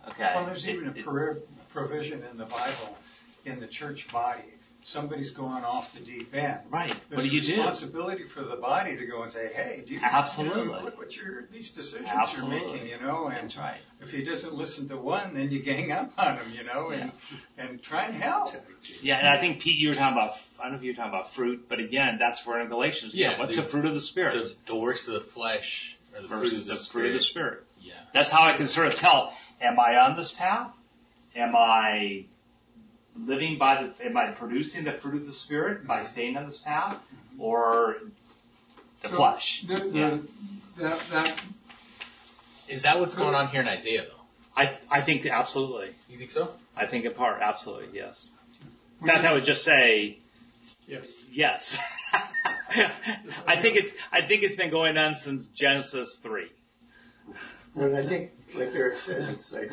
Okay. 0.08 0.32
Well, 0.34 0.46
there's 0.46 0.64
It- 0.64 0.70
even 0.74 0.88
a 0.88 0.92
pro- 0.92 1.36
provision 1.70 2.22
in 2.30 2.36
the 2.38 2.44
Bible 2.46 2.96
in 3.44 3.60
the 3.60 3.66
church 3.66 4.10
body. 4.12 4.42
Somebody's 4.84 5.32
going 5.32 5.64
off 5.64 5.92
the 5.92 6.00
deep 6.00 6.34
end. 6.34 6.60
right. 6.70 6.94
What 7.10 7.20
do 7.22 7.28
you 7.28 7.40
a 7.40 7.44
do? 7.44 7.56
responsibility 7.56 8.24
for 8.24 8.42
the 8.42 8.56
body 8.56 8.96
to 8.96 9.04
go 9.06 9.22
and 9.22 9.30
say, 9.30 9.48
"Hey, 9.52 9.84
do 9.86 9.92
you, 9.92 10.00
Absolutely. 10.02 10.62
you 10.62 10.68
know, 10.72 10.80
look 10.80 10.96
what 10.96 11.14
you're 11.14 11.44
these 11.52 11.70
decisions 11.72 12.08
Absolutely. 12.10 12.56
you're 12.58 12.72
making, 12.72 12.88
you 12.88 12.98
know." 13.00 13.26
And 13.26 13.36
That's 13.50 13.56
right. 13.58 13.80
if 14.00 14.10
he 14.10 14.24
doesn't 14.24 14.54
listen 14.54 14.88
to 14.88 14.96
one, 14.96 15.34
then 15.34 15.50
you 15.50 15.60
gang 15.62 15.92
up 15.92 16.12
on 16.16 16.38
him, 16.38 16.52
you 16.56 16.64
know, 16.64 16.88
and 16.88 17.12
and 17.58 17.82
try 17.82 18.04
and 18.04 18.14
help. 18.14 18.54
Yeah, 19.02 19.18
and 19.18 19.28
I 19.28 19.36
think 19.38 19.60
Pete, 19.60 19.76
you 19.76 19.90
were 19.90 19.94
talking 19.94 20.16
about. 20.16 20.38
I 20.58 20.62
don't 20.62 20.72
know 20.72 20.78
if 20.78 20.84
you 20.84 20.92
were 20.92 20.96
talking 20.96 21.12
about 21.12 21.32
fruit, 21.34 21.66
but 21.68 21.80
again, 21.80 22.16
that's 22.18 22.46
where 22.46 22.58
in 22.60 22.68
Galatians. 22.68 23.14
Yeah, 23.14 23.38
What's 23.38 23.56
the- 23.56 23.62
the 23.62 23.68
fruit 23.68 23.84
of 23.84 23.92
the 23.92 24.00
spirit 24.00 24.32
The, 24.34 24.54
the 24.72 24.76
works 24.76 25.06
of 25.06 25.14
the 25.14 25.20
flesh 25.20 25.98
or 26.16 26.22
the 26.22 26.28
fruit 26.28 26.38
versus 26.44 26.62
of 26.62 26.66
the, 26.68 26.74
the 26.76 26.80
fruit 26.90 27.06
of 27.08 27.12
the 27.12 27.20
spirit. 27.20 27.52
spirit? 27.52 27.64
Yeah. 27.82 27.92
That's 28.14 28.30
how 28.30 28.44
I 28.44 28.54
can 28.54 28.66
sort 28.66 28.86
of 28.86 28.94
tell. 28.96 29.34
Am 29.60 29.78
I 29.78 29.96
on 29.98 30.16
this 30.16 30.32
path? 30.32 30.70
Am 31.36 31.54
I 31.56 32.24
living 33.16 33.58
by 33.58 33.82
the? 33.82 34.06
Am 34.06 34.16
I 34.16 34.30
producing 34.30 34.84
the 34.84 34.92
fruit 34.92 35.22
of 35.22 35.26
the 35.26 35.32
spirit 35.32 35.86
by 35.86 36.04
staying 36.04 36.36
on 36.36 36.46
this 36.46 36.58
path, 36.58 36.96
or 37.38 37.96
the 39.02 39.08
So, 39.08 39.16
flesh? 39.16 39.64
The, 39.66 39.74
the, 39.76 39.98
Yeah. 39.98 40.18
that, 40.78 41.00
that, 41.10 41.40
Is 42.68 42.82
that 42.82 43.00
what's 43.00 43.14
going 43.14 43.34
on 43.34 43.48
here 43.48 43.60
in 43.60 43.68
Isaiah 43.68 44.06
though? 44.08 44.14
I 44.56 44.78
I 44.90 45.00
think 45.02 45.26
absolutely. 45.26 45.94
You 46.08 46.18
think 46.18 46.30
so? 46.30 46.50
I 46.76 46.86
think 46.86 47.04
in 47.04 47.12
part, 47.14 47.40
absolutely, 47.40 47.88
yes. 47.98 48.32
In 49.00 49.06
fact, 49.06 49.24
I 49.24 49.32
would 49.32 49.44
just 49.44 49.64
say 49.64 50.18
yes. 50.86 51.06
yes. 51.32 51.78
I 53.46 53.56
think 53.56 53.76
it's 53.76 53.90
I 54.12 54.22
think 54.22 54.42
it's 54.42 54.56
been 54.56 54.70
going 54.70 54.98
on 54.98 55.14
since 55.14 55.46
Genesis 55.54 56.16
three. 56.22 56.50
Well, 57.74 57.94
I 57.96 58.02
think, 58.02 58.32
like 58.54 58.74
Eric 58.74 58.98
says, 58.98 59.28
it's 59.28 59.52
like 59.52 59.70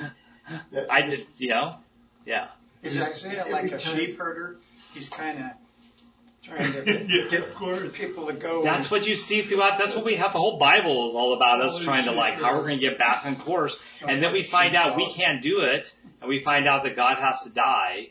that. 0.71 0.91
I 0.91 1.01
did, 1.03 1.25
you 1.37 1.49
know, 1.49 1.75
yeah. 2.25 2.47
Is 2.83 3.01
Isaiah 3.01 3.39
Every 3.41 3.51
like 3.51 3.71
a 3.71 3.77
time- 3.77 3.97
sheep 3.97 4.17
herder? 4.17 4.57
He's 4.93 5.09
kind 5.09 5.39
of 5.39 5.45
trying 6.43 6.73
to 6.73 6.85
Yeah, 7.07 7.29
get 7.29 7.43
of 7.49 7.55
course. 7.55 7.97
people 7.97 8.27
to 8.27 8.33
go. 8.33 8.63
That's 8.63 8.89
what 8.91 9.07
you 9.07 9.15
see 9.15 9.41
throughout. 9.41 9.77
That's 9.79 9.95
what 9.95 10.05
we 10.05 10.15
have. 10.15 10.33
The 10.33 10.39
whole 10.39 10.57
Bible 10.57 11.09
is 11.09 11.15
all 11.15 11.33
about 11.33 11.61
us 11.61 11.79
trying 11.79 12.05
to 12.05 12.11
like 12.11 12.35
how 12.35 12.55
we're 12.55 12.61
going 12.67 12.79
to 12.79 12.89
get 12.89 12.97
back 12.97 13.25
on 13.25 13.35
course, 13.37 13.77
oh, 14.03 14.07
and 14.07 14.21
then 14.23 14.31
we 14.33 14.43
find 14.43 14.75
out 14.75 14.95
we 14.95 15.11
can't 15.11 15.41
do 15.41 15.61
it, 15.61 15.91
and 16.21 16.29
we 16.29 16.43
find 16.43 16.67
out 16.67 16.83
that 16.83 16.95
God 16.95 17.17
has 17.17 17.41
to 17.43 17.49
die 17.49 18.09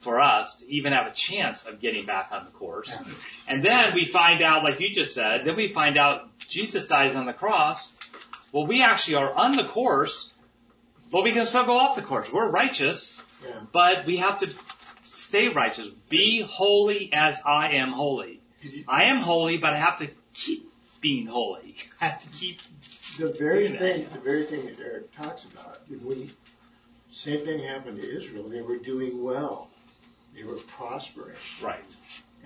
for 0.00 0.20
us 0.20 0.56
to 0.56 0.72
even 0.72 0.92
have 0.92 1.06
a 1.06 1.10
chance 1.14 1.64
of 1.64 1.80
getting 1.80 2.04
back 2.04 2.28
on 2.30 2.44
the 2.44 2.50
course. 2.50 2.94
And 3.48 3.64
then 3.64 3.94
we 3.94 4.04
find 4.04 4.42
out, 4.42 4.62
like 4.62 4.78
you 4.78 4.92
just 4.94 5.14
said, 5.14 5.42
then 5.44 5.56
we 5.56 5.68
find 5.68 5.96
out 5.96 6.28
Jesus 6.48 6.86
dies 6.86 7.14
on 7.16 7.24
the 7.26 7.32
cross. 7.32 7.92
Well, 8.52 8.66
we 8.66 8.82
actually 8.82 9.16
are 9.16 9.32
on 9.32 9.56
the 9.56 9.64
course, 9.64 10.30
but 11.16 11.24
we 11.24 11.32
can 11.32 11.46
still 11.46 11.64
go 11.64 11.78
off 11.78 11.96
the 11.96 12.02
course. 12.02 12.30
We're 12.30 12.50
righteous, 12.50 13.18
Yeah. 13.42 13.60
but 13.72 14.04
we 14.04 14.18
have 14.18 14.40
to 14.40 14.50
stay 15.14 15.48
righteous. 15.48 15.88
Be 16.10 16.42
holy 16.42 17.08
as 17.10 17.40
I 17.42 17.76
am 17.76 17.92
holy. 17.92 18.42
I 18.86 19.04
am 19.04 19.20
holy, 19.20 19.56
but 19.56 19.72
I 19.72 19.76
have 19.76 20.00
to 20.00 20.10
keep 20.34 20.70
being 21.00 21.26
holy. 21.26 21.76
I 22.02 22.08
have 22.08 22.20
to 22.20 22.28
keep. 22.28 22.60
The 23.18 23.32
very 23.32 23.78
thing, 23.78 24.06
the 24.12 24.18
very 24.18 24.44
thing 24.44 24.66
that 24.66 24.78
Eric 24.78 25.10
talks 25.16 25.46
about, 25.46 25.80
we, 25.88 26.30
same 27.10 27.46
thing 27.46 27.64
happened 27.66 27.98
to 28.02 28.16
Israel. 28.18 28.50
They 28.50 28.60
were 28.60 28.76
doing 28.76 29.24
well. 29.24 29.70
They 30.34 30.44
were 30.44 30.56
prospering. 30.76 31.36
Right. 31.62 31.80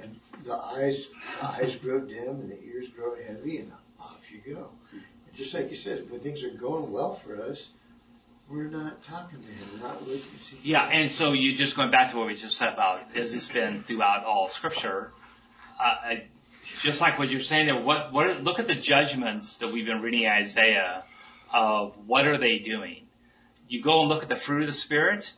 And 0.00 0.14
the 0.44 0.54
eyes, 0.56 1.08
the 1.40 1.46
eyes 1.48 1.74
grow 1.74 1.98
dim 1.98 2.28
and 2.28 2.48
the 2.52 2.62
ears 2.62 2.86
grow 2.96 3.16
heavy 3.16 3.58
and 3.58 3.72
off 3.98 4.20
you 4.30 4.54
go. 4.54 4.68
And 4.92 5.34
just 5.34 5.54
like 5.54 5.70
you 5.70 5.76
said, 5.76 6.08
when 6.08 6.20
things 6.20 6.44
are 6.44 6.50
going 6.50 6.92
well 6.92 7.16
for 7.16 7.42
us, 7.42 7.70
we're 8.50 8.64
not 8.64 9.02
talking 9.04 9.42
to 9.42 9.48
him, 9.48 9.80
not 9.80 10.06
looking. 10.06 10.24
Yeah, 10.62 10.84
and 10.84 11.10
so 11.10 11.32
you 11.32 11.54
just 11.56 11.76
going 11.76 11.90
back 11.90 12.10
to 12.10 12.16
what 12.16 12.26
we 12.26 12.34
just 12.34 12.58
said 12.58 12.72
about 12.72 13.14
this 13.14 13.32
has 13.32 13.46
been 13.46 13.82
throughout 13.84 14.24
all 14.24 14.48
Scripture? 14.48 15.12
Uh, 15.78 15.82
I, 15.82 16.24
just 16.82 17.00
like 17.00 17.18
what 17.18 17.30
you're 17.30 17.40
saying 17.40 17.66
there, 17.66 17.80
what 17.80 18.12
what 18.12 18.42
look 18.42 18.58
at 18.58 18.66
the 18.66 18.74
judgments 18.74 19.58
that 19.58 19.72
we've 19.72 19.86
been 19.86 20.02
reading 20.02 20.24
in 20.24 20.32
Isaiah 20.32 21.04
of 21.52 21.94
what 22.06 22.26
are 22.26 22.38
they 22.38 22.58
doing? 22.58 23.06
you 23.70 23.80
go 23.80 24.00
and 24.00 24.08
look 24.08 24.24
at 24.24 24.28
the 24.28 24.36
fruit 24.36 24.62
of 24.62 24.66
the 24.66 24.74
spirit, 24.74 25.32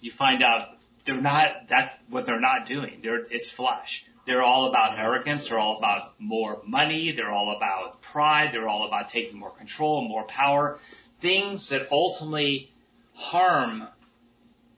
you 0.00 0.10
find 0.10 0.42
out 0.42 0.76
they're 1.04 1.20
not, 1.20 1.68
that's 1.68 1.94
what 2.10 2.26
they're 2.26 2.40
not 2.40 2.66
doing. 2.66 3.00
They're, 3.02 3.24
it's 3.30 3.48
flesh. 3.48 4.04
They're 4.26 4.42
all 4.42 4.66
about 4.66 4.98
arrogance. 4.98 5.48
They're 5.48 5.58
all 5.58 5.78
about 5.78 6.14
more 6.18 6.60
money. 6.66 7.12
They're 7.12 7.30
all 7.30 7.56
about 7.56 8.02
pride. 8.02 8.50
They're 8.52 8.68
all 8.68 8.86
about 8.86 9.08
taking 9.08 9.38
more 9.38 9.50
control, 9.50 10.06
more 10.06 10.24
power. 10.24 10.78
Things 11.22 11.68
that 11.68 11.90
ultimately 11.92 12.70
harm 13.14 13.88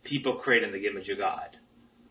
people 0.04 0.34
created 0.34 0.74
in 0.74 0.80
the 0.80 0.86
image 0.86 1.08
of 1.08 1.16
God. 1.16 1.56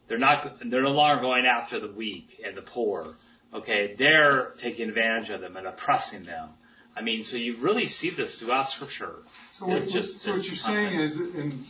They're 0.07 0.17
not, 0.17 0.57
they're 0.65 0.81
no 0.81 0.91
longer 0.91 1.21
going 1.21 1.45
after 1.45 1.79
the 1.79 1.87
weak 1.87 2.41
and 2.45 2.57
the 2.57 2.63
poor. 2.63 3.15
Okay. 3.53 3.95
They're 3.95 4.53
taking 4.57 4.89
advantage 4.89 5.29
of 5.29 5.39
them 5.39 5.55
and 5.55 5.67
oppressing 5.67 6.23
them. 6.23 6.49
I 6.95 7.01
mean, 7.01 7.25
so 7.25 7.37
you 7.37 7.55
really 7.57 7.85
see 7.87 8.09
this 8.09 8.39
throughout 8.39 8.69
scripture. 8.69 9.15
So 9.51 9.67
what, 9.67 9.87
just 9.87 10.19
so 10.19 10.31
what 10.31 10.43
you're 10.43 10.49
constant- 10.51 10.75
saying 10.75 10.99
is, 10.99 11.17
and 11.17 11.65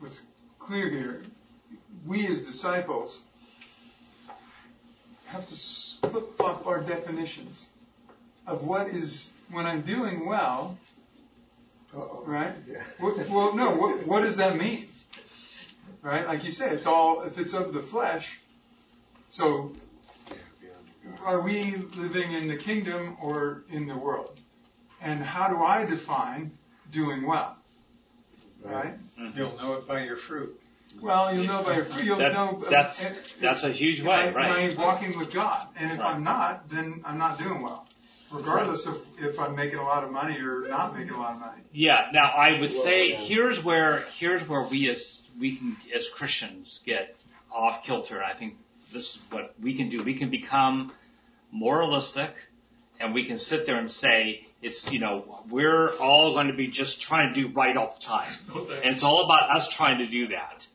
what's 0.00 0.22
clear 0.58 0.88
here, 0.90 1.22
we 2.04 2.26
as 2.26 2.42
disciples 2.42 3.22
have 5.26 5.48
to 5.48 5.54
flip 5.54 6.36
flop 6.36 6.66
our 6.66 6.80
definitions 6.80 7.68
of 8.46 8.64
what 8.64 8.88
is 8.88 9.32
when 9.50 9.66
I'm 9.66 9.82
doing 9.82 10.26
well, 10.26 10.78
Uh-oh. 11.94 12.24
right? 12.26 12.54
Yeah. 12.66 12.82
What, 12.98 13.28
well, 13.28 13.54
no. 13.54 13.70
What, 13.74 14.06
what 14.06 14.22
does 14.22 14.36
that 14.36 14.56
mean? 14.56 14.88
Right? 16.02 16.26
Like 16.26 16.44
you 16.44 16.52
say, 16.52 16.70
it's 16.70 16.86
all 16.86 17.22
if 17.22 17.38
it's 17.38 17.52
of 17.52 17.72
the 17.72 17.82
flesh. 17.82 18.38
So, 19.30 19.72
are 21.24 21.40
we 21.40 21.76
living 21.96 22.32
in 22.32 22.48
the 22.48 22.56
kingdom 22.56 23.16
or 23.20 23.64
in 23.70 23.86
the 23.86 23.96
world? 23.96 24.38
And 25.02 25.22
how 25.22 25.48
do 25.48 25.62
I 25.62 25.84
define 25.86 26.52
doing 26.90 27.26
well? 27.26 27.56
Right? 28.62 28.94
You'll 29.34 29.56
know 29.56 29.74
it 29.74 29.86
by 29.88 30.04
your 30.04 30.16
fruit. 30.16 30.60
Well, 31.00 31.34
you'll 31.34 31.44
know 31.46 31.62
by 31.62 31.76
your 31.76 31.84
fruit. 31.84 32.04
you'll 32.04 32.18
That- 32.18 32.32
know. 32.32 32.62
that's- 32.68 33.12
uh, 33.12 33.14
that's 33.40 33.62
a 33.62 33.70
huge 33.70 34.00
am 34.00 34.06
way, 34.06 34.14
I, 34.28 34.30
right. 34.32 34.58
Am 34.58 34.78
I 34.78 34.82
walking 34.82 35.16
with 35.18 35.32
God? 35.32 35.68
And 35.76 35.92
if 35.92 35.98
Right. 36.00 36.14
I'm 36.14 36.24
not, 36.24 36.68
then 36.68 37.00
I'm 37.04 37.16
not 37.16 37.38
doing 37.38 37.62
well, 37.62 37.86
regardless 38.30 38.86
of 38.86 39.04
if 39.18 39.38
I'm 39.38 39.54
making 39.56 39.78
a 39.78 39.82
lot 39.82 40.04
of 40.04 40.10
money 40.10 40.38
or 40.38 40.68
not 40.68 40.96
making 40.96 41.14
a 41.14 41.18
lot 41.18 41.34
of 41.34 41.40
money. 41.40 41.62
Yeah. 41.72 42.08
Now 42.12 42.30
I 42.30 42.60
would 42.60 42.72
say 42.72 43.10
yeah. 43.10 43.16
here's 43.16 43.62
where 43.62 44.04
here's 44.18 44.46
where 44.48 44.62
we 44.62 44.88
as 44.90 45.20
we 45.38 45.56
can 45.56 45.76
as 45.94 46.08
Christians 46.08 46.80
get 46.84 47.16
off 47.52 47.84
kilter. 47.84 48.22
I 48.22 48.34
think 48.34 48.56
this 48.92 49.14
is 49.14 49.18
what 49.30 49.54
we 49.60 49.74
can 49.74 49.88
do. 49.88 50.02
We 50.02 50.14
can 50.14 50.30
become 50.30 50.92
moralistic, 51.52 52.34
and 52.98 53.14
we 53.14 53.24
can 53.24 53.38
sit 53.38 53.66
there 53.66 53.78
and 53.78 53.90
say 53.90 54.46
it's 54.62 54.90
you 54.92 55.00
know 55.00 55.42
we're 55.48 55.96
all 55.96 56.32
going 56.32 56.48
to 56.48 56.54
be 56.54 56.68
just 56.68 57.00
trying 57.00 57.34
to 57.34 57.40
do 57.40 57.48
right 57.48 57.76
all 57.76 57.96
the 57.98 58.04
time, 58.04 58.32
and 58.54 58.94
it's 58.94 59.02
all 59.02 59.24
about 59.24 59.50
us 59.50 59.68
trying 59.68 59.98
to 59.98 60.06
do 60.06 60.28
that, 60.28 60.66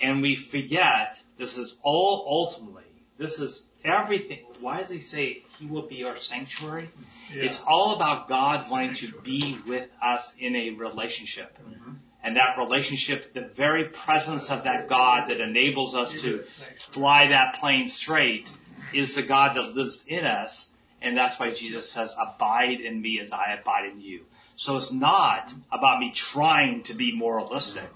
and 0.00 0.22
we 0.22 0.36
forget 0.36 1.20
this 1.38 1.58
is 1.58 1.78
all 1.82 2.24
ultimately 2.28 2.82
this 3.18 3.38
is 3.38 3.64
everything. 3.84 4.40
Why 4.60 4.78
does 4.78 4.90
he 4.90 5.00
say 5.00 5.44
he 5.58 5.66
will 5.66 5.86
be 5.88 6.04
our 6.04 6.18
sanctuary? 6.18 6.88
It's 7.30 7.60
all 7.66 7.96
about 7.96 8.28
God 8.28 8.70
wanting 8.70 8.94
to 8.96 9.12
be 9.20 9.58
with 9.66 9.88
us 10.02 10.32
in 10.38 10.54
a 10.54 10.70
relationship. 10.70 11.56
Mm-hmm. 11.58 11.92
And 12.24 12.36
that 12.36 12.56
relationship, 12.56 13.34
the 13.34 13.40
very 13.40 13.86
presence 13.86 14.50
of 14.50 14.64
that 14.64 14.88
God 14.88 15.28
that 15.28 15.40
enables 15.40 15.94
us 15.94 16.12
to 16.22 16.44
fly 16.88 17.28
that 17.28 17.56
plane 17.56 17.88
straight 17.88 18.48
is 18.94 19.14
the 19.14 19.22
God 19.22 19.56
that 19.56 19.74
lives 19.74 20.04
in 20.06 20.24
us. 20.24 20.70
And 21.00 21.16
that's 21.16 21.38
why 21.40 21.50
Jesus 21.50 21.90
says, 21.90 22.14
abide 22.20 22.80
in 22.80 23.02
me 23.02 23.18
as 23.18 23.32
I 23.32 23.58
abide 23.60 23.90
in 23.90 24.00
you. 24.00 24.20
So 24.54 24.76
it's 24.76 24.92
not 24.92 25.52
about 25.72 25.98
me 25.98 26.12
trying 26.14 26.84
to 26.84 26.94
be 26.94 27.16
moralistic. 27.16 27.90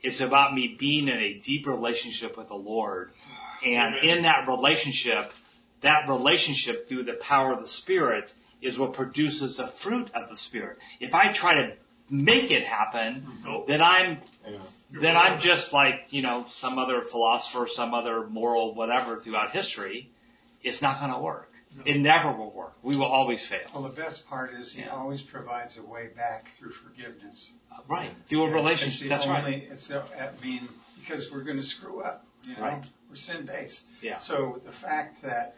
It's 0.00 0.20
about 0.20 0.54
me 0.54 0.76
being 0.78 1.08
in 1.08 1.18
a 1.18 1.34
deep 1.34 1.66
relationship 1.66 2.38
with 2.38 2.48
the 2.48 2.54
Lord. 2.54 3.10
And 3.64 3.96
in 4.02 4.22
that 4.22 4.48
relationship, 4.48 5.32
that 5.82 6.08
relationship 6.08 6.88
through 6.88 7.04
the 7.04 7.14
power 7.14 7.52
of 7.52 7.62
the 7.62 7.68
Spirit 7.68 8.32
is 8.62 8.78
what 8.78 8.94
produces 8.94 9.56
the 9.56 9.66
fruit 9.66 10.10
of 10.14 10.28
the 10.28 10.36
Spirit. 10.36 10.78
If 11.00 11.14
I 11.14 11.32
try 11.32 11.54
to 11.62 11.72
make 12.08 12.50
it 12.50 12.64
happen, 12.64 13.26
mm-hmm. 13.44 13.70
then 13.70 13.82
I'm 13.82 14.18
Yeah. 14.48 14.58
then 15.00 15.16
I'm 15.16 15.40
just 15.40 15.72
like, 15.72 16.06
you 16.10 16.22
know, 16.22 16.46
some 16.48 16.78
other 16.78 17.02
philosopher, 17.02 17.66
some 17.66 17.92
other 17.94 18.26
moral 18.26 18.74
whatever 18.74 19.16
throughout 19.18 19.50
history. 19.50 20.10
It's 20.62 20.80
not 20.80 21.00
going 21.00 21.12
to 21.12 21.18
work. 21.18 21.52
It 21.84 21.98
never 21.98 22.32
will 22.32 22.50
work. 22.50 22.72
We 22.82 22.96
will 22.96 23.04
always 23.06 23.46
fail. 23.46 23.60
Well, 23.74 23.82
the 23.82 23.88
best 23.90 24.26
part 24.28 24.54
is 24.54 24.72
he 24.72 24.80
Yeah. 24.82 24.94
always 24.96 25.20
provides 25.20 25.76
a 25.76 25.82
way 25.82 26.08
back 26.16 26.50
through 26.54 26.70
forgiveness. 26.70 27.50
Right. 27.86 28.10
Through 28.28 28.44
a 28.44 28.48
Yeah, 28.48 28.54
relationship. 28.54 29.02
It's 29.02 29.10
That's 29.10 29.24
the 29.26 29.30
right. 29.32 29.44
only, 29.44 29.56
It's 29.70 29.88
the, 29.88 30.02
I 30.02 30.30
mean, 30.42 30.68
because 31.00 31.30
we're 31.30 31.42
going 31.42 31.58
to 31.58 31.62
screw 31.62 32.00
up. 32.00 32.24
You 32.44 32.54
know, 32.56 32.62
Right. 32.62 32.84
We're 33.08 33.16
sin 33.16 33.46
based. 33.46 33.86
Yeah. 34.02 34.18
So 34.18 34.60
the 34.64 34.72
fact 34.72 35.22
that 35.22 35.56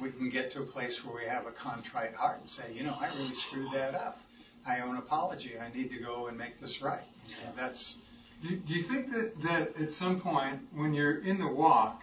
we 0.00 0.10
can 0.10 0.30
get 0.30 0.50
to 0.52 0.62
a 0.62 0.66
place 0.66 1.04
where 1.04 1.14
we 1.22 1.28
have 1.28 1.46
a 1.46 1.52
contrite 1.52 2.14
heart 2.14 2.40
and 2.40 2.48
say, 2.48 2.72
you 2.72 2.82
know, 2.82 2.96
I 2.98 3.08
really 3.18 3.34
screwed 3.34 3.72
that 3.72 3.94
up. 3.94 4.18
I 4.66 4.80
owe 4.80 4.90
an 4.90 4.96
apology. 4.96 5.54
I 5.58 5.74
need 5.76 5.90
to 5.90 5.98
go 5.98 6.28
and 6.28 6.38
make 6.38 6.60
this 6.60 6.80
right. 6.82 7.02
You 7.28 7.34
know, 7.44 7.52
that's 7.56 7.98
Do, 8.42 8.56
do 8.56 8.72
you 8.74 8.82
think 8.84 9.12
that, 9.12 9.32
that 9.42 9.80
at 9.80 9.92
some 9.92 10.20
point 10.20 10.60
when 10.72 10.94
you're 10.94 11.18
in 11.18 11.38
the 11.38 11.48
walk 11.48 12.02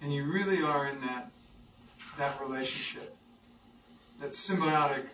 and 0.00 0.12
you 0.14 0.24
really 0.24 0.62
are 0.62 0.86
in 0.86 1.00
that 1.00 1.30
that 2.18 2.40
relationship, 2.40 3.14
that 4.20 4.30
symbiotic, 4.30 5.04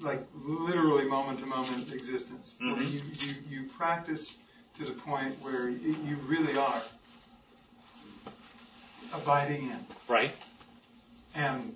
like 0.00 0.24
literally 0.44 1.04
moment 1.04 1.40
to 1.40 1.46
moment 1.46 1.92
existence, 1.92 2.54
where 2.60 2.76
Mhm. 2.76 2.92
you, 2.92 3.00
you, 3.20 3.34
you 3.48 3.68
practice 3.70 4.38
to 4.74 4.84
the 4.84 4.92
point 4.92 5.40
where 5.42 5.68
you 5.68 5.96
you 6.04 6.16
really 6.26 6.56
are 6.56 6.82
abiding 9.12 9.64
in, 9.64 9.86
Right. 10.08 10.32
and 11.34 11.74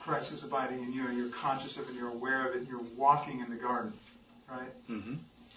Christ 0.00 0.32
is 0.32 0.42
abiding 0.44 0.82
in 0.82 0.92
you, 0.92 1.06
and 1.06 1.16
you're 1.16 1.28
conscious 1.30 1.76
of 1.76 1.84
it, 1.84 1.88
and 1.90 1.96
you're 1.96 2.08
aware 2.10 2.48
of 2.48 2.56
it, 2.56 2.66
you're 2.68 2.82
walking 2.96 3.40
in 3.40 3.50
the 3.50 3.56
garden, 3.56 3.92
right? 4.50 4.72
hmm 4.86 5.14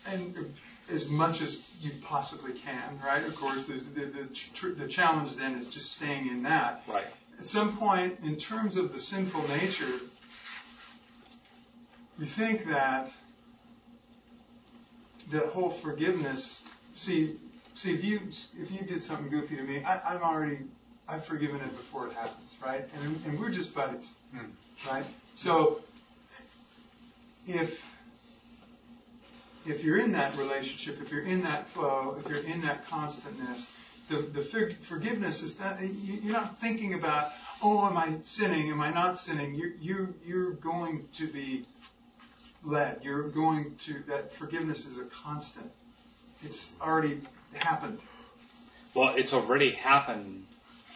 and 0.07 0.55
as 0.89 1.07
much 1.07 1.41
as 1.41 1.61
you 1.79 1.91
possibly 2.01 2.53
can, 2.53 2.99
right? 3.05 3.23
Of 3.23 3.35
course, 3.35 3.67
there's 3.67 3.85
the, 3.85 4.05
the, 4.05 4.25
tr- 4.33 4.69
the 4.69 4.87
challenge 4.87 5.35
then 5.35 5.53
is 5.53 5.67
just 5.67 5.91
staying 5.91 6.27
in 6.27 6.41
that. 6.43 6.81
Right. 6.87 7.05
At 7.39 7.45
some 7.45 7.77
point, 7.77 8.17
in 8.23 8.35
terms 8.35 8.77
of 8.77 8.91
the 8.93 8.99
sinful 8.99 9.47
nature, 9.47 9.99
you 12.17 12.25
think 12.25 12.67
that 12.69 13.11
that 15.31 15.45
whole 15.47 15.69
forgiveness. 15.69 16.63
See, 16.95 17.37
see 17.75 17.93
if 17.93 18.03
you 18.03 18.19
if 18.59 18.71
you 18.71 18.81
did 18.85 19.01
something 19.01 19.29
goofy 19.29 19.55
to 19.57 19.63
me, 19.63 19.83
I, 19.83 20.13
I'm 20.13 20.23
already 20.23 20.59
I've 21.07 21.25
forgiven 21.25 21.57
it 21.57 21.75
before 21.77 22.07
it 22.07 22.13
happens, 22.13 22.57
right? 22.63 22.87
And 22.95 23.21
and 23.25 23.39
we're 23.39 23.51
just 23.51 23.73
buddies, 23.73 24.11
Hmm. 24.33 24.51
right? 24.87 25.05
So 25.35 25.81
if 27.47 27.83
if 29.65 29.83
you're 29.83 29.99
in 29.99 30.11
that 30.13 30.35
relationship, 30.37 30.99
if 31.01 31.11
you're 31.11 31.23
in 31.23 31.43
that 31.43 31.67
flow, 31.67 32.17
if 32.19 32.29
you're 32.29 32.43
in 32.43 32.61
that 32.61 32.87
constantness, 32.87 33.67
the, 34.09 34.17
the 34.17 34.41
for, 34.41 34.71
forgiveness 34.81 35.43
is 35.43 35.55
that 35.55 35.81
you, 35.81 36.19
you're 36.21 36.33
not 36.33 36.59
thinking 36.59 36.95
about, 36.95 37.31
oh, 37.61 37.85
am 37.87 37.97
I 37.97 38.19
sinning? 38.23 38.69
Am 38.71 38.81
I 38.81 38.91
not 38.91 39.17
sinning? 39.17 39.53
You're, 39.55 39.75
you 39.79 40.13
you're 40.23 40.51
going 40.53 41.07
to 41.17 41.27
be 41.27 41.65
led. 42.63 43.01
You're 43.03 43.29
going 43.29 43.75
to, 43.85 44.03
that 44.07 44.33
forgiveness 44.33 44.85
is 44.85 44.97
a 44.97 45.05
constant. 45.05 45.71
It's 46.43 46.71
already 46.81 47.21
happened. 47.57 47.99
Well, 48.93 49.15
it's 49.15 49.33
already 49.33 49.71
happened 49.71 50.45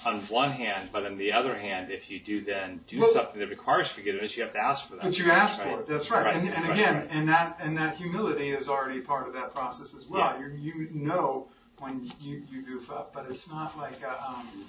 on 0.06 0.22
one 0.28 0.52
hand, 0.52 0.90
but 0.92 1.06
on 1.06 1.18
the 1.18 1.32
other 1.34 1.58
hand, 1.58 1.92
if 1.92 2.12
you 2.12 2.20
do 2.20 2.44
then 2.44 2.82
do 2.88 3.00
Well- 3.00 3.10
something 3.12 3.40
that 3.40 3.50
requires 3.50 3.88
forgiveness, 3.90 4.36
you 4.38 4.44
have 4.44 4.54
to 4.54 4.60
ask 4.60 4.86
for 4.88 4.96
that. 4.98 5.04
But 5.04 5.18
you 5.18 5.32
ask 5.32 5.58
Right. 5.60 5.74
for 5.74 5.80
it. 5.82 5.88
That's 5.88 6.12
right. 6.12 6.26
Right. 6.26 6.36
And, 6.36 6.50
and 6.50 6.68
Right. 6.68 6.78
again, 6.78 7.08
and 7.10 7.30
that 7.30 7.58
and 7.60 7.78
that 7.78 7.98
humility 7.98 8.50
is 8.50 8.68
already 8.70 9.02
part 9.02 9.28
of 9.28 9.34
that 9.34 9.54
process 9.54 9.94
as 9.96 10.08
well. 10.08 10.38
Yeah. 10.40 10.48
You 10.48 10.74
you 10.74 10.90
know 10.94 11.48
when 11.80 12.10
you, 12.22 12.44
you 12.52 12.62
goof 12.62 12.90
up, 12.92 13.14
but 13.14 13.26
it's 13.30 13.50
not 13.50 13.78
like 13.78 14.02
a 14.04 14.24
um, 14.30 14.66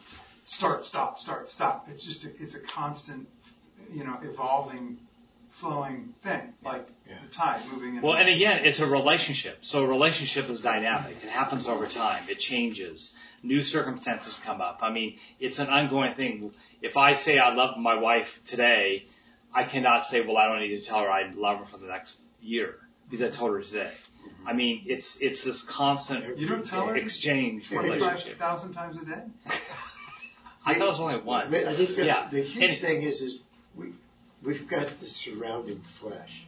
start 0.47 0.85
stop 0.85 1.19
start 1.21 1.51
stop. 1.51 1.87
It's 1.91 2.05
just 2.05 2.25
a, 2.25 2.29
it's 2.43 2.55
a 2.55 2.61
constant, 2.61 3.29
you 3.93 4.05
know, 4.05 4.19
evolving, 4.23 4.99
flowing 5.61 6.15
thing 6.23 6.53
like 6.63 6.87
Yeah. 7.09 7.15
the 7.23 7.29
tide 7.35 7.63
moving. 7.73 7.97
In 7.97 8.03
Well, 8.03 8.17
and 8.17 8.29
again, 8.29 8.65
it's 8.67 8.79
a 8.81 8.87
relationship. 8.87 9.65
So 9.65 9.85
a 9.85 9.89
relationship 9.89 10.51
is 10.51 10.61
dynamic. 10.61 11.17
It 11.23 11.29
happens 11.31 11.67
over 11.69 11.87
time. 11.87 12.25
It 12.29 12.39
changes. 12.41 13.15
New 13.43 13.63
circumstances 13.63 14.39
come 14.45 14.61
up. 14.61 14.81
I 14.83 14.91
mean, 14.93 15.19
it's 15.41 15.59
an 15.59 15.69
ongoing 15.69 16.15
thing. 16.15 16.53
If 16.83 16.97
I 16.97 17.15
say 17.15 17.39
I 17.39 17.55
love 17.55 17.79
my 17.79 17.95
wife 17.95 18.41
today, 18.45 19.05
I 19.55 19.65
cannot 19.65 20.07
say, 20.07 20.21
well, 20.21 20.37
I 20.37 20.47
don't 20.47 20.61
need 20.61 20.79
to 20.79 20.85
tell 20.85 20.99
her 21.01 21.11
I 21.11 21.31
love 21.33 21.61
her 21.61 21.65
for 21.65 21.79
the 21.79 21.87
next 21.87 22.19
year 22.43 22.77
because 23.09 23.23
I 23.23 23.31
told 23.31 23.53
her 23.53 23.63
today. 23.63 23.93
Mm-hmm. 23.95 24.49
I 24.49 24.53
mean, 24.53 24.83
it's 24.87 25.17
it's 25.21 25.43
this 25.43 25.63
constant 25.63 26.39
You 26.39 26.49
don't 26.49 26.67
tell 26.67 26.89
her 26.89 26.97
exchange 26.97 27.69
twenty 27.69 27.89
five 27.91 28.01
relationship. 28.01 28.39
thousand 28.39 28.75
times 28.75 29.01
a 29.01 29.05
day. 29.07 29.23
I 30.67 30.75
thought 30.75 30.83
it 30.89 30.91
was 30.91 31.01
only 31.01 31.19
once. 31.19 31.55
I 31.55 31.77
think 31.77 31.95
the, 31.97 32.05
Yeah. 32.05 32.29
the 32.29 32.43
huge 32.43 32.71
And- 32.71 32.79
thing 32.79 33.03
is, 33.03 33.23
is 33.23 33.39
we, 33.77 33.93
we've 34.43 34.69
got 34.69 35.01
the 35.01 35.09
surrounding 35.09 35.81
flesh. 36.01 36.47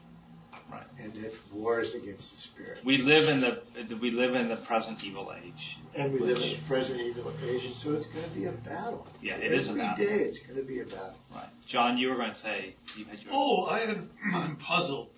Right. 0.70 0.84
And 0.98 1.16
it 1.16 1.34
wars 1.50 1.94
against 1.94 2.34
the 2.34 2.40
spirit. 2.42 2.80
We 2.84 2.98
live 2.98 3.30
in 3.30 3.40
the 3.40 3.62
we 4.02 4.10
live 4.10 4.34
in 4.34 4.48
the 4.48 4.56
present 4.56 5.02
evil 5.02 5.32
age. 5.34 5.78
And 5.96 6.12
we 6.12 6.18
live 6.18 6.36
in 6.36 6.50
the 6.50 6.58
present 6.66 7.00
evil 7.00 7.32
age, 7.42 7.64
and 7.64 7.74
so 7.74 7.94
it's 7.94 8.04
going 8.04 8.24
to 8.24 8.30
be 8.30 8.44
a 8.44 8.52
battle. 8.52 9.06
Yeah, 9.22 9.36
it 9.36 9.52
is 9.52 9.70
a 9.70 9.72
battle. 9.72 10.04
Every 10.04 10.18
day 10.18 10.24
it's 10.24 10.38
going 10.40 10.56
to 10.56 10.66
be 10.66 10.80
a 10.80 10.84
battle. 10.84 11.14
Right. 11.34 11.48
John, 11.66 11.96
you 11.96 12.10
were 12.10 12.16
going 12.16 12.34
to 12.34 12.38
say 12.38 12.74
you 12.98 13.06
had 13.06 13.18
your. 13.20 13.32
Oh, 13.32 13.64
I 13.64 13.80
am 13.80 14.10
I'm 14.34 14.56
puzzled 14.56 15.08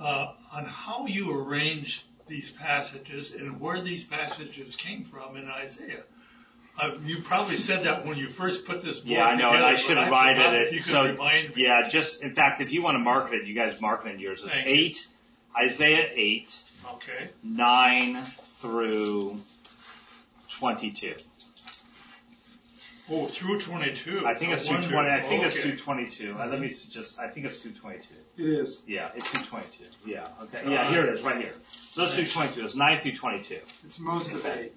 uh, 0.00 0.32
on 0.52 0.64
how 0.64 1.06
you 1.06 1.38
arrange 1.38 2.06
these 2.26 2.50
passages 2.52 3.32
and 3.32 3.60
where 3.60 3.82
these 3.82 4.04
passages 4.04 4.74
came 4.76 5.04
from 5.04 5.36
in 5.36 5.48
Isaiah. 5.50 6.04
Uh, 6.78 6.90
you 7.04 7.22
probably 7.22 7.56
said 7.56 7.84
that 7.84 8.04
when 8.04 8.16
you 8.18 8.26
first 8.28 8.64
put 8.64 8.82
this 8.82 8.96
book 8.98 9.06
Yeah, 9.08 9.26
I 9.26 9.36
know, 9.36 9.52
and 9.52 9.64
I 9.64 9.76
should 9.76 9.96
have 9.96 10.06
forgot 10.08 10.30
invited 10.30 10.62
it. 10.62 10.72
You 10.72 10.80
could 10.82 10.92
So, 10.92 11.04
remind 11.04 11.54
me. 11.54 11.62
yeah, 11.64 11.88
just 11.88 12.20
in 12.22 12.34
fact, 12.34 12.60
if 12.60 12.72
you 12.72 12.82
want 12.82 12.96
to 12.96 12.98
mark 12.98 13.32
it, 13.32 13.46
you 13.46 13.54
guys 13.54 13.80
mark 13.80 14.04
it 14.06 14.10
in 14.12 14.18
yours. 14.18 14.42
It's 14.42 14.52
Thank 14.52 14.66
you. 14.68 14.74
eight, 14.74 15.06
Isaiah 15.56 16.10
eight, 16.14 16.52
Okay. 16.94 17.28
nine 17.44 18.18
through 18.60 19.40
twenty-two. 20.50 21.14
Oh, 23.10 23.26
through 23.26 23.60
22. 23.60 24.26
I 24.26 24.32
think 24.34 24.52
it's 24.52 24.64
No 24.64 24.80
through 24.80 24.96
wonder. 24.96 25.10
twenty. 25.10 25.10
I 25.10 25.28
think 25.28 25.44
it's 25.44 25.54
Okay. 25.56 25.68
through 25.68 25.76
twenty-two. 25.78 26.36
Uh, 26.40 26.46
let 26.46 26.58
me 26.58 26.68
s- 26.68 26.84
just. 26.84 27.20
I 27.20 27.28
think 27.28 27.44
it's 27.46 27.58
through 27.58 27.72
twenty-two. 27.72 28.14
It 28.42 28.48
is. 28.48 28.80
Yeah, 28.86 29.10
it's 29.14 29.28
through 29.28 29.44
twenty-two. 29.44 29.84
Yeah. 30.06 30.26
Okay. 30.44 30.62
Yeah, 30.68 30.90
here 30.90 31.04
it 31.06 31.18
is, 31.18 31.22
right 31.22 31.36
here. 31.36 31.52
So 31.92 32.04
it's 32.04 32.14
through 32.14 32.26
twenty-two. 32.28 32.64
It's 32.64 32.74
nine 32.74 33.00
through 33.00 33.12
twenty-two. 33.16 33.60
It's 33.84 33.98
most 34.00 34.32
of 34.32 34.44
it. 34.46 34.74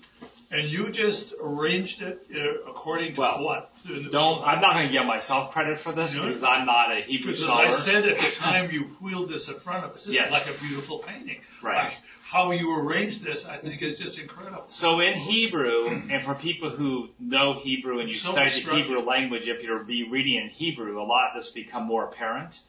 And 0.50 0.70
you 0.70 0.92
just 0.92 1.34
arranged 1.42 2.02
it 2.02 2.26
uh, 2.34 2.70
according 2.70 3.16
to 3.16 3.22
Well, 3.22 3.44
what? 3.44 3.72
Don't. 4.12 4.42
I'm 4.44 4.62
not 4.62 4.76
going 4.76 4.88
to 4.88 4.92
give 4.94 5.06
myself 5.06 5.52
credit 5.52 5.80
for 5.80 5.92
this 5.92 6.14
because 6.14 6.42
I'm 6.42 6.66
not 6.66 6.96
a 6.98 7.02
Hebrew 7.02 7.32
Because 7.32 7.44
scholar. 7.44 7.66
I 7.66 7.72
said 7.72 8.08
at 8.08 8.18
the 8.18 8.32
time 8.38 8.72
you 8.72 8.84
wheeled 9.02 9.30
this 9.30 9.50
in 9.50 9.56
front 9.60 9.84
of 9.84 9.92
us, 9.92 10.06
this 10.06 10.16
Yes. 10.16 10.28
is 10.28 10.32
like 10.32 10.48
a 10.48 10.58
beautiful 10.60 11.00
painting. 11.00 11.40
Right. 11.62 11.86
Like 11.86 12.00
how 12.24 12.52
you 12.52 12.78
arranged 12.80 13.24
this, 13.26 13.46
I 13.46 13.58
think 13.58 13.82
is 13.82 14.00
just 14.00 14.18
incredible. 14.20 14.66
So 14.70 15.02
in 15.02 15.16
Hebrew, 15.16 15.88
and 15.88 16.24
for 16.24 16.34
people 16.34 16.70
who 16.70 17.10
know 17.20 17.60
Hebrew 17.60 18.00
and 18.00 18.10
you 18.10 18.16
so 18.16 18.32
study 18.32 18.64
the. 18.64 18.76
Hebrew 18.76 19.00
language, 19.02 19.48
if 19.50 19.64
you're 19.64 19.84
be 19.84 20.08
reading 20.10 20.42
in 20.44 20.50
Hebrew, 20.50 21.02
a 21.02 21.04
lot 21.04 21.30
of 21.36 21.42
this 21.44 21.52
become 21.52 21.84
more 21.86 22.06
apparent. 22.06 22.60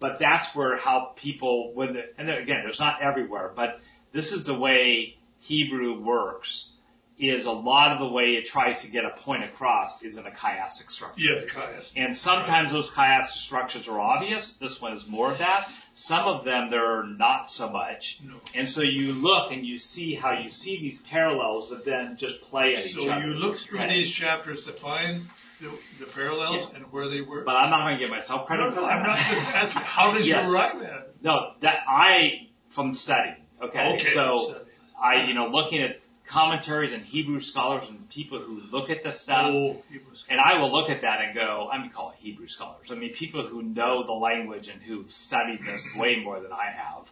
But 0.00 0.18
that's 0.18 0.54
where 0.54 0.76
how 0.76 1.12
people, 1.16 1.72
when 1.74 1.94
the, 1.94 2.04
and 2.16 2.30
again, 2.30 2.60
there's 2.64 2.80
not 2.80 3.02
everywhere, 3.02 3.50
but 3.54 3.80
this 4.12 4.32
is 4.32 4.44
the 4.44 4.54
way 4.54 5.16
Hebrew 5.40 6.00
works. 6.02 6.70
Is 7.20 7.46
a 7.46 7.50
lot 7.50 7.90
of 7.92 7.98
the 7.98 8.06
way 8.14 8.34
it 8.36 8.46
tries 8.46 8.82
to 8.82 8.88
get 8.88 9.04
a 9.04 9.10
point 9.10 9.42
across 9.42 10.02
is 10.04 10.16
in 10.18 10.24
a 10.24 10.30
chiastic 10.30 10.88
structure. 10.88 11.20
Yeah, 11.20 11.40
the 11.40 11.46
chiastic. 11.48 11.92
And 11.96 12.16
sometimes 12.16 12.70
those 12.70 12.88
chiastic 12.90 13.38
structures 13.38 13.88
are 13.88 13.98
obvious. 13.98 14.52
This 14.52 14.80
one 14.80 14.92
is 14.92 15.04
more 15.04 15.32
of 15.32 15.38
that. 15.38 15.68
Some 15.94 16.28
of 16.28 16.44
them 16.44 16.70
they're 16.70 17.02
not 17.02 17.50
so 17.50 17.70
much. 17.70 18.20
No. 18.24 18.34
And 18.54 18.68
so 18.68 18.82
you 18.82 19.12
look 19.14 19.50
and 19.50 19.66
you 19.66 19.78
see 19.80 20.14
how 20.14 20.38
you 20.38 20.48
see 20.48 20.78
these 20.80 21.00
parallels 21.00 21.70
that 21.70 21.84
then 21.84 22.16
just 22.18 22.40
play 22.42 22.76
at 22.76 22.84
So 22.84 22.88
each 23.00 23.08
other. 23.08 23.20
So 23.20 23.26
you 23.26 23.34
look 23.34 23.56
through 23.56 23.80
Okay. 23.80 23.94
these 23.94 24.10
chapters 24.10 24.62
to 24.66 24.72
find 24.72 25.22
the, 25.60 25.72
the 25.98 26.06
parallels 26.06 26.70
and 26.72 26.84
where 26.92 27.08
they 27.08 27.20
were. 27.20 27.42
But 27.42 27.56
I'm 27.56 27.70
not 27.70 27.84
going 27.84 27.98
to 27.98 28.00
give 28.04 28.10
myself 28.10 28.46
credit 28.46 28.62
No, 28.66 28.70
for 28.70 28.76
no, 28.76 28.82
that. 28.86 28.92
I'm 28.92 29.02
not 29.02 29.16
just 29.18 29.48
asking. 29.48 29.82
How 29.82 30.12
did 30.12 30.24
Yes. 30.24 30.46
you 30.46 30.54
arrive 30.54 30.80
at? 30.82 31.10
No, 31.20 31.54
that 31.62 31.80
I 31.88 32.46
from 32.68 32.94
studying. 32.94 33.34
Okay, 33.60 33.94
Okay, 33.94 34.14
so- 34.14 34.54
I, 35.02 35.24
you 35.24 35.34
know, 35.34 35.48
looking 35.48 35.80
at 35.82 36.00
commentaries 36.28 36.92
and 36.92 37.04
Hebrew 37.04 37.40
scholars 37.40 37.88
and 37.88 38.08
people 38.10 38.38
who 38.38 38.60
look 38.70 38.90
at 38.90 39.02
this 39.02 39.20
stuff, 39.20 39.46
Oh, 39.52 39.82
and 40.28 40.40
I 40.40 40.58
will 40.58 40.70
look 40.70 40.90
at 40.90 41.00
that 41.02 41.20
and 41.22 41.34
go, 41.34 41.68
I'm 41.72 41.80
gonna 41.80 41.92
call 41.92 42.10
it 42.10 42.16
Hebrew 42.18 42.46
scholars. 42.46 42.88
I 42.90 42.94
mean, 42.94 43.12
people 43.14 43.42
who 43.46 43.62
know 43.62 44.04
the 44.06 44.12
language 44.12 44.68
and 44.68 44.80
who've 44.82 45.10
studied 45.10 45.60
this 45.66 45.86
way 45.96 46.16
more 46.22 46.40
than 46.40 46.52
I 46.52 46.70
have. 46.70 47.08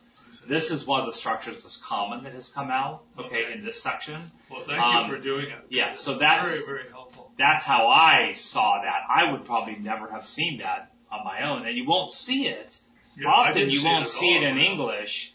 This 0.47 0.71
is 0.71 0.85
one 0.87 1.01
of 1.01 1.07
the 1.07 1.13
structures 1.15 1.63
that's 1.63 1.79
common 1.79 2.23
that 2.25 2.35
has 2.35 2.51
come 2.51 2.71
out. 2.71 3.03
Okay, 3.19 3.45
Okay. 3.47 3.53
in 3.55 3.65
this 3.65 3.83
section. 3.83 4.31
Well, 4.51 4.61
thank 4.61 4.81
Um, 4.81 5.11
you 5.11 5.17
for 5.17 5.23
doing 5.23 5.47
it. 5.51 5.67
yeah, 5.71 5.95
so 5.95 6.19
that's- 6.19 6.49
very, 6.53 6.65
very 6.67 6.91
helpful. 6.91 7.33
That's 7.39 7.65
how 7.65 7.89
I 7.89 8.33
saw 8.33 8.81
that. 8.83 9.03
I 9.09 9.33
would 9.33 9.45
probably 9.45 9.77
never 9.77 10.11
have 10.11 10.25
seen 10.27 10.59
that 10.59 10.93
on 11.11 11.25
my 11.25 11.43
own, 11.49 11.67
and 11.67 11.77
you 11.77 11.85
won't 11.87 12.13
see 12.13 12.47
it 12.49 12.79
Yeah, 13.17 13.29
often 13.29 13.71
you 13.71 13.83
won't 13.83 14.03
at 14.05 14.09
see 14.09 14.37
it 14.37 14.43
in 14.43 14.59
English 14.59 15.33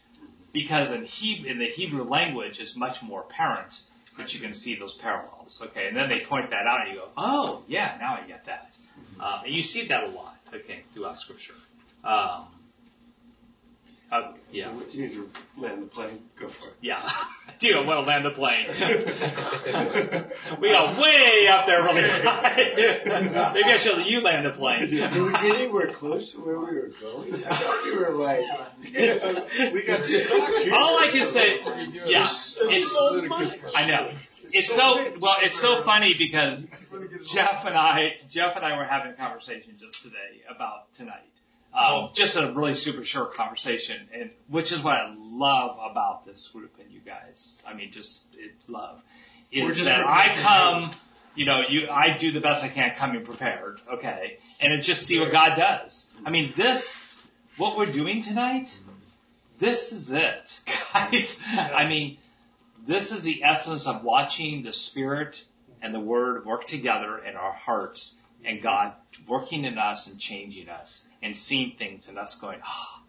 because 0.52 0.92
in 0.92 1.06
he 1.06 1.48
in 1.48 1.60
the 1.60 1.68
Hebrew 1.68 2.04
language 2.04 2.60
it's 2.60 2.76
much 2.76 3.02
more 3.02 3.22
apparent 3.22 3.80
that 4.18 4.34
you 4.34 4.40
can 4.40 4.54
see 4.54 4.76
those 4.76 4.94
parallels. 4.96 5.62
Okay, 5.62 5.88
and 5.88 5.96
then 5.96 6.10
they 6.10 6.20
point 6.20 6.50
that 6.50 6.68
out 6.68 6.82
and 6.82 6.94
you 6.94 7.00
go, 7.00 7.08
oh 7.18 7.64
yeah, 7.68 7.98
now 8.00 8.14
I 8.22 8.28
get 8.28 8.46
that. 8.46 8.70
Uh, 9.20 9.42
and 9.46 9.54
you 9.54 9.64
see 9.64 9.88
that 9.88 10.04
a 10.04 10.08
lot. 10.08 10.38
Okay, 10.54 10.82
throughout 10.94 11.18
Scripture. 11.18 11.54
Um, 12.04 12.48
uh, 14.12 14.34
yeah, 14.52 14.78
So 14.78 14.86
you 14.92 15.04
need 15.04 15.14
to 15.14 15.30
land 15.58 15.84
the 15.84 15.88
plane. 15.88 16.20
Go 16.38 16.50
for 16.50 16.68
it. 16.68 16.74
yeah. 16.82 17.02
Dude, 17.60 17.78
I 17.78 17.86
want 17.86 18.02
to 18.02 18.08
land 18.08 18.26
the 18.26 18.32
plane. 18.32 18.68
we 20.60 20.74
are 20.74 21.00
way 21.02 21.48
up 21.48 21.66
there 21.66 21.82
really 21.84 22.10
high. 22.10 22.56
Maybe 23.54 23.70
I 23.70 23.78
should 23.78 23.98
let 23.98 24.10
you 24.10 24.22
land 24.22 24.46
the 24.46 24.50
plane. 24.50 24.90
Did 24.90 25.14
we 25.14 25.32
get 25.32 25.44
anywhere 25.44 25.94
close 25.94 26.34
to 26.34 26.40
where 26.40 26.60
we 26.60 26.76
were 26.76 26.92
going? 27.00 27.46
I 27.46 27.56
thought 27.56 27.84
we 27.86 27.96
were 27.96 28.10
like, 28.10 28.44
We 29.74 29.84
got 29.84 30.04
stuck 30.04 30.50
here. 30.64 30.74
All 30.74 30.98
I 31.00 31.08
can 31.12 31.28
say, 31.28 31.58
yeah, 32.06 32.20
There's 32.20 32.58
it's, 32.62 32.92
so 32.92 33.22
much. 33.22 33.58
I 33.76 33.86
know. 33.88 34.10
It's 34.54 34.74
so, 34.74 35.14
well, 35.20 35.38
it's 35.42 35.58
so 35.58 35.84
funny 35.84 36.16
because 36.18 36.66
Jeff 37.32 37.64
and 37.66 37.78
I, 37.78 38.18
Jeff 38.30 38.58
and 38.58 38.66
I 38.66 38.76
were 38.76 38.84
having 38.84 39.12
a 39.14 39.16
conversation 39.16 39.76
just 39.80 40.04
today 40.04 40.42
about 40.54 40.94
tonight. 40.98 41.32
Um, 41.74 42.10
just 42.14 42.36
a 42.36 42.52
really 42.52 42.74
super 42.74 43.06
short 43.06 43.36
conversation 43.36 43.98
and 44.14 44.30
which 44.50 44.74
is 44.74 44.80
what 44.80 44.98
I 44.98 45.16
love 45.18 45.78
about 45.90 46.26
this 46.26 46.50
group 46.50 46.76
and 46.82 46.92
you 46.92 47.00
guys. 47.00 47.62
I 47.66 47.74
mean, 47.74 47.92
just 47.92 48.24
it, 48.34 48.52
love 48.68 49.02
is 49.52 49.78
just 49.78 49.86
that 49.86 50.06
I 50.06 50.36
come, 50.42 50.92
you 51.36 51.46
know, 51.46 51.62
you, 51.70 51.90
I 51.90 52.18
do 52.18 52.32
the 52.32 52.42
best 52.42 52.64
I 52.64 52.68
can 52.68 52.94
coming 52.96 53.24
prepared. 53.24 53.80
Okay. 53.94 54.38
And 54.60 54.74
it 54.74 54.82
just 54.82 55.06
see 55.06 55.20
what 55.20 55.32
God 55.32 55.56
does. 55.56 56.08
I 56.26 56.30
mean, 56.30 56.54
this, 56.56 56.94
what 57.58 57.78
we're 57.78 57.86
doing 57.86 58.22
tonight, 58.22 58.78
this 59.60 59.92
is 59.92 60.12
it, 60.12 60.60
guys. 60.94 61.40
I 61.54 61.88
mean, 61.88 62.18
this 62.86 63.12
is 63.12 63.24
the 63.24 63.44
essence 63.44 63.88
of 63.88 64.04
watching 64.04 64.64
the 64.64 64.74
Spirit 64.74 65.44
and 65.82 65.94
the 65.94 66.00
Word 66.00 66.46
work 66.46 66.66
together 66.66 67.18
in 67.18 67.36
our 67.36 67.54
hearts 67.54 68.16
and 68.46 68.62
God 68.62 68.94
working 69.28 69.66
in 69.66 69.78
us 69.78 70.08
and 70.08 70.20
changing 70.20 70.70
us 70.70 71.06
and 71.22 71.36
seeing 71.36 71.76
things 71.78 72.08
and 72.08 72.18
us 72.18 72.36
going, 72.36 72.60
ah. 72.64 73.02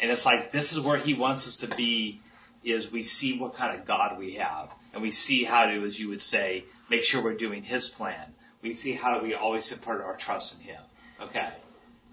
And 0.00 0.10
it's 0.10 0.26
like, 0.26 0.50
this 0.50 0.72
is 0.72 0.80
where 0.80 0.98
He 0.98 1.14
wants 1.14 1.46
us 1.46 1.56
to 1.56 1.68
be 1.68 2.20
is 2.64 2.90
we 2.90 3.02
see 3.02 3.38
what 3.38 3.54
kind 3.54 3.78
of 3.78 3.86
God 3.86 4.18
we 4.18 4.34
have 4.34 4.70
and 4.92 5.02
we 5.02 5.10
see 5.10 5.44
how 5.44 5.66
to, 5.66 5.84
as 5.84 5.98
you 5.98 6.08
would 6.08 6.22
say, 6.22 6.64
make 6.88 7.04
sure 7.04 7.22
we're 7.22 7.34
doing 7.34 7.62
His 7.62 7.88
plan. 7.88 8.34
We 8.62 8.74
see 8.74 8.92
how 8.92 9.22
we 9.22 9.34
always 9.34 9.70
put 9.72 10.00
our 10.00 10.16
trust 10.16 10.54
in 10.54 10.60
Him. 10.60 10.80
Okay. 11.20 11.48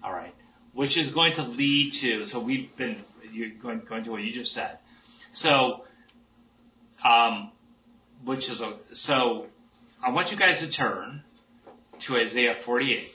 All 0.04 0.12
right. 0.12 0.34
Which 0.74 0.96
is 0.96 1.10
going 1.10 1.34
to 1.34 1.42
lead 1.42 1.94
to, 1.94 2.26
so 2.26 2.40
we've 2.40 2.74
been, 2.76 2.96
you're 3.32 3.50
going, 3.50 3.80
going 3.80 4.04
to 4.04 4.10
what 4.10 4.22
you 4.22 4.32
just 4.32 4.52
said. 4.52 4.78
So, 5.32 5.84
um, 7.04 7.50
which 8.24 8.48
is 8.50 8.60
a, 8.60 8.74
so 8.92 9.46
I 10.04 10.10
want 10.10 10.30
you 10.30 10.36
guys 10.36 10.60
to 10.60 10.68
turn 10.68 11.22
to 12.02 12.16
Isaiah 12.16 12.54
48. 12.54 13.14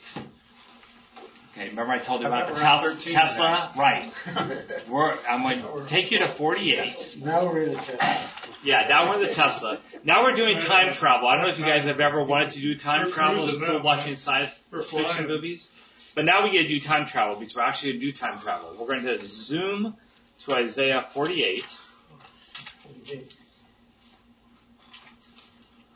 Okay, 1.52 1.68
remember 1.70 1.92
I 1.92 1.98
told 1.98 2.20
you 2.20 2.28
about 2.28 2.48
the 2.48 2.54
thought 2.54 2.82
Tes- 2.82 2.94
13 2.94 3.14
Tesla? 3.14 3.72
Right. 3.76 4.12
We're, 4.88 5.18
I'm 5.28 5.42
going 5.42 5.60
to 5.60 5.88
take 5.88 6.10
you 6.10 6.20
to 6.20 6.28
48. 6.28 7.18
now 7.24 7.44
we're 7.44 7.64
in 7.64 7.72
the 7.72 7.78
Tesla. 7.78 8.30
Yeah, 8.62 8.86
now 8.88 9.08
we're 9.08 9.16
in 9.16 9.26
the 9.26 9.32
Tesla. 9.32 9.78
Now 10.04 10.22
we're 10.24 10.36
doing 10.36 10.58
time 10.58 10.92
travel. 10.92 11.28
I 11.28 11.34
don't 11.34 11.42
know 11.42 11.48
if 11.50 11.58
you 11.58 11.64
guys 11.64 11.84
have 11.84 12.00
ever 12.00 12.22
wanted 12.22 12.52
to 12.52 12.60
do 12.60 12.78
time 12.78 13.10
travel. 13.10 13.48
It's 13.48 13.56
cool 13.56 13.82
watching 13.82 14.16
science 14.16 14.60
fiction 14.70 15.26
movies. 15.26 15.70
But 16.14 16.24
now 16.24 16.42
we 16.44 16.50
get 16.50 16.62
to 16.62 16.68
do 16.68 16.80
time 16.80 17.06
travel 17.06 17.36
because 17.36 17.54
we're 17.54 17.62
actually 17.62 17.92
going 17.92 18.00
to 18.00 18.06
do 18.06 18.12
time 18.12 18.40
travel. 18.40 18.76
We're 18.78 18.86
going 18.86 19.04
to 19.04 19.26
zoom 19.26 19.96
to 20.44 20.54
Isaiah 20.54 21.06
48. 21.08 21.64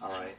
All 0.02 0.10
right. 0.10 0.36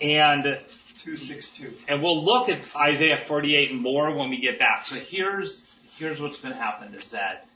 And 0.00 0.58
262. 1.02 1.74
and 1.88 2.02
we'll 2.02 2.24
look 2.24 2.48
at 2.48 2.60
Isaiah 2.76 3.22
48 3.24 3.74
more 3.74 4.14
when 4.14 4.30
we 4.30 4.40
get 4.40 4.58
back. 4.58 4.86
So 4.86 4.96
here's 4.96 5.66
here's 5.98 6.20
what's 6.20 6.40
going 6.40 6.54
to 6.54 6.60
happen 6.60 6.94
is 6.94 7.10
that 7.10 7.46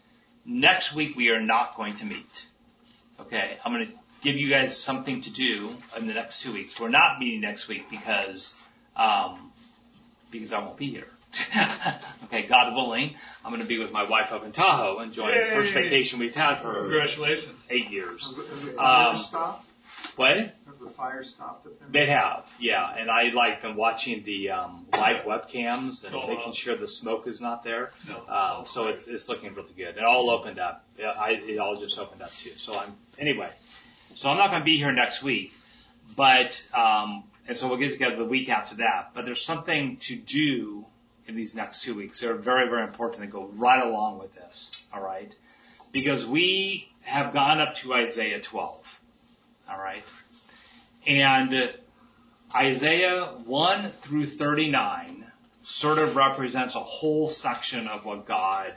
next 0.44 0.94
week 0.94 1.16
we 1.16 1.31
are 1.31 1.40
not 1.40 1.77
going 1.77 1.94
to 1.97 2.05
meet. 2.05 2.47
Okay, 3.20 3.56
I'm 3.64 3.73
going 3.73 3.86
to 3.86 3.93
give 4.23 4.36
you 4.36 4.51
guys 4.51 4.78
something 4.78 5.23
to 5.23 5.31
do 5.31 5.74
in 5.97 6.06
the 6.06 6.14
next 6.14 6.43
two 6.43 6.52
weeks. 6.52 6.78
We're 6.78 6.89
not 6.89 7.18
meeting 7.18 7.40
next 7.40 7.68
week 7.68 7.89
because 7.90 8.55
um, 8.97 9.52
because 10.31 10.52
I 10.52 10.60
won't 10.60 10.77
be 10.77 10.90
here. 10.90 11.06
okay, 12.24 12.47
God 12.47 12.74
willing, 12.74 13.14
I'm 13.44 13.51
going 13.51 13.60
to 13.62 13.68
be 13.68 13.78
with 13.78 13.93
my 13.93 14.05
wife 14.05 14.32
up 14.32 14.44
in 14.44 14.52
Tahoe 14.52 15.01
enjoying 15.01 15.39
the 15.39 15.51
first 15.55 15.73
vacation 15.73 16.18
we've 16.18 16.35
had 16.35 16.62
for 16.62 16.73
Congratulations. 16.73 17.59
eight 17.68 17.90
years. 17.90 18.35
Have 18.78 18.78
have 18.78 19.35
Um? 19.35 19.56
What? 20.16 20.38
Have 20.38 20.80
the 20.80 20.88
fire 20.88 21.22
stopped 21.22 21.66
up 21.66 21.78
there? 21.78 21.88
They 21.90 22.06
have, 22.10 22.44
yeah, 22.59 22.94
and 22.98 23.10
I 23.10 23.24
like 23.34 23.60
them 23.60 23.76
watching 23.76 24.24
the 24.24 24.51
um, 24.51 24.86
live 24.93 25.24
webcams 25.26 26.02
and 26.05 26.12
So, 26.12 26.20
uh, 26.20 26.26
making 26.26 26.55
sure 26.55 26.74
the 26.74 26.88
smoke 26.88 27.26
is 27.26 27.40
not 27.40 27.62
there. 27.64 27.93
No. 28.09 28.26
Um, 28.26 28.66
so 28.66 28.88
it's 28.88 29.06
it's 29.09 29.28
looking 29.28 29.55
really 29.55 29.74
good. 29.76 29.97
It 29.98 30.02
all 30.02 30.30
opened 30.30 30.59
up. 30.59 30.84
Yeah, 30.98 31.09
I, 31.10 31.32
it 31.32 31.59
all 31.59 31.78
just 31.78 31.98
opened 31.98 32.22
up 32.22 32.32
too. 32.32 32.52
So 32.56 32.78
I'm 32.78 32.94
anyway. 33.18 33.51
So 34.14 34.30
I'm 34.30 34.38
not 34.38 34.48
going 34.51 34.62
to 34.62 34.64
be 34.64 34.78
here 34.78 34.93
next 34.93 35.22
week, 35.22 35.52
but 36.16 36.62
um, 36.74 37.24
and 37.47 37.55
so 37.56 37.68
we'll 37.68 37.76
get 37.76 37.93
together 37.93 38.16
the 38.16 38.24
week 38.24 38.48
after 38.48 38.76
that. 38.76 39.10
But 39.12 39.26
there's 39.26 39.44
something 39.44 39.98
to 39.98 40.16
do 40.16 40.86
in 41.26 41.36
these 41.36 41.55
next 41.55 41.82
two 41.82 41.94
weeks. 41.94 42.20
They're 42.20 42.34
very 42.34 42.68
very 42.68 42.84
important. 42.84 43.20
They 43.20 43.26
go 43.26 43.51
right 43.55 43.84
along 43.84 44.18
with 44.18 44.34
this. 44.34 44.72
All 44.94 45.02
right, 45.02 45.30
because 45.93 46.24
we 46.24 46.88
have 47.02 47.34
gone 47.34 47.60
up 47.60 47.74
to 47.76 47.93
Isaiah 47.93 48.40
12. 48.40 49.01
All 49.68 49.78
right, 49.78 50.05
and 51.06 51.72
Isaiah 52.55 53.24
1 53.44 53.90
through 54.02 54.26
39 54.26 55.26
sort 55.64 55.98
of 55.98 56.14
represents 56.14 56.76
a 56.76 56.80
whole 56.80 57.28
section 57.28 57.88
of 57.88 58.05
what 58.05 58.26
God 58.26 58.74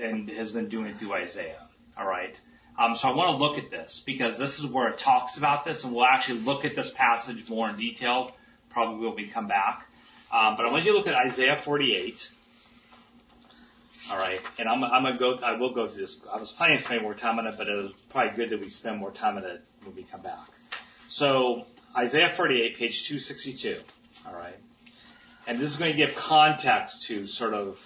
and 0.00 0.28
has 0.30 0.52
been 0.52 0.68
doing 0.68 0.94
through 0.94 1.12
Isaiah. 1.12 1.62
All 1.96 2.06
right. 2.06 2.38
Um, 2.78 2.96
so 2.96 3.08
I 3.08 3.14
want 3.14 3.30
to 3.30 3.36
look 3.36 3.58
at 3.58 3.70
this 3.70 4.02
because 4.06 4.38
this 4.38 4.58
is 4.58 4.66
where 4.66 4.88
it 4.88 4.98
talks 4.98 5.36
about 5.36 5.64
this, 5.64 5.84
and 5.84 5.92
we'll 5.92 6.04
actually 6.04 6.40
look 6.40 6.64
at 6.64 6.74
this 6.74 6.90
passage 6.90 7.48
more 7.50 7.68
in 7.68 7.76
detail. 7.76 8.32
Probably 8.70 9.06
when 9.06 9.16
we 9.16 9.26
come 9.26 9.48
back. 9.48 9.86
Um, 10.32 10.56
but 10.56 10.66
I 10.66 10.70
want 10.70 10.84
you 10.84 10.92
to 10.92 10.98
look 10.98 11.06
at 11.06 11.14
Isaiah 11.14 11.58
48. 11.58 12.30
All 14.10 14.16
right, 14.16 14.40
and 14.58 14.68
I'm, 14.68 14.82
I'm 14.84 15.02
gonna 15.02 15.18
go. 15.18 15.34
I 15.42 15.52
will 15.52 15.72
go 15.72 15.86
through 15.86 16.02
this. 16.02 16.18
I 16.32 16.38
was 16.38 16.52
planning 16.52 16.78
to 16.78 16.84
spend 16.84 17.02
more 17.02 17.14
time 17.14 17.38
on 17.38 17.46
it, 17.46 17.56
but 17.58 17.68
it 17.68 17.74
was 17.74 17.92
probably 18.10 18.36
good 18.36 18.50
that 18.50 18.60
we 18.60 18.68
spend 18.68 18.98
more 18.98 19.10
time 19.10 19.36
on 19.36 19.44
it 19.44 19.62
when 19.84 19.94
we 19.94 20.04
come 20.04 20.22
back. 20.22 20.48
So 21.08 21.66
Isaiah 21.96 22.32
48, 22.32 22.76
page 22.78 23.06
262. 23.06 23.76
All 24.26 24.34
right, 24.34 24.56
and 25.46 25.58
this 25.58 25.70
is 25.70 25.76
going 25.76 25.90
to 25.90 25.96
give 25.96 26.14
context 26.14 27.06
to 27.06 27.26
sort 27.26 27.54
of 27.54 27.78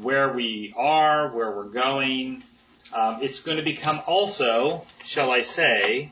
where 0.00 0.32
we 0.32 0.74
are, 0.76 1.34
where 1.34 1.50
we're 1.50 1.64
going. 1.68 2.42
Um, 2.92 3.18
it's 3.20 3.40
going 3.40 3.58
to 3.58 3.62
become 3.62 4.00
also, 4.06 4.86
shall 5.04 5.30
I 5.30 5.42
say, 5.42 6.10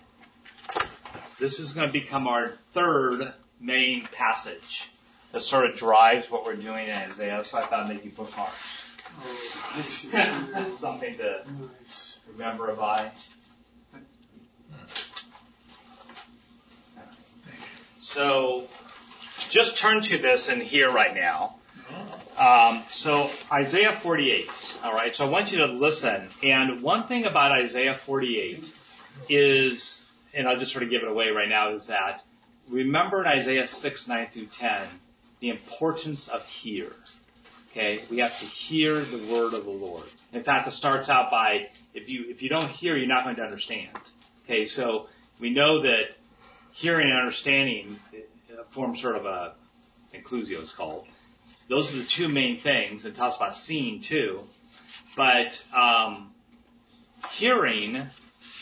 this 1.38 1.60
is 1.60 1.72
going 1.72 1.88
to 1.88 1.92
become 1.92 2.28
our 2.28 2.50
third 2.72 3.32
main 3.60 4.06
passage 4.12 4.88
that 5.32 5.42
sort 5.42 5.70
of 5.70 5.76
drives 5.76 6.30
what 6.30 6.44
we're 6.44 6.56
doing 6.56 6.88
in 6.88 6.92
Isaiah. 6.92 7.44
So 7.44 7.58
I 7.58 7.66
thought 7.66 7.88
maybe 7.88 8.08
bookmarks. 8.08 8.54
Something 10.78 11.18
to 11.18 11.44
remember 12.32 12.74
by. 12.74 13.10
So 18.00 18.66
just 19.50 19.76
turn 19.76 20.00
to 20.02 20.18
this 20.18 20.48
and 20.48 20.62
here 20.62 20.90
right 20.90 21.14
now. 21.14 21.56
Um, 22.38 22.82
so 22.90 23.30
Isaiah 23.50 23.96
48. 23.96 24.48
All 24.84 24.92
right. 24.92 25.14
So 25.14 25.26
I 25.26 25.28
want 25.28 25.52
you 25.52 25.58
to 25.58 25.66
listen. 25.66 26.28
And 26.42 26.82
one 26.82 27.06
thing 27.08 27.24
about 27.26 27.52
Isaiah 27.52 27.94
48 27.94 28.64
is, 29.28 30.00
and 30.34 30.48
I'll 30.48 30.58
just 30.58 30.72
sort 30.72 30.82
of 30.82 30.90
give 30.90 31.02
it 31.02 31.08
away 31.08 31.28
right 31.28 31.48
now, 31.48 31.74
is 31.74 31.86
that 31.86 32.22
remember 32.68 33.20
in 33.22 33.26
Isaiah 33.26 33.66
6, 33.66 34.08
9 34.08 34.28
through 34.32 34.46
10, 34.46 34.82
the 35.40 35.50
importance 35.50 36.28
of 36.28 36.44
hear. 36.46 36.92
Okay, 37.76 38.02
we 38.08 38.20
have 38.20 38.40
to 38.40 38.46
hear 38.46 39.04
the 39.04 39.18
word 39.30 39.52
of 39.52 39.66
the 39.66 39.70
Lord. 39.70 40.04
In 40.32 40.42
fact, 40.42 40.66
it 40.66 40.70
starts 40.70 41.10
out 41.10 41.30
by 41.30 41.68
if 41.92 42.08
you 42.08 42.24
if 42.30 42.42
you 42.42 42.48
don't 42.48 42.70
hear, 42.70 42.96
you're 42.96 43.06
not 43.06 43.24
going 43.24 43.36
to 43.36 43.42
understand. 43.42 43.90
Okay, 44.44 44.64
so 44.64 45.08
we 45.38 45.50
know 45.50 45.82
that 45.82 46.04
hearing 46.72 47.10
and 47.10 47.18
understanding 47.18 48.00
uh, 48.14 48.62
form 48.70 48.96
sort 48.96 49.16
of 49.16 49.26
a 49.26 49.56
inclusio, 50.14 50.62
it's 50.62 50.72
called. 50.72 51.06
Those 51.68 51.92
are 51.92 51.98
the 51.98 52.04
two 52.04 52.30
main 52.30 52.62
things. 52.62 53.04
and 53.04 53.14
talks 53.14 53.36
about 53.36 53.52
seeing 53.52 54.00
too, 54.00 54.44
but 55.14 55.62
um, 55.74 56.32
hearing 57.32 58.06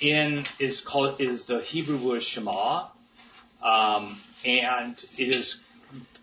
in 0.01 0.45
is 0.59 0.81
called 0.81 1.21
is 1.21 1.45
the 1.45 1.61
Hebrew 1.61 1.99
word 1.99 2.25
shema, 2.25 2.89
um, 3.63 4.21
and 4.45 4.97
it 5.17 5.37
is 5.37 5.61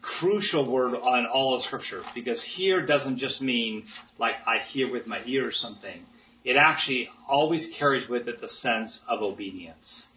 crucial 0.01 0.65
word 0.65 0.95
on 0.95 1.25
all 1.25 1.55
of 1.55 1.61
scripture 1.61 2.03
because 2.13 2.41
hear 2.41 2.85
doesn't 2.85 3.17
just 3.17 3.41
mean 3.41 3.85
like 4.17 4.35
I 4.47 4.59
hear 4.59 4.91
with 4.91 5.07
my 5.07 5.21
ear 5.25 5.47
or 5.47 5.51
something. 5.51 6.05
It 6.43 6.57
actually 6.57 7.09
always 7.29 7.67
carries 7.67 8.09
with 8.09 8.27
it 8.27 8.41
the 8.41 8.47
sense 8.47 9.01
of 9.07 9.21
obedience. 9.21 10.07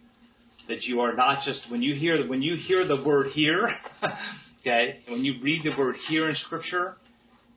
That 0.67 0.87
you 0.87 1.01
are 1.01 1.13
not 1.13 1.43
just 1.43 1.69
when 1.69 1.83
you 1.83 1.93
hear 1.93 2.25
when 2.25 2.41
you 2.41 2.55
hear 2.55 2.83
the 2.83 2.95
word 2.95 3.27
hear, 3.27 3.75
okay, 4.61 4.99
when 5.07 5.23
you 5.23 5.39
read 5.39 5.63
the 5.63 5.75
word 5.75 5.97
hear 5.97 6.27
in 6.27 6.35
scripture, 6.35 6.97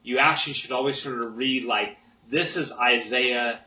you 0.03 0.19
actually 0.19 0.53
should 0.53 0.71
always 0.71 1.01
sort 1.01 1.19
of 1.19 1.35
read 1.35 1.65
like 1.65 1.97
this 2.29 2.55
is 2.55 2.71
Isaiah 2.71 3.59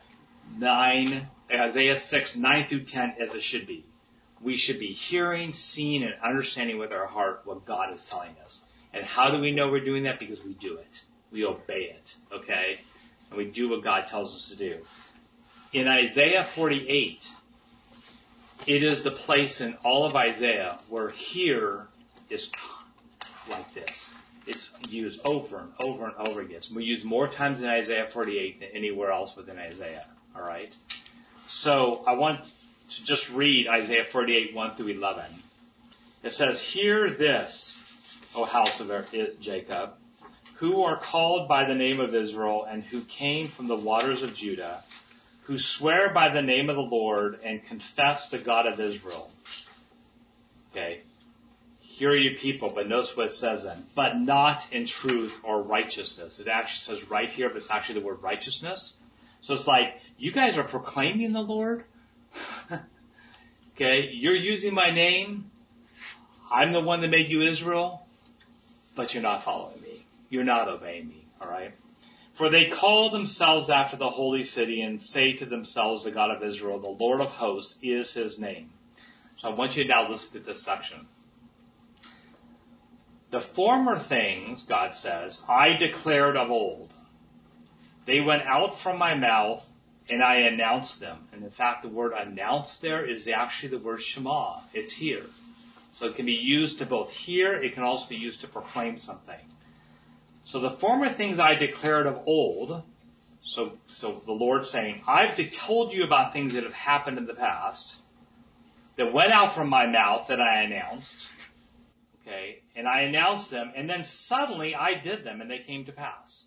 nine, 0.57 1.27
Isaiah 1.51 1.97
six, 1.97 2.37
nine 2.37 2.67
through 2.67 2.85
ten 2.85 3.15
as 3.19 3.35
it 3.35 3.43
should 3.43 3.67
be 3.67 3.83
we 4.43 4.57
should 4.57 4.79
be 4.79 4.87
hearing, 4.87 5.53
seeing, 5.53 6.03
and 6.03 6.13
understanding 6.21 6.77
with 6.77 6.91
our 6.91 7.07
heart 7.07 7.41
what 7.45 7.65
God 7.65 7.93
is 7.93 8.03
telling 8.09 8.35
us. 8.43 8.63
And 8.93 9.05
how 9.05 9.31
do 9.31 9.39
we 9.39 9.51
know 9.51 9.69
we're 9.69 9.83
doing 9.83 10.03
that? 10.03 10.19
Because 10.19 10.43
we 10.43 10.53
do 10.53 10.77
it. 10.77 11.01
We 11.31 11.45
obey 11.45 11.95
it. 11.95 12.15
Okay? 12.31 12.79
And 13.29 13.37
we 13.37 13.45
do 13.45 13.69
what 13.69 13.83
God 13.83 14.07
tells 14.07 14.35
us 14.35 14.49
to 14.49 14.55
do. 14.55 14.77
In 15.71 15.87
Isaiah 15.87 16.43
48, 16.43 17.27
it 18.67 18.83
is 18.83 19.01
the 19.01 19.11
place 19.11 19.61
in 19.61 19.75
all 19.83 20.05
of 20.05 20.15
Isaiah 20.15 20.77
where 20.89 21.09
hear 21.09 21.87
is 22.29 22.51
like 23.49 23.73
this. 23.73 24.13
It's 24.45 24.69
used 24.89 25.21
over 25.25 25.57
and 25.57 25.71
over 25.79 26.05
and 26.05 26.27
over 26.27 26.41
again. 26.41 26.61
We 26.73 26.83
use 26.83 27.03
more 27.03 27.27
times 27.27 27.61
in 27.61 27.67
Isaiah 27.69 28.07
48 28.11 28.59
than 28.59 28.69
anywhere 28.73 29.11
else 29.11 29.35
within 29.35 29.57
Isaiah. 29.57 30.05
Alright? 30.35 30.75
So 31.47 32.03
I 32.05 32.13
want 32.13 32.41
to 32.89 33.03
just 33.03 33.29
read 33.29 33.67
Isaiah 33.67 34.05
48, 34.05 34.53
1 34.53 34.75
through 34.75 34.87
11. 34.87 35.25
It 36.23 36.31
says, 36.31 36.61
Hear 36.61 37.09
this, 37.09 37.77
O 38.35 38.45
house 38.45 38.79
of 38.79 38.89
er-, 38.89 39.05
Jacob, 39.39 39.91
who 40.55 40.83
are 40.83 40.97
called 40.97 41.47
by 41.47 41.65
the 41.65 41.75
name 41.75 41.99
of 41.99 42.15
Israel 42.15 42.65
and 42.69 42.83
who 42.83 43.01
came 43.01 43.47
from 43.47 43.67
the 43.67 43.75
waters 43.75 44.21
of 44.21 44.33
Judah, 44.33 44.83
who 45.43 45.57
swear 45.57 46.13
by 46.13 46.29
the 46.29 46.41
name 46.41 46.69
of 46.69 46.75
the 46.75 46.81
Lord 46.81 47.39
and 47.43 47.65
confess 47.65 48.29
the 48.29 48.37
God 48.37 48.65
of 48.65 48.79
Israel. 48.79 49.29
Okay. 50.71 51.01
Here 51.81 52.09
are 52.09 52.17
you 52.17 52.37
people, 52.37 52.71
but 52.73 52.87
notice 52.87 53.15
what 53.15 53.27
it 53.27 53.33
says 53.33 53.65
then. 53.65 53.85
But 53.93 54.17
not 54.17 54.65
in 54.71 54.87
truth 54.87 55.39
or 55.43 55.61
righteousness. 55.61 56.39
It 56.39 56.47
actually 56.47 56.97
says 56.97 57.09
right 57.09 57.29
here, 57.29 57.49
but 57.49 57.57
it's 57.57 57.69
actually 57.69 57.99
the 57.99 58.05
word 58.05 58.23
righteousness. 58.23 58.95
So 59.41 59.53
it's 59.53 59.67
like, 59.67 60.01
you 60.17 60.31
guys 60.31 60.57
are 60.57 60.63
proclaiming 60.63 61.33
the 61.33 61.41
Lord, 61.41 61.83
okay, 63.75 64.09
you're 64.11 64.35
using 64.35 64.73
my 64.73 64.91
name. 64.91 65.51
I'm 66.51 66.71
the 66.71 66.81
one 66.81 67.01
that 67.01 67.09
made 67.09 67.29
you 67.29 67.41
Israel, 67.41 68.05
but 68.95 69.13
you're 69.13 69.23
not 69.23 69.43
following 69.43 69.81
me. 69.81 70.05
You're 70.29 70.43
not 70.43 70.67
obeying 70.67 71.07
me, 71.07 71.25
alright? 71.41 71.73
For 72.33 72.49
they 72.49 72.69
call 72.69 73.09
themselves 73.09 73.69
after 73.69 73.97
the 73.97 74.09
holy 74.09 74.43
city 74.43 74.81
and 74.81 75.01
say 75.01 75.33
to 75.33 75.45
themselves, 75.45 76.03
the 76.03 76.11
God 76.11 76.31
of 76.31 76.43
Israel, 76.43 76.79
the 76.79 76.87
Lord 76.87 77.21
of 77.21 77.29
hosts 77.29 77.77
is 77.83 78.11
his 78.11 78.39
name. 78.39 78.71
So 79.37 79.49
I 79.49 79.53
want 79.53 79.75
you 79.75 79.83
to 79.83 79.89
now 79.89 80.09
listen 80.09 80.31
to 80.33 80.39
this 80.39 80.61
section. 80.61 81.07
The 83.29 83.39
former 83.39 83.97
things, 83.97 84.63
God 84.63 84.95
says, 84.95 85.41
I 85.49 85.73
declared 85.77 86.37
of 86.37 86.51
old. 86.51 86.91
They 88.05 88.19
went 88.19 88.43
out 88.43 88.79
from 88.79 88.97
my 88.97 89.15
mouth 89.15 89.63
and 90.09 90.21
I 90.21 90.41
announced 90.41 90.99
them. 90.99 91.17
And 91.31 91.43
in 91.43 91.49
fact, 91.49 91.83
the 91.83 91.89
word 91.89 92.13
announce 92.13 92.77
there 92.77 93.05
is 93.05 93.27
actually 93.27 93.69
the 93.69 93.79
word 93.79 94.01
Shema. 94.01 94.59
It's 94.73 94.91
here. 94.91 95.23
So 95.93 96.07
it 96.07 96.15
can 96.15 96.25
be 96.25 96.33
used 96.33 96.79
to 96.79 96.85
both 96.85 97.11
hear, 97.11 97.53
it 97.53 97.73
can 97.73 97.83
also 97.83 98.07
be 98.07 98.15
used 98.15 98.41
to 98.41 98.47
proclaim 98.47 98.97
something. 98.97 99.39
So 100.43 100.59
the 100.59 100.71
former 100.71 101.09
things 101.09 101.39
I 101.39 101.55
declared 101.55 102.07
of 102.07 102.23
old, 102.25 102.81
so, 103.43 103.73
so 103.87 104.21
the 104.25 104.31
Lord 104.31 104.65
saying, 104.65 105.03
I've 105.07 105.37
told 105.51 105.93
you 105.93 106.03
about 106.03 106.33
things 106.33 106.53
that 106.53 106.63
have 106.63 106.73
happened 106.73 107.17
in 107.17 107.25
the 107.25 107.33
past, 107.33 107.95
that 108.97 109.13
went 109.13 109.31
out 109.31 109.53
from 109.53 109.69
my 109.69 109.85
mouth 109.85 110.27
that 110.27 110.41
I 110.41 110.61
announced, 110.63 111.27
okay, 112.21 112.61
and 112.75 112.87
I 112.87 113.01
announced 113.01 113.51
them, 113.51 113.71
and 113.75 113.89
then 113.89 114.03
suddenly 114.03 114.75
I 114.75 114.95
did 114.95 115.23
them 115.23 115.41
and 115.41 115.49
they 115.49 115.59
came 115.59 115.85
to 115.85 115.91
pass. 115.91 116.45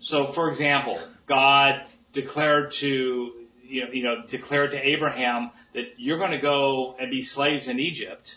So 0.00 0.26
for 0.26 0.50
example, 0.50 0.98
God 1.26 1.82
declared 2.12 2.72
to, 2.72 3.32
you 3.64 3.84
know, 3.84 3.92
you 3.92 4.02
know, 4.02 4.22
declared 4.26 4.72
to 4.72 4.88
Abraham 4.88 5.50
that 5.74 5.94
you're 5.98 6.18
going 6.18 6.32
to 6.32 6.38
go 6.38 6.96
and 6.98 7.10
be 7.10 7.22
slaves 7.22 7.68
in 7.68 7.78
Egypt. 7.78 8.36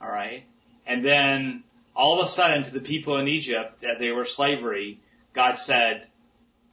All 0.00 0.10
right. 0.10 0.44
And 0.86 1.04
then 1.04 1.64
all 1.94 2.18
of 2.18 2.26
a 2.26 2.28
sudden 2.28 2.64
to 2.64 2.70
the 2.70 2.80
people 2.80 3.18
in 3.18 3.28
Egypt 3.28 3.82
that 3.82 3.98
they 3.98 4.10
were 4.10 4.24
slavery, 4.24 5.00
God 5.34 5.56
said, 5.58 6.06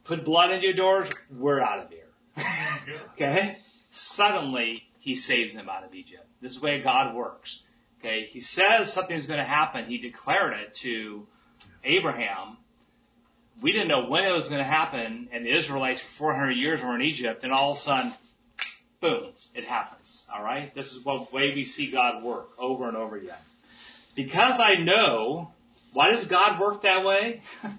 put 0.04 0.24
blood 0.24 0.50
in 0.52 0.62
your 0.62 0.72
doors. 0.72 1.08
We're 1.30 1.60
out 1.60 1.80
of 1.80 1.90
here. 1.90 2.46
okay. 3.12 3.58
Suddenly 3.90 4.84
he 5.00 5.16
saves 5.16 5.54
them 5.54 5.68
out 5.68 5.84
of 5.84 5.94
Egypt. 5.94 6.26
This 6.40 6.52
is 6.52 6.60
the 6.60 6.64
way 6.64 6.80
God 6.80 7.14
works. 7.14 7.58
Okay, 8.00 8.28
he 8.30 8.40
says 8.40 8.92
something's 8.92 9.26
going 9.26 9.40
to 9.40 9.44
happen. 9.44 9.86
He 9.86 9.98
declared 9.98 10.52
it 10.54 10.74
to 10.76 11.26
Abraham. 11.82 12.58
We 13.60 13.72
didn't 13.72 13.88
know 13.88 14.06
when 14.06 14.24
it 14.24 14.32
was 14.32 14.48
going 14.48 14.60
to 14.60 14.64
happen, 14.64 15.28
and 15.32 15.44
the 15.44 15.50
Israelites 15.50 16.00
for 16.00 16.32
400 16.32 16.52
years 16.52 16.80
were 16.80 16.94
in 16.94 17.02
Egypt, 17.02 17.42
and 17.42 17.52
all 17.52 17.72
of 17.72 17.78
a 17.78 17.80
sudden, 17.80 18.12
boom, 19.00 19.30
it 19.54 19.64
happens. 19.64 20.24
All 20.32 20.42
right, 20.42 20.72
this 20.74 20.92
is 20.92 21.02
the 21.02 21.26
way 21.32 21.54
we 21.54 21.64
see 21.64 21.90
God 21.90 22.22
work 22.22 22.50
over 22.58 22.86
and 22.86 22.96
over 22.96 23.16
again. 23.16 23.34
Because 24.14 24.60
I 24.60 24.74
know, 24.74 25.52
why 25.92 26.10
does 26.10 26.24
God 26.24 26.60
work 26.60 26.82
that 26.82 27.04
way? 27.04 27.42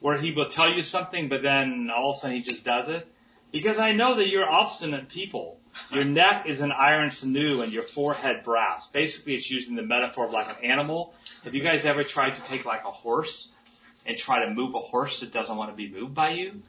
Where 0.00 0.18
He 0.18 0.32
will 0.32 0.48
tell 0.48 0.72
you 0.72 0.82
something, 0.82 1.28
but 1.28 1.42
then 1.42 1.90
all 1.94 2.10
of 2.10 2.16
a 2.16 2.18
sudden 2.20 2.36
He 2.36 2.42
just 2.42 2.64
does 2.64 2.88
it. 2.88 3.06
Because 3.50 3.78
I 3.78 3.92
know 3.92 4.16
that 4.16 4.28
you're 4.28 4.48
obstinate 4.48 5.08
people. 5.08 5.58
Your 5.90 6.04
neck 6.22 6.46
is 6.46 6.60
an 6.60 6.72
iron 6.72 7.10
sinew 7.10 7.62
and 7.62 7.72
your 7.72 7.82
forehead 7.82 8.44
brass. 8.44 8.88
Basically, 8.88 9.34
it's 9.34 9.50
using 9.50 9.74
the 9.74 9.82
metaphor 9.82 10.26
of 10.26 10.30
like 10.30 10.48
an 10.48 10.64
animal. 10.64 11.14
Have 11.44 11.54
you 11.54 11.62
guys 11.62 11.84
ever 11.84 12.04
tried 12.04 12.36
to 12.36 12.42
take 12.42 12.64
like 12.64 12.84
a 12.84 12.90
horse 12.90 13.48
and 14.06 14.16
try 14.16 14.44
to 14.44 14.50
move 14.50 14.74
a 14.74 14.80
horse 14.80 15.20
that 15.20 15.32
doesn't 15.32 15.56
want 15.56 15.70
to 15.70 15.76
be 15.76 15.90
moved 15.90 16.14
by 16.14 16.30
you? 16.30 16.62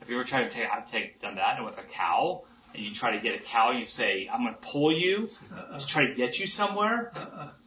Have 0.00 0.10
you 0.10 0.16
ever 0.16 0.24
tried 0.24 0.44
to 0.44 0.50
take, 0.50 0.68
I've 0.70 0.90
take, 0.90 1.20
done 1.20 1.36
that 1.36 1.64
with 1.64 1.78
a 1.78 1.82
cow 1.82 2.42
and 2.74 2.84
you 2.84 2.94
try 2.94 3.12
to 3.12 3.20
get 3.20 3.34
a 3.34 3.42
cow, 3.42 3.72
you 3.72 3.86
say, 3.86 4.28
I'm 4.30 4.42
going 4.42 4.54
to 4.54 4.60
pull 4.60 4.92
you 4.92 5.30
to 5.78 5.86
try 5.86 6.06
to 6.06 6.14
get 6.14 6.38
you 6.38 6.46
somewhere. 6.46 7.12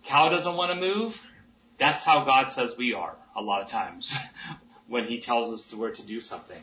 Cow 0.05 0.29
doesn't 0.29 0.55
want 0.55 0.71
to 0.71 0.79
move. 0.79 1.21
That's 1.79 2.03
how 2.03 2.25
God 2.25 2.53
says 2.53 2.75
we 2.77 2.93
are 2.93 3.15
a 3.35 3.41
lot 3.41 3.61
of 3.61 3.69
times 3.69 4.15
when 4.87 5.05
he 5.05 5.19
tells 5.19 5.51
us 5.51 5.67
to 5.67 5.77
where 5.77 5.91
to 5.91 6.01
do 6.03 6.19
something. 6.21 6.61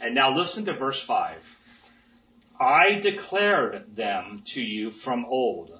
And 0.00 0.14
now 0.14 0.34
listen 0.36 0.64
to 0.64 0.72
verse 0.72 1.00
5. 1.00 1.56
I 2.58 3.00
declared 3.00 3.94
them 3.94 4.42
to 4.46 4.62
you 4.62 4.90
from 4.90 5.26
old. 5.26 5.70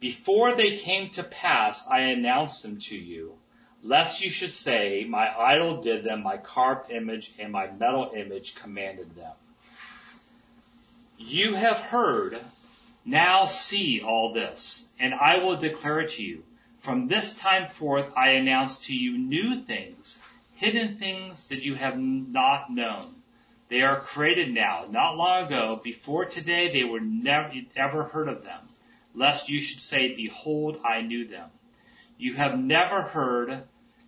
Before 0.00 0.54
they 0.54 0.76
came 0.76 1.10
to 1.10 1.22
pass, 1.22 1.86
I 1.86 2.00
announced 2.00 2.62
them 2.62 2.78
to 2.80 2.96
you, 2.96 3.38
lest 3.84 4.22
you 4.22 4.30
should 4.30 4.52
say, 4.52 5.04
my 5.06 5.28
idol 5.28 5.82
did 5.82 6.04
them, 6.04 6.22
my 6.22 6.38
carved 6.38 6.90
image 6.90 7.32
and 7.38 7.52
my 7.52 7.70
metal 7.70 8.12
image 8.16 8.54
commanded 8.54 9.14
them. 9.14 9.34
You 11.18 11.54
have 11.54 11.76
heard, 11.76 12.40
now 13.04 13.44
see 13.44 14.00
all 14.00 14.32
this, 14.32 14.86
and 14.98 15.12
I 15.12 15.44
will 15.44 15.56
declare 15.56 16.00
it 16.00 16.12
to 16.12 16.24
you. 16.24 16.42
From 16.78 17.08
this 17.08 17.34
time 17.34 17.68
forth 17.70 18.06
I 18.16 18.30
announce 18.30 18.86
to 18.86 18.94
you 18.94 19.18
new 19.18 19.56
things, 19.56 20.18
hidden 20.56 20.96
things 20.96 21.48
that 21.48 21.62
you 21.62 21.74
have 21.74 21.98
not 21.98 22.70
known. 22.72 23.14
They 23.68 23.82
are 23.82 24.00
created 24.00 24.52
now, 24.52 24.86
not 24.90 25.16
long 25.16 25.46
ago. 25.46 25.80
Before 25.82 26.24
today 26.24 26.72
they 26.72 26.84
were 26.84 27.00
never 27.00 27.52
ever 27.76 28.04
heard 28.04 28.28
of 28.28 28.44
them, 28.44 28.68
lest 29.14 29.48
you 29.48 29.60
should 29.60 29.80
say, 29.80 30.14
Behold, 30.14 30.80
I 30.84 31.02
knew 31.02 31.26
them. 31.26 31.50
You 32.18 32.34
have 32.34 32.58
never 32.58 33.02
heard, 33.02 33.64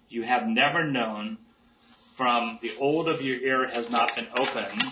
you 0.09 0.23
have 0.23 0.47
never 0.47 0.85
known, 0.85 1.39
from 2.15 2.59
the 2.63 2.73
old 2.79 3.09
of 3.09 3.21
your 3.21 3.37
ear 3.37 3.69
has 3.69 3.91
not 3.91 4.15
been 4.15 4.29
opened. 4.39 4.83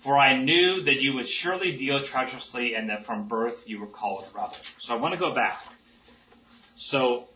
For 0.00 0.16
I 0.16 0.40
knew 0.40 0.82
that 0.82 1.00
you 1.00 1.14
would 1.14 1.28
surely 1.28 1.76
deal 1.76 2.00
treacherously 2.02 2.74
and 2.74 2.90
that 2.90 3.04
from 3.04 3.28
birth 3.28 3.64
you 3.66 3.80
were 3.80 3.86
called 3.86 4.24
rebel. 4.34 4.56
So 4.78 4.94
I 4.94 4.98
want 4.98 5.14
to 5.14 5.20
go 5.20 5.34
back. 5.34 5.62
So 6.76 7.28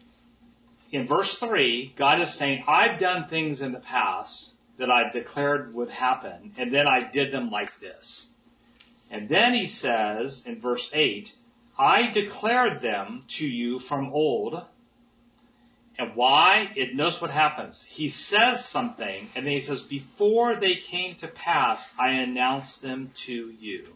in 0.92 1.06
verse 1.06 1.34
3, 1.34 1.94
God 1.96 2.20
is 2.20 2.32
saying, 2.32 2.64
I've 2.66 3.00
done 3.00 3.28
things 3.28 3.60
in 3.60 3.72
the 3.72 3.80
past 3.80 4.52
that 4.78 4.90
I 4.90 5.10
declared 5.10 5.74
would 5.74 5.90
happen, 5.90 6.54
and 6.56 6.72
then 6.72 6.86
I 6.86 7.10
did 7.10 7.32
them 7.32 7.50
like 7.50 7.78
this. 7.80 8.28
And 9.10 9.28
then 9.28 9.52
he 9.52 9.66
says 9.66 10.44
in 10.46 10.60
verse 10.60 10.88
8, 10.92 11.32
I 11.78 12.10
declared 12.10 12.80
them 12.80 13.24
to 13.28 13.46
you 13.46 13.78
from 13.78 14.12
old. 14.12 14.62
And 16.00 16.16
why? 16.16 16.70
It 16.76 16.96
knows 16.96 17.20
what 17.20 17.30
happens. 17.30 17.82
He 17.82 18.08
says 18.08 18.64
something, 18.64 19.28
and 19.34 19.44
then 19.44 19.52
he 19.52 19.60
says, 19.60 19.82
before 19.82 20.56
they 20.56 20.76
came 20.76 21.16
to 21.16 21.28
pass, 21.28 21.92
I 21.98 22.12
announced 22.12 22.80
them 22.80 23.10
to 23.26 23.52
you. 23.60 23.86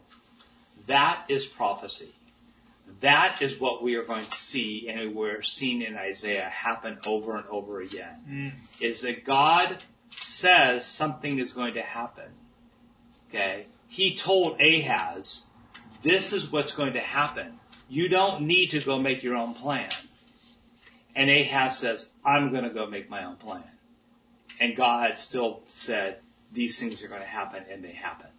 That 0.85 1.23
is 1.29 1.47
prophecy. 1.47 2.13
That 3.01 3.41
is 3.41 3.59
what 3.59 3.81
we 3.81 3.95
are 3.95 4.03
going 4.03 4.27
to 4.27 4.37
see, 4.37 4.87
and 4.87 5.15
we're 5.15 5.41
seeing 5.41 5.81
in 5.81 5.97
Isaiah 5.97 6.47
happen 6.47 6.99
over 7.07 7.37
and 7.37 7.47
over 7.47 7.81
again. 7.81 8.19
Mm. 8.29 8.51
Is 8.87 9.01
that 9.01 9.25
God 9.25 9.75
says 10.19 10.85
something 10.85 11.39
is 11.39 11.53
going 11.53 11.73
to 11.73 11.81
happen. 11.81 12.29
Okay? 13.29 13.65
He 13.87 14.15
told 14.15 14.61
Ahaz, 14.61 15.43
this 16.03 16.33
is 16.33 16.51
what's 16.51 16.73
going 16.73 16.93
to 16.93 17.01
happen. 17.01 17.59
You 17.89 18.09
don't 18.09 18.43
need 18.43 18.71
to 18.71 18.79
go 18.79 18.99
make 18.99 19.23
your 19.23 19.35
own 19.35 19.55
plan. 19.55 19.89
And 21.15 21.29
Ahaz 21.29 21.77
says, 21.77 22.09
I'm 22.25 22.51
going 22.51 22.63
to 22.63 22.69
go 22.69 22.87
make 22.87 23.09
my 23.09 23.25
own 23.25 23.37
plan. 23.37 23.63
And 24.59 24.75
God 24.75 25.17
still 25.19 25.61
said, 25.71 26.17
these 26.51 26.79
things 26.79 27.03
are 27.03 27.07
going 27.07 27.21
to 27.21 27.27
happen, 27.27 27.63
and 27.71 27.83
they 27.83 27.91
happened. 27.91 28.31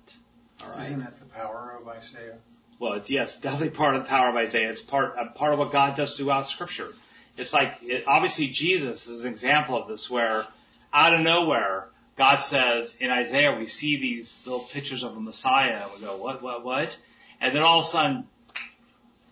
All 0.62 0.70
right? 0.70 0.82
Isn't 0.82 1.00
that 1.00 1.18
the 1.18 1.24
power 1.26 1.78
of 1.80 1.88
Isaiah? 1.88 2.36
Well, 2.78 2.94
it's, 2.94 3.10
yes, 3.10 3.38
definitely 3.38 3.70
part 3.70 3.96
of 3.96 4.02
the 4.02 4.08
power 4.08 4.28
of 4.28 4.36
Isaiah. 4.36 4.70
It's 4.70 4.82
part, 4.82 5.16
uh, 5.18 5.30
part 5.30 5.52
of 5.52 5.58
what 5.58 5.72
God 5.72 5.96
does 5.96 6.16
throughout 6.16 6.46
scripture. 6.46 6.92
It's 7.36 7.52
like, 7.52 7.78
it, 7.82 8.04
obviously 8.06 8.48
Jesus 8.48 9.06
is 9.06 9.22
an 9.22 9.32
example 9.32 9.80
of 9.80 9.88
this 9.88 10.10
where 10.10 10.46
out 10.92 11.14
of 11.14 11.20
nowhere, 11.20 11.88
God 12.16 12.36
says 12.36 12.96
in 13.00 13.10
Isaiah, 13.10 13.54
we 13.58 13.66
see 13.66 13.98
these 13.98 14.40
little 14.46 14.60
pictures 14.60 15.02
of 15.02 15.16
a 15.16 15.20
Messiah, 15.20 15.84
and 15.84 16.00
we 16.00 16.06
go, 16.06 16.16
what, 16.16 16.42
what, 16.42 16.64
what? 16.64 16.96
And 17.40 17.54
then 17.54 17.62
all 17.62 17.80
of 17.80 17.86
a 17.86 17.88
sudden, 17.88 18.26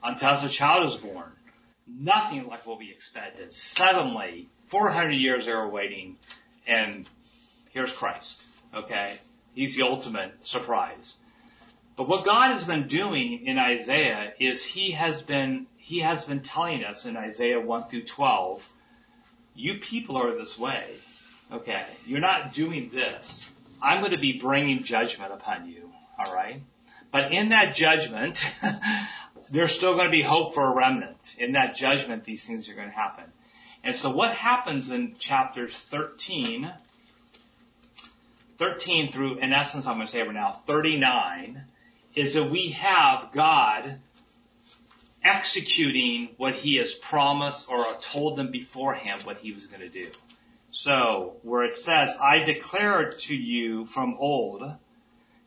unto 0.03 0.27
us 0.27 0.45
a 0.45 0.49
child 0.49 0.87
is 0.89 0.97
born. 0.97 1.33
Nothing 1.87 2.47
like 2.47 2.67
what 2.67 2.79
we 2.79 2.91
expected. 2.91 3.53
Suddenly, 3.53 4.49
400 4.69 5.13
years 5.13 5.47
they 5.47 5.53
were 5.53 5.69
waiting, 5.69 6.17
and 6.67 7.09
here's 7.71 7.93
Christ. 7.93 8.43
Okay? 8.75 9.19
He's 9.55 9.77
the 9.77 9.83
ultimate 9.83 10.33
surprise. 10.47 11.19
But 11.97 12.09
what 12.09 12.25
God 12.25 12.53
has 12.53 12.65
been 12.65 12.89
doing 12.89 13.47
in 13.47 13.59
Isaiah 13.59 14.33
is 14.41 14.65
He 14.65 14.93
has 14.93 15.23
been, 15.23 15.67
He 15.77 16.01
has 16.01 16.25
been 16.25 16.41
telling 16.41 16.85
us 16.85 17.05
in 17.05 17.17
Isaiah 17.17 17.61
1 17.61 17.89
through 17.89 18.05
12, 18.05 18.69
you 19.55 19.79
people 19.79 20.17
are 20.17 20.37
this 20.37 20.59
way. 20.59 20.97
Okay, 21.53 21.85
you're 22.07 22.21
not 22.21 22.53
doing 22.53 22.91
this. 22.93 23.49
I'm 23.81 24.01
going 24.01 24.13
to 24.13 24.19
be 24.19 24.39
bringing 24.41 24.83
judgment 24.83 25.33
upon 25.33 25.69
you. 25.69 25.91
All 26.19 26.35
right. 26.35 26.63
But 27.13 27.33
in 27.33 27.51
that 27.51 27.77
judgment, 27.77 28.45
there's 29.51 29.73
still 29.73 29.95
going 29.95 30.07
to 30.07 30.11
be 30.11 30.23
hope 30.23 30.55
for 30.55 30.73
a 30.73 30.75
remnant. 30.75 31.35
In 31.39 31.53
that 31.53 31.77
judgment, 31.77 32.25
these 32.25 32.45
things 32.47 32.69
are 32.69 32.75
going 32.75 32.89
to 32.89 32.95
happen. 32.95 33.25
And 33.83 33.95
so 33.95 34.11
what 34.11 34.33
happens 34.33 34.89
in 34.91 35.17
chapters 35.19 35.77
13, 35.77 36.73
13 38.59 39.13
through, 39.13 39.39
in 39.39 39.53
essence, 39.53 39.87
I'm 39.87 39.97
going 39.97 40.07
to 40.07 40.13
say 40.13 40.23
right 40.23 40.33
now, 40.33 40.63
39, 40.67 41.63
is 42.15 42.35
that 42.35 42.51
we 42.51 42.71
have 42.71 43.31
God 43.33 43.99
executing 45.23 46.31
what 46.37 46.55
he 46.55 46.77
has 46.77 46.95
promised 46.95 47.69
or 47.71 47.85
told 48.01 48.37
them 48.37 48.51
beforehand 48.51 49.23
what 49.23 49.39
he 49.39 49.53
was 49.53 49.67
going 49.67 49.81
to 49.81 49.89
do. 49.89 50.11
So, 50.71 51.37
where 51.43 51.65
it 51.65 51.77
says, 51.77 52.11
I 52.21 52.41
declare 52.41 53.11
to 53.11 53.37
you 53.37 53.87
from 53.87 54.17
old, 54.19 54.63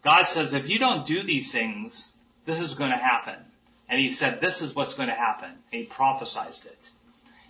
God 0.03 0.23
says, 0.23 0.53
if 0.53 0.69
you 0.69 0.79
don't 0.79 1.05
do 1.05 1.23
these 1.23 1.51
things, 1.51 2.15
this 2.45 2.59
is 2.59 2.75
going 2.75 2.91
to 2.91 2.97
happen. 2.97 3.35
And 3.89 3.99
he 3.99 4.09
said, 4.09 4.41
this 4.41 4.61
is 4.61 4.75
what's 4.75 4.95
going 4.95 5.09
to 5.09 5.15
happen. 5.15 5.49
And 5.49 5.81
he 5.81 5.83
prophesied 5.83 6.55
it. 6.65 6.89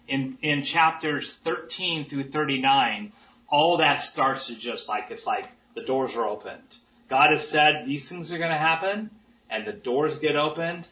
In, 0.07 0.38
in 0.41 0.64
chapters 0.64 1.34
13 1.43 2.07
through 2.07 2.30
39, 2.30 3.11
all 3.49 3.77
that 3.77 3.97
starts 4.01 4.47
to 4.47 4.55
just 4.55 4.88
like, 4.88 5.09
it's 5.09 5.26
like 5.26 5.47
the 5.73 5.81
doors 5.81 6.15
are 6.15 6.27
opened. 6.27 6.61
God 7.09 7.31
has 7.31 7.47
said 7.47 7.85
these 7.85 8.07
things 8.07 8.31
are 8.31 8.38
going 8.38 8.51
to 8.51 8.57
happen, 8.57 9.09
and 9.49 9.65
the 9.65 9.73
doors 9.73 10.19
get 10.19 10.35
opened, 10.35 10.85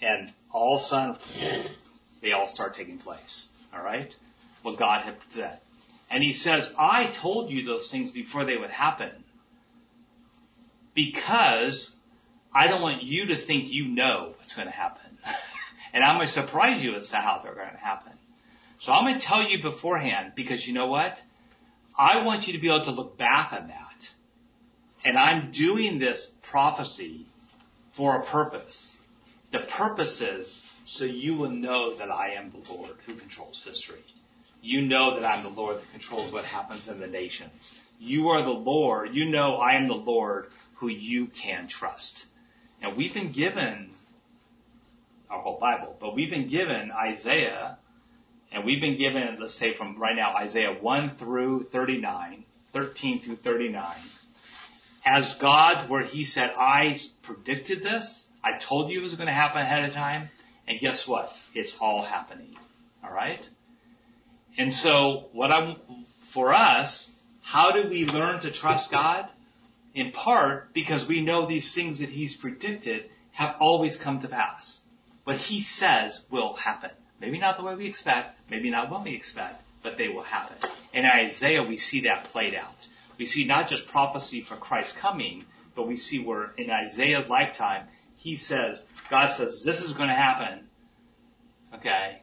and 0.00 0.32
all 0.50 0.76
of 0.76 0.80
a 0.80 0.84
sudden, 0.84 1.16
they 2.22 2.32
all 2.32 2.48
start 2.48 2.74
taking 2.74 2.98
place. 2.98 3.48
Alright? 3.74 4.16
What 4.62 4.78
God 4.78 5.02
had 5.02 5.16
said. 5.30 5.58
And 6.10 6.22
he 6.22 6.32
says, 6.32 6.72
I 6.78 7.06
told 7.06 7.50
you 7.50 7.64
those 7.64 7.90
things 7.90 8.10
before 8.10 8.44
they 8.44 8.56
would 8.56 8.70
happen. 8.70 9.10
Because 10.94 11.94
I 12.54 12.68
don't 12.68 12.82
want 12.82 13.02
you 13.02 13.26
to 13.26 13.36
think 13.36 13.70
you 13.70 13.88
know 13.88 14.34
what's 14.38 14.54
going 14.54 14.68
to 14.68 14.74
happen. 14.74 15.18
and 15.92 16.02
I'm 16.02 16.16
going 16.16 16.26
to 16.26 16.32
surprise 16.32 16.82
you 16.82 16.94
as 16.94 17.10
to 17.10 17.16
how 17.16 17.40
they're 17.42 17.54
going 17.54 17.70
to 17.70 17.76
happen. 17.76 18.12
So 18.80 18.92
I'm 18.92 19.04
going 19.04 19.18
to 19.18 19.24
tell 19.24 19.42
you 19.42 19.62
beforehand 19.62 20.32
because 20.34 20.66
you 20.66 20.74
know 20.74 20.86
what? 20.86 21.20
I 21.98 22.24
want 22.24 22.46
you 22.46 22.52
to 22.52 22.58
be 22.58 22.68
able 22.68 22.84
to 22.84 22.92
look 22.92 23.18
back 23.18 23.52
on 23.52 23.68
that. 23.68 24.08
And 25.04 25.18
I'm 25.18 25.50
doing 25.50 25.98
this 25.98 26.30
prophecy 26.42 27.26
for 27.92 28.16
a 28.16 28.22
purpose. 28.22 28.96
The 29.50 29.60
purpose 29.60 30.20
is 30.20 30.64
so 30.86 31.04
you 31.04 31.34
will 31.34 31.50
know 31.50 31.96
that 31.96 32.10
I 32.10 32.34
am 32.34 32.50
the 32.50 32.72
Lord 32.72 32.96
who 33.06 33.14
controls 33.14 33.62
history. 33.64 34.02
You 34.62 34.82
know 34.82 35.20
that 35.20 35.28
I'm 35.28 35.42
the 35.42 35.50
Lord 35.50 35.76
that 35.76 35.90
controls 35.92 36.32
what 36.32 36.44
happens 36.44 36.88
in 36.88 37.00
the 37.00 37.06
nations. 37.06 37.74
You 38.00 38.28
are 38.28 38.42
the 38.42 38.50
Lord. 38.50 39.14
You 39.14 39.28
know 39.28 39.56
I 39.56 39.74
am 39.74 39.88
the 39.88 39.94
Lord 39.94 40.48
who 40.76 40.88
you 40.88 41.26
can 41.26 41.66
trust. 41.66 42.26
And 42.82 42.96
we've 42.96 43.14
been 43.14 43.32
given 43.32 43.90
our 45.30 45.40
whole 45.40 45.58
Bible, 45.58 45.96
but 46.00 46.14
we've 46.14 46.30
been 46.30 46.48
given 46.48 46.90
Isaiah, 46.90 47.76
and 48.52 48.64
we've 48.64 48.80
been 48.80 48.96
given, 48.96 49.38
let's 49.40 49.54
say 49.54 49.74
from 49.74 49.98
right 49.98 50.16
now, 50.16 50.34
Isaiah 50.36 50.74
1 50.80 51.10
through 51.16 51.64
39, 51.64 52.44
13 52.72 53.20
through 53.20 53.36
39, 53.36 53.84
as 55.04 55.34
God, 55.34 55.88
where 55.88 56.02
He 56.02 56.24
said, 56.24 56.52
I 56.56 57.00
predicted 57.22 57.82
this, 57.82 58.26
I 58.42 58.58
told 58.58 58.90
you 58.90 59.00
it 59.00 59.02
was 59.02 59.14
going 59.14 59.26
to 59.26 59.32
happen 59.32 59.60
ahead 59.60 59.88
of 59.88 59.94
time, 59.94 60.30
and 60.66 60.78
guess 60.80 61.06
what? 61.06 61.36
It's 61.54 61.76
all 61.80 62.02
happening. 62.02 62.56
Alright? 63.04 63.46
And 64.56 64.72
so, 64.72 65.28
what 65.32 65.52
I'm, 65.52 65.76
for 66.22 66.52
us, 66.52 67.10
how 67.42 67.72
do 67.72 67.88
we 67.88 68.06
learn 68.06 68.40
to 68.40 68.50
trust 68.50 68.90
God? 68.90 69.28
In 69.98 70.12
part 70.12 70.72
because 70.74 71.08
we 71.08 71.22
know 71.22 71.44
these 71.44 71.74
things 71.74 71.98
that 71.98 72.08
He's 72.08 72.36
predicted 72.36 73.10
have 73.32 73.56
always 73.58 73.96
come 73.96 74.20
to 74.20 74.28
pass. 74.28 74.84
What 75.24 75.38
He 75.38 75.60
says 75.60 76.22
will 76.30 76.54
happen. 76.54 76.90
Maybe 77.20 77.40
not 77.40 77.56
the 77.56 77.64
way 77.64 77.74
we 77.74 77.86
expect, 77.86 78.38
maybe 78.48 78.70
not 78.70 78.92
what 78.92 79.02
we 79.02 79.16
expect, 79.16 79.60
but 79.82 79.98
they 79.98 80.06
will 80.06 80.22
happen. 80.22 80.70
In 80.92 81.04
Isaiah, 81.04 81.64
we 81.64 81.78
see 81.78 82.02
that 82.02 82.26
played 82.26 82.54
out. 82.54 82.76
We 83.18 83.26
see 83.26 83.44
not 83.44 83.68
just 83.68 83.88
prophecy 83.88 84.40
for 84.40 84.54
Christ's 84.54 84.92
coming, 84.92 85.44
but 85.74 85.88
we 85.88 85.96
see 85.96 86.20
where 86.20 86.52
in 86.56 86.70
Isaiah's 86.70 87.28
lifetime, 87.28 87.88
he 88.14 88.36
says, 88.36 88.80
God 89.10 89.32
says, 89.32 89.64
this 89.64 89.82
is 89.82 89.94
going 89.94 90.10
to 90.10 90.14
happen. 90.14 90.68
Okay. 91.74 92.22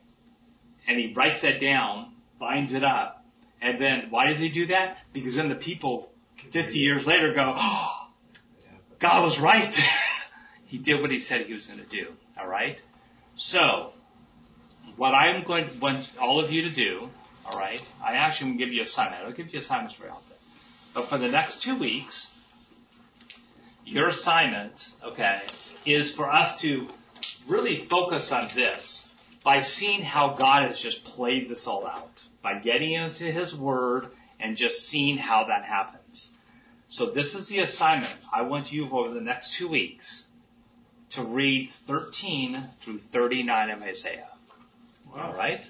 And 0.87 0.97
he 0.97 1.13
writes 1.13 1.41
that 1.41 1.59
down, 1.59 2.13
binds 2.39 2.73
it 2.73 2.85
up, 2.85 3.25
and 3.61 3.81
then 3.81 4.07
why 4.11 4.27
does 4.29 4.39
he 4.39 4.47
do 4.47 4.67
that? 4.67 4.97
Because 5.11 5.35
then 5.35 5.49
the 5.49 5.55
people 5.55 6.09
50 6.51 6.79
years 6.79 7.05
later 7.05 7.33
go, 7.33 7.53
oh, 7.55 8.07
God 8.99 9.23
was 9.23 9.39
right. 9.39 9.79
he 10.65 10.77
did 10.77 11.01
what 11.01 11.11
he 11.11 11.19
said 11.19 11.45
he 11.45 11.53
was 11.53 11.67
going 11.67 11.79
to 11.79 11.85
do. 11.85 12.07
All 12.39 12.47
right. 12.47 12.79
So, 13.35 13.93
what 14.95 15.13
I'm 15.13 15.43
going 15.43 15.67
to 15.69 15.79
want 15.79 16.09
all 16.21 16.39
of 16.39 16.51
you 16.51 16.63
to 16.63 16.69
do, 16.69 17.09
all 17.45 17.57
right, 17.57 17.81
I 18.03 18.13
actually 18.13 18.51
will 18.51 18.57
give 18.57 18.73
you 18.73 18.81
assignment. 18.81 19.23
I'll 19.25 19.31
give 19.31 19.53
you 19.53 19.59
assignments 19.59 19.95
very 19.95 20.09
often. 20.09 20.35
But 20.93 21.09
for 21.09 21.17
the 21.17 21.27
next 21.27 21.61
two 21.61 21.77
weeks, 21.77 22.33
your 23.85 24.09
assignment, 24.09 24.73
okay, 25.03 25.41
is 25.85 26.11
for 26.11 26.31
us 26.31 26.59
to 26.61 26.87
really 27.47 27.85
focus 27.85 28.31
on 28.31 28.49
this 28.55 29.07
by 29.43 29.59
seeing 29.59 30.01
how 30.01 30.29
God 30.29 30.67
has 30.67 30.79
just 30.79 31.03
played 31.03 31.49
this 31.49 31.67
all 31.67 31.85
out, 31.85 32.23
by 32.41 32.59
getting 32.59 32.93
into 32.93 33.25
His 33.25 33.53
Word 33.53 34.07
and 34.39 34.57
just 34.57 34.87
seeing 34.87 35.17
how 35.17 35.45
that 35.45 35.63
happens. 35.63 36.01
So 36.95 37.07
this 37.07 37.35
is 37.35 37.47
the 37.47 37.59
assignment. 37.59 38.13
I 38.31 38.43
want 38.43 38.71
you 38.71 38.89
over 38.89 39.13
the 39.13 39.19
next 39.19 39.55
two 39.55 39.67
weeks 39.67 40.27
to 41.09 41.23
read 41.23 41.69
13 41.87 42.63
through 42.79 42.99
39 43.11 43.69
of 43.71 43.83
Isaiah. 43.83 44.29
Wow. 45.13 45.27
All 45.27 45.33
right? 45.37 45.69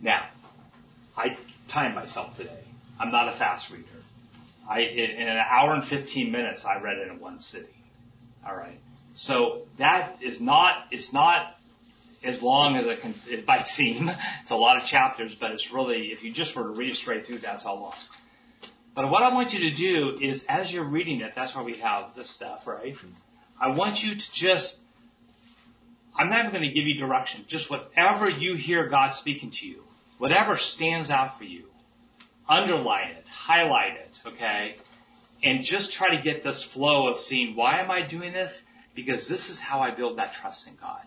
Now, 0.00 0.26
I 1.16 1.36
timed 1.68 1.94
myself 1.94 2.36
today. 2.36 2.64
I'm 2.98 3.12
not 3.12 3.28
a 3.28 3.30
fast 3.30 3.70
reader. 3.70 3.84
I, 4.68 4.80
in 4.80 5.28
an 5.28 5.46
hour 5.48 5.72
and 5.72 5.84
15 5.84 6.32
minutes, 6.32 6.64
I 6.64 6.80
read 6.80 6.98
it 6.98 7.06
in 7.06 7.20
one 7.20 7.38
sitting. 7.38 7.68
All 8.44 8.56
right. 8.56 8.80
So 9.14 9.68
that 9.78 10.18
is 10.20 10.40
not, 10.40 10.84
it's 10.90 11.12
not 11.12 11.56
as 12.24 12.42
long 12.42 12.74
as 12.74 12.86
it, 12.86 13.02
can, 13.02 13.14
it 13.30 13.46
might 13.46 13.68
seem. 13.68 14.10
It's 14.42 14.50
a 14.50 14.56
lot 14.56 14.78
of 14.78 14.84
chapters, 14.84 15.32
but 15.32 15.52
it's 15.52 15.70
really, 15.70 16.06
if 16.06 16.24
you 16.24 16.32
just 16.32 16.56
were 16.56 16.64
to 16.64 16.70
read 16.70 16.90
it 16.90 16.96
straight 16.96 17.28
through, 17.28 17.38
that's 17.38 17.62
how 17.62 17.76
long. 17.76 17.94
But 18.94 19.10
what 19.10 19.22
I 19.24 19.34
want 19.34 19.52
you 19.52 19.70
to 19.70 19.76
do 19.76 20.18
is, 20.20 20.44
as 20.48 20.72
you're 20.72 20.84
reading 20.84 21.20
it, 21.20 21.34
that's 21.34 21.54
why 21.54 21.62
we 21.62 21.74
have 21.74 22.14
this 22.14 22.30
stuff, 22.30 22.66
right? 22.66 22.96
I 23.60 23.68
want 23.68 24.02
you 24.04 24.14
to 24.14 24.32
just, 24.32 24.78
I'm 26.16 26.28
not 26.28 26.40
even 26.40 26.52
going 26.52 26.68
to 26.68 26.74
give 26.74 26.86
you 26.86 26.94
direction. 26.94 27.44
Just 27.48 27.70
whatever 27.70 28.30
you 28.30 28.54
hear 28.54 28.88
God 28.88 29.08
speaking 29.08 29.50
to 29.50 29.66
you, 29.66 29.82
whatever 30.18 30.56
stands 30.56 31.10
out 31.10 31.38
for 31.38 31.44
you, 31.44 31.64
underline 32.48 33.10
it, 33.10 33.24
highlight 33.28 33.96
it, 33.96 34.18
okay? 34.26 34.76
And 35.42 35.64
just 35.64 35.92
try 35.92 36.16
to 36.16 36.22
get 36.22 36.44
this 36.44 36.62
flow 36.62 37.08
of 37.08 37.18
seeing, 37.18 37.56
why 37.56 37.80
am 37.80 37.90
I 37.90 38.02
doing 38.02 38.32
this? 38.32 38.60
Because 38.94 39.26
this 39.26 39.50
is 39.50 39.58
how 39.58 39.80
I 39.80 39.90
build 39.90 40.18
that 40.18 40.34
trust 40.34 40.68
in 40.68 40.76
God. 40.80 41.02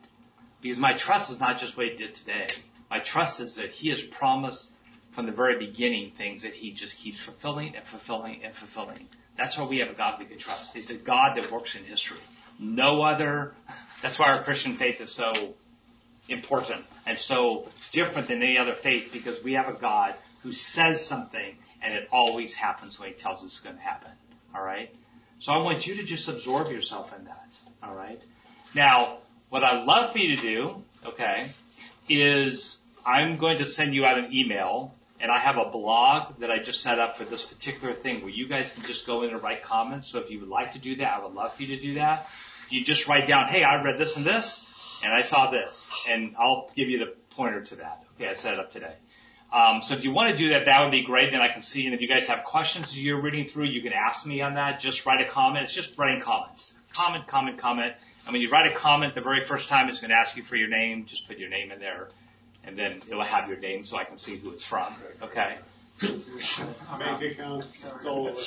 Because 0.61 0.77
my 0.77 0.93
trust 0.93 1.31
is 1.31 1.39
not 1.39 1.59
just 1.59 1.77
what 1.77 1.85
He 1.87 1.95
did 1.95 2.15
today. 2.15 2.47
My 2.89 2.99
trust 2.99 3.39
is 3.39 3.55
that 3.55 3.71
He 3.71 3.89
has 3.89 4.01
promised 4.01 4.71
from 5.17 5.25
the 5.25 5.31
very 5.31 5.57
beginning 5.57 6.11
things 6.11 6.43
that 6.43 6.53
He 6.53 6.69
just 6.69 6.95
keeps 6.95 7.19
fulfilling 7.19 7.75
and 7.75 7.83
fulfilling 7.83 8.43
and 8.43 8.53
fulfilling. 8.53 9.07
That's 9.35 9.57
why 9.57 9.65
we 9.65 9.79
have 9.79 9.89
a 9.89 9.95
God 9.95 10.19
we 10.19 10.25
can 10.25 10.37
trust. 10.37 10.75
It's 10.75 10.91
a 10.91 10.93
God 10.93 11.37
that 11.37 11.51
works 11.51 11.73
in 11.73 11.83
history. 11.85 12.19
No 12.59 13.01
other, 13.01 13.55
that's 14.03 14.19
why 14.19 14.27
our 14.27 14.43
Christian 14.43 14.75
faith 14.75 15.01
is 15.01 15.11
so 15.11 15.55
important 16.29 16.85
and 17.07 17.17
so 17.17 17.67
different 17.89 18.27
than 18.27 18.43
any 18.43 18.59
other 18.59 18.75
faith 18.75 19.09
because 19.11 19.43
we 19.43 19.53
have 19.53 19.67
a 19.67 19.73
God 19.73 20.13
who 20.43 20.53
says 20.53 21.03
something 21.03 21.57
and 21.81 21.95
it 21.95 22.07
always 22.11 22.53
happens 22.53 22.99
when 22.99 23.09
he 23.09 23.15
tells 23.15 23.39
us 23.39 23.45
it's 23.45 23.59
going 23.61 23.75
to 23.75 23.81
happen. 23.81 24.11
All 24.53 24.61
right? 24.61 24.93
So 25.39 25.51
I 25.51 25.63
want 25.63 25.87
you 25.87 25.95
to 25.95 26.03
just 26.03 26.27
absorb 26.27 26.69
yourself 26.69 27.11
in 27.17 27.25
that. 27.25 27.49
All 27.81 27.95
right? 27.95 28.21
Now, 28.75 29.17
what 29.49 29.63
I'd 29.63 29.83
love 29.83 30.11
for 30.11 30.19
you 30.19 30.35
to 30.35 30.41
do, 30.43 30.83
okay, 31.07 31.49
is 32.07 32.77
I'm 33.03 33.37
going 33.37 33.57
to 33.57 33.65
send 33.65 33.95
you 33.95 34.05
out 34.05 34.19
an 34.19 34.31
email 34.31 34.93
and 35.19 35.31
I 35.31 35.39
have 35.39 35.57
a 35.57 35.65
blog 35.65 36.39
that 36.39 36.51
I 36.51 36.59
just 36.59 36.81
set 36.81 36.99
up 36.99 37.17
for 37.17 37.25
this 37.25 37.43
particular 37.43 37.93
thing 37.93 38.21
where 38.21 38.29
you 38.29 38.47
guys 38.47 38.71
can 38.71 38.83
just 38.83 39.05
go 39.07 39.23
in 39.23 39.31
and 39.31 39.41
write 39.41 39.63
comments. 39.63 40.09
So 40.09 40.19
if 40.19 40.29
you 40.29 40.39
would 40.39 40.49
like 40.49 40.73
to 40.73 40.79
do 40.79 40.97
that, 40.97 41.13
I 41.13 41.23
would 41.23 41.33
love 41.33 41.53
for 41.55 41.63
you 41.63 41.75
to 41.75 41.81
do 41.81 41.93
that. 41.95 42.27
You 42.69 42.83
just 42.83 43.07
write 43.07 43.27
down, 43.27 43.47
hey, 43.47 43.63
I 43.63 43.81
read 43.83 43.97
this 43.97 44.17
and 44.17 44.25
this, 44.25 44.63
and 45.03 45.13
I 45.13 45.21
saw 45.21 45.49
this, 45.49 45.91
and 46.07 46.35
I'll 46.37 46.69
give 46.75 46.89
you 46.89 46.99
the 46.99 47.13
pointer 47.31 47.61
to 47.61 47.75
that. 47.77 48.03
Okay, 48.15 48.29
I 48.29 48.33
set 48.33 48.53
it 48.53 48.59
up 48.59 48.71
today. 48.71 48.93
Um, 49.53 49.81
so 49.81 49.93
if 49.93 50.03
you 50.03 50.11
want 50.11 50.31
to 50.31 50.37
do 50.37 50.49
that, 50.49 50.65
that 50.65 50.81
would 50.81 50.91
be 50.91 51.03
great. 51.03 51.31
Then 51.31 51.41
I 51.41 51.47
can 51.47 51.61
see. 51.61 51.85
And 51.85 51.95
if 51.95 52.01
you 52.01 52.07
guys 52.07 52.25
have 52.27 52.43
questions 52.43 52.87
as 52.87 53.01
you're 53.01 53.21
reading 53.21 53.47
through, 53.47 53.65
you 53.65 53.81
can 53.81 53.93
ask 53.93 54.25
me 54.25 54.41
on 54.41 54.55
that. 54.55 54.81
Just 54.81 55.05
write 55.05 55.25
a 55.25 55.29
comment. 55.29 55.63
It's 55.63 55.73
just 55.73 55.97
writing 55.97 56.21
comments. 56.21 56.73
Comment, 56.93 57.25
comment, 57.27 57.57
comment. 57.57 57.93
And 58.25 58.33
when 58.33 58.41
you 58.41 58.49
write 58.49 58.69
a 58.69 58.75
comment, 58.75 59.15
the 59.15 59.21
very 59.21 59.41
first 59.41 59.69
time 59.69 59.87
it's 59.87 59.99
going 59.99 60.09
to 60.09 60.17
ask 60.17 60.35
you 60.35 60.43
for 60.43 60.57
your 60.57 60.67
name. 60.67 61.05
Just 61.05 61.27
put 61.27 61.37
your 61.37 61.49
name 61.49 61.71
in 61.71 61.79
there, 61.79 62.09
and 62.67 62.77
then 62.77 63.01
it'll 63.09 63.23
have 63.23 63.47
your 63.47 63.57
name 63.57 63.85
so 63.85 63.97
I 63.97 64.03
can 64.03 64.17
see 64.17 64.35
who 64.37 64.51
it's 64.51 64.63
from. 64.63 64.93
Okay. 65.23 65.57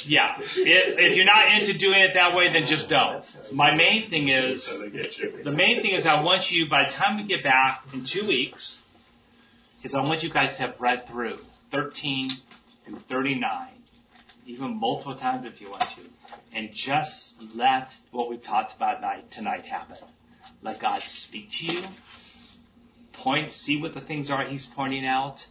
Yeah. 0.07 0.37
If, 0.39 0.55
if 0.57 1.17
you're 1.17 1.25
not 1.25 1.53
into 1.59 1.73
doing 1.73 2.01
it 2.01 2.15
that 2.15 2.37
way, 2.37 2.53
then 2.53 2.67
just 2.67 2.89
don't. 2.89 3.25
My 3.51 3.75
main 3.75 4.09
thing 4.09 4.29
is, 4.29 4.67
the 4.69 5.51
main 5.51 5.83
thing 5.83 5.93
is 5.93 6.07
I 6.07 6.23
want 6.23 6.51
you, 6.51 6.69
by 6.69 6.85
the 6.85 6.91
time 6.91 7.17
we 7.17 7.25
get 7.25 7.43
back 7.43 7.85
in 7.93 8.05
two 8.05 8.25
weeks, 8.27 8.81
is 9.83 9.95
I 9.95 10.03
want 10.03 10.23
you 10.23 10.31
guys 10.31 10.57
to 10.59 10.63
have 10.63 10.81
read 10.81 11.09
through 11.09 11.39
13 11.71 12.31
through 12.85 12.97
39, 13.09 13.69
even 14.47 14.79
multiple 14.79 15.17
times 15.17 15.47
if 15.47 15.61
you 15.61 15.71
want 15.71 15.89
to, 15.91 16.01
and 16.55 16.73
just 16.73 17.43
let 17.57 17.93
what 18.11 18.29
we 18.29 18.37
talked 18.37 18.77
about 18.77 19.31
tonight 19.31 19.65
happen. 19.65 19.97
Let 20.63 20.79
God 20.79 21.03
speak 21.03 21.51
to 21.53 21.67
you. 21.67 21.83
Point, 23.21 23.53
see 23.53 23.81
what 23.81 23.93
the 23.93 24.01
things 24.01 24.31
are 24.31 24.43
He's 24.45 24.67
pointing 24.67 25.07
out. 25.07 25.47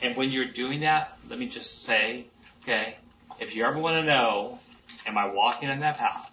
And 0.00 0.16
when 0.16 0.30
you're 0.30 0.46
doing 0.46 0.80
that, 0.80 1.16
let 1.28 1.38
me 1.38 1.48
just 1.48 1.82
say, 1.82 2.26
okay, 2.62 2.96
if 3.38 3.54
you 3.54 3.64
ever 3.64 3.78
want 3.78 3.96
to 3.96 4.02
know, 4.02 4.58
am 5.06 5.18
I 5.18 5.26
walking 5.26 5.68
in 5.68 5.80
that 5.80 5.98
path? 5.98 6.30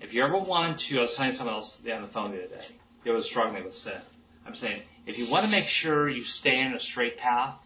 If 0.00 0.14
you 0.14 0.24
ever 0.24 0.38
want 0.38 0.80
to, 0.80 0.98
I 0.98 1.02
was 1.02 1.14
telling 1.14 1.32
someone 1.32 1.56
else 1.56 1.82
on 1.92 2.00
the 2.00 2.08
phone 2.08 2.30
the 2.30 2.44
other 2.44 2.56
day, 2.56 2.66
they 3.04 3.10
were 3.10 3.20
struggling 3.20 3.64
with 3.64 3.74
sin. 3.74 4.00
I'm 4.46 4.54
saying, 4.54 4.80
if 5.04 5.18
you 5.18 5.28
want 5.28 5.44
to 5.44 5.50
make 5.50 5.66
sure 5.66 6.08
you 6.08 6.24
stay 6.24 6.58
in 6.60 6.72
a 6.72 6.80
straight 6.80 7.18
path, 7.18 7.56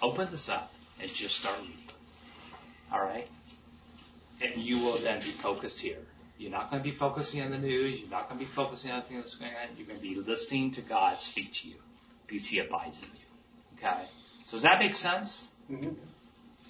open 0.00 0.28
this 0.30 0.48
up 0.48 0.72
and 1.00 1.10
just 1.12 1.36
start 1.36 1.56
reading. 1.60 1.76
Alright? 2.92 3.28
And 4.40 4.62
you 4.62 4.78
will 4.78 4.98
then 4.98 5.18
be 5.18 5.30
focused 5.30 5.80
here. 5.80 5.98
You're 6.38 6.52
not 6.52 6.70
going 6.70 6.82
to 6.82 6.88
be 6.88 6.94
focusing 6.94 7.42
on 7.42 7.50
the 7.50 7.58
news. 7.58 8.00
You're 8.00 8.10
not 8.10 8.28
going 8.28 8.38
to 8.38 8.46
be 8.46 8.50
focusing 8.50 8.92
on 8.92 9.02
things 9.02 9.24
that's 9.24 9.34
going 9.34 9.50
on. 9.50 9.76
You're 9.76 9.86
going 9.86 9.98
to 9.98 10.02
be 10.02 10.14
listening 10.14 10.70
to 10.72 10.80
God 10.80 11.18
speak 11.18 11.52
to 11.54 11.68
you 11.68 11.74
because 12.26 12.46
He 12.46 12.60
abides 12.60 12.96
in 12.96 13.04
you. 13.04 13.78
Okay? 13.78 14.04
So 14.46 14.52
does 14.52 14.62
that 14.62 14.78
make 14.78 14.94
sense? 14.94 15.50
Mm-hmm. 15.70 15.94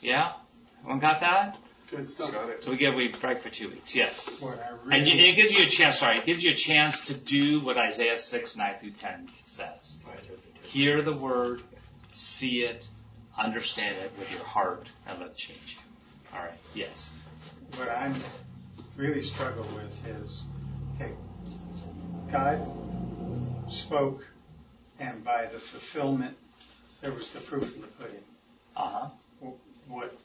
Yeah? 0.01 0.33
Everyone 0.81 1.01
got 1.01 1.21
that? 1.21 1.59
Good 1.91 2.09
stuff. 2.09 2.33
Got 2.33 2.51
it. 2.51 2.65
So 2.65 2.71
we 2.71 2.77
get 2.77 2.95
we 2.95 3.09
break 3.09 3.43
for 3.43 3.51
two 3.51 3.69
weeks. 3.69 3.95
Yes. 3.95 4.29
What 4.41 4.59
I 4.59 4.71
And 4.95 5.07
really, 5.07 5.31
it 5.31 5.37
gives 5.37 5.59
you 5.59 5.65
a 5.65 5.69
chance, 5.69 5.99
sorry, 5.99 6.19
it 6.19 6.27
gives 6.27 6.43
you 6.43 6.53
a 6.53 6.57
chance 6.57 7.01
to 7.07 7.15
do 7.15 7.61
what 7.61 7.77
Isaiah 7.77 8.19
6, 8.19 8.57
9 8.57 8.75
through 8.81 8.91
10 8.93 9.31
says. 9.45 10.01
Hear 10.63 11.03
the 11.03 11.15
word, 11.15 11.63
see 12.15 12.61
it, 12.63 12.87
understand 13.39 13.97
it 13.99 14.13
with 14.19 14.31
your 14.31 14.45
heart, 14.45 14.87
and 15.07 15.19
let 15.19 15.31
it 15.31 15.37
change 15.37 15.79
you. 15.79 16.37
Alright, 16.37 16.59
yes. 16.75 17.15
what 17.77 17.89
I'm 17.89 18.15
really 18.99 19.23
struggle 19.23 19.65
with 19.77 20.25
is, 20.25 20.43
okay, 20.97 21.13
God 22.33 22.61
spoke, 23.71 24.27
and 24.99 25.23
by 25.25 25.47
the 25.47 25.61
fulfillment, 25.61 26.37
there 27.01 27.13
was 27.13 27.31
the 27.31 27.39
proof 27.39 27.73
in 27.77 27.81
the 27.81 27.87
pudding. 27.87 28.25
Uh-huh. 28.77 29.09
What 29.87 30.19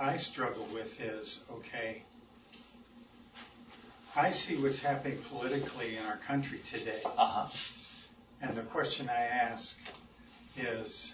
I 0.00 0.16
struggle 0.16 0.66
with 0.72 0.98
is, 1.00 1.40
okay, 1.52 2.02
I 4.16 4.30
see 4.30 4.56
what's 4.56 4.78
happening 4.78 5.18
politically 5.30 5.98
in 5.98 6.04
our 6.06 6.16
country 6.16 6.60
today. 6.66 7.02
Uh 7.04 7.26
huh. 7.26 7.46
And 8.40 8.56
the 8.56 8.62
question 8.62 9.10
I 9.10 9.24
ask 9.24 9.78
is, 10.56 11.12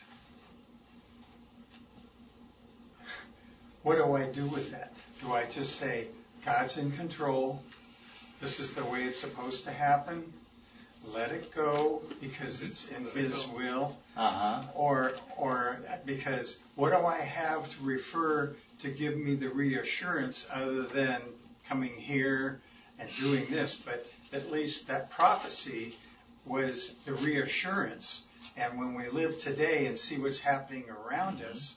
what 3.83 3.97
do 3.97 4.15
I 4.15 4.27
do 4.27 4.47
with 4.47 4.71
that? 4.71 4.93
Do 5.21 5.33
I 5.33 5.45
just 5.47 5.77
say, 5.77 6.07
God's 6.45 6.77
in 6.77 6.93
control, 6.93 7.63
this 8.41 8.61
is 8.61 8.71
the 8.73 8.85
way 8.85 9.05
it's 9.05 9.19
supposed 9.19 9.65
to 9.65 9.71
happen, 9.71 10.33
let 11.07 11.33
it 11.33 11.55
go 11.55 12.03
because 12.21 12.63
it's 12.63 12.87
in 12.89 13.07
His 13.15 13.47
will? 13.49 13.97
Uh 14.17 14.31
huh. 14.31 14.63
Or, 14.75 15.13
or 15.37 15.79
because 16.05 16.59
what 16.75 16.91
do 16.91 17.07
I 17.07 17.21
have 17.21 17.69
to 17.71 17.77
refer 17.83 18.55
to 18.81 18.91
give 18.91 19.17
me 19.17 19.35
the 19.35 19.49
reassurance 19.49 20.47
other 20.53 20.83
than 20.83 21.21
coming 21.69 21.95
here 21.95 22.61
and 22.99 23.09
doing 23.19 23.47
this? 23.51 23.75
But 23.75 24.07
at 24.33 24.51
least 24.51 24.89
that 24.89 25.11
prophecy 25.11 25.97
was 26.45 26.95
the 27.07 27.15
reassurance. 27.15 28.25
And 28.57 28.79
when 28.79 28.95
we 28.95 29.09
live 29.09 29.39
today 29.39 29.87
and 29.87 29.99
see 29.99 30.19
what's 30.19 30.39
happening 30.39 30.85
around 30.91 31.43
us, 31.43 31.75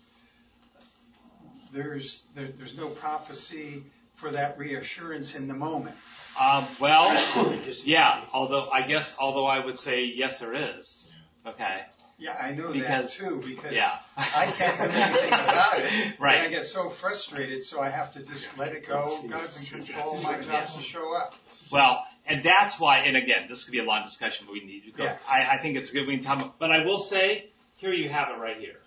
there's 1.73 2.23
there, 2.35 2.49
there's 2.57 2.77
no 2.77 2.89
prophecy 2.89 3.83
for 4.17 4.31
that 4.31 4.57
reassurance 4.57 5.35
in 5.35 5.47
the 5.47 5.53
moment. 5.53 5.95
Um, 6.39 6.67
well, 6.79 7.15
yeah. 7.85 8.21
Although 8.33 8.69
I 8.69 8.81
guess, 8.81 9.15
although 9.19 9.45
I 9.45 9.63
would 9.63 9.79
say 9.79 10.05
yes, 10.05 10.39
there 10.39 10.53
is. 10.53 11.11
Okay. 11.45 11.81
Yeah, 12.19 12.33
I 12.33 12.51
know 12.53 12.73
Because- 12.73 13.15
that 13.17 13.25
too 13.29 13.43
because 13.45 13.71
Yeah. 13.71 13.95
I 14.17 14.47
can't 14.47 14.91
do 14.91 14.97
anything 14.97 15.27
about 15.33 15.79
it. 15.79 16.13
Right. 16.19 16.37
And 16.37 16.47
I 16.47 16.49
get 16.49 16.65
so 16.65 16.89
frustrated, 16.89 17.63
so 17.63 17.79
I 17.79 17.89
have 17.89 18.13
to 18.13 18.23
just 18.23 18.57
let 18.57 18.73
it 18.73 18.87
go. 18.87 19.19
God's 19.29 19.71
in 19.71 19.85
control. 19.85 20.19
My 20.23 20.41
job's 20.41 20.75
to 20.75 20.81
show 20.81 21.15
up. 21.15 21.35
Well, 21.71 22.03
and 22.25 22.43
that's 22.43 22.79
why, 22.79 22.99
and 22.99 23.15
again, 23.15 23.45
this 23.47 23.63
could 23.65 23.71
be 23.71 23.79
a 23.79 23.83
long 23.83 24.03
discussion, 24.03 24.47
but 24.47 24.53
we 24.53 24.65
need 24.65 24.85
to 24.85 24.91
go. 24.97 25.03
Yeah. 25.03 25.17
I, 25.29 25.57
I 25.57 25.61
think 25.61 25.77
it's 25.77 25.91
a 25.91 25.93
good 25.93 26.07
we 26.07 26.15
can 26.15 26.25
talk 26.25 26.37
about, 26.39 26.59
but 26.59 26.71
I 26.71 26.85
will 26.85 26.99
say, 26.99 27.51
here 27.77 27.93
you 27.93 28.09
have 28.09 28.29
it 28.29 28.39
right 28.41 28.57
here. 28.57 28.77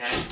Okay? 0.00 0.22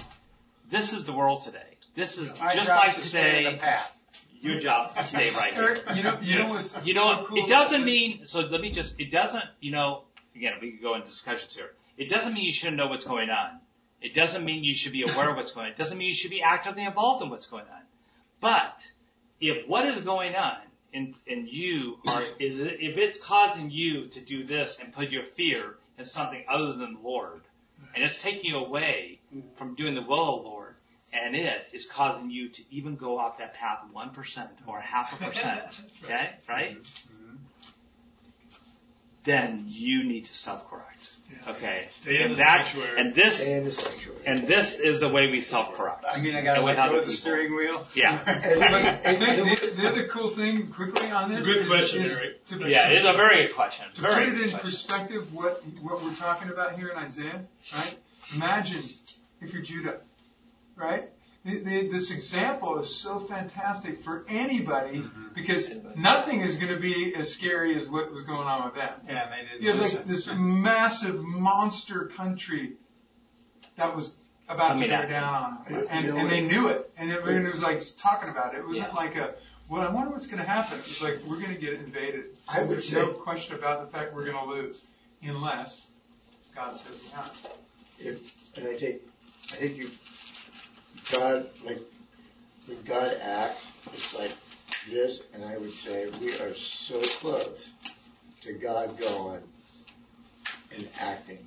This 0.71 0.95
is 0.95 1.05
the 1.05 1.13
world 1.13 1.43
today. 1.43 1.77
This 1.95 2.17
is 2.17 2.29
My 2.41 2.55
just 2.55 2.71
like 2.71 2.95
to 2.95 3.01
stay 3.03 3.29
in 3.29 3.45
today, 3.45 3.57
the 3.57 3.61
path. 3.61 3.93
Your 4.41 4.61
job 4.61 4.91
is 4.91 4.97
to 4.97 5.05
stay 5.05 5.31
right 5.37 5.55
here. 5.55 5.81
You 5.95 6.03
know, 6.03 6.19
you 6.23 6.39
know 6.39 6.49
what's 6.49 6.85
You 6.85 6.95
know, 6.95 7.21
so 7.21 7.25
cool 7.27 7.45
it 7.45 7.49
doesn't 7.49 7.85
mean, 7.85 8.27
so 8.27 8.41
let 8.41 8.61
me 8.61 8.71
just, 8.71 8.95
it 8.99 9.11
doesn't, 9.11 9.45
you 9.61 9.73
know, 9.73 10.05
again, 10.35 10.55
we 10.61 10.73
could 10.73 10.83
go 10.83 10.95
into 10.95 11.09
discussions 11.09 11.55
here. 11.55 11.73
It 11.97 12.09
doesn't 12.09 12.33
mean 12.33 12.45
you 12.45 12.53
shouldn't 12.53 12.77
know 12.77 12.87
what's 12.87 13.05
going 13.05 13.31
on. 13.31 13.61
It 14.01 14.15
doesn't 14.15 14.45
mean 14.45 14.63
you 14.63 14.75
should 14.75 14.93
be 14.93 15.03
aware 15.03 15.31
of 15.31 15.37
what's 15.37 15.51
going 15.51 15.67
on. 15.67 15.73
It 15.73 15.79
doesn't 15.79 15.99
mean 15.99 16.09
you 16.09 16.15
should 16.15 16.31
be 16.31 16.43
actively 16.43 16.85
involved 16.85 17.23
in 17.25 17.31
what's 17.31 17.47
going 17.47 17.65
on. 17.65 17.83
But 18.41 18.81
if 19.41 19.69
what 19.69 19.87
is 19.87 20.01
going 20.03 20.37
on 20.37 20.59
and, 20.95 21.15
and 21.27 21.49
you 21.49 21.99
are, 22.07 22.23
is 22.39 22.59
if 22.59 22.97
it's 22.97 23.19
causing 23.21 23.71
you 23.71 24.07
to 24.07 24.21
do 24.21 24.45
this 24.45 24.79
and 24.81 24.93
put 24.93 25.11
your 25.11 25.25
fear 25.25 25.77
in 25.99 26.05
something 26.05 26.45
other 26.49 26.75
than 26.75 26.95
the 26.95 27.01
Lord, 27.01 27.41
and 27.95 28.05
it's 28.05 28.21
taking 28.23 28.45
you 28.45 28.59
away 28.59 29.19
from 29.57 29.75
doing 29.75 29.95
the 29.95 30.03
will 30.03 30.37
of 30.37 30.43
the 30.43 30.49
Lord, 30.49 30.58
and 31.13 31.35
it 31.37 31.67
is 31.73 31.87
causing 31.87 32.31
you 32.31 32.49
to 32.51 32.63
even 32.71 32.97
go 32.97 33.19
off 33.19 33.39
that 33.39 33.55
path 33.55 33.79
1% 33.95 34.49
or 34.67 34.81
half 34.81 35.13
a 35.21 35.25
percent, 35.31 35.61
okay, 36.05 36.31
right? 36.49 36.71
Mm-hmm. 36.73 37.15
Mm-hmm. 37.25 37.35
Then 39.25 39.65
you 39.67 40.05
need 40.05 40.25
to 40.27 40.35
self-correct. 40.35 41.11
Yeah. 41.31 41.53
Okay. 41.53 41.89
Stay 41.93 42.17
in 42.17 42.23
and 42.23 42.31
the 42.33 42.37
that's, 42.37 42.69
sanctuary. 42.69 42.99
and 43.01 43.15
this, 43.15 43.37
Stay 43.41 43.53
in 43.59 43.65
the 43.67 43.89
and 44.25 44.47
this 44.49 44.79
is 44.79 45.01
the 45.01 45.09
way 45.09 45.27
we 45.31 45.43
self-correct. 45.43 46.05
I 46.11 46.19
mean, 46.21 46.35
I 46.35 46.41
got 46.43 46.55
to 46.55 46.63
let 46.63 46.77
go 46.77 46.83
of 46.85 46.91
the 46.93 46.99
people. 47.01 47.13
steering 47.15 47.55
wheel. 47.55 47.87
Yeah. 47.95 48.19
And, 48.27 48.61
But 48.61 48.73
and- 48.75 49.21
the, 49.21 49.67
the, 49.67 49.83
the 49.83 49.89
other 49.89 50.07
cool 50.09 50.31
thing, 50.31 50.69
quickly 50.69 51.11
on 51.11 51.31
this, 51.31 51.45
Good 51.45 51.59
is- 51.59 51.69
question, 51.69 52.03
is 52.03 52.17
Eric. 52.17 52.47
to, 52.47 52.69
Yeah, 52.71 52.89
it 52.91 52.99
is 52.99 53.05
a 53.05 53.13
very 53.13 53.47
good 53.49 53.55
question. 53.55 53.87
to 53.95 54.01
Very 54.01 54.15
put 54.27 54.35
it 54.35 54.41
in 54.45 54.51
question. 54.51 54.61
perspective, 54.61 55.35
what 55.35 55.63
what 55.83 56.03
we're 56.03 56.15
talking 56.15 56.49
about 56.49 56.79
here 56.79 56.89
in 56.89 56.97
Isaiah, 56.97 57.45
right? 57.75 57.97
Imagine 58.35 58.85
if 59.43 59.53
you're 59.53 59.63
Judah, 59.63 59.99
right? 60.79 61.09
The, 61.45 61.59
the, 61.61 61.89
this 61.89 62.11
example 62.11 62.79
is 62.81 62.95
so 62.95 63.21
fantastic 63.21 64.03
for 64.05 64.25
anybody 64.29 64.99
Mm-hmm. 64.99 65.29
because 65.35 65.71
nothing 65.97 66.41
is 66.41 66.57
going 66.57 66.75
to 66.75 66.81
be 66.81 67.15
as 67.15 67.33
scary 67.33 67.77
as 67.77 67.89
what 67.89 68.13
was 68.13 68.25
going 68.25 68.47
on 68.49 68.65
with 68.67 68.75
them. 68.75 68.91
Yeah, 69.07 69.23
and 69.25 69.33
they 69.33 69.49
didn't 69.49 69.63
You 69.63 69.69
have 69.71 69.79
listen. 69.79 69.99
like 69.99 70.07
this 70.09 70.29
massive 70.35 71.23
monster 71.23 72.07
country 72.17 72.73
that 73.77 73.95
was 73.95 74.15
about 74.49 74.69
Coming 74.71 74.85
to 74.85 74.89
bear 74.89 75.03
at 75.05 75.09
down 75.11 75.35
on 75.35 75.65
them, 75.65 75.81
You 75.83 75.89
and, 75.91 76.09
know 76.09 76.17
and 76.17 76.31
they 76.31 76.41
knew 76.41 76.69
it, 76.69 76.91
and 76.97 77.11
everyone 77.13 77.51
was 77.51 77.63
like 77.63 77.83
talking 77.97 78.31
about 78.31 78.55
it. 78.55 78.59
It 78.59 78.67
wasn't 78.67 78.89
Yeah. 78.89 78.95
like 78.95 79.15
a, 79.17 79.35
well, 79.69 79.83
I 79.83 79.91
wonder 79.91 80.11
what's 80.11 80.27
going 80.27 80.43
to 80.43 80.49
happen. 80.49 80.79
It's 80.79 81.03
like 81.03 81.21
we're 81.27 81.37
going 81.39 81.55
to 81.55 81.61
get 81.61 81.75
invaded. 81.75 82.25
I 82.49 82.61
would 82.63 82.71
There's 82.71 82.89
say- 82.89 82.97
no 83.01 83.13
question 83.13 83.55
about 83.55 83.85
the 83.85 83.97
fact 83.97 84.15
we're 84.15 84.25
going 84.25 84.39
to 84.45 84.51
lose, 84.51 84.85
unless 85.23 85.87
God 86.55 86.77
says 86.77 86.87
we're 87.11 87.17
not. 87.17 87.37
if, 88.01 88.19
and 88.57 88.67
I 88.69 88.75
think, 88.75 89.03
I 89.53 89.57
think 89.57 89.77
you, 89.77 89.91
God, 91.13 91.49
like, 91.65 91.81
when 92.67 92.83
God 92.83 93.17
acts, 93.23 93.67
it's 93.95 94.15
like 94.15 94.33
this, 94.91 95.23
and 95.33 95.45
I 95.45 95.57
would 95.57 95.75
say 95.75 96.11
we 96.21 96.35
are 96.39 96.55
so 96.55 97.01
close 97.01 97.71
to 98.43 98.53
God 98.55 98.99
going 98.99 99.43
and 100.77 100.89
acting. 100.99 101.39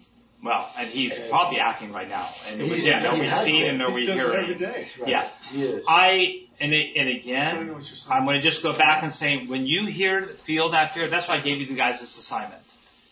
Well, 0.43 0.67
and 0.75 0.87
he's 0.89 1.17
probably 1.29 1.59
acting 1.59 1.91
right 1.93 2.09
now. 2.09 2.27
And 2.49 2.59
we 2.63 2.69
He's- 2.69 2.83
yeah, 2.85 3.07
are 3.07 3.13
he 3.15 3.21
we 3.21 3.27
has 3.27 3.43
seeing 3.43 3.61
been. 3.61 3.73
and 3.75 3.81
are 3.83 3.91
we 3.91 4.05
hear 4.07 4.15
does 4.15 4.25
it 4.25 4.27
every 4.35 4.45
hearing? 4.45 4.57
day. 4.59 4.81
That's 4.81 4.97
right. 4.99 5.09
Yeah. 5.09 5.27
He 5.51 5.63
is. 5.63 5.83
I 5.87 6.37
and 6.59 6.73
it, 6.73 6.95
and 6.97 7.09
again, 7.09 7.67
know 7.67 7.73
what 7.73 7.87
you're 7.87 7.95
saying. 7.95 8.11
I'm 8.17 8.25
going 8.25 8.41
to 8.41 8.47
just 8.47 8.63
go 8.63 8.73
back 8.73 9.03
and 9.03 9.13
say 9.13 9.45
when 9.45 9.67
you 9.67 9.85
hear 9.85 10.23
feel 10.23 10.69
that 10.69 10.93
fear, 10.95 11.07
that's 11.07 11.27
why 11.27 11.35
I 11.35 11.39
gave 11.41 11.59
you 11.59 11.67
the 11.67 11.75
guys 11.75 11.99
this 11.99 12.17
assignment. 12.17 12.61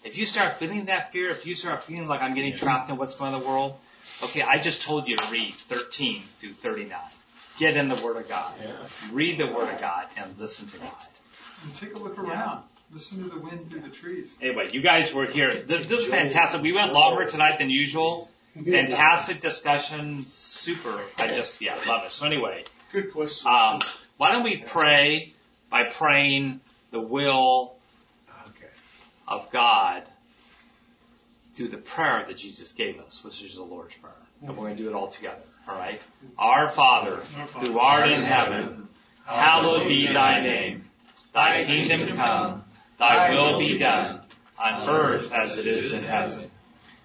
If 0.03 0.17
you 0.17 0.25
start 0.25 0.57
feeling 0.57 0.85
that 0.85 1.11
fear, 1.11 1.29
if 1.29 1.45
you 1.45 1.53
start 1.53 1.83
feeling 1.83 2.07
like 2.07 2.21
I'm 2.21 2.33
getting 2.33 2.55
trapped 2.55 2.89
in 2.89 2.97
what's 2.97 3.13
going 3.15 3.33
on 3.33 3.39
in 3.41 3.43
the 3.43 3.49
world, 3.49 3.75
okay, 4.23 4.41
I 4.41 4.57
just 4.57 4.81
told 4.81 5.07
you 5.07 5.17
to 5.17 5.31
read 5.31 5.53
13 5.55 6.23
through 6.39 6.53
39. 6.53 6.97
Get 7.57 7.75
in 7.77 7.89
the 7.89 7.95
Word 8.01 8.17
of 8.17 8.27
God. 8.29 8.53
Yeah. 8.61 8.71
Read 9.11 9.37
the 9.39 9.47
Word 9.47 9.73
of 9.73 9.79
God 9.81 10.05
and 10.17 10.37
listen 10.37 10.67
to 10.69 10.77
God. 10.77 10.91
And 11.63 11.75
take 11.75 11.93
a 11.93 11.97
look 11.99 12.17
around. 12.17 12.63
Listen 12.91 13.21
to 13.23 13.29
the 13.29 13.39
wind 13.39 13.69
through 13.69 13.81
the 13.81 13.89
trees. 13.89 14.33
Anyway, 14.41 14.69
you 14.71 14.81
guys 14.81 15.13
were 15.13 15.25
here. 15.25 15.53
This, 15.53 15.85
this 15.85 16.01
is 16.01 16.05
fantastic. 16.07 16.61
We 16.61 16.71
went 16.71 16.93
longer 16.93 17.25
tonight 17.29 17.59
than 17.59 17.69
usual. 17.69 18.29
Fantastic 18.55 19.41
discussion. 19.41 20.25
Super. 20.27 20.99
I 21.17 21.27
just, 21.27 21.61
yeah, 21.61 21.77
love 21.87 22.05
it. 22.05 22.11
So 22.11 22.25
anyway, 22.25 22.63
Good 22.91 23.11
question. 23.13 23.51
um, 23.51 23.81
why 24.17 24.31
don't 24.31 24.43
we 24.43 24.57
pray 24.57 25.33
by 25.69 25.83
praying 25.85 26.61
the 26.91 26.99
will 26.99 27.75
Okay. 28.47 28.65
of 29.27 29.51
God 29.51 30.03
through 31.59 31.67
the 31.67 31.77
prayer 31.77 32.23
that 32.25 32.37
Jesus 32.37 32.71
gave 32.71 33.01
us, 33.01 33.21
which 33.21 33.43
is 33.43 33.55
the 33.55 33.61
Lord's 33.61 33.93
Prayer. 33.95 34.13
Mm-hmm. 34.13 34.47
And 34.47 34.57
we're 34.57 34.67
going 34.67 34.77
to 34.77 34.83
do 34.83 34.87
it 34.87 34.95
all 34.95 35.09
together. 35.09 35.41
All 35.67 35.77
right? 35.77 35.99
Our 36.37 36.69
Father, 36.69 37.17
who 37.57 37.77
art 37.77 38.09
in 38.09 38.23
heaven, 38.23 38.87
hallowed 39.25 39.85
be 39.89 40.07
thy 40.07 40.39
name. 40.39 40.85
Thy 41.33 41.65
kingdom 41.65 42.15
come, 42.15 42.63
thy 42.97 43.33
will 43.33 43.59
be 43.59 43.77
done, 43.77 44.21
on 44.57 44.87
earth 44.87 45.33
as 45.33 45.57
it 45.57 45.67
is 45.67 45.91
in 45.91 46.05
heaven. 46.05 46.49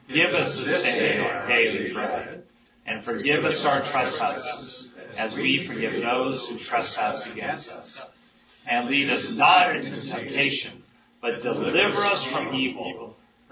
Give 0.06 0.32
us 0.34 0.64
this 0.64 0.84
day 0.84 1.18
our 1.18 1.48
daily 1.48 1.92
bread, 1.92 2.44
and 2.86 3.02
forgive 3.02 3.44
us 3.44 3.64
our 3.64 3.80
trespasses, 3.80 4.92
as 5.18 5.34
we 5.34 5.66
forgive 5.66 6.00
those 6.00 6.46
who 6.46 6.58
trespass 6.58 7.28
against 7.28 7.72
us. 7.72 8.08
And 8.68 8.88
lead 8.88 9.10
us 9.10 9.36
not 9.36 9.74
into 9.74 10.00
temptation, 10.08 10.84
but 11.20 11.42
deliver 11.42 12.04
us 12.04 12.22
from 12.26 12.54
evil. 12.54 13.03